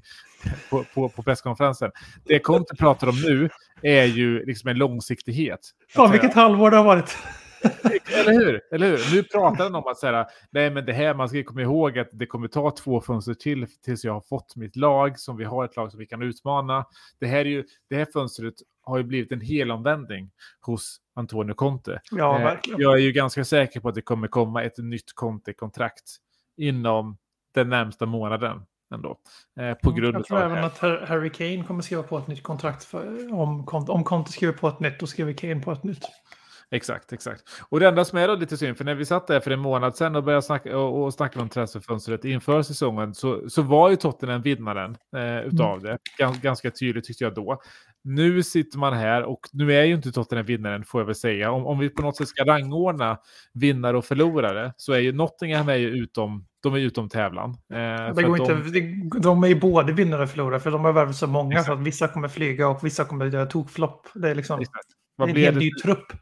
på, 0.70 0.84
på, 0.94 1.08
på 1.08 1.22
presskonferensen. 1.22 1.90
Det 2.24 2.38
Conte 2.38 2.76
pratar 2.76 3.08
om 3.08 3.20
nu 3.24 3.50
är 3.82 4.04
ju 4.04 4.44
liksom 4.44 4.70
en 4.70 4.78
långsiktighet. 4.78 5.60
Fan 5.88 6.12
vilket 6.12 6.34
halvår 6.34 6.70
det 6.70 6.76
har 6.76 6.84
varit. 6.84 7.16
Eller 8.18 8.32
hur? 8.32 8.60
Eller 8.72 8.86
hur? 8.90 9.14
Nu 9.16 9.22
pratar 9.22 9.64
han 9.64 9.74
om 9.74 9.86
att 9.86 9.98
säga, 9.98 10.26
nej 10.50 10.70
men 10.70 10.86
det 10.86 10.92
här, 10.92 11.14
man 11.14 11.28
ska 11.28 11.42
komma 11.44 11.62
ihåg 11.62 11.98
att 11.98 12.08
det 12.12 12.26
kommer 12.26 12.48
ta 12.48 12.70
två 12.70 13.00
fönster 13.00 13.34
till 13.34 13.66
tills 13.84 14.04
jag 14.04 14.12
har 14.12 14.20
fått 14.20 14.56
mitt 14.56 14.76
lag, 14.76 15.18
som 15.18 15.36
vi 15.36 15.44
har 15.44 15.64
ett 15.64 15.76
lag 15.76 15.90
som 15.90 15.98
vi 16.00 16.06
kan 16.06 16.22
utmana. 16.22 16.84
Det 17.20 17.26
här, 17.26 17.38
är 17.38 17.44
ju, 17.44 17.64
det 17.90 17.96
här 17.96 18.06
fönstret 18.12 18.54
har 18.82 18.98
ju 18.98 19.04
blivit 19.04 19.32
en 19.32 19.40
helomvändning 19.40 20.30
hos 20.60 20.96
Antonio 21.14 21.54
Conte. 21.54 22.00
Ja, 22.10 22.36
Eh, 22.38 22.44
verkligen. 22.44 22.80
Jag 22.80 22.92
är 22.92 22.98
ju 23.02 23.12
ganska 23.12 23.44
säker 23.44 23.80
på 23.80 23.88
att 23.88 23.94
det 23.94 24.02
kommer 24.02 24.28
komma 24.28 24.62
ett 24.64 24.78
nytt 24.78 25.12
Conte-kontrakt 25.14 26.16
inom 26.56 27.16
den 27.54 27.68
närmsta 27.68 28.06
månaden 28.06 28.62
ändå. 28.94 29.18
Eh, 29.60 29.74
på 29.74 29.92
grund 29.92 30.16
Jag 30.16 30.26
tror 30.26 30.38
av 30.38 30.52
även 30.52 30.64
att 30.64 30.78
Har- 30.78 31.06
Harry 31.06 31.30
Kane 31.30 31.64
kommer 31.64 31.82
skriva 31.82 32.02
på 32.02 32.18
ett 32.18 32.26
nytt 32.26 32.42
kontrakt. 32.42 32.84
För, 32.84 33.32
om, 33.34 33.66
om 33.88 34.04
Conte 34.04 34.32
skriver 34.32 34.54
på 34.54 34.68
ett 34.68 34.80
nytt, 34.80 35.00
då 35.00 35.06
skriver 35.06 35.32
Kane 35.32 35.60
på 35.60 35.72
ett 35.72 35.84
nytt. 35.84 36.04
Exakt, 36.72 37.12
exakt. 37.12 37.42
Och 37.68 37.80
det 37.80 37.88
enda 37.88 38.04
som 38.04 38.18
är 38.18 38.28
då 38.28 38.34
lite 38.34 38.56
synd, 38.56 38.76
för 38.76 38.84
när 38.84 38.94
vi 38.94 39.04
satt 39.04 39.26
där 39.26 39.40
för 39.40 39.50
en 39.50 39.60
månad 39.60 39.96
sedan 39.96 40.16
och 40.16 40.24
började 40.24 40.42
snacka, 40.42 40.78
och, 40.78 41.04
och 41.04 41.14
snacka 41.14 41.40
om 41.40 41.48
transferfönstret 41.48 42.24
inför 42.24 42.62
säsongen 42.62 43.14
så, 43.14 43.50
så 43.50 43.62
var 43.62 43.90
ju 43.90 43.96
Tottenham 43.96 44.42
vinnaren 44.42 44.96
eh, 45.16 45.40
utav 45.40 45.80
det. 45.82 45.98
Gans, 46.18 46.40
ganska 46.40 46.70
tydligt 46.70 47.04
tyckte 47.04 47.24
jag 47.24 47.34
då. 47.34 47.60
Nu 48.04 48.42
sitter 48.42 48.78
man 48.78 48.92
här 48.92 49.22
och 49.22 49.40
nu 49.52 49.72
är 49.74 49.84
ju 49.84 49.94
inte 49.94 50.12
Tottenham 50.12 50.46
vinnaren 50.46 50.84
får 50.84 51.00
jag 51.00 51.06
väl 51.06 51.14
säga. 51.14 51.50
Om, 51.50 51.66
om 51.66 51.78
vi 51.78 51.88
på 51.88 52.02
något 52.02 52.16
sätt 52.16 52.28
ska 52.28 52.44
rangordna 52.44 53.18
vinnare 53.54 53.96
och 53.98 54.04
förlorare 54.04 54.72
så 54.76 54.92
är 54.92 54.98
ju 54.98 55.12
Nottingham 55.12 55.68
är 55.68 55.76
ju 55.76 55.88
utom, 55.88 56.46
de 56.62 56.74
är 56.74 56.78
utom 56.78 57.08
tävlan. 57.08 57.50
Eh, 57.50 58.14
Det 58.14 58.22
går 58.22 58.34
att 58.34 58.40
inte, 58.40 58.54
de- 58.54 59.10
det, 59.12 59.20
de 59.20 59.44
är 59.44 59.48
ju 59.48 59.60
både 59.60 59.92
vinnare 59.92 60.22
och 60.22 60.30
förlorare, 60.30 60.60
för 60.60 60.70
de 60.70 60.84
har 60.84 60.92
värvat 60.92 61.16
så 61.16 61.26
många 61.26 61.52
Exakt. 61.52 61.66
så 61.66 61.72
att 61.72 61.80
vissa 61.80 62.08
kommer 62.08 62.28
flyga 62.28 62.68
och 62.68 62.84
vissa 62.84 63.04
kommer 63.04 63.26
göra 63.26 63.46
tokflopp. 63.46 64.06
Det 64.14 64.30
är 64.30 64.34
liksom 64.34 64.58
det 64.60 64.66
är 65.24 65.26
en 65.28 65.32
blev 65.32 65.44
hel 65.44 65.54
det, 65.54 65.60
ny 65.60 65.70
trupp. 65.70 66.12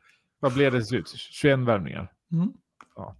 Vad 0.41 0.55
blev 0.55 0.73
det 0.73 0.79
till 0.79 0.87
slut? 0.87 1.09
21 1.17 1.59
värvningar? 1.59 2.13
Mm. 2.33 2.53
Ja, 2.97 3.17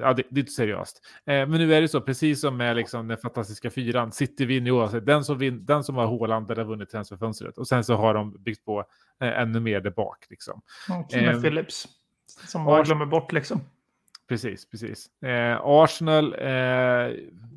ja, 0.00 0.12
det, 0.14 0.22
det 0.30 0.38
är 0.38 0.42
inte 0.42 0.52
seriöst. 0.52 1.00
Eh, 1.18 1.32
men 1.34 1.50
nu 1.50 1.74
är 1.74 1.80
det 1.80 1.88
så, 1.88 2.00
precis 2.00 2.40
som 2.40 2.56
med 2.56 2.76
liksom, 2.76 3.08
den 3.08 3.18
fantastiska 3.18 3.70
fyran, 3.70 4.12
City 4.12 4.44
vinner 4.46 4.70
oavsett. 4.70 5.06
Den 5.06 5.24
som, 5.24 5.38
vin, 5.38 5.66
den 5.66 5.84
som 5.84 5.94
har 5.96 6.06
Haaland 6.06 6.48
den 6.48 6.58
har 6.58 6.64
vunnit 6.64 6.90
transferfönstret. 6.90 7.58
Och 7.58 7.68
sen 7.68 7.84
så 7.84 7.94
har 7.94 8.14
de 8.14 8.42
byggt 8.42 8.64
på 8.64 8.80
eh, 9.20 9.28
ännu 9.40 9.60
mer 9.60 9.80
där 9.80 9.90
bak. 9.90 10.26
Liksom. 10.30 10.60
Och 11.00 11.10
så 11.12 11.16
med 11.16 11.34
Ehm, 11.34 11.42
Phillips. 11.42 11.86
Som 12.46 12.68
Ars- 12.68 12.84
glömmer 12.84 13.06
bort 13.06 13.32
liksom. 13.32 13.60
Precis, 14.28 14.70
precis. 14.70 15.22
Eh, 15.22 15.60
Arsenal, 15.62 16.34
eh, 16.34 17.12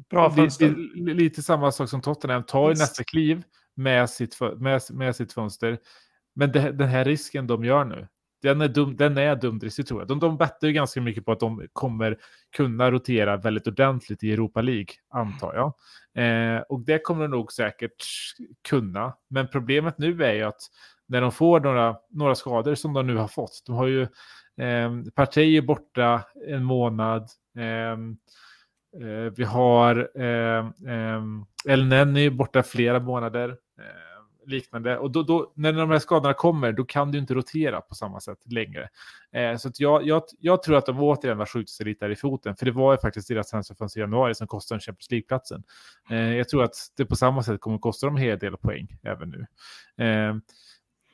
Bra 0.09 0.31
fönster. 0.31 0.75
li, 0.95 1.13
lite 1.13 1.41
samma 1.43 1.71
sak 1.71 1.89
som 1.89 2.01
Tottenham, 2.01 2.43
tar 2.43 2.69
ju 2.69 2.75
nästa 2.75 3.03
kliv 3.03 3.43
med 3.75 4.09
sitt, 4.09 4.37
med, 4.57 4.81
med 4.89 5.15
sitt 5.15 5.33
fönster. 5.33 5.77
Men 6.35 6.51
det, 6.51 6.71
den 6.71 6.87
här 6.87 7.05
risken 7.05 7.47
de 7.47 7.63
gör 7.65 7.85
nu, 7.85 8.07
den 8.41 8.61
är, 8.61 8.67
dum, 8.67 8.95
den 8.95 9.17
är 9.17 9.35
dumdristig 9.35 9.87
tror 9.87 10.01
jag. 10.01 10.07
De, 10.07 10.19
de 10.19 10.37
bettar 10.37 10.67
ju 10.67 10.73
ganska 10.73 11.01
mycket 11.01 11.25
på 11.25 11.31
att 11.31 11.39
de 11.39 11.67
kommer 11.73 12.17
kunna 12.55 12.91
rotera 12.91 13.37
väldigt 13.37 13.67
ordentligt 13.67 14.23
i 14.23 14.33
Europa 14.33 14.61
League, 14.61 14.93
antar 15.09 15.53
jag. 15.55 15.73
Eh, 16.25 16.61
och 16.61 16.79
det 16.79 16.99
kommer 16.99 17.21
de 17.21 17.31
nog 17.31 17.53
säkert 17.53 18.03
kunna. 18.69 19.13
Men 19.29 19.47
problemet 19.47 19.97
nu 19.97 20.23
är 20.23 20.33
ju 20.33 20.43
att 20.43 20.61
när 21.07 21.21
de 21.21 21.31
får 21.31 21.59
några, 21.59 21.95
några 22.09 22.35
skador 22.35 22.75
som 22.75 22.93
de 22.93 23.07
nu 23.07 23.15
har 23.15 23.27
fått, 23.27 23.63
de 23.65 23.75
har 23.75 23.87
ju 23.87 24.01
eh, 24.61 24.91
Partey 25.15 25.57
är 25.57 25.61
borta 25.61 26.23
en 26.47 26.63
månad, 26.63 27.29
ehm, 27.57 28.17
eh, 29.01 29.33
vi 29.35 29.43
har 29.43 30.09
eh, 30.21 30.65
eh, 30.93 31.23
El 31.67 31.85
Nenny 31.85 32.29
borta 32.29 32.63
flera 32.63 32.99
månader. 32.99 33.49
Eh, 33.49 34.06
Liknande. 34.47 34.97
Och 34.97 35.11
då, 35.11 35.23
då, 35.23 35.53
när 35.55 35.73
de 35.73 35.89
här 35.89 35.99
skadorna 35.99 36.33
kommer, 36.33 36.71
då 36.71 36.85
kan 36.85 37.11
du 37.11 37.17
inte 37.17 37.33
rotera 37.33 37.81
på 37.81 37.95
samma 37.95 38.19
sätt 38.19 38.37
längre. 38.45 38.89
Eh, 39.31 39.57
så 39.57 39.67
att 39.67 39.79
jag, 39.79 40.07
jag, 40.07 40.23
jag 40.39 40.63
tror 40.63 40.77
att 40.77 40.85
de 40.85 40.99
återigen 40.99 41.39
har 41.39 41.45
skjutit 41.45 41.69
sig 41.69 41.85
lite 41.85 42.05
där 42.05 42.11
i 42.11 42.15
foten, 42.15 42.55
för 42.55 42.65
det 42.65 42.71
var 42.71 42.93
ju 42.93 42.97
faktiskt 42.97 43.27
deras 43.27 43.49
transferfönster 43.49 43.99
i 43.99 44.01
januari 44.01 44.35
som 44.35 44.47
kostade 44.47 44.77
en 44.77 44.79
Champions 44.79 45.11
League-platsen. 45.11 45.63
Eh, 46.09 46.35
jag 46.35 46.49
tror 46.49 46.63
att 46.63 46.75
det 46.97 47.05
på 47.05 47.15
samma 47.15 47.43
sätt 47.43 47.61
kommer 47.61 47.77
kosta 47.77 48.07
dem 48.07 48.15
en 48.15 48.21
hel 48.21 48.39
del 48.39 48.57
poäng 48.57 48.87
även 49.03 49.29
nu. 49.29 49.45
Eh, 50.05 50.35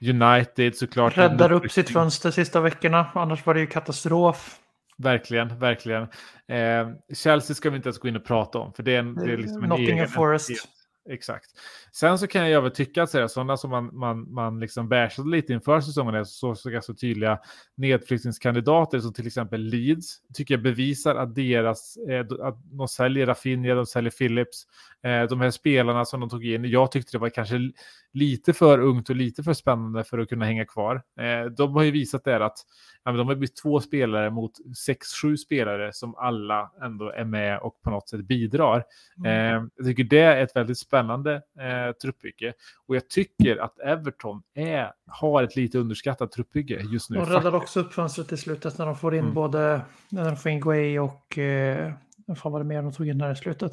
United 0.09 0.75
såklart. 0.75 1.17
Räddar 1.17 1.51
upp 1.51 1.71
sitt 1.71 1.89
fönster 1.89 2.31
sista 2.31 2.61
veckorna. 2.61 3.07
Annars 3.13 3.45
var 3.45 3.53
det 3.53 3.59
ju 3.59 3.67
katastrof. 3.67 4.59
Verkligen, 4.97 5.59
verkligen. 5.59 6.03
Eh, 6.47 6.89
Chelsea 7.13 7.55
ska 7.55 7.69
vi 7.69 7.75
inte 7.75 7.87
ens 7.89 7.97
gå 7.97 8.07
in 8.07 8.15
och 8.15 8.25
prata 8.25 8.59
om, 8.59 8.73
för 8.73 8.83
det 8.83 8.95
är, 8.95 8.99
en, 8.99 9.15
det 9.15 9.33
är 9.33 9.37
liksom 9.37 9.63
en 9.63 9.69
Nottingham 9.69 9.97
egen 9.97 10.07
Forest. 10.07 10.49
entitet. 10.49 10.69
Exakt. 11.09 11.49
Sen 11.91 12.19
så 12.19 12.27
kan 12.27 12.49
jag 12.49 12.61
väl 12.61 12.71
tycka 12.71 13.03
att 13.03 13.09
säga, 13.09 13.27
sådana 13.27 13.57
som 13.57 13.69
man, 13.69 13.97
man, 13.97 14.33
man 14.33 14.59
liksom 14.59 14.89
bärsade 14.89 15.29
lite 15.29 15.53
inför 15.53 15.81
säsongen 15.81 16.15
är 16.15 16.23
så, 16.23 16.55
så 16.55 16.69
ganska 16.69 16.93
tydliga 16.93 17.39
nedflyttningskandidater 17.75 18.99
som 18.99 19.13
till 19.13 19.27
exempel 19.27 19.61
Leeds. 19.61 20.17
Tycker 20.33 20.53
jag 20.53 20.63
bevisar 20.63 21.15
att 21.15 21.35
deras, 21.35 21.97
eh, 21.97 22.45
att 22.47 22.57
de 22.63 22.87
säljer 22.87 23.25
Rafinha, 23.25 23.75
de 23.75 23.85
säljer 23.85 24.11
Phillips. 24.11 24.67
Eh, 25.03 25.23
de 25.23 25.41
här 25.41 25.51
spelarna 25.51 26.05
som 26.05 26.19
de 26.19 26.29
tog 26.29 26.45
in, 26.45 26.65
jag 26.65 26.91
tyckte 26.91 27.11
det 27.11 27.17
var 27.21 27.29
kanske 27.29 27.57
li- 27.57 27.73
lite 28.13 28.53
för 28.53 28.79
ungt 28.79 29.09
och 29.09 29.15
lite 29.15 29.43
för 29.43 29.53
spännande 29.53 30.03
för 30.03 30.19
att 30.19 30.29
kunna 30.29 30.45
hänga 30.45 30.65
kvar. 30.65 30.95
Eh, 31.19 31.45
de 31.45 31.73
har 31.73 31.83
ju 31.83 31.91
visat 31.91 32.23
där 32.23 32.39
att 32.39 32.57
ja, 33.03 33.11
de 33.11 33.27
har 33.27 33.35
blivit 33.35 33.55
två 33.55 33.79
spelare 33.79 34.29
mot 34.29 34.51
sex, 34.77 35.07
sju 35.21 35.37
spelare 35.37 35.93
som 35.93 36.15
alla 36.15 36.71
ändå 36.83 37.11
är 37.11 37.25
med 37.25 37.59
och 37.59 37.81
på 37.81 37.89
något 37.89 38.09
sätt 38.09 38.21
bidrar. 38.25 38.83
Mm. 39.17 39.55
Eh, 39.55 39.69
jag 39.75 39.85
tycker 39.85 40.03
det 40.03 40.19
är 40.19 40.43
ett 40.43 40.55
väldigt 40.55 40.77
spännande 40.77 40.92
eh, 40.99 41.91
truppbygge. 42.01 42.53
Och 42.87 42.95
jag 42.95 43.09
tycker 43.09 43.57
att 43.57 43.79
Everton 43.79 44.43
är, 44.53 44.91
har 45.07 45.43
ett 45.43 45.55
lite 45.55 45.77
underskattat 45.77 46.31
truppbygge 46.31 46.81
just 46.93 47.09
nu. 47.09 47.17
De 47.17 47.25
räddar 47.25 47.55
också 47.55 47.79
upp 47.79 47.93
fönstret 47.93 48.31
i 48.31 48.37
slutet 48.37 48.77
när 48.77 48.85
de 48.85 48.95
får 48.95 49.13
in 49.15 49.19
Mm. 49.23 49.33
både 49.33 49.81
när 50.09 50.25
de 50.25 50.35
får 50.37 50.51
in 50.51 50.59
Guay 50.61 50.99
och 50.99 51.37
eh, 51.37 51.93
vad 52.25 52.53
var 52.53 52.59
det 52.59 52.65
mer 52.65 52.81
de 52.81 52.93
tog 52.93 53.07
in 53.07 53.21
här 53.21 53.31
i 53.31 53.35
slutet? 53.35 53.71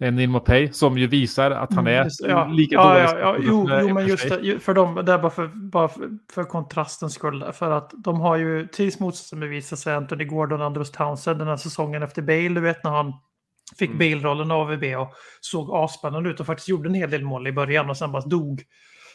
Eh, 0.00 0.12
Neil 0.12 0.28
Mopay 0.28 0.72
som 0.72 0.98
ju 0.98 1.06
visar 1.06 1.50
att 1.50 1.74
han 1.74 1.86
är 1.86 1.92
Mm, 1.92 2.04
just- 2.04 2.20
ja, 2.28 2.46
lika 2.46 2.74
ja, 2.74 2.88
dålig 2.88 3.02
ja, 3.02 3.18
ja, 3.18 3.36
jo, 3.40 3.68
är 3.68 3.80
jo, 3.82 3.94
men 3.94 4.06
just 4.06 4.28
det, 4.28 4.58
för 4.58 4.74
dem, 4.74 4.94
det 4.94 5.12
är 5.12 5.18
bara 5.18 5.30
för, 5.30 5.46
bara 5.46 5.88
för, 5.88 6.10
för 6.32 6.44
kontrastens 6.44 7.14
skull. 7.14 7.44
För 7.52 7.70
att 7.70 7.92
de 7.96 8.20
har 8.20 8.36
ju 8.36 8.66
tills 8.66 9.00
motsatsen 9.00 9.40
bevisat 9.40 9.78
sig 9.78 9.94
Anthony 9.94 10.24
Gordon 10.24 10.60
och 10.60 10.66
Andrews 10.66 10.90
Townsend 10.90 11.38
den 11.38 11.48
här 11.48 11.56
säsongen 11.56 12.02
efter 12.02 12.22
Bale. 12.22 12.48
Du 12.48 12.60
vet 12.60 12.84
när 12.84 12.90
han 12.90 13.12
fick 13.78 13.90
Mm. 13.90 13.98
Bale-rollen 13.98 14.50
av 14.50 14.60
AVB 14.60 14.84
och 14.96 15.14
såg 15.40 15.70
asspännande 15.74 16.30
ut 16.30 16.40
och 16.40 16.46
faktiskt 16.46 16.68
gjorde 16.68 16.88
en 16.88 16.94
hel 16.94 17.10
del 17.10 17.24
mål 17.24 17.46
i 17.46 17.52
början 17.52 17.90
och 17.90 17.96
sen 17.96 18.12
bara 18.12 18.22
dog. 18.22 18.62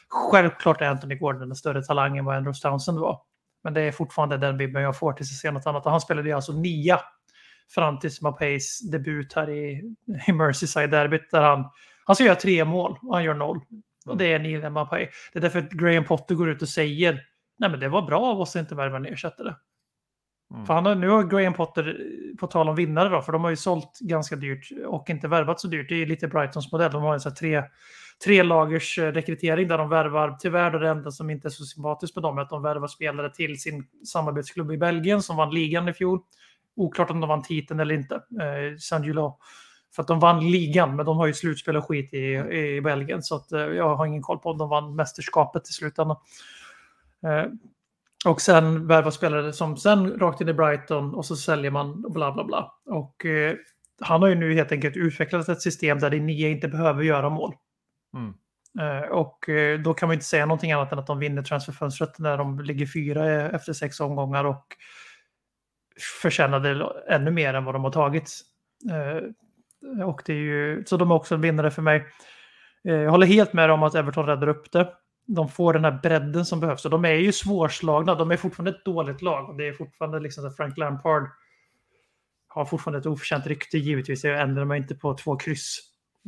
Självklart 0.09 0.81
är 0.81 0.85
Anthony 0.85 1.15
Gordon 1.15 1.49
en 1.49 1.55
större 1.55 1.83
talang 1.83 2.17
än 2.17 2.25
vad 2.25 2.35
Andrews 2.35 2.61
Townsend 2.61 2.99
var. 2.99 3.21
Men 3.63 3.73
det 3.73 3.81
är 3.81 3.91
fortfarande 3.91 4.37
den 4.37 4.57
bilden 4.57 4.81
jag 4.81 4.97
får 4.97 5.13
tills 5.13 5.31
jag 5.31 5.37
ser 5.37 5.51
något 5.51 5.67
annat. 5.67 5.85
Och 5.85 5.91
han 5.91 6.01
spelade 6.01 6.29
ju 6.29 6.35
alltså 6.35 6.51
nia 6.51 6.99
fram 7.75 7.99
till 7.99 8.11
Mapays 8.21 8.79
debut 8.91 9.33
här 9.33 9.49
i, 9.49 9.95
i 10.27 10.31
Merseyside-derbyt 10.31 11.31
där 11.31 11.41
han, 11.41 11.65
han 12.05 12.15
ska 12.15 12.25
göra 12.25 12.35
tre 12.35 12.65
mål 12.65 12.99
och 13.01 13.15
han 13.15 13.23
gör 13.23 13.33
noll. 13.33 13.61
Och 14.05 14.17
det 14.17 14.33
är 14.33 14.39
Neil 14.39 14.69
Mapay. 14.69 15.07
Det 15.33 15.39
är 15.39 15.41
därför 15.41 15.59
att 15.59 15.69
Graham 15.69 16.05
Potter 16.05 16.35
går 16.35 16.49
ut 16.49 16.61
och 16.61 16.69
säger 16.69 17.21
nej 17.59 17.69
men 17.69 17.79
det 17.79 17.89
var 17.89 18.01
bra 18.01 18.19
av 18.19 18.41
oss 18.41 18.55
att 18.55 18.59
inte 18.59 18.75
värva 18.75 18.97
en 18.97 19.05
ersättare. 19.05 19.53
Mm. 20.53 20.65
För 20.65 20.73
han 20.73 20.85
har, 20.85 20.95
nu 20.95 21.09
har 21.09 21.23
Graham 21.23 21.53
Potter, 21.53 21.97
på 22.39 22.47
tal 22.47 22.69
om 22.69 22.75
vinnare 22.75 23.09
då, 23.09 23.21
för 23.21 23.31
de 23.31 23.43
har 23.43 23.49
ju 23.49 23.55
sålt 23.55 23.99
ganska 23.99 24.35
dyrt 24.35 24.69
och 24.87 25.09
inte 25.09 25.27
värvat 25.27 25.59
så 25.59 25.67
dyrt. 25.67 25.89
Det 25.89 25.95
är 25.95 25.99
ju 25.99 26.05
lite 26.05 26.27
Brightons 26.27 26.71
modell. 26.71 26.91
De 26.91 27.03
har 27.03 27.13
en 27.13 27.19
så 27.19 27.29
här 27.29 27.35
tre, 27.35 27.63
tre 28.25 28.43
lagers 28.43 28.99
eh, 28.99 29.11
rekrytering 29.11 29.67
där 29.67 29.77
de 29.77 29.89
värvar, 29.89 30.37
tyvärr 30.39 30.71
då 30.71 30.79
det 30.79 30.89
enda 30.89 31.11
som 31.11 31.29
inte 31.29 31.47
är 31.47 31.49
så 31.49 31.63
sympatiskt 31.63 32.15
med 32.15 32.23
dem 32.23 32.37
är 32.37 32.41
att 32.41 32.49
de 32.49 32.61
värvar 32.61 32.87
spelare 32.87 33.33
till 33.33 33.61
sin 33.61 33.87
samarbetsklubb 34.05 34.71
i 34.71 34.77
Belgien 34.77 35.21
som 35.21 35.37
vann 35.37 35.53
ligan 35.53 35.87
i 35.89 35.93
fjol. 35.93 36.19
Oklart 36.75 37.09
om 37.09 37.19
de 37.19 37.27
vann 37.27 37.43
titeln 37.43 37.79
eller 37.79 37.95
inte. 37.95 38.15
Eh, 38.15 38.77
Saint 38.79 39.05
Gillois. 39.05 39.33
För 39.95 40.01
att 40.01 40.07
de 40.07 40.19
vann 40.19 40.51
ligan, 40.51 40.95
men 40.95 41.05
de 41.05 41.17
har 41.17 41.27
ju 41.27 41.33
slutspel 41.33 41.77
och 41.77 41.87
skit 41.87 42.13
i, 42.13 42.17
i 42.35 42.81
Belgien. 42.81 43.23
Så 43.23 43.35
att, 43.35 43.51
eh, 43.51 43.59
jag 43.59 43.95
har 43.95 44.05
ingen 44.05 44.21
koll 44.21 44.39
på 44.39 44.49
om 44.49 44.57
de 44.57 44.69
vann 44.69 44.95
mästerskapet 44.95 45.69
i 45.69 45.73
slutändan. 45.73 46.17
Eh, 47.23 47.51
och 48.27 48.41
sen 48.41 48.87
värva 48.87 49.11
spelare 49.11 49.53
som 49.53 49.77
sen 49.77 50.19
rakt 50.19 50.41
in 50.41 50.49
i 50.49 50.53
Brighton 50.53 51.15
och 51.15 51.25
så 51.25 51.35
säljer 51.35 51.71
man 51.71 52.05
och 52.05 52.11
bla 52.11 52.31
bla 52.31 52.43
bla. 52.43 52.73
Och 52.85 53.25
eh, 53.25 53.55
han 54.01 54.21
har 54.21 54.29
ju 54.29 54.35
nu 54.35 54.53
helt 54.53 54.71
enkelt 54.71 54.97
utvecklat 54.97 55.49
ett 55.49 55.61
system 55.61 55.99
där 55.99 56.09
de 56.09 56.19
nio 56.19 56.49
inte 56.49 56.67
behöver 56.67 57.03
göra 57.03 57.29
mål. 57.29 57.53
Mm. 58.17 58.33
Eh, 58.79 59.09
och 59.09 59.49
eh, 59.49 59.79
då 59.79 59.93
kan 59.93 60.07
man 60.07 60.13
inte 60.13 60.25
säga 60.25 60.45
någonting 60.45 60.71
annat 60.71 60.91
än 60.91 60.99
att 60.99 61.07
de 61.07 61.19
vinner 61.19 61.41
transferfönstret 61.41 62.19
när 62.19 62.37
de 62.37 62.59
ligger 62.59 62.85
fyra 62.85 63.31
eh, 63.31 63.55
efter 63.55 63.73
sex 63.73 63.99
omgångar 63.99 64.43
och 64.43 64.65
förtjänade 66.21 66.91
ännu 67.09 67.31
mer 67.31 67.53
än 67.53 67.65
vad 67.65 67.75
de 67.75 67.83
har 67.83 67.91
tagit. 67.91 68.31
Eh, 68.91 70.05
och 70.05 70.21
det 70.25 70.33
är 70.33 70.37
ju, 70.37 70.83
så 70.85 70.97
de 70.97 71.11
är 71.11 71.15
också 71.15 71.35
en 71.35 71.41
vinnare 71.41 71.71
för 71.71 71.81
mig. 71.81 72.05
Jag 72.81 73.11
håller 73.11 73.27
helt 73.27 73.53
med 73.53 73.71
om 73.71 73.83
att 73.83 73.95
Everton 73.95 74.25
räddar 74.25 74.47
upp 74.47 74.71
det. 74.71 74.93
De 75.27 75.49
får 75.49 75.73
den 75.73 75.83
här 75.83 75.99
bredden 76.03 76.45
som 76.45 76.59
behövs 76.59 76.85
och 76.85 76.91
de 76.91 77.05
är 77.05 77.13
ju 77.13 77.31
svårslagna. 77.31 78.15
De 78.15 78.31
är 78.31 78.37
fortfarande 78.37 78.71
ett 78.71 78.85
dåligt 78.85 79.21
lag 79.21 79.49
och 79.49 79.55
det 79.55 79.67
är 79.67 79.73
fortfarande 79.73 80.19
liksom 80.19 80.47
att 80.47 80.55
Frank 80.55 80.77
Lampard 80.77 81.23
har 82.47 82.65
fortfarande 82.65 82.99
ett 82.99 83.05
oförtjänt 83.05 83.47
rykte 83.47 83.77
givetvis. 83.77 84.23
Jag 84.23 84.41
ändrar 84.41 84.65
mig 84.65 84.77
inte 84.77 84.95
på 84.95 85.13
två 85.13 85.35
kryss. 85.35 85.79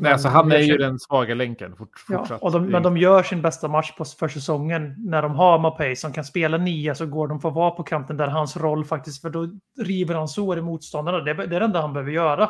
Nej, 0.02 0.12
alltså 0.14 0.28
han 0.28 0.52
är 0.52 0.60
ju 0.60 0.78
den 0.78 1.00
svaga 1.00 1.36
länken 1.36 1.76
fort, 1.76 1.90
ja, 2.10 2.38
och 2.42 2.52
de, 2.52 2.66
Men 2.66 2.84
de 2.84 2.98
gör 2.98 3.24
sin 3.24 3.42
bästa 3.42 3.68
match 3.68 3.92
på, 3.98 4.06
för 4.06 4.28
säsongen 4.28 4.96
när 4.98 5.22
de 5.22 5.36
har 5.36 5.60
Mapei 5.60 5.96
som 5.96 6.14
kan 6.14 6.24
spela 6.24 6.58
nia 6.58 6.96
så 6.96 7.06
går 7.06 7.28
de 7.28 7.40
för 7.40 7.50
att 7.50 7.56
vara 7.56 7.72
på 7.72 7.84
kanten 7.84 8.18
där 8.18 8.28
hans 8.28 8.58
roll 8.58 8.86
faktiskt, 8.86 9.22
för 9.22 9.30
då 9.30 9.48
river 9.82 10.16
han 10.16 10.28
sår 10.28 10.58
i 10.58 10.62
motståndarna. 10.62 11.20
Det, 11.20 11.34
det 11.34 11.56
är 11.56 11.60
det 11.60 11.66
enda 11.66 11.82
han 11.82 11.94
behöver 11.94 12.12
göra. 12.12 12.50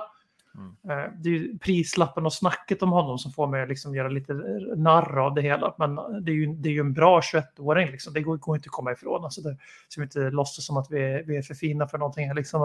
Mm. 0.56 0.76
Eh, 0.90 1.12
det 1.18 1.30
är 1.30 1.34
ju 1.34 1.58
prislappen 1.58 2.26
och 2.26 2.34
snacket 2.34 2.84
om 2.84 2.92
honom 2.92 3.18
som 3.18 3.32
får 3.32 3.48
mig 3.48 3.64
att 3.64 3.70
liksom 3.70 3.96
göra 3.96 4.10
lite 4.10 4.34
narr 4.76 5.20
av 5.20 5.34
det 5.34 5.42
hela. 5.42 5.76
Men 5.78 5.96
det 5.96 6.32
är 6.32 6.36
ju, 6.36 6.54
det 6.54 6.70
är 6.70 6.74
ju 6.74 6.80
en 6.80 6.94
bra 6.94 7.20
21-åring, 7.20 7.92
liksom. 7.92 8.14
det 8.14 8.22
går, 8.22 8.38
går 8.38 8.56
inte 8.56 8.68
att 8.68 8.72
komma 8.72 8.92
ifrån. 8.92 9.24
Alltså 9.24 9.42
det, 9.42 9.58
så 9.88 10.02
vi 10.02 10.04
inte 10.04 10.20
låtsas 10.20 10.66
som 10.66 10.78
att 10.78 10.88
vi 10.92 11.02
är, 11.02 11.24
vi 11.24 11.38
är 11.38 11.42
för 11.42 11.54
fina 11.54 11.88
för 11.88 11.98
någonting. 11.98 12.34
Liksom. 12.34 12.62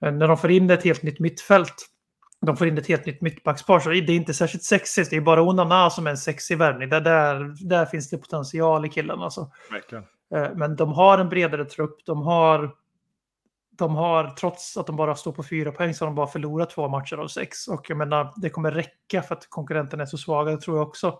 Men, 0.00 0.14
eh, 0.14 0.18
när 0.18 0.28
de 0.28 0.36
får 0.36 0.50
in 0.50 0.70
ett 0.70 0.84
helt 0.84 1.02
nytt 1.02 1.20
mittfält 1.20 1.90
de 2.46 2.56
får 2.56 2.66
in 2.66 2.78
ett 2.78 2.86
helt 2.86 3.06
nytt 3.06 3.20
mittbackspar. 3.20 3.80
Så 3.80 3.88
det 3.88 3.96
är 3.96 4.10
inte 4.10 4.34
särskilt 4.34 4.64
sexigt. 4.64 5.10
Det 5.10 5.16
är 5.16 5.20
bara 5.20 5.42
Onana 5.42 5.90
som 5.90 6.06
är 6.06 6.10
en 6.10 6.16
sexig 6.16 6.58
värvning. 6.58 6.88
Där, 6.88 7.00
där, 7.00 7.68
där 7.68 7.86
finns 7.86 8.10
det 8.10 8.18
potential 8.18 8.86
i 8.86 8.88
killarna. 8.88 9.24
Alltså. 9.24 9.50
Eh, 10.34 10.48
men 10.54 10.76
de 10.76 10.92
har 10.92 11.18
en 11.18 11.28
bredare 11.28 11.64
trupp. 11.64 12.06
De 12.06 12.22
har, 12.22 12.74
de 13.78 13.96
har, 13.96 14.30
trots 14.30 14.76
att 14.76 14.86
de 14.86 14.96
bara 14.96 15.14
står 15.14 15.32
på 15.32 15.42
fyra 15.42 15.72
poäng, 15.72 15.94
så 15.94 16.04
har 16.04 16.06
de 16.06 16.14
bara 16.14 16.26
förlorat 16.26 16.70
två 16.70 16.88
matcher 16.88 17.16
av 17.16 17.28
sex. 17.28 17.68
Och 17.68 17.86
jag 17.88 17.98
menar, 17.98 18.32
det 18.36 18.50
kommer 18.50 18.70
räcka 18.70 19.22
för 19.22 19.34
att 19.34 19.50
konkurrenterna 19.50 20.02
är 20.02 20.06
så 20.06 20.18
svaga, 20.18 20.50
det 20.50 20.60
tror 20.60 20.76
jag 20.76 20.88
också. 20.88 21.18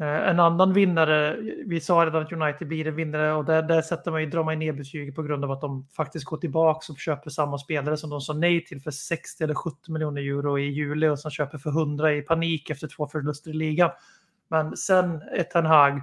Eh, 0.00 0.28
en 0.28 0.40
annan 0.40 0.72
vinnare, 0.72 1.36
vi 1.66 1.80
sa 1.80 2.06
redan 2.06 2.22
att 2.22 2.32
United 2.32 2.68
blir 2.68 2.86
en 2.86 2.94
vinnare 2.94 3.32
och 3.32 3.44
där, 3.44 3.62
där 3.62 3.82
sätter 3.82 4.10
man 4.10 4.20
ju, 4.20 4.30
drar 4.30 4.44
man 4.44 4.58
ner 4.58 4.72
betyget 4.72 5.14
på 5.14 5.22
grund 5.22 5.44
av 5.44 5.50
att 5.50 5.60
de 5.60 5.86
faktiskt 5.96 6.24
går 6.24 6.36
tillbaka 6.36 6.92
och 6.92 6.98
köper 6.98 7.30
samma 7.30 7.58
spelare 7.58 7.96
som 7.96 8.10
de 8.10 8.20
sa 8.20 8.32
nej 8.32 8.64
till 8.64 8.80
för 8.80 8.90
60 8.90 9.44
eller 9.44 9.54
70 9.54 9.92
miljoner 9.92 10.22
euro 10.22 10.58
i 10.58 10.62
juli 10.62 11.08
och 11.08 11.18
som 11.18 11.30
köper 11.30 11.58
för 11.58 11.70
100 11.70 12.12
i 12.12 12.22
panik 12.22 12.70
efter 12.70 12.88
två 12.88 13.08
förluster 13.08 13.50
i 13.50 13.54
ligan. 13.54 13.90
Men 14.48 14.76
sen 14.76 15.22
Ten 15.52 15.66
Hag 15.66 16.02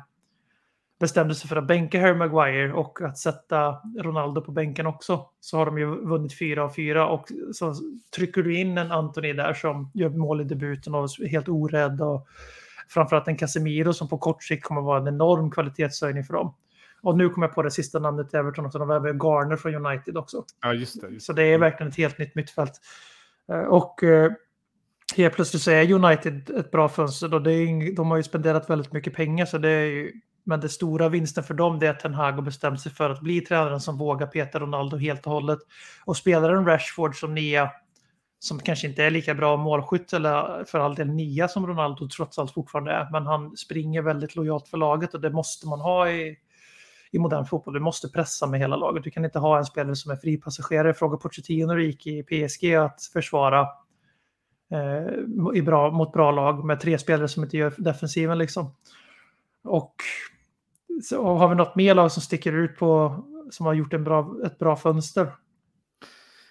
bestämde 0.99 1.35
sig 1.35 1.49
för 1.49 1.55
att 1.55 1.67
bänka 1.67 2.01
Harry 2.01 2.13
Maguire 2.13 2.73
och 2.73 3.01
att 3.01 3.17
sätta 3.17 3.81
Ronaldo 3.99 4.41
på 4.41 4.51
bänken 4.51 4.87
också 4.87 5.29
så 5.39 5.57
har 5.57 5.65
de 5.65 5.77
ju 5.77 5.85
vunnit 5.85 6.39
fyra 6.39 6.63
av 6.63 6.69
fyra 6.69 7.07
och 7.07 7.27
så 7.53 7.75
trycker 8.15 8.43
du 8.43 8.57
in 8.59 8.77
en 8.77 8.91
Anthony 8.91 9.33
där 9.33 9.53
som 9.53 9.91
gör 9.93 10.09
mål 10.09 10.41
i 10.41 10.43
debuten 10.43 10.95
och 10.95 11.03
är 11.03 11.27
helt 11.27 11.49
orädd 11.49 12.01
och 12.01 12.27
framförallt 12.89 13.27
en 13.27 13.37
Casemiro 13.37 13.93
som 13.93 14.09
på 14.09 14.17
kort 14.17 14.43
sikt 14.43 14.63
kommer 14.63 14.81
vara 14.81 14.99
en 14.99 15.07
enorm 15.07 15.51
kvalitetshöjning 15.51 16.23
för 16.23 16.33
dem. 16.33 16.55
Och 17.01 17.17
nu 17.17 17.29
kommer 17.29 17.47
jag 17.47 17.55
på 17.55 17.61
det 17.61 17.71
sista 17.71 17.99
namnet 17.99 18.29
till 18.29 18.39
Everton 18.39 18.65
också, 18.65 18.79
de 18.79 18.87
värvar 18.87 19.13
Garner 19.13 19.55
från 19.55 19.85
United 19.85 20.17
också. 20.17 20.43
Ja, 20.61 20.73
just 20.73 21.01
det. 21.01 21.09
Just 21.09 21.25
så 21.25 21.33
det 21.33 21.43
är 21.43 21.57
verkligen 21.57 21.89
ett 21.89 21.97
helt 21.97 22.17
nytt 22.17 22.35
mittfält. 22.35 22.81
Eh, 23.51 23.59
och 23.59 24.03
eh, 24.03 24.31
helt 25.15 25.35
plötsligt 25.35 25.61
så 25.61 25.71
är 25.71 25.91
United 25.91 26.49
ett 26.49 26.71
bra 26.71 26.89
fönster. 26.89 27.27
Då. 27.27 27.39
Det 27.39 27.53
är, 27.53 27.95
de 27.95 28.11
har 28.11 28.17
ju 28.17 28.23
spenderat 28.23 28.69
väldigt 28.69 28.93
mycket 28.93 29.13
pengar, 29.13 29.45
så 29.45 29.57
det 29.57 29.69
är 29.69 29.85
ju, 29.85 30.11
men 30.45 30.59
det 30.59 30.69
stora 30.69 31.09
vinsten 31.09 31.43
för 31.43 31.53
dem 31.53 31.75
är 31.81 31.89
att 31.89 31.99
Ten 31.99 32.13
Hag 32.13 32.31
har 32.31 32.41
bestämt 32.41 32.81
sig 32.81 32.91
för 32.91 33.09
att 33.09 33.21
bli 33.21 33.41
tränaren 33.41 33.79
som 33.81 33.97
vågar 33.97 34.27
peta 34.27 34.59
Ronaldo 34.59 34.97
helt 34.97 35.25
och 35.25 35.31
hållet. 35.31 35.59
Och 36.05 36.17
spelaren 36.17 36.65
Rashford 36.65 37.19
som 37.19 37.35
nia 37.35 37.71
som 38.39 38.59
kanske 38.59 38.87
inte 38.87 39.03
är 39.03 39.11
lika 39.11 39.35
bra 39.35 39.57
målskytt 39.57 40.13
eller 40.13 40.63
för 40.63 40.79
all 40.79 40.95
del 40.95 41.09
nia 41.09 41.47
som 41.47 41.67
Ronaldo 41.67 42.09
trots 42.09 42.39
allt 42.39 42.51
fortfarande 42.51 42.91
är. 42.91 43.09
Men 43.11 43.25
han 43.25 43.57
springer 43.57 44.01
väldigt 44.01 44.35
lojalt 44.35 44.67
för 44.67 44.77
laget 44.77 45.13
och 45.13 45.21
det 45.21 45.29
måste 45.29 45.67
man 45.67 45.79
ha 45.79 46.09
i, 46.09 46.37
i 47.11 47.19
modern 47.19 47.45
fotboll. 47.45 47.73
Du 47.73 47.79
måste 47.79 48.09
pressa 48.09 48.47
med 48.47 48.59
hela 48.59 48.75
laget. 48.75 49.03
Du 49.03 49.11
kan 49.11 49.25
inte 49.25 49.39
ha 49.39 49.57
en 49.57 49.65
spelare 49.65 49.95
som 49.95 50.11
är 50.11 50.15
fripassagerare. 50.15 50.93
Fråga 50.93 51.17
Pochettino 51.17 51.67
när 51.67 51.77
gick 51.77 52.07
i 52.07 52.23
PSG 52.23 52.75
att 52.75 53.01
försvara 53.13 53.61
eh, 54.71 55.57
i 55.57 55.61
bra, 55.61 55.91
mot 55.91 56.13
bra 56.13 56.31
lag 56.31 56.65
med 56.65 56.79
tre 56.79 56.97
spelare 56.97 57.27
som 57.27 57.43
inte 57.43 57.57
gör 57.57 57.73
defensiven 57.77 58.37
liksom. 58.37 58.75
Och 59.63 59.95
så 61.03 61.35
har 61.35 61.49
vi 61.49 61.55
något 61.55 61.75
mer 61.75 61.95
lag 61.95 62.11
som 62.11 62.21
sticker 62.21 62.53
ut 62.53 62.77
på 62.77 63.23
som 63.51 63.65
har 63.65 63.73
gjort 63.73 63.93
en 63.93 64.03
bra, 64.03 64.35
ett 64.45 64.57
bra 64.57 64.75
fönster. 64.75 65.27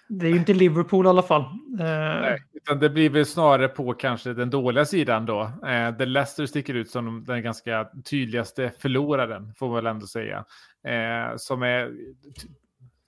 Det 0.07 0.25
är 0.25 0.29
ju 0.29 0.37
inte 0.37 0.53
Liverpool 0.53 1.05
i 1.05 1.09
alla 1.09 1.23
fall. 1.23 1.41
Eh, 1.41 2.21
Nej, 2.21 2.39
utan 2.53 2.79
det 2.79 2.89
blir 2.89 3.09
väl 3.09 3.25
snarare 3.25 3.67
på 3.67 3.93
kanske 3.93 4.33
den 4.33 4.49
dåliga 4.49 4.85
sidan 4.85 5.25
då. 5.25 5.41
Eh, 5.41 5.97
där 5.97 6.05
Leicester 6.05 6.45
sticker 6.45 6.73
ut 6.73 6.89
som 6.89 7.23
den 7.25 7.43
ganska 7.43 7.89
tydligaste 8.05 8.71
förloraren, 8.79 9.53
får 9.57 9.67
man 9.67 9.75
väl 9.75 9.85
ändå 9.85 10.07
säga. 10.07 10.45
Eh, 10.87 11.37
som 11.37 11.63
är 11.63 11.91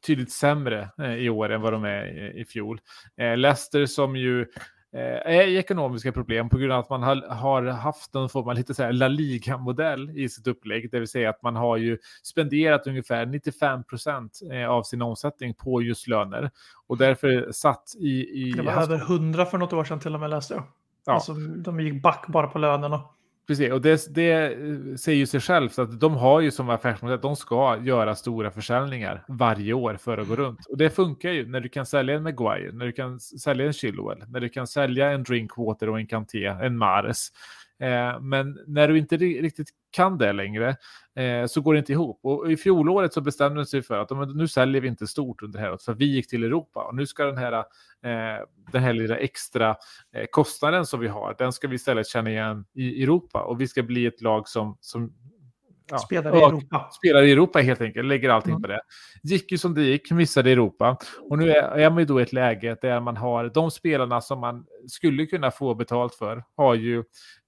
tydligt 0.08 0.32
sämre 0.32 0.90
eh, 1.00 1.16
i 1.16 1.30
år 1.30 1.50
än 1.50 1.62
vad 1.62 1.74
de 1.74 1.84
är 1.84 2.06
i, 2.06 2.42
i 2.42 2.46
fjol. 2.46 2.80
Eh, 3.18 3.38
Leicester 3.38 3.86
som 3.86 4.16
ju 4.16 4.46
är 4.94 5.48
i 5.48 5.58
ekonomiska 5.58 6.12
problem 6.12 6.50
på 6.50 6.58
grund 6.58 6.72
av 6.72 6.80
att 6.80 6.90
man 6.90 7.04
har, 7.04 7.16
har 7.16 7.64
haft 7.64 8.14
någon 8.14 8.30
form 8.30 8.48
av 8.48 8.56
lite 8.56 8.74
så 8.74 8.84
här 8.84 8.94
La 8.94 9.08
Liga-modell 9.08 10.10
i 10.10 10.30
sitt 10.30 10.48
upplägg, 10.48 10.92
det 10.92 11.00
vill 11.00 11.08
säga 11.08 11.30
att 11.30 11.42
man 11.44 11.56
har 11.56 11.78
ju 11.78 11.98
spenderat 12.24 12.88
ungefär 12.88 13.26
95 13.26 13.84
procent 13.84 14.40
eh, 14.52 14.70
av 14.70 14.84
sin 14.84 15.02
omsättning 15.02 15.54
på 15.54 15.82
just 15.82 16.08
löner 16.08 16.52
och 16.88 16.98
därför 16.98 17.52
satt 17.52 17.84
i... 18.00 18.10
i 18.10 18.52
det 18.52 18.62
var 18.62 18.74
över 18.74 18.98
100 18.98 19.46
för 19.46 19.58
något 19.58 19.74
år 19.74 19.84
sedan 19.84 20.00
till 20.00 20.14
och 20.14 20.20
med 20.20 20.30
läste 20.30 20.54
jag. 20.54 20.64
Ja. 21.06 21.14
Alltså, 21.14 21.34
de 21.34 21.80
gick 21.80 22.02
back 22.02 22.26
bara 22.28 22.48
på 22.48 22.60
lönerna. 22.60 23.02
Precis, 23.48 23.72
och 23.72 23.82
det, 23.82 24.16
det 24.16 24.58
säger 25.00 25.18
ju 25.18 25.26
sig 25.26 25.40
självt 25.40 25.80
att 25.80 26.00
de 26.00 26.14
har 26.14 26.42
ju 26.42 26.52
som 26.52 26.70
affärsmodell 26.70 27.16
att 27.16 27.22
de 27.22 27.36
ska 27.36 27.78
göra 27.84 28.16
stora 28.16 28.52
försäljningar 28.52 29.24
varje 29.28 29.74
år 29.74 29.98
för 29.98 30.18
att 30.18 30.28
gå 30.28 30.36
runt. 30.36 30.66
Och 30.66 30.78
det 30.78 30.90
funkar 30.90 31.32
ju 31.32 31.48
när 31.48 31.60
du 31.60 31.70
kan 31.70 31.86
sälja 31.86 32.16
en 32.16 32.24
Maguire, 32.24 32.72
när 32.72 32.86
du 32.86 32.92
kan 32.92 33.20
sälja 33.20 33.66
en 33.66 33.74
Chilwell, 33.74 34.24
när 34.28 34.40
du 34.40 34.50
kan 34.50 34.68
sälja 34.68 35.12
en 35.12 35.24
Drinkwater 35.24 35.90
och 35.90 36.00
en 36.00 36.08
Kanté, 36.08 36.46
en 36.46 36.78
Mares. 36.78 37.32
Eh, 37.80 38.20
men 38.20 38.60
när 38.68 38.88
du 38.88 38.98
inte 38.98 39.18
riktigt 39.18 39.70
kan 39.98 40.18
det 40.18 40.34
längre 40.34 40.76
eh, 41.16 41.46
så 41.46 41.62
går 41.62 41.74
det 41.74 41.80
inte 41.80 41.92
ihop. 41.92 42.20
Och 42.24 42.52
i 42.52 42.58
fjolåret 42.58 43.14
så 43.14 43.22
bestämde 43.22 43.60
de 43.60 43.66
sig 43.66 43.82
för 43.82 44.00
att 44.00 44.36
nu 44.36 44.48
säljer 44.48 44.82
vi 44.82 44.88
inte 44.88 45.08
stort 45.08 45.42
under 45.42 45.60
det 45.60 45.64
här 45.64 45.72
året 45.72 45.84
för 45.84 45.94
vi 45.94 46.06
gick 46.06 46.30
till 46.30 46.44
Europa 46.44 46.84
och 46.84 46.96
nu 46.96 47.06
ska 47.06 47.26
den 47.26 47.38
här, 47.38 47.54
eh, 47.54 48.44
den 48.72 48.84
här 48.84 48.94
lilla 48.94 49.18
extra 49.18 49.70
eh, 50.16 50.26
kostnaden 50.32 50.86
som 50.86 51.00
vi 51.00 51.08
har, 51.08 51.36
den 51.38 51.54
ska 51.54 51.68
vi 51.68 51.76
istället 51.76 52.08
känna 52.08 52.30
igen 52.30 52.66
i 52.74 53.04
Europa 53.04 53.44
och 53.44 53.62
vi 53.62 53.68
ska 53.68 53.84
bli 53.84 54.06
ett 54.06 54.22
lag 54.22 54.48
som, 54.48 54.78
som 54.82 55.14
Ja, 55.90 55.98
spelar 55.98 56.36
i 56.36 56.40
Europa. 56.40 56.90
Spelar 56.92 57.24
i 57.24 57.32
Europa 57.32 57.60
helt 57.60 57.82
enkelt, 57.82 58.08
lägger 58.08 58.30
allting 58.30 58.52
mm. 58.52 58.62
på 58.62 58.68
det. 58.68 58.82
Gick 59.24 59.52
ju 59.52 59.58
som 59.58 59.74
det 59.74 59.82
gick, 59.82 60.12
missade 60.12 60.52
Europa. 60.52 60.98
Och 61.30 61.38
nu 61.38 61.52
är, 61.52 61.64
är 61.64 61.90
man 61.90 62.00
ju 62.00 62.06
då 62.06 62.20
i 62.20 62.24
ett 62.24 62.34
läge 62.34 62.78
där 62.82 63.00
man 63.00 63.18
har 63.18 63.52
de 63.54 63.72
spelarna 63.72 64.22
som 64.22 64.40
man 64.40 64.66
skulle 64.88 65.26
kunna 65.26 65.52
få 65.52 65.76
betalt 65.76 66.16
för, 66.16 66.44
har 66.58 66.76
ju, 66.76 66.98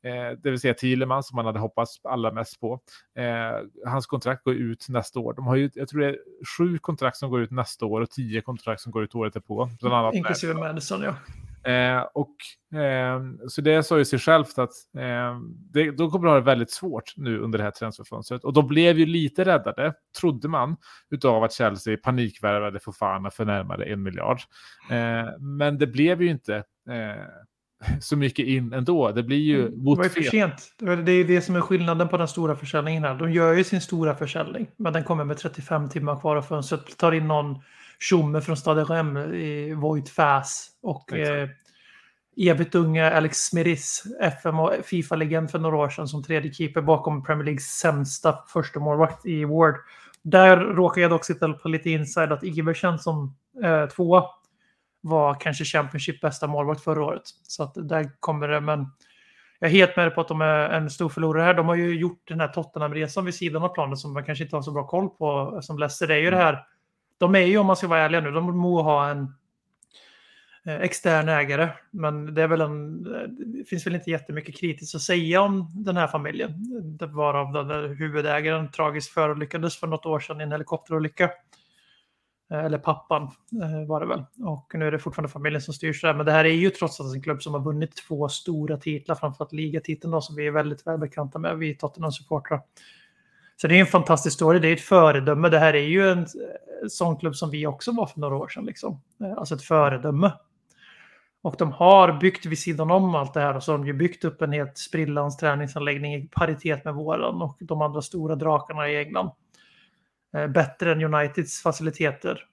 eh, 0.03 0.37
det 0.43 0.49
vill 0.49 0.59
säga 0.59 0.73
Thielemann 0.73 1.23
som 1.23 1.35
man 1.35 1.45
hade 1.45 1.59
hoppats 1.59 1.99
allra 2.03 2.31
mest 2.31 2.59
på. 2.59 2.79
Eh, 3.17 3.67
hans 3.85 4.05
kontrakt 4.05 4.43
går 4.43 4.55
ut 4.55 4.85
nästa 4.89 5.19
år. 5.19 5.33
De 5.33 5.47
har 5.47 5.55
ju, 5.55 5.69
jag 5.73 5.87
tror 5.87 6.01
det 6.01 6.07
är 6.07 6.17
sju 6.57 6.77
kontrakt 6.77 7.17
som 7.17 7.29
går 7.29 7.41
ut 7.41 7.51
nästa 7.51 7.85
år 7.85 8.01
och 8.01 8.09
tio 8.09 8.41
kontrakt 8.41 8.81
som 8.81 8.91
går 8.91 9.03
ut 9.03 9.15
året 9.15 9.33
därpå. 9.33 9.69
Bland 9.81 9.95
annat 9.95 10.13
Inklusive 10.13 10.53
Madison, 10.53 11.01
ja. 11.01 11.15
Eh, 11.63 12.01
och, 12.13 12.35
eh, 12.79 13.21
så 13.47 13.61
det 13.61 13.83
sa 13.83 13.97
ju 13.97 14.05
sig 14.05 14.19
självt 14.19 14.59
att 14.59 14.71
eh, 14.97 15.39
det, 15.73 15.91
de 15.91 16.11
kommer 16.11 16.27
att 16.27 16.31
ha 16.31 16.39
det 16.39 16.45
väldigt 16.45 16.71
svårt 16.71 17.13
nu 17.15 17.39
under 17.39 17.57
det 17.57 17.63
här 17.63 17.71
transferfönstret. 17.71 18.43
Och 18.43 18.53
de 18.53 18.67
blev 18.67 18.99
ju 18.99 19.05
lite 19.05 19.45
räddade, 19.45 19.93
trodde 20.19 20.47
man, 20.47 20.77
utav 21.09 21.43
att 21.43 21.53
Chelsea 21.53 21.97
panikvärvade 21.97 22.79
Fofana 22.79 23.31
för 23.31 23.45
närmare 23.45 23.85
en 23.85 24.03
miljard. 24.03 24.39
Eh, 24.91 25.39
men 25.39 25.77
det 25.77 25.87
blev 25.87 26.21
ju 26.21 26.29
inte 26.29 26.55
eh, 26.89 27.23
så 28.01 28.17
mycket 28.17 28.45
in 28.45 28.73
ändå. 28.73 29.11
Det 29.11 29.23
blir 29.23 29.37
ju 29.37 29.61
mm, 29.61 29.85
Det 29.85 29.95
var 29.97 30.03
ju 30.03 30.09
för 30.09 30.21
sent. 30.21 30.75
Det 30.77 31.11
är 31.11 31.23
det 31.23 31.41
som 31.41 31.55
är 31.55 31.61
skillnaden 31.61 32.09
på 32.09 32.17
den 32.17 32.27
stora 32.27 32.55
försäljningen 32.55 33.03
här. 33.03 33.15
De 33.15 33.31
gör 33.31 33.53
ju 33.53 33.63
sin 33.63 33.81
stora 33.81 34.15
försäljning, 34.15 34.67
men 34.77 34.93
den 34.93 35.03
kommer 35.03 35.23
med 35.23 35.37
35 35.37 35.89
timmar 35.89 36.19
kvar 36.19 36.35
av 36.35 36.41
fönstret. 36.41 36.97
Tar 36.97 37.11
in 37.11 37.27
någon 37.27 37.55
tjomme 37.99 38.41
från 38.41 38.57
Stade 38.57 38.83
Rem 38.83 39.17
i 39.17 39.73
Voigt 39.73 40.09
Fass 40.09 40.69
och 40.81 41.13
eh, 41.13 41.49
evigt 42.37 42.75
unga 42.75 43.11
Alex 43.11 43.37
Smiris, 43.37 44.03
FM 44.21 44.59
och 44.59 44.73
Fifa-legend 44.83 45.51
för 45.51 45.59
några 45.59 45.77
år 45.77 45.89
sedan 45.89 46.07
som 46.07 46.23
tredje 46.23 46.53
keeper 46.53 46.81
bakom 46.81 47.23
Premier 47.23 47.45
Leagues 47.45 47.65
sämsta 47.65 48.43
första 48.47 48.79
målvakt 48.79 49.25
i 49.25 49.45
Ward. 49.45 49.75
Där 50.21 50.57
råkar 50.57 51.01
jag 51.01 51.11
dock 51.11 51.25
sitta 51.25 51.53
på 51.53 51.69
lite 51.69 51.89
inside 51.89 52.31
att 52.31 52.43
Iversen 52.43 52.99
som 52.99 53.35
eh, 53.63 53.85
tvåa 53.85 54.25
var 55.01 55.39
kanske 55.39 55.65
Championship 55.65 56.21
bästa 56.21 56.47
målvakt 56.47 56.83
förra 56.83 57.03
året. 57.03 57.21
Så 57.43 57.63
att 57.63 57.73
där 57.75 58.11
kommer 58.19 58.47
det, 58.47 58.61
men 58.61 58.87
jag 59.59 59.69
är 59.69 59.73
helt 59.73 59.95
med 59.95 60.15
på 60.15 60.21
att 60.21 60.27
de 60.27 60.41
är 60.41 60.69
en 60.69 60.89
stor 60.89 61.09
förlorare 61.09 61.43
här. 61.43 61.53
De 61.53 61.67
har 61.67 61.75
ju 61.75 61.99
gjort 61.99 62.21
den 62.27 62.39
här 62.39 62.47
Tottenham-resan 62.47 63.25
vid 63.25 63.35
sidan 63.35 63.63
av 63.63 63.69
planen 63.69 63.97
som 63.97 64.13
man 64.13 64.25
kanske 64.25 64.43
inte 64.43 64.55
har 64.55 64.61
så 64.61 64.71
bra 64.71 64.87
koll 64.87 65.09
på 65.09 65.59
som 65.61 65.77
Leicester. 65.77 66.07
Det 66.07 66.13
är 66.13 66.19
ju 66.19 66.29
det 66.29 66.37
här 66.37 66.65
de 67.19 67.35
är 67.35 67.39
ju, 67.39 67.57
om 67.57 67.65
man 67.65 67.75
ska 67.75 67.87
vara 67.87 67.99
ärlig 67.99 68.23
nu, 68.23 68.31
de 68.31 68.57
må 68.57 68.81
ha 68.81 69.09
en 69.09 69.33
eh, 70.65 70.81
extern 70.81 71.29
ägare. 71.29 71.69
Men 71.91 72.33
det 72.33 72.43
är 72.43 72.47
väl 72.47 72.61
en, 72.61 73.03
det 73.37 73.69
finns 73.69 73.87
väl 73.87 73.95
inte 73.95 74.11
jättemycket 74.11 74.57
kritiskt 74.57 74.95
att 74.95 75.01
säga 75.01 75.41
om 75.41 75.71
den 75.75 75.97
här 75.97 76.07
familjen. 76.07 76.51
Det 76.97 77.07
varav 77.07 77.53
den 77.53 77.67
där 77.67 77.87
huvudägaren 77.87 78.71
tragiskt 78.71 79.13
förolyckades 79.13 79.79
för 79.79 79.87
något 79.87 80.05
år 80.05 80.19
sedan 80.19 80.41
i 80.41 80.43
en 80.43 80.51
helikopterolycka. 80.51 81.29
Eh, 82.51 82.65
eller 82.65 82.77
pappan 82.77 83.23
eh, 83.63 83.87
var 83.87 83.99
det 83.99 84.05
väl. 84.05 84.23
Och 84.43 84.71
nu 84.73 84.87
är 84.87 84.91
det 84.91 84.99
fortfarande 84.99 85.31
familjen 85.31 85.61
som 85.61 85.73
styrs 85.73 86.01
där. 86.01 86.13
Men 86.13 86.25
det 86.25 86.31
här 86.31 86.45
är 86.45 86.53
ju 86.53 86.69
trots 86.69 86.99
allt 86.99 87.15
en 87.15 87.21
klubb 87.21 87.43
som 87.43 87.53
har 87.53 87.61
vunnit 87.61 87.95
två 88.07 88.29
stora 88.29 88.77
titlar, 88.77 89.15
framförallt 89.15 89.53
ligatiteln 89.53 90.11
då, 90.11 90.21
som 90.21 90.35
vi 90.35 90.47
är 90.47 90.51
väldigt 90.51 90.87
välbekanta 90.87 91.39
med, 91.39 91.57
vi 91.57 91.75
Tottenham-supportrar. 91.75 92.61
Så 93.61 93.67
det 93.67 93.75
är 93.75 93.79
en 93.79 93.85
fantastisk 93.85 94.35
story, 94.35 94.59
det 94.59 94.67
är 94.67 94.73
ett 94.73 94.81
föredöme. 94.81 95.49
Det 95.49 95.59
här 95.59 95.73
är 95.73 95.87
ju 95.87 96.11
en 96.11 96.19
eh, 96.19 96.25
sån 96.89 97.17
klubb 97.17 97.35
som 97.35 97.49
vi 97.49 97.67
också 97.67 97.91
var 97.91 98.05
för 98.05 98.19
några 98.19 98.35
år 98.35 98.47
sedan. 98.47 98.65
Liksom. 98.65 99.01
Eh, 99.23 99.37
alltså 99.37 99.55
ett 99.55 99.61
föredöme. 99.61 100.31
Och 101.41 101.55
de 101.57 101.71
har 101.71 102.19
byggt 102.19 102.45
vid 102.45 102.59
sidan 102.59 102.91
om 102.91 103.15
allt 103.15 103.33
det 103.33 103.39
här 103.39 103.55
och 103.55 103.63
så 103.63 103.71
har 103.71 103.77
de 103.77 103.87
ju 103.87 103.93
byggt 103.93 104.25
upp 104.25 104.41
en 104.41 104.51
helt 104.51 104.77
sprillans 104.77 105.37
träningsanläggning 105.37 106.15
i 106.15 106.27
paritet 106.31 106.85
med 106.85 106.93
våran 106.93 107.41
och 107.41 107.57
de 107.59 107.81
andra 107.81 108.01
stora 108.01 108.35
drakarna 108.35 108.89
i 108.89 108.97
England. 108.97 109.31
Eh, 110.33 110.47
bättre 110.47 110.91
än 110.91 111.13
Uniteds 111.13 111.61
faciliteter 111.61 112.45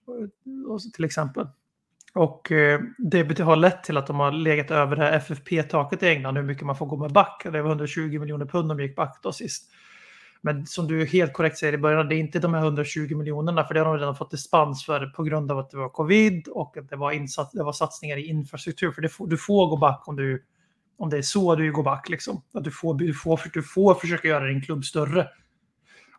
till 0.95 1.05
exempel. 1.05 1.49
Och 2.15 2.53
det 2.99 3.41
har 3.41 3.57
lett 3.57 3.85
till 3.85 3.97
att 3.97 4.07
de 4.07 4.21
har 4.21 4.33
legat 4.33 4.71
över 4.71 4.97
det 4.97 5.03
här 5.03 5.13
FFP-taket 5.13 6.03
i 6.03 6.09
England, 6.09 6.37
hur 6.37 6.43
mycket 6.43 6.67
man 6.67 6.77
får 6.77 6.87
gå 6.87 6.97
med 6.97 7.13
back. 7.13 7.43
Det 7.45 7.63
var 7.63 7.71
120 7.71 8.19
miljoner 8.19 8.47
pund 8.47 8.69
de 8.69 8.81
gick 8.81 8.97
back 8.97 9.19
då 9.23 9.33
sist. 9.33 9.73
Men 10.47 10.67
som 10.67 10.87
du 10.87 11.07
helt 11.07 11.33
korrekt 11.33 11.59
säger 11.59 11.73
i 11.73 11.79
början, 11.79 12.09
det 12.09 12.15
är 12.15 12.19
inte 12.19 12.39
de 12.39 12.55
här 12.55 12.63
120 12.63 13.17
miljonerna, 13.17 13.65
för 13.65 13.75
det 13.75 13.81
har 13.81 13.87
de 13.87 13.99
redan 13.99 14.17
fått 14.17 14.31
dispens 14.31 14.85
för 14.85 15.07
på 15.07 15.23
grund 15.23 15.53
av 15.53 15.59
att 15.59 15.71
det 15.71 15.77
var 15.77 15.89
covid 15.89 16.49
och 16.49 16.77
att 16.77 16.89
det 16.89 16.97
var, 16.97 17.13
insats, 17.13 17.53
det 17.53 17.63
var 17.63 17.73
satsningar 17.73 18.17
i 18.17 18.27
infrastruktur. 18.27 18.93
För 18.93 19.03
det 19.03 19.09
får, 19.09 19.27
du 19.27 19.37
får 19.37 19.67
gå 19.67 19.77
back 19.77 20.09
om, 20.09 20.17
du, 20.17 20.45
om 20.99 21.11
det 21.11 21.19
är 21.19 21.23
så 21.23 21.55
du 21.55 21.73
går 21.73 21.83
back. 21.83 22.09
Liksom. 22.09 22.43
Att 22.55 22.65
du, 22.65 22.71
får, 22.71 22.95
du, 22.95 23.15
får, 23.15 23.41
du 23.53 23.63
får 23.63 23.95
försöka 23.95 24.29
göra 24.29 24.45
din 24.47 24.63
klubb 24.63 24.85
större. 24.85 25.29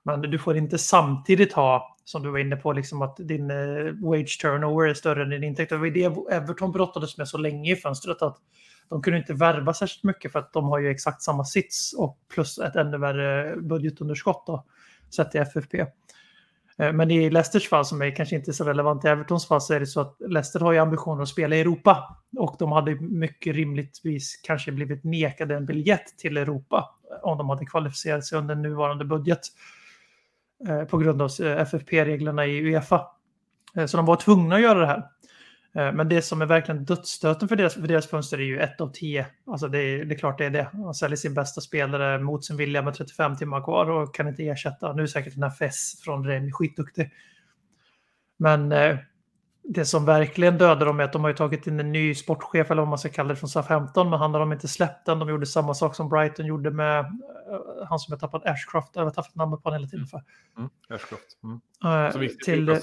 Men 0.04 0.22
du 0.22 0.40
får 0.40 0.58
inte 0.58 0.78
samtidigt 0.78 1.54
ha, 1.54 1.98
som 2.04 2.24
du 2.24 2.30
var 2.30 2.40
inne 2.40 2.56
på, 2.56 2.74
liksom 2.74 3.02
att 3.02 3.18
din 3.18 3.52
eh, 3.52 3.94
wage 4.04 4.42
turnover 4.42 4.88
är 4.88 4.94
större 4.94 5.24
än 5.24 5.30
din 5.30 5.44
intäkt. 5.44 5.70
Det 5.70 5.78
var 5.78 5.88
det 5.88 6.36
Everton 6.36 6.72
brottades 6.72 7.18
med 7.18 7.28
så 7.28 7.38
länge 7.38 7.72
i 7.72 7.76
fönstret 7.76 8.22
att 8.22 8.38
de 8.90 9.02
kunde 9.02 9.20
inte 9.20 9.34
värva 9.34 9.74
särskilt 9.74 10.04
mycket 10.04 10.32
för 10.32 10.40
att 10.40 10.54
de 10.54 10.66
har 10.66 10.80
ju 10.80 10.90
exakt 10.90 11.22
samma 11.22 11.44
sits 11.44 11.94
och 11.94 12.20
plus 12.34 12.58
ett 12.58 12.76
ännu 12.76 12.98
värre 12.98 13.56
budgetunderskott 13.62 14.44
då, 14.48 14.66
sett 15.16 15.36
i 15.36 15.38
FFP. 15.38 15.86
Eh, 16.78 16.94
men 16.94 17.12
i 17.12 17.30
Leicesters 17.30 17.70
fall, 17.70 17.86
som 17.86 18.02
är 18.02 18.16
kanske 18.16 18.36
inte 18.36 18.54
så 18.54 18.64
relevant 18.64 19.06
i 19.06 19.08
Evertons 19.08 19.48
fall, 19.48 19.62
så 19.62 19.74
är 19.74 19.80
det 19.80 19.86
så 19.86 20.02
att 20.02 20.16
Leicester 20.20 20.60
har 20.60 20.72
ju 20.72 20.80
ambitioner 20.80 21.22
att 21.22 21.30
spela 21.30 21.56
i 21.56 21.62
Europa. 21.62 22.18
Och 22.38 22.56
de 22.60 22.72
hade 22.72 22.96
mycket 23.02 23.56
rimligtvis 23.56 24.40
kanske 24.44 24.72
blivit 24.72 25.04
nekade 25.04 25.56
en 25.56 25.66
biljett 25.66 26.18
till 26.18 26.38
Europa 26.38 26.96
om 27.22 27.38
de 27.38 27.50
hade 27.50 27.66
kvalificerat 27.66 28.26
sig 28.26 28.38
under 28.38 28.56
nuvarande 28.56 29.06
budget 29.06 29.40
eh, 30.68 30.84
på 30.84 30.98
grund 30.98 31.22
av 31.22 31.32
eh, 31.42 31.62
FFP-reglerna 31.62 32.46
i 32.46 32.62
Uefa. 32.62 33.08
Så 33.88 33.98
de 33.98 34.06
var 34.06 34.16
tvungna 34.16 34.56
att 34.56 34.62
göra 34.62 34.80
det 34.80 34.86
här. 34.86 35.04
Eh, 35.78 35.94
Men 35.94 36.10
det 36.10 36.22
som 36.22 36.42
är 36.42 36.46
verkligen 36.46 36.86
dödsstöten 36.86 37.48
för 37.48 37.56
deras, 37.56 37.74
för 37.74 37.82
deras 37.82 38.08
fönster 38.08 38.38
är 38.38 38.44
ju 38.44 38.60
ett 38.60 38.82
av 38.82 38.92
tio. 38.92 39.26
Alltså 39.46 39.68
det 39.68 39.80
är, 39.80 40.06
det 40.06 40.16
är 40.16 40.20
klart 40.20 40.38
det 40.38 40.46
är 40.46 40.50
det. 40.50 40.70
Han 40.74 40.94
säljer 40.94 41.18
sin 41.18 41.34
bästa 41.34 41.62
spelare 41.62 42.20
mot 42.20 42.46
sin 42.46 42.58
vilja 42.58 42.82
med 42.82 42.94
35 42.94 43.36
timmar 43.36 43.64
kvar 43.64 43.90
och 43.90 44.16
kan 44.16 44.28
inte 44.28 44.48
ersätta. 44.48 44.94
Nu 44.94 45.04
är 45.04 45.08
säkert 45.08 45.34
den 45.34 45.44
här 45.44 45.50
Fess 45.50 46.02
från 46.04 46.28
Rennes 46.28 46.54
skitduktig. 46.54 47.12
Men 48.38 48.72
eh, 48.72 48.98
det 49.64 49.86
som 49.86 50.06
verkligen 50.06 50.58
dödar 50.58 50.86
dem 50.86 51.00
är 51.00 51.04
att 51.04 51.14
de 51.14 51.22
har 51.22 51.30
ju 51.30 51.36
tagit 51.36 51.68
in 51.68 51.80
en 51.80 51.92
ny 51.92 52.16
sportchef 52.16 52.72
eller 52.72 52.82
vad 52.82 52.90
man 52.90 53.00
ska 53.00 53.10
kalla 53.10 53.30
det 53.30 53.36
från 53.36 53.50
SA-15 53.50 54.10
men 54.10 54.20
han 54.20 54.34
har 54.34 54.40
de 54.40 54.54
inte 54.54 54.68
släppt 54.68 55.06
den. 55.06 55.20
De 55.20 55.30
gjorde 55.30 55.46
samma 55.46 55.74
sak 55.74 55.96
som 55.96 56.10
Brighton 56.10 56.46
gjorde 56.46 56.72
med 56.72 57.00
eh, 57.00 57.06
han 57.90 58.00
som 58.00 58.12
jag 58.12 58.20
tappat 58.20 58.46
Ashcroft. 58.46 58.92
Jag 58.94 59.04
har 59.04 59.12
tappat 59.12 59.36
namnet 59.36 59.64
på 59.64 59.70
honom 59.70 59.80
hela 59.80 59.90
tiden 59.90 60.08
för. 60.08 60.24
Mm. 60.58 60.70
Ashcroft. 60.90 61.38
Mm. 61.44 62.20
Viktigt 62.20 62.46
till. 62.46 62.80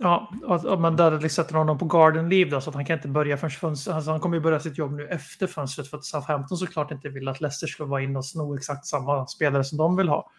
Ja, 0.00 0.32
och 0.44 0.80
man 0.80 0.96
där 0.96 1.10
liksom 1.10 1.44
sätter 1.44 1.54
honom 1.54 1.78
på 1.78 1.84
garden 1.84 2.28
leave 2.28 2.50
då, 2.50 2.60
så 2.60 2.70
att 2.70 2.76
han 2.76 2.84
kan 2.84 2.96
inte 2.96 3.08
börja 3.08 3.36
förrän 3.36 3.50
fönstret. 3.50 3.96
Alltså, 3.96 4.10
han 4.10 4.20
kommer 4.20 4.36
ju 4.36 4.42
börja 4.42 4.60
sitt 4.60 4.78
jobb 4.78 4.92
nu 4.92 5.08
efter 5.08 5.46
fönstret 5.46 5.88
för 5.88 5.96
att 5.96 6.04
Southampton 6.04 6.58
såklart 6.58 6.90
inte 6.90 7.08
vill 7.08 7.28
att 7.28 7.40
Leicester 7.40 7.66
ska 7.66 7.84
vara 7.84 8.02
inne 8.02 8.18
och 8.18 8.26
sno 8.26 8.56
exakt 8.56 8.86
samma 8.86 9.26
spelare 9.26 9.64
som 9.64 9.78
de 9.78 9.96
vill 9.96 10.08
ha. 10.08 10.30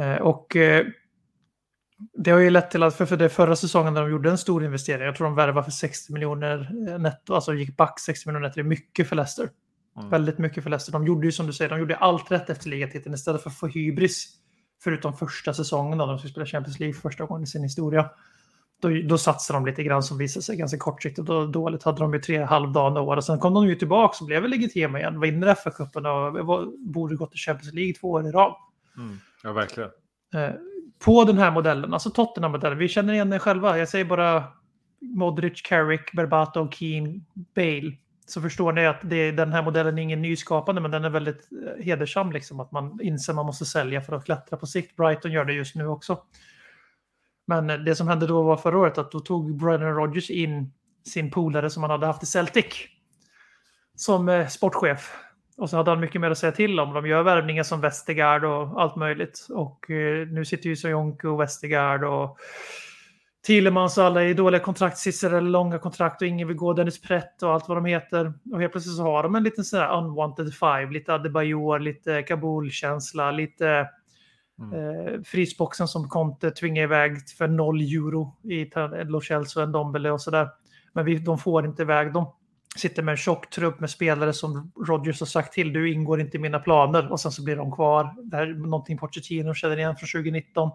Eh, 0.00 0.22
och 0.22 0.56
eh, 0.56 0.86
det 2.14 2.30
har 2.30 2.38
ju 2.38 2.50
lett 2.50 2.70
till 2.70 2.82
att 2.82 2.94
för, 2.94 3.06
för 3.06 3.16
det 3.16 3.28
förra 3.28 3.56
säsongen 3.56 3.94
när 3.94 4.00
de 4.00 4.10
gjorde 4.10 4.30
en 4.30 4.38
stor 4.38 4.64
investering, 4.64 5.06
jag 5.06 5.16
tror 5.16 5.26
de 5.26 5.34
värvade 5.34 5.64
för 5.64 5.70
60 5.70 6.12
miljoner 6.12 6.70
eh, 6.88 6.98
netto, 6.98 7.34
alltså 7.34 7.54
gick 7.54 7.76
back 7.76 8.00
60 8.00 8.28
miljoner 8.28 8.48
netto, 8.48 8.54
det 8.54 8.60
är 8.60 8.64
mycket 8.64 9.08
för 9.08 9.16
Leicester. 9.16 9.48
Mm. 9.98 10.10
Väldigt 10.10 10.38
mycket 10.38 10.62
för 10.62 10.70
Leicester. 10.70 10.92
De 10.92 11.06
gjorde 11.06 11.26
ju 11.26 11.32
som 11.32 11.46
du 11.46 11.52
säger, 11.52 11.70
de 11.70 11.80
gjorde 11.80 11.96
allt 11.96 12.30
rätt 12.30 12.50
efter 12.50 12.68
ligatiteln 12.68 13.14
istället 13.14 13.42
för 13.42 13.50
att 13.50 13.56
få 13.56 13.66
hybris. 13.66 14.28
Förutom 14.82 15.16
första 15.16 15.54
säsongen 15.54 15.98
då 15.98 16.06
de 16.06 16.18
skulle 16.18 16.30
spela 16.30 16.46
Champions 16.46 16.80
League 16.80 16.94
första 16.94 17.24
gången 17.24 17.42
i 17.42 17.46
sin 17.46 17.62
historia. 17.62 18.10
Då, 18.80 18.88
då 18.88 19.18
satsade 19.18 19.56
de 19.58 19.66
lite 19.66 19.82
grann 19.82 20.02
som 20.02 20.18
visade 20.18 20.42
sig 20.42 20.56
ganska 20.56 20.78
kortsiktigt 20.78 21.28
och 21.28 21.50
dåligt. 21.50 21.82
Hade 21.82 21.98
de 21.98 22.14
ju 22.14 22.20
tre 22.20 22.42
halvdana 22.42 23.00
år 23.00 23.16
och 23.16 23.24
sen 23.24 23.38
kom 23.38 23.54
de 23.54 23.66
ju 23.66 23.74
tillbaka 23.74 24.16
och 24.20 24.26
blev 24.26 24.48
legitima 24.48 24.98
igen. 24.98 25.20
Vinner 25.20 25.54
FA-cupen 25.54 26.06
och 26.06 26.46
var, 26.46 26.92
borde 26.92 27.16
gått 27.16 27.30
till 27.30 27.40
Champions 27.40 27.74
League 27.74 27.94
två 27.94 28.10
år 28.10 28.26
i 28.26 28.30
rad. 28.30 28.54
Mm. 28.96 29.18
Ja, 29.42 29.52
verkligen. 29.52 29.90
Eh, 30.34 30.50
på 31.04 31.24
den 31.24 31.38
här 31.38 31.50
modellen, 31.50 31.94
alltså 31.94 32.10
Tottenham-modellen, 32.10 32.78
vi 32.78 32.88
känner 32.88 33.12
igen 33.12 33.30
den 33.30 33.40
själva. 33.40 33.78
Jag 33.78 33.88
säger 33.88 34.04
bara 34.04 34.44
Modric, 35.00 35.62
Carrick, 35.62 36.12
Berbatov, 36.12 36.70
Keane, 36.70 37.20
Bale. 37.54 37.92
Så 38.26 38.40
förstår 38.40 38.72
ni 38.72 38.86
att 38.86 39.00
det, 39.02 39.32
den 39.32 39.52
här 39.52 39.62
modellen 39.62 39.98
är 39.98 40.02
ingen 40.02 40.22
nyskapande, 40.22 40.80
men 40.80 40.90
den 40.90 41.04
är 41.04 41.10
väldigt 41.10 41.48
eh, 41.52 41.84
hedersam. 41.84 42.32
Liksom, 42.32 42.60
att 42.60 42.72
man 42.72 42.98
inser 43.02 43.32
man 43.32 43.46
måste 43.46 43.64
sälja 43.64 44.00
för 44.00 44.12
att 44.12 44.24
klättra 44.24 44.56
på 44.56 44.66
sikt. 44.66 44.96
Brighton 44.96 45.32
gör 45.32 45.44
det 45.44 45.52
just 45.52 45.74
nu 45.74 45.86
också. 45.86 46.18
Men 47.50 47.84
det 47.84 47.96
som 47.96 48.08
hände 48.08 48.26
då 48.26 48.42
var 48.42 48.56
förra 48.56 48.78
året 48.78 48.98
att 48.98 49.12
då 49.12 49.20
tog 49.20 49.56
Brendan 49.56 49.94
Rodgers 49.94 50.30
in 50.30 50.72
sin 51.06 51.30
polare 51.30 51.70
som 51.70 51.82
han 51.82 51.90
hade 51.90 52.06
haft 52.06 52.22
i 52.22 52.26
Celtic 52.26 52.66
som 53.96 54.28
eh, 54.28 54.46
sportchef. 54.46 55.12
Och 55.56 55.70
så 55.70 55.76
hade 55.76 55.90
han 55.90 56.00
mycket 56.00 56.20
mer 56.20 56.30
att 56.30 56.38
säga 56.38 56.52
till 56.52 56.80
om. 56.80 56.94
De 56.94 57.06
gör 57.06 57.22
värvningar 57.22 57.62
som 57.62 57.80
Westergaard 57.80 58.44
och 58.44 58.82
allt 58.82 58.96
möjligt. 58.96 59.46
Och 59.50 59.90
eh, 59.90 60.28
nu 60.28 60.44
sitter 60.44 60.68
ju 60.68 60.76
Soyonko 60.76 61.28
och 61.28 61.40
Westergaard 61.40 62.04
och 62.04 62.38
Thielemans 63.46 63.98
och 63.98 64.04
alla 64.04 64.24
i 64.24 64.34
dåliga 64.34 64.60
kontrakt, 64.60 64.98
Cicero 64.98 65.36
eller 65.36 65.50
långa 65.50 65.78
kontrakt 65.78 66.22
och 66.22 66.28
ingen 66.28 66.48
vill 66.48 66.56
gå, 66.56 66.72
Dennis 66.72 67.02
Prett 67.02 67.42
och 67.42 67.52
allt 67.52 67.68
vad 67.68 67.76
de 67.76 67.84
heter. 67.84 68.32
Och 68.52 68.60
helt 68.60 68.72
plötsligt 68.72 68.96
så 68.96 69.02
har 69.02 69.22
de 69.22 69.34
en 69.34 69.42
liten 69.42 69.64
sån 69.64 69.80
här 69.80 69.98
unwanted 69.98 70.54
five, 70.54 70.90
lite 70.90 71.14
Adebayor, 71.14 71.78
lite 71.78 72.22
Kabul-känsla, 72.22 73.30
lite 73.30 73.88
Mm. 74.60 74.74
Eh, 74.74 75.20
frysboxen 75.22 75.88
som 75.88 76.08
Conte 76.08 76.50
tvingade 76.50 76.84
iväg 76.84 77.28
för 77.38 77.48
noll 77.48 77.80
euro 77.80 78.36
i 78.42 78.64
Ta- 78.64 79.02
Lo 79.04 79.20
Celso 79.20 79.62
och 79.62 79.68
Ndombele 79.68 80.10
och 80.10 80.20
sådär. 80.20 80.48
Men 80.92 81.04
vi, 81.04 81.18
de 81.18 81.38
får 81.38 81.66
inte 81.66 81.82
iväg 81.82 82.12
dem. 82.12 82.32
Sitter 82.76 83.02
med 83.02 83.12
en 83.12 83.16
tjock 83.16 83.50
trupp 83.50 83.80
med 83.80 83.90
spelare 83.90 84.32
som 84.32 84.72
Rodgers 84.86 85.20
har 85.20 85.26
sagt 85.26 85.52
till, 85.52 85.72
du 85.72 85.92
ingår 85.92 86.20
inte 86.20 86.36
i 86.36 86.40
mina 86.40 86.58
planer 86.58 87.12
och 87.12 87.20
sen 87.20 87.32
så 87.32 87.44
blir 87.44 87.56
de 87.56 87.72
kvar. 87.72 88.14
Det 88.22 88.36
här 88.36 88.46
är 88.46 88.54
någonting 88.54 88.98
Pochettino 88.98 89.54
känner 89.54 89.76
igen 89.76 89.96
från 89.96 90.08
2019 90.22 90.70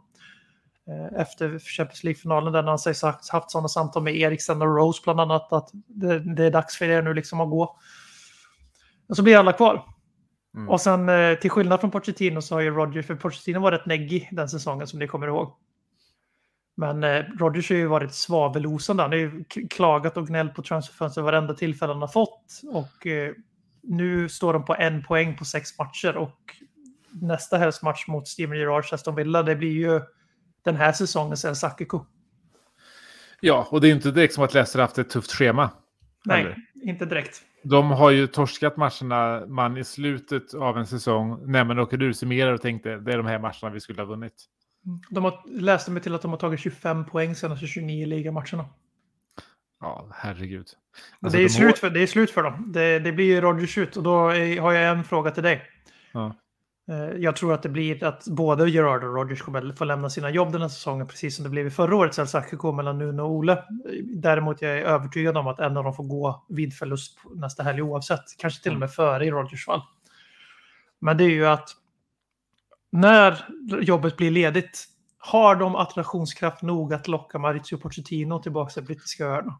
eh, 0.87 1.21
efter 1.21 1.59
Champions 1.59 2.03
League-finalen 2.03 2.53
där 2.53 2.63
han 2.63 2.79
sägs 2.79 3.01
ha 3.01 3.19
haft 3.31 3.51
sådana 3.51 3.67
samtal 3.67 4.03
med 4.03 4.15
Eriksen 4.15 4.61
och 4.61 4.75
Rose 4.75 5.01
bland 5.03 5.21
annat 5.21 5.53
att 5.53 5.69
det, 5.73 6.19
det 6.19 6.45
är 6.45 6.51
dags 6.51 6.77
för 6.77 6.85
er 6.85 7.01
nu 7.01 7.13
liksom 7.13 7.41
att 7.41 7.49
gå. 7.49 7.77
Och 9.09 9.15
så 9.15 9.23
blir 9.23 9.37
alla 9.37 9.53
kvar. 9.53 9.94
Mm. 10.55 10.69
Och 10.69 10.81
sen 10.81 11.09
eh, 11.09 11.35
till 11.35 11.49
skillnad 11.49 11.79
från 11.79 11.91
Pochettino 11.91 12.41
så 12.41 12.55
har 12.55 12.61
ju 12.61 12.71
Rodgers, 12.71 13.05
för 13.05 13.15
Pochettino 13.15 13.59
var 13.59 13.71
rätt 13.71 13.85
neggig 13.85 14.29
den 14.31 14.49
säsongen 14.49 14.87
som 14.87 14.99
ni 14.99 15.07
kommer 15.07 15.27
ihåg. 15.27 15.53
Men 16.77 17.03
eh, 17.03 17.23
Rodgers 17.39 17.69
har 17.69 17.77
ju 17.77 17.87
varit 17.87 18.13
svavelosande. 18.13 19.03
Han 19.03 19.11
har 19.11 19.17
ju 19.17 19.43
klagat 19.69 20.17
och 20.17 20.27
gnällt 20.27 20.53
på 20.53 20.61
transferfönstret 20.61 21.23
varenda 21.23 21.53
tillfälle 21.53 21.93
han 21.93 22.01
har 22.01 22.07
fått. 22.07 22.61
Och 22.67 23.07
eh, 23.07 23.33
nu 23.83 24.29
står 24.29 24.53
de 24.53 24.65
på 24.65 24.75
en 24.75 25.03
poäng 25.03 25.37
på 25.37 25.45
sex 25.45 25.77
matcher. 25.77 26.17
Och 26.17 26.55
nästa 27.21 27.57
helgs 27.57 27.81
match 27.81 28.07
mot 28.07 28.27
Steven 28.27 28.57
Gerrards 28.57 28.93
Aston 28.93 29.15
Villa, 29.15 29.43
det 29.43 29.55
blir 29.55 29.71
ju 29.71 30.01
den 30.63 30.75
här 30.75 30.91
säsongens 30.91 31.45
El 31.45 31.55
Sakiko. 31.55 32.05
Ja, 33.39 33.67
och 33.69 33.81
det 33.81 33.87
är 33.87 33.91
inte 33.91 34.11
direkt 34.11 34.33
som 34.33 34.43
att 34.43 34.53
Leicester 34.53 34.79
haft 34.79 34.97
ett 34.97 35.09
tufft 35.09 35.31
schema. 35.31 35.69
Nej, 36.25 36.41
Eller? 36.41 36.55
inte 36.83 37.05
direkt. 37.05 37.41
De 37.69 37.91
har 37.91 38.11
ju 38.11 38.27
torskat 38.27 38.77
matcherna 38.77 39.45
man 39.47 39.77
i 39.77 39.83
slutet 39.83 40.53
av 40.53 40.77
en 40.77 40.87
säsong 40.87 41.51
när 41.51 41.63
man 41.63 41.79
åkte 41.79 41.95
ur 41.95 42.13
summerar 42.13 42.53
och 42.53 42.61
tänkte 42.61 42.97
det 42.97 43.13
är 43.13 43.17
de 43.17 43.25
här 43.25 43.39
matcherna 43.39 43.69
vi 43.73 43.79
skulle 43.79 44.01
ha 44.01 44.05
vunnit. 44.07 44.33
De 45.09 45.23
har, 45.23 45.59
läste 45.61 45.91
mig 45.91 46.01
till 46.03 46.15
att 46.15 46.21
de 46.21 46.31
har 46.31 46.37
tagit 46.37 46.59
25 46.59 47.05
poäng 47.05 47.35
senaste 47.35 47.67
29 47.67 48.05
ligamatcherna. 48.05 48.65
Ja, 49.81 50.09
herregud. 50.13 50.67
Alltså, 51.21 51.37
det, 51.37 51.43
är 51.43 51.47
de 51.47 51.49
slut 51.49 51.67
har- 51.69 51.73
för, 51.77 51.89
det 51.89 51.99
är 51.99 52.07
slut 52.07 52.31
för 52.31 52.43
dem. 52.43 52.71
Det, 52.71 52.99
det 52.99 53.11
blir 53.11 53.25
ju 53.25 53.41
Rodgers 53.41 53.77
ut 53.77 53.97
och 53.97 54.03
då 54.03 54.29
är, 54.29 54.61
har 54.61 54.71
jag 54.73 54.97
en 54.97 55.03
fråga 55.03 55.31
till 55.31 55.43
dig. 55.43 55.61
Ja. 56.11 56.35
Eh, 56.87 57.09
Jag 57.17 57.35
tror 57.35 57.53
att 57.53 57.63
det 57.63 57.69
blir 57.69 58.03
att 58.03 58.25
både 58.27 58.69
Gerard 58.69 59.03
och 59.03 59.15
Rogers 59.15 59.41
kommer 59.41 59.73
få 59.73 59.85
lämna 59.85 60.09
sina 60.09 60.29
jobb 60.29 60.51
den 60.51 60.61
här 60.61 60.69
säsongen, 60.69 61.07
precis 61.07 61.35
som 61.35 61.43
det 61.43 61.49
blev 61.49 61.67
i 61.67 61.69
förra 61.69 61.95
årets 61.95 62.19
El 62.19 62.27
Sacico 62.27 62.71
mellan 62.71 62.97
Nuno 62.97 63.21
och 63.21 63.31
Ole. 63.31 63.63
Däremot 64.03 64.61
jag 64.61 64.71
är 64.71 64.75
jag 64.77 64.85
övertygad 64.85 65.37
om 65.37 65.47
att 65.47 65.59
en 65.59 65.77
av 65.77 65.83
dem 65.83 65.93
får 65.93 66.03
gå 66.03 66.45
vid 66.49 66.73
förlust 66.73 67.19
nästa 67.35 67.63
helg 67.63 67.81
oavsett, 67.81 68.23
kanske 68.37 68.63
till 68.63 68.73
och 68.73 68.79
med 68.79 68.91
före 68.91 69.25
i 69.25 69.31
Rogers 69.31 69.65
fall. 69.65 69.81
Men 70.99 71.17
det 71.17 71.23
är 71.23 71.29
ju 71.29 71.45
att 71.45 71.69
när 72.91 73.45
jobbet 73.81 74.17
blir 74.17 74.31
ledigt, 74.31 74.85
har 75.17 75.55
de 75.55 75.75
attraktionskraft 75.75 76.61
nog 76.61 76.93
att 76.93 77.07
locka 77.07 77.39
Maurizio 77.39 77.77
Pochettino 77.77 78.39
tillbaka 78.39 78.73
till 78.73 78.83
brittiska 78.83 79.25
öarna? 79.25 79.59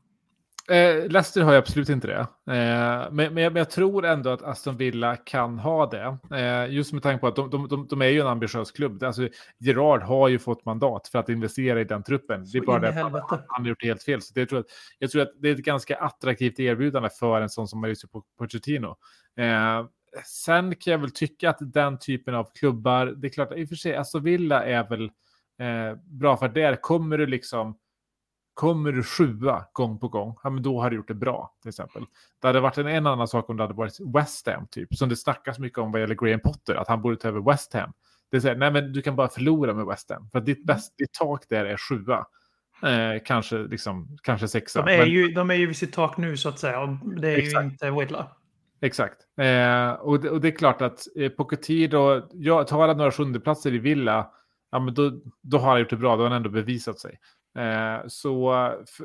Eh, 0.70 1.10
Leicester 1.10 1.42
har 1.42 1.52
ju 1.52 1.58
absolut 1.58 1.90
inte 1.90 2.08
det. 2.08 2.20
Eh, 2.56 3.12
men, 3.12 3.34
men, 3.34 3.38
jag, 3.38 3.54
men 3.54 3.56
jag 3.56 3.70
tror 3.70 4.06
ändå 4.06 4.30
att 4.30 4.42
Aston 4.42 4.78
Villa 4.78 5.16
kan 5.16 5.60
ha 5.60 5.86
det. 5.86 6.18
Eh, 6.38 6.74
just 6.74 6.94
med 6.94 7.04
tanke 7.04 7.22
på 7.22 7.28
att 7.28 7.36
de, 7.36 7.50
de, 7.50 7.68
de, 7.68 7.88
de 7.88 8.02
är 8.02 8.08
ju 8.08 8.20
en 8.20 8.28
ambitiös 8.28 8.72
klubb. 8.72 9.04
Alltså, 9.04 9.28
Gerard 9.60 10.02
har 10.02 10.28
ju 10.28 10.40
fått 10.40 10.66
mandat 10.66 11.08
för 11.08 11.20
att 11.20 11.30
investera 11.30 11.82
i 11.82 11.84
den 11.84 12.04
truppen. 12.04 12.46
Det 12.52 12.58
är 12.58 12.62
bara 12.62 12.80
det 12.80 12.92
han, 12.92 13.14
han 13.48 13.62
har 13.62 13.66
gjort 13.66 13.82
det 13.82 13.88
helt 13.88 14.04
fel. 14.04 14.22
Så 14.22 14.34
det, 14.34 14.40
jag, 14.40 14.50
tror 14.50 14.60
att, 14.60 14.66
jag 15.00 15.12
tror 15.12 15.22
att 15.22 15.32
det 15.40 15.50
är 15.50 15.54
ett 15.54 15.60
ganska 15.60 15.96
attraktivt 15.98 16.60
erbjudande 16.60 17.10
för 17.20 17.42
en 17.42 17.50
sån 17.50 17.68
som 17.68 17.82
Mauricio 17.82 18.08
Po- 18.08 18.24
Pochettino. 18.40 18.96
Eh, 19.40 19.86
sen 20.26 20.76
kan 20.76 20.92
jag 20.92 21.00
väl 21.00 21.12
tycka 21.12 21.50
att 21.50 21.58
den 21.60 22.00
typen 22.00 22.36
av 22.36 22.50
klubbar, 22.60 23.06
det 23.06 23.28
är 23.28 23.32
klart, 23.32 23.54
i 23.56 23.66
och 23.66 23.70
för 23.70 23.76
sig, 23.76 23.96
Aston 23.96 24.24
Villa 24.24 24.66
är 24.66 24.90
väl 24.90 25.04
eh, 25.60 25.98
bra 26.04 26.38
för 26.38 26.48
där 26.48 26.76
kommer 26.76 27.18
du 27.18 27.26
liksom 27.26 27.78
Kommer 28.56 28.91
du 28.91 29.03
sjua 29.03 29.65
gång 29.73 29.99
på 29.99 30.07
gång, 30.07 30.36
ja 30.44 30.49
men 30.49 30.64
då 30.64 30.82
har 30.82 30.90
du 30.90 30.95
gjort 30.95 31.07
det 31.07 31.14
bra 31.14 31.53
till 31.61 31.69
exempel. 31.69 32.06
Det 32.41 32.48
hade 32.48 32.60
varit 32.60 32.77
en, 32.77 32.88
en 32.88 33.07
annan 33.07 33.27
sak 33.27 33.49
om 33.49 33.57
det 33.57 33.64
hade 33.64 33.73
varit 33.73 33.98
West 34.15 34.48
Ham 34.48 34.68
typ, 34.72 34.95
som 34.95 35.10
det 35.10 35.15
snackas 35.15 35.60
mycket 35.60 35.80
om 35.80 35.91
vad 35.91 36.02
gäller 36.02 36.15
Graham 36.15 36.40
Potter, 36.40 36.76
att 36.76 36.88
han 36.88 37.02
borde 37.02 37.15
ta 37.15 37.27
över 37.27 37.52
West 37.52 37.73
Ham. 37.73 37.94
Det 38.32 38.38
är 38.38 38.41
så 38.41 38.48
här, 38.48 38.56
nej 38.56 38.72
men 38.72 38.94
du 38.94 39.02
kan 39.02 39.15
bara 39.15 39.27
förlora 39.27 39.73
med 39.73 39.86
West 39.86 40.10
Ham, 40.11 40.30
för 40.32 40.40
att 40.40 40.45
ditt, 40.45 40.65
bäst, 40.65 40.98
ditt 40.98 41.14
tak 41.14 41.45
där 41.49 41.65
är 41.65 41.77
sjua. 41.77 42.26
Eh, 42.84 43.22
kanske, 43.26 43.57
liksom, 43.57 44.18
kanske 44.23 44.48
sexa. 44.48 44.82
De 44.82 44.94
är, 44.94 44.98
men- 44.98 45.10
ju, 45.10 45.27
de 45.27 45.49
är 45.49 45.56
ju 45.56 45.68
vid 45.68 45.77
sitt 45.77 45.94
tak 45.94 46.18
nu 46.18 46.38
så 46.38 46.49
att 46.49 46.60
säga. 46.60 46.80
och 46.80 46.90
Det 47.22 47.30
är 47.30 47.38
Exakt. 47.38 47.65
ju 47.65 47.69
inte 47.69 47.91
Villa. 47.91 48.27
Exakt. 48.82 49.18
Eh, 49.38 49.91
och, 49.91 50.19
det, 50.19 50.30
och 50.30 50.41
det 50.41 50.48
är 50.48 50.56
klart 50.57 50.82
att 50.82 51.07
eh, 51.15 51.30
Pochettino, 51.30 52.22
ja, 52.34 52.64
tar 52.64 52.88
han 52.88 52.98
några 52.98 53.11
sjundeplatser 53.11 53.73
i 53.73 53.77
Villa, 53.77 54.32
ja, 54.72 54.80
men 54.80 54.94
då, 54.94 55.11
då 55.41 55.57
har 55.57 55.69
han 55.69 55.80
gjort 55.80 55.90
det 55.90 55.98
bra, 55.98 56.15
då 56.15 56.23
har 56.23 56.30
han 56.30 56.38
ändå 56.38 56.49
bevisat 56.49 56.99
sig. 56.99 57.19
Eh, 57.56 58.07
så 58.07 58.53
eh, 58.53 59.03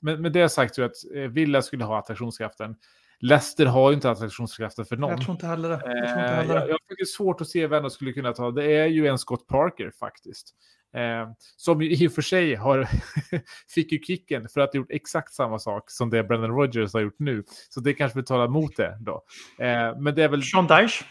med, 0.00 0.20
med 0.20 0.32
det 0.32 0.48
sagt 0.48 0.74
tror 0.74 0.82
jag 0.82 0.90
att 0.90 1.16
eh, 1.16 1.32
Villa 1.32 1.62
skulle 1.62 1.84
ha 1.84 1.98
attraktionskraften. 1.98 2.76
Leicester 3.20 3.66
har 3.66 3.90
ju 3.90 3.94
inte 3.94 4.10
attraktionskraften 4.10 4.84
för 4.84 4.96
någon. 4.96 5.10
Jag 5.10 5.20
tror 5.20 5.32
inte 5.32 5.46
heller 5.46 5.68
det. 5.68 5.80
Jag 5.84 5.98
inte 5.98 6.20
Eh, 6.20 6.34
heller 6.34 6.54
det. 6.54 6.76
jag 6.98 7.08
svårt 7.08 7.40
att 7.40 7.48
se 7.48 7.66
vem 7.66 7.82
de 7.82 7.90
skulle 7.90 8.12
kunna 8.12 8.32
ta. 8.32 8.50
Det 8.50 8.76
är 8.76 8.86
ju 8.86 9.06
en 9.06 9.18
Scott 9.18 9.46
Parker 9.46 9.90
faktiskt. 10.00 10.54
Eh, 10.94 11.30
som 11.56 11.82
i 11.82 12.08
och 12.08 12.12
för 12.12 12.22
sig 12.22 12.54
har 12.54 12.88
fick 13.74 13.92
ju 13.92 13.98
kicken 13.98 14.48
för 14.48 14.60
att 14.60 14.72
ha 14.72 14.76
gjort 14.78 14.90
exakt 14.90 15.32
samma 15.32 15.58
sak 15.58 15.90
som 15.90 16.10
det 16.10 16.24
Brendan 16.24 16.50
Rodgers 16.50 16.92
har 16.92 17.00
gjort 17.00 17.18
nu. 17.18 17.44
Så 17.68 17.80
det 17.80 17.94
kanske 17.94 18.18
vi 18.18 18.24
talar 18.24 18.44
emot 18.44 18.76
det 18.76 18.98
då. 19.00 19.24
Eh, 19.58 19.98
men 19.98 20.14
det 20.14 20.22
är 20.24 20.28
väl, 20.28 20.42
Sean 20.42 20.66
Dyche. 20.66 21.04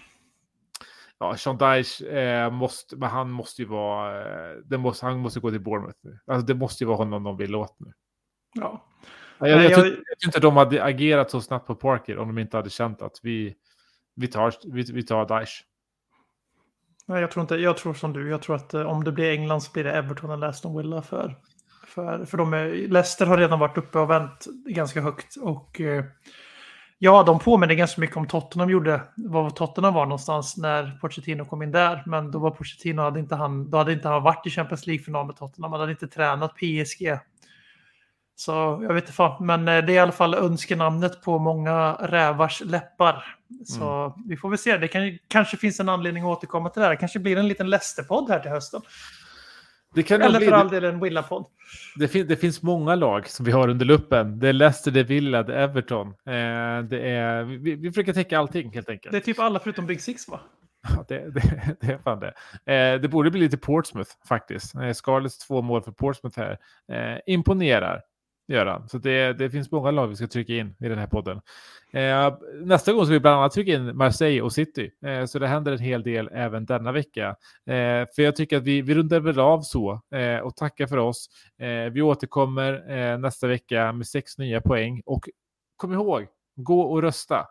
Ja, 1.21 1.37
Sean 1.37 1.57
Dyche 1.57 2.05
eh, 2.19 2.51
måste, 2.51 2.95
men 2.95 3.09
han 3.09 3.31
måste 3.31 3.61
ju 3.61 3.67
vara, 3.67 4.21
eh, 4.51 4.57
det 4.65 4.77
måste, 4.77 5.05
han 5.05 5.19
måste 5.19 5.39
gå 5.39 5.51
till 5.51 5.59
Bournemouth 5.61 5.99
nu. 6.01 6.19
Alltså 6.27 6.45
det 6.45 6.53
måste 6.55 6.83
ju 6.83 6.87
vara 6.87 6.97
honom 6.97 7.23
de 7.23 7.37
vill 7.37 7.55
åt 7.55 7.75
nu. 7.79 7.93
Ja. 8.53 8.85
Jag, 9.39 9.49
jag, 9.49 9.63
jag, 9.63 9.71
jag- 9.71 9.83
tror 9.83 9.95
inte 10.25 10.39
de 10.39 10.57
hade 10.57 10.83
agerat 10.83 11.31
så 11.31 11.41
snabbt 11.41 11.67
på 11.67 11.75
Parker 11.75 12.17
om 12.17 12.27
de 12.27 12.37
inte 12.41 12.57
hade 12.57 12.69
känt 12.69 13.01
att 13.01 13.19
vi, 13.23 13.55
vi 14.15 14.27
tar, 14.27 14.53
vi, 14.73 14.81
vi 14.81 15.03
tar 15.03 15.39
Dyche. 15.39 15.63
Nej, 17.05 17.21
jag 17.21 17.31
tror 17.31 17.41
inte. 17.41 17.55
Jag 17.55 17.77
tror 17.77 17.93
som 17.93 18.13
du. 18.13 18.29
Jag 18.29 18.41
tror 18.41 18.55
att 18.55 18.73
eh, 18.73 18.81
om 18.81 19.03
det 19.03 19.11
blir 19.11 19.31
England 19.31 19.61
så 19.61 19.71
blir 19.71 19.83
det 19.83 19.91
Everton 19.93 20.29
eller 20.31 20.47
Aston 20.47 20.77
Villa 20.77 21.01
för. 21.01 21.35
För, 21.87 22.25
för 22.25 22.37
de 22.37 22.53
är, 22.53 22.67
Leicester 22.87 23.25
har 23.25 23.37
redan 23.37 23.59
varit 23.59 23.77
uppe 23.77 23.99
och 23.99 24.09
vänt 24.09 24.45
ganska 24.65 25.01
högt. 25.01 25.35
Och 25.41 25.81
eh, 25.81 26.05
ja, 27.03 27.23
de 27.23 27.39
påminner 27.39 27.75
ganska 27.75 28.01
mycket 28.01 28.17
om 28.17 28.27
Tottenham 28.27 28.69
gjorde. 28.69 29.01
Var 29.15 29.49
Tottenham 29.49 29.93
var 29.93 30.05
någonstans 30.05 30.57
när 30.57 30.97
Pochettino 31.01 31.45
kom 31.45 31.61
in 31.61 31.71
där. 31.71 32.03
Men 32.05 32.31
då 32.31 32.39
var 32.39 32.51
Pochettino, 32.51 33.01
hade 33.01 33.19
inte 33.19 33.35
han, 33.35 33.69
då 33.69 33.77
hade 33.77 33.93
inte 33.93 34.07
han 34.07 34.23
varit 34.23 34.47
i 34.47 34.49
Champions 34.49 34.87
League-final 34.87 35.25
med 35.25 35.35
Tottenham. 35.35 35.71
Han 35.71 35.81
hade 35.81 35.91
inte 35.91 36.07
tränat 36.07 36.55
PSG. 36.55 37.17
Så 38.35 38.51
jag 38.81 38.93
vet 38.93 39.03
inte 39.03 39.13
fan, 39.13 39.45
men 39.45 39.67
eh, 39.67 39.85
det 39.85 39.93
är 39.93 39.95
i 39.95 39.99
alla 39.99 40.11
fall 40.11 40.35
önskenamnet 40.35 41.21
på 41.21 41.39
många 41.39 41.93
rävars 41.93 42.61
läppar. 42.61 43.35
Så 43.65 44.15
vi 44.27 44.37
får 44.37 44.49
väl 44.49 44.57
se. 44.57 44.77
Det 44.77 44.87
kan, 44.87 45.17
kanske 45.27 45.57
finns 45.57 45.79
en 45.79 45.89
anledning 45.89 46.23
att 46.23 46.37
återkomma 46.37 46.69
till 46.69 46.79
det 46.79 46.85
här. 46.85 46.93
Det 46.93 46.99
kanske 46.99 47.19
blir 47.19 47.37
en 47.37 47.47
liten 47.47 47.69
Leicester-podd 47.69 48.29
här 48.29 48.39
till 48.39 48.51
hösten. 48.51 48.81
Det 49.93 50.03
kan 50.03 50.21
Eller 50.21 50.39
bli, 50.39 50.47
för 50.47 50.55
all 50.55 50.69
del 50.69 50.83
en 50.83 51.03
Willa-podd. 51.03 51.45
det, 51.95 52.07
fin, 52.07 52.27
det 52.27 52.35
finns 52.35 52.61
många 52.61 52.95
lag 52.95 53.27
som 53.27 53.45
vi 53.45 53.51
har 53.51 53.67
under 53.67 53.85
luppen. 53.85 54.39
Det 54.39 54.49
är 54.49 54.53
Leicester, 54.53 54.91
det 54.91 54.99
är 54.99 55.03
Villa, 55.03 55.43
det 55.43 55.55
är 55.55 55.63
Everton. 55.63 56.07
Eh, 56.07 56.83
det 56.89 57.09
är, 57.09 57.43
vi, 57.43 57.75
vi 57.75 57.91
försöker 57.91 58.13
täcka 58.13 58.39
allting 58.39 58.71
helt 58.73 58.89
enkelt. 58.89 59.11
Det 59.11 59.17
är 59.17 59.21
typ 59.21 59.39
alla 59.39 59.59
förutom 59.59 59.85
Big 59.85 60.01
Six 60.01 60.27
va? 60.27 60.39
Ja, 60.89 61.05
det, 61.07 61.19
det, 61.33 61.75
det 61.81 61.87
är 61.87 61.97
fan 61.97 62.19
det. 62.19 62.33
Eh, 62.73 63.01
det 63.01 63.07
borde 63.07 63.31
bli 63.31 63.41
lite 63.41 63.57
Portsmouth 63.57 64.11
faktiskt. 64.27 64.75
Eh, 64.75 64.93
Scarlets 64.93 65.37
två 65.37 65.61
mål 65.61 65.83
för 65.83 65.91
Portsmouth 65.91 66.39
här. 66.39 66.57
Eh, 66.91 67.19
imponerar, 67.25 68.01
göra. 68.53 68.87
Så 68.87 68.97
det, 68.97 69.33
det 69.33 69.49
finns 69.49 69.71
många 69.71 69.91
lag 69.91 70.07
vi 70.07 70.15
ska 70.15 70.27
trycka 70.27 70.53
in 70.53 70.75
i 70.79 70.87
den 70.87 70.97
här 70.97 71.07
podden. 71.07 71.41
Eh, 71.93 72.33
nästa 72.63 72.93
gång 72.93 73.05
ska 73.05 73.13
vi 73.13 73.19
bland 73.19 73.39
annat 73.39 73.51
trycka 73.51 73.71
in 73.71 73.97
Marseille 73.97 74.41
och 74.41 74.53
City. 74.53 74.91
Eh, 75.05 75.25
så 75.25 75.39
det 75.39 75.47
händer 75.47 75.71
en 75.71 75.79
hel 75.79 76.03
del 76.03 76.29
även 76.33 76.65
denna 76.65 76.91
vecka. 76.91 77.27
Eh, 77.65 78.07
för 78.15 78.21
jag 78.21 78.35
tycker 78.35 78.57
att 78.57 78.63
vi, 78.63 78.81
vi 78.81 78.95
rundar 78.95 79.19
väl 79.19 79.39
av 79.39 79.61
så 79.61 80.01
eh, 80.15 80.39
och 80.39 80.55
tackar 80.55 80.87
för 80.87 80.97
oss. 80.97 81.29
Eh, 81.59 81.91
vi 81.91 82.01
återkommer 82.01 82.91
eh, 82.91 83.17
nästa 83.17 83.47
vecka 83.47 83.91
med 83.91 84.07
sex 84.07 84.37
nya 84.37 84.61
poäng. 84.61 85.01
Och 85.05 85.29
kom 85.77 85.93
ihåg, 85.93 86.27
gå 86.55 86.81
och 86.81 87.01
rösta. 87.01 87.45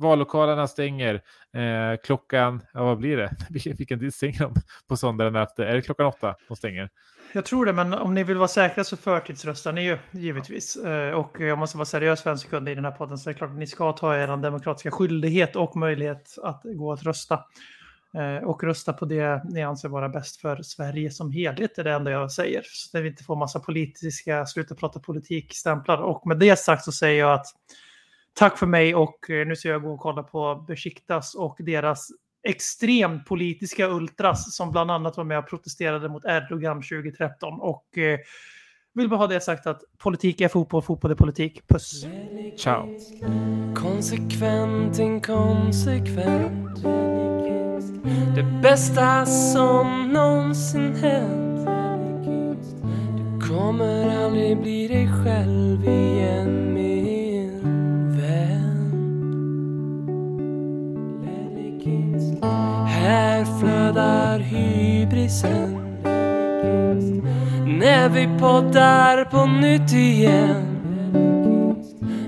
Vallokalerna 0.00 0.68
stänger 0.68 1.14
eh, 1.54 1.96
klockan, 2.04 2.62
ja 2.72 2.84
vad 2.84 2.98
blir 2.98 3.16
det? 3.16 3.30
Vilken- 3.78 3.98
tid 4.00 4.14
stänger 4.14 4.38
de 4.40 4.54
på 4.88 4.96
söndagen 4.96 5.36
efter? 5.36 5.62
Är 5.66 5.74
det 5.74 5.82
klockan 5.82 6.06
åtta 6.06 6.34
de 6.48 6.56
stänger? 6.56 6.88
Jag 7.32 7.44
tror 7.44 7.66
det, 7.66 7.72
men 7.72 7.94
om 7.94 8.14
ni 8.14 8.24
vill 8.24 8.36
vara 8.36 8.48
säkra 8.48 8.84
så 8.84 8.96
förtidsröstar 8.96 9.72
ni 9.72 9.84
ju 9.84 9.98
givetvis. 10.10 10.76
Eh, 10.76 11.12
Och 11.14 11.40
jag 11.40 11.58
måste 11.58 11.76
vara 11.76 11.84
seriös 11.84 12.22
för 12.22 12.30
en 12.30 12.38
sekund 12.38 12.68
i 12.68 12.74
den 12.74 12.84
här 12.84 12.92
podden, 12.92 13.18
så 13.18 13.30
det 13.30 13.34
är 13.34 13.38
klart 13.38 13.50
att 13.50 13.56
ni 13.56 13.66
ska 13.66 13.92
ta 13.92 14.16
er 14.16 14.36
demokratiska 14.36 14.90
skyldighet 14.90 15.56
och 15.56 15.76
möjlighet 15.76 16.36
att 16.42 16.60
gå 16.64 16.92
och 16.92 17.02
rösta. 17.02 17.34
Eh, 18.16 18.44
Och 18.48 18.64
rösta 18.64 18.92
på 18.92 19.04
det 19.04 19.42
ni 19.44 19.62
anser 19.62 19.88
vara 19.88 20.08
bäst 20.08 20.40
för 20.40 20.62
Sverige 20.62 21.10
som 21.10 21.30
helhet, 21.32 21.78
är 21.78 21.84
det 21.84 21.92
enda 21.92 22.10
jag 22.10 22.32
säger. 22.32 22.62
Så 22.64 22.98
att 22.98 23.04
vi 23.04 23.08
inte 23.08 23.24
får 23.24 23.36
massa 23.36 23.60
politiska, 23.60 24.46
sluta 24.46 24.74
prata 24.74 25.00
politik-stämplar. 25.00 25.98
Och 25.98 26.26
med 26.26 26.38
det 26.38 26.58
sagt 26.58 26.84
så 26.84 26.92
säger 26.92 27.18
jag 27.20 27.32
att 27.32 27.46
tack 28.34 28.58
för 28.58 28.66
mig 28.66 28.94
och 28.94 29.30
eh, 29.30 29.46
nu 29.46 29.56
ska 29.56 29.68
jag 29.68 29.82
gå 29.82 29.92
och 29.92 30.00
kolla 30.00 30.22
på 30.22 30.64
Besiktas 30.68 31.34
och 31.34 31.56
deras 31.58 32.08
extremt 32.48 33.26
politiska 33.26 33.88
ultras 33.88 34.56
som 34.56 34.70
bland 34.70 34.90
annat 34.90 35.16
var 35.16 35.24
med 35.24 35.38
och 35.38 35.48
protesterade 35.48 36.08
mot 36.08 36.24
Erdogan 36.24 36.82
2013. 36.82 37.60
Och 37.60 37.98
eh, 37.98 38.18
vill 38.94 39.08
bara 39.08 39.16
ha 39.16 39.26
det 39.26 39.40
sagt 39.40 39.66
att 39.66 39.80
politik 39.98 40.40
är 40.40 40.48
fotboll, 40.48 40.82
fotboll 40.82 41.10
är 41.10 41.14
politik. 41.14 41.68
Puss! 41.68 42.06
Ciao! 42.56 42.98
Konsekvent, 43.74 44.98
inkonsekvent 44.98 46.82
Det 48.34 48.60
bästa 48.62 49.26
som 49.26 50.12
någonsin 50.12 50.94
hänt 50.94 51.66
Du 53.16 53.48
kommer 53.48 54.24
aldrig 54.24 54.62
bli 54.62 54.88
dig 54.88 55.08
själv 55.24 55.84
igen 55.88 56.59
Här 63.10 63.44
flödar 63.60 64.38
hybrisen. 64.38 65.74
När 67.66 68.08
vi 68.08 68.28
poddar 68.38 69.24
på 69.24 69.46
nytt 69.46 69.92
igen. 69.92 70.66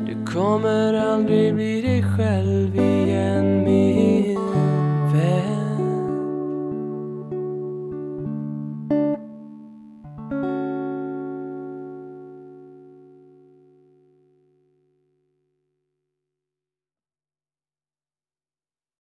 Du 0.07 0.33
kommer 0.33 0.95
aldrig 0.95 1.55
bli 1.55 1.83
dig 1.83 2.03
själv 2.03 2.77
igen 2.77 3.65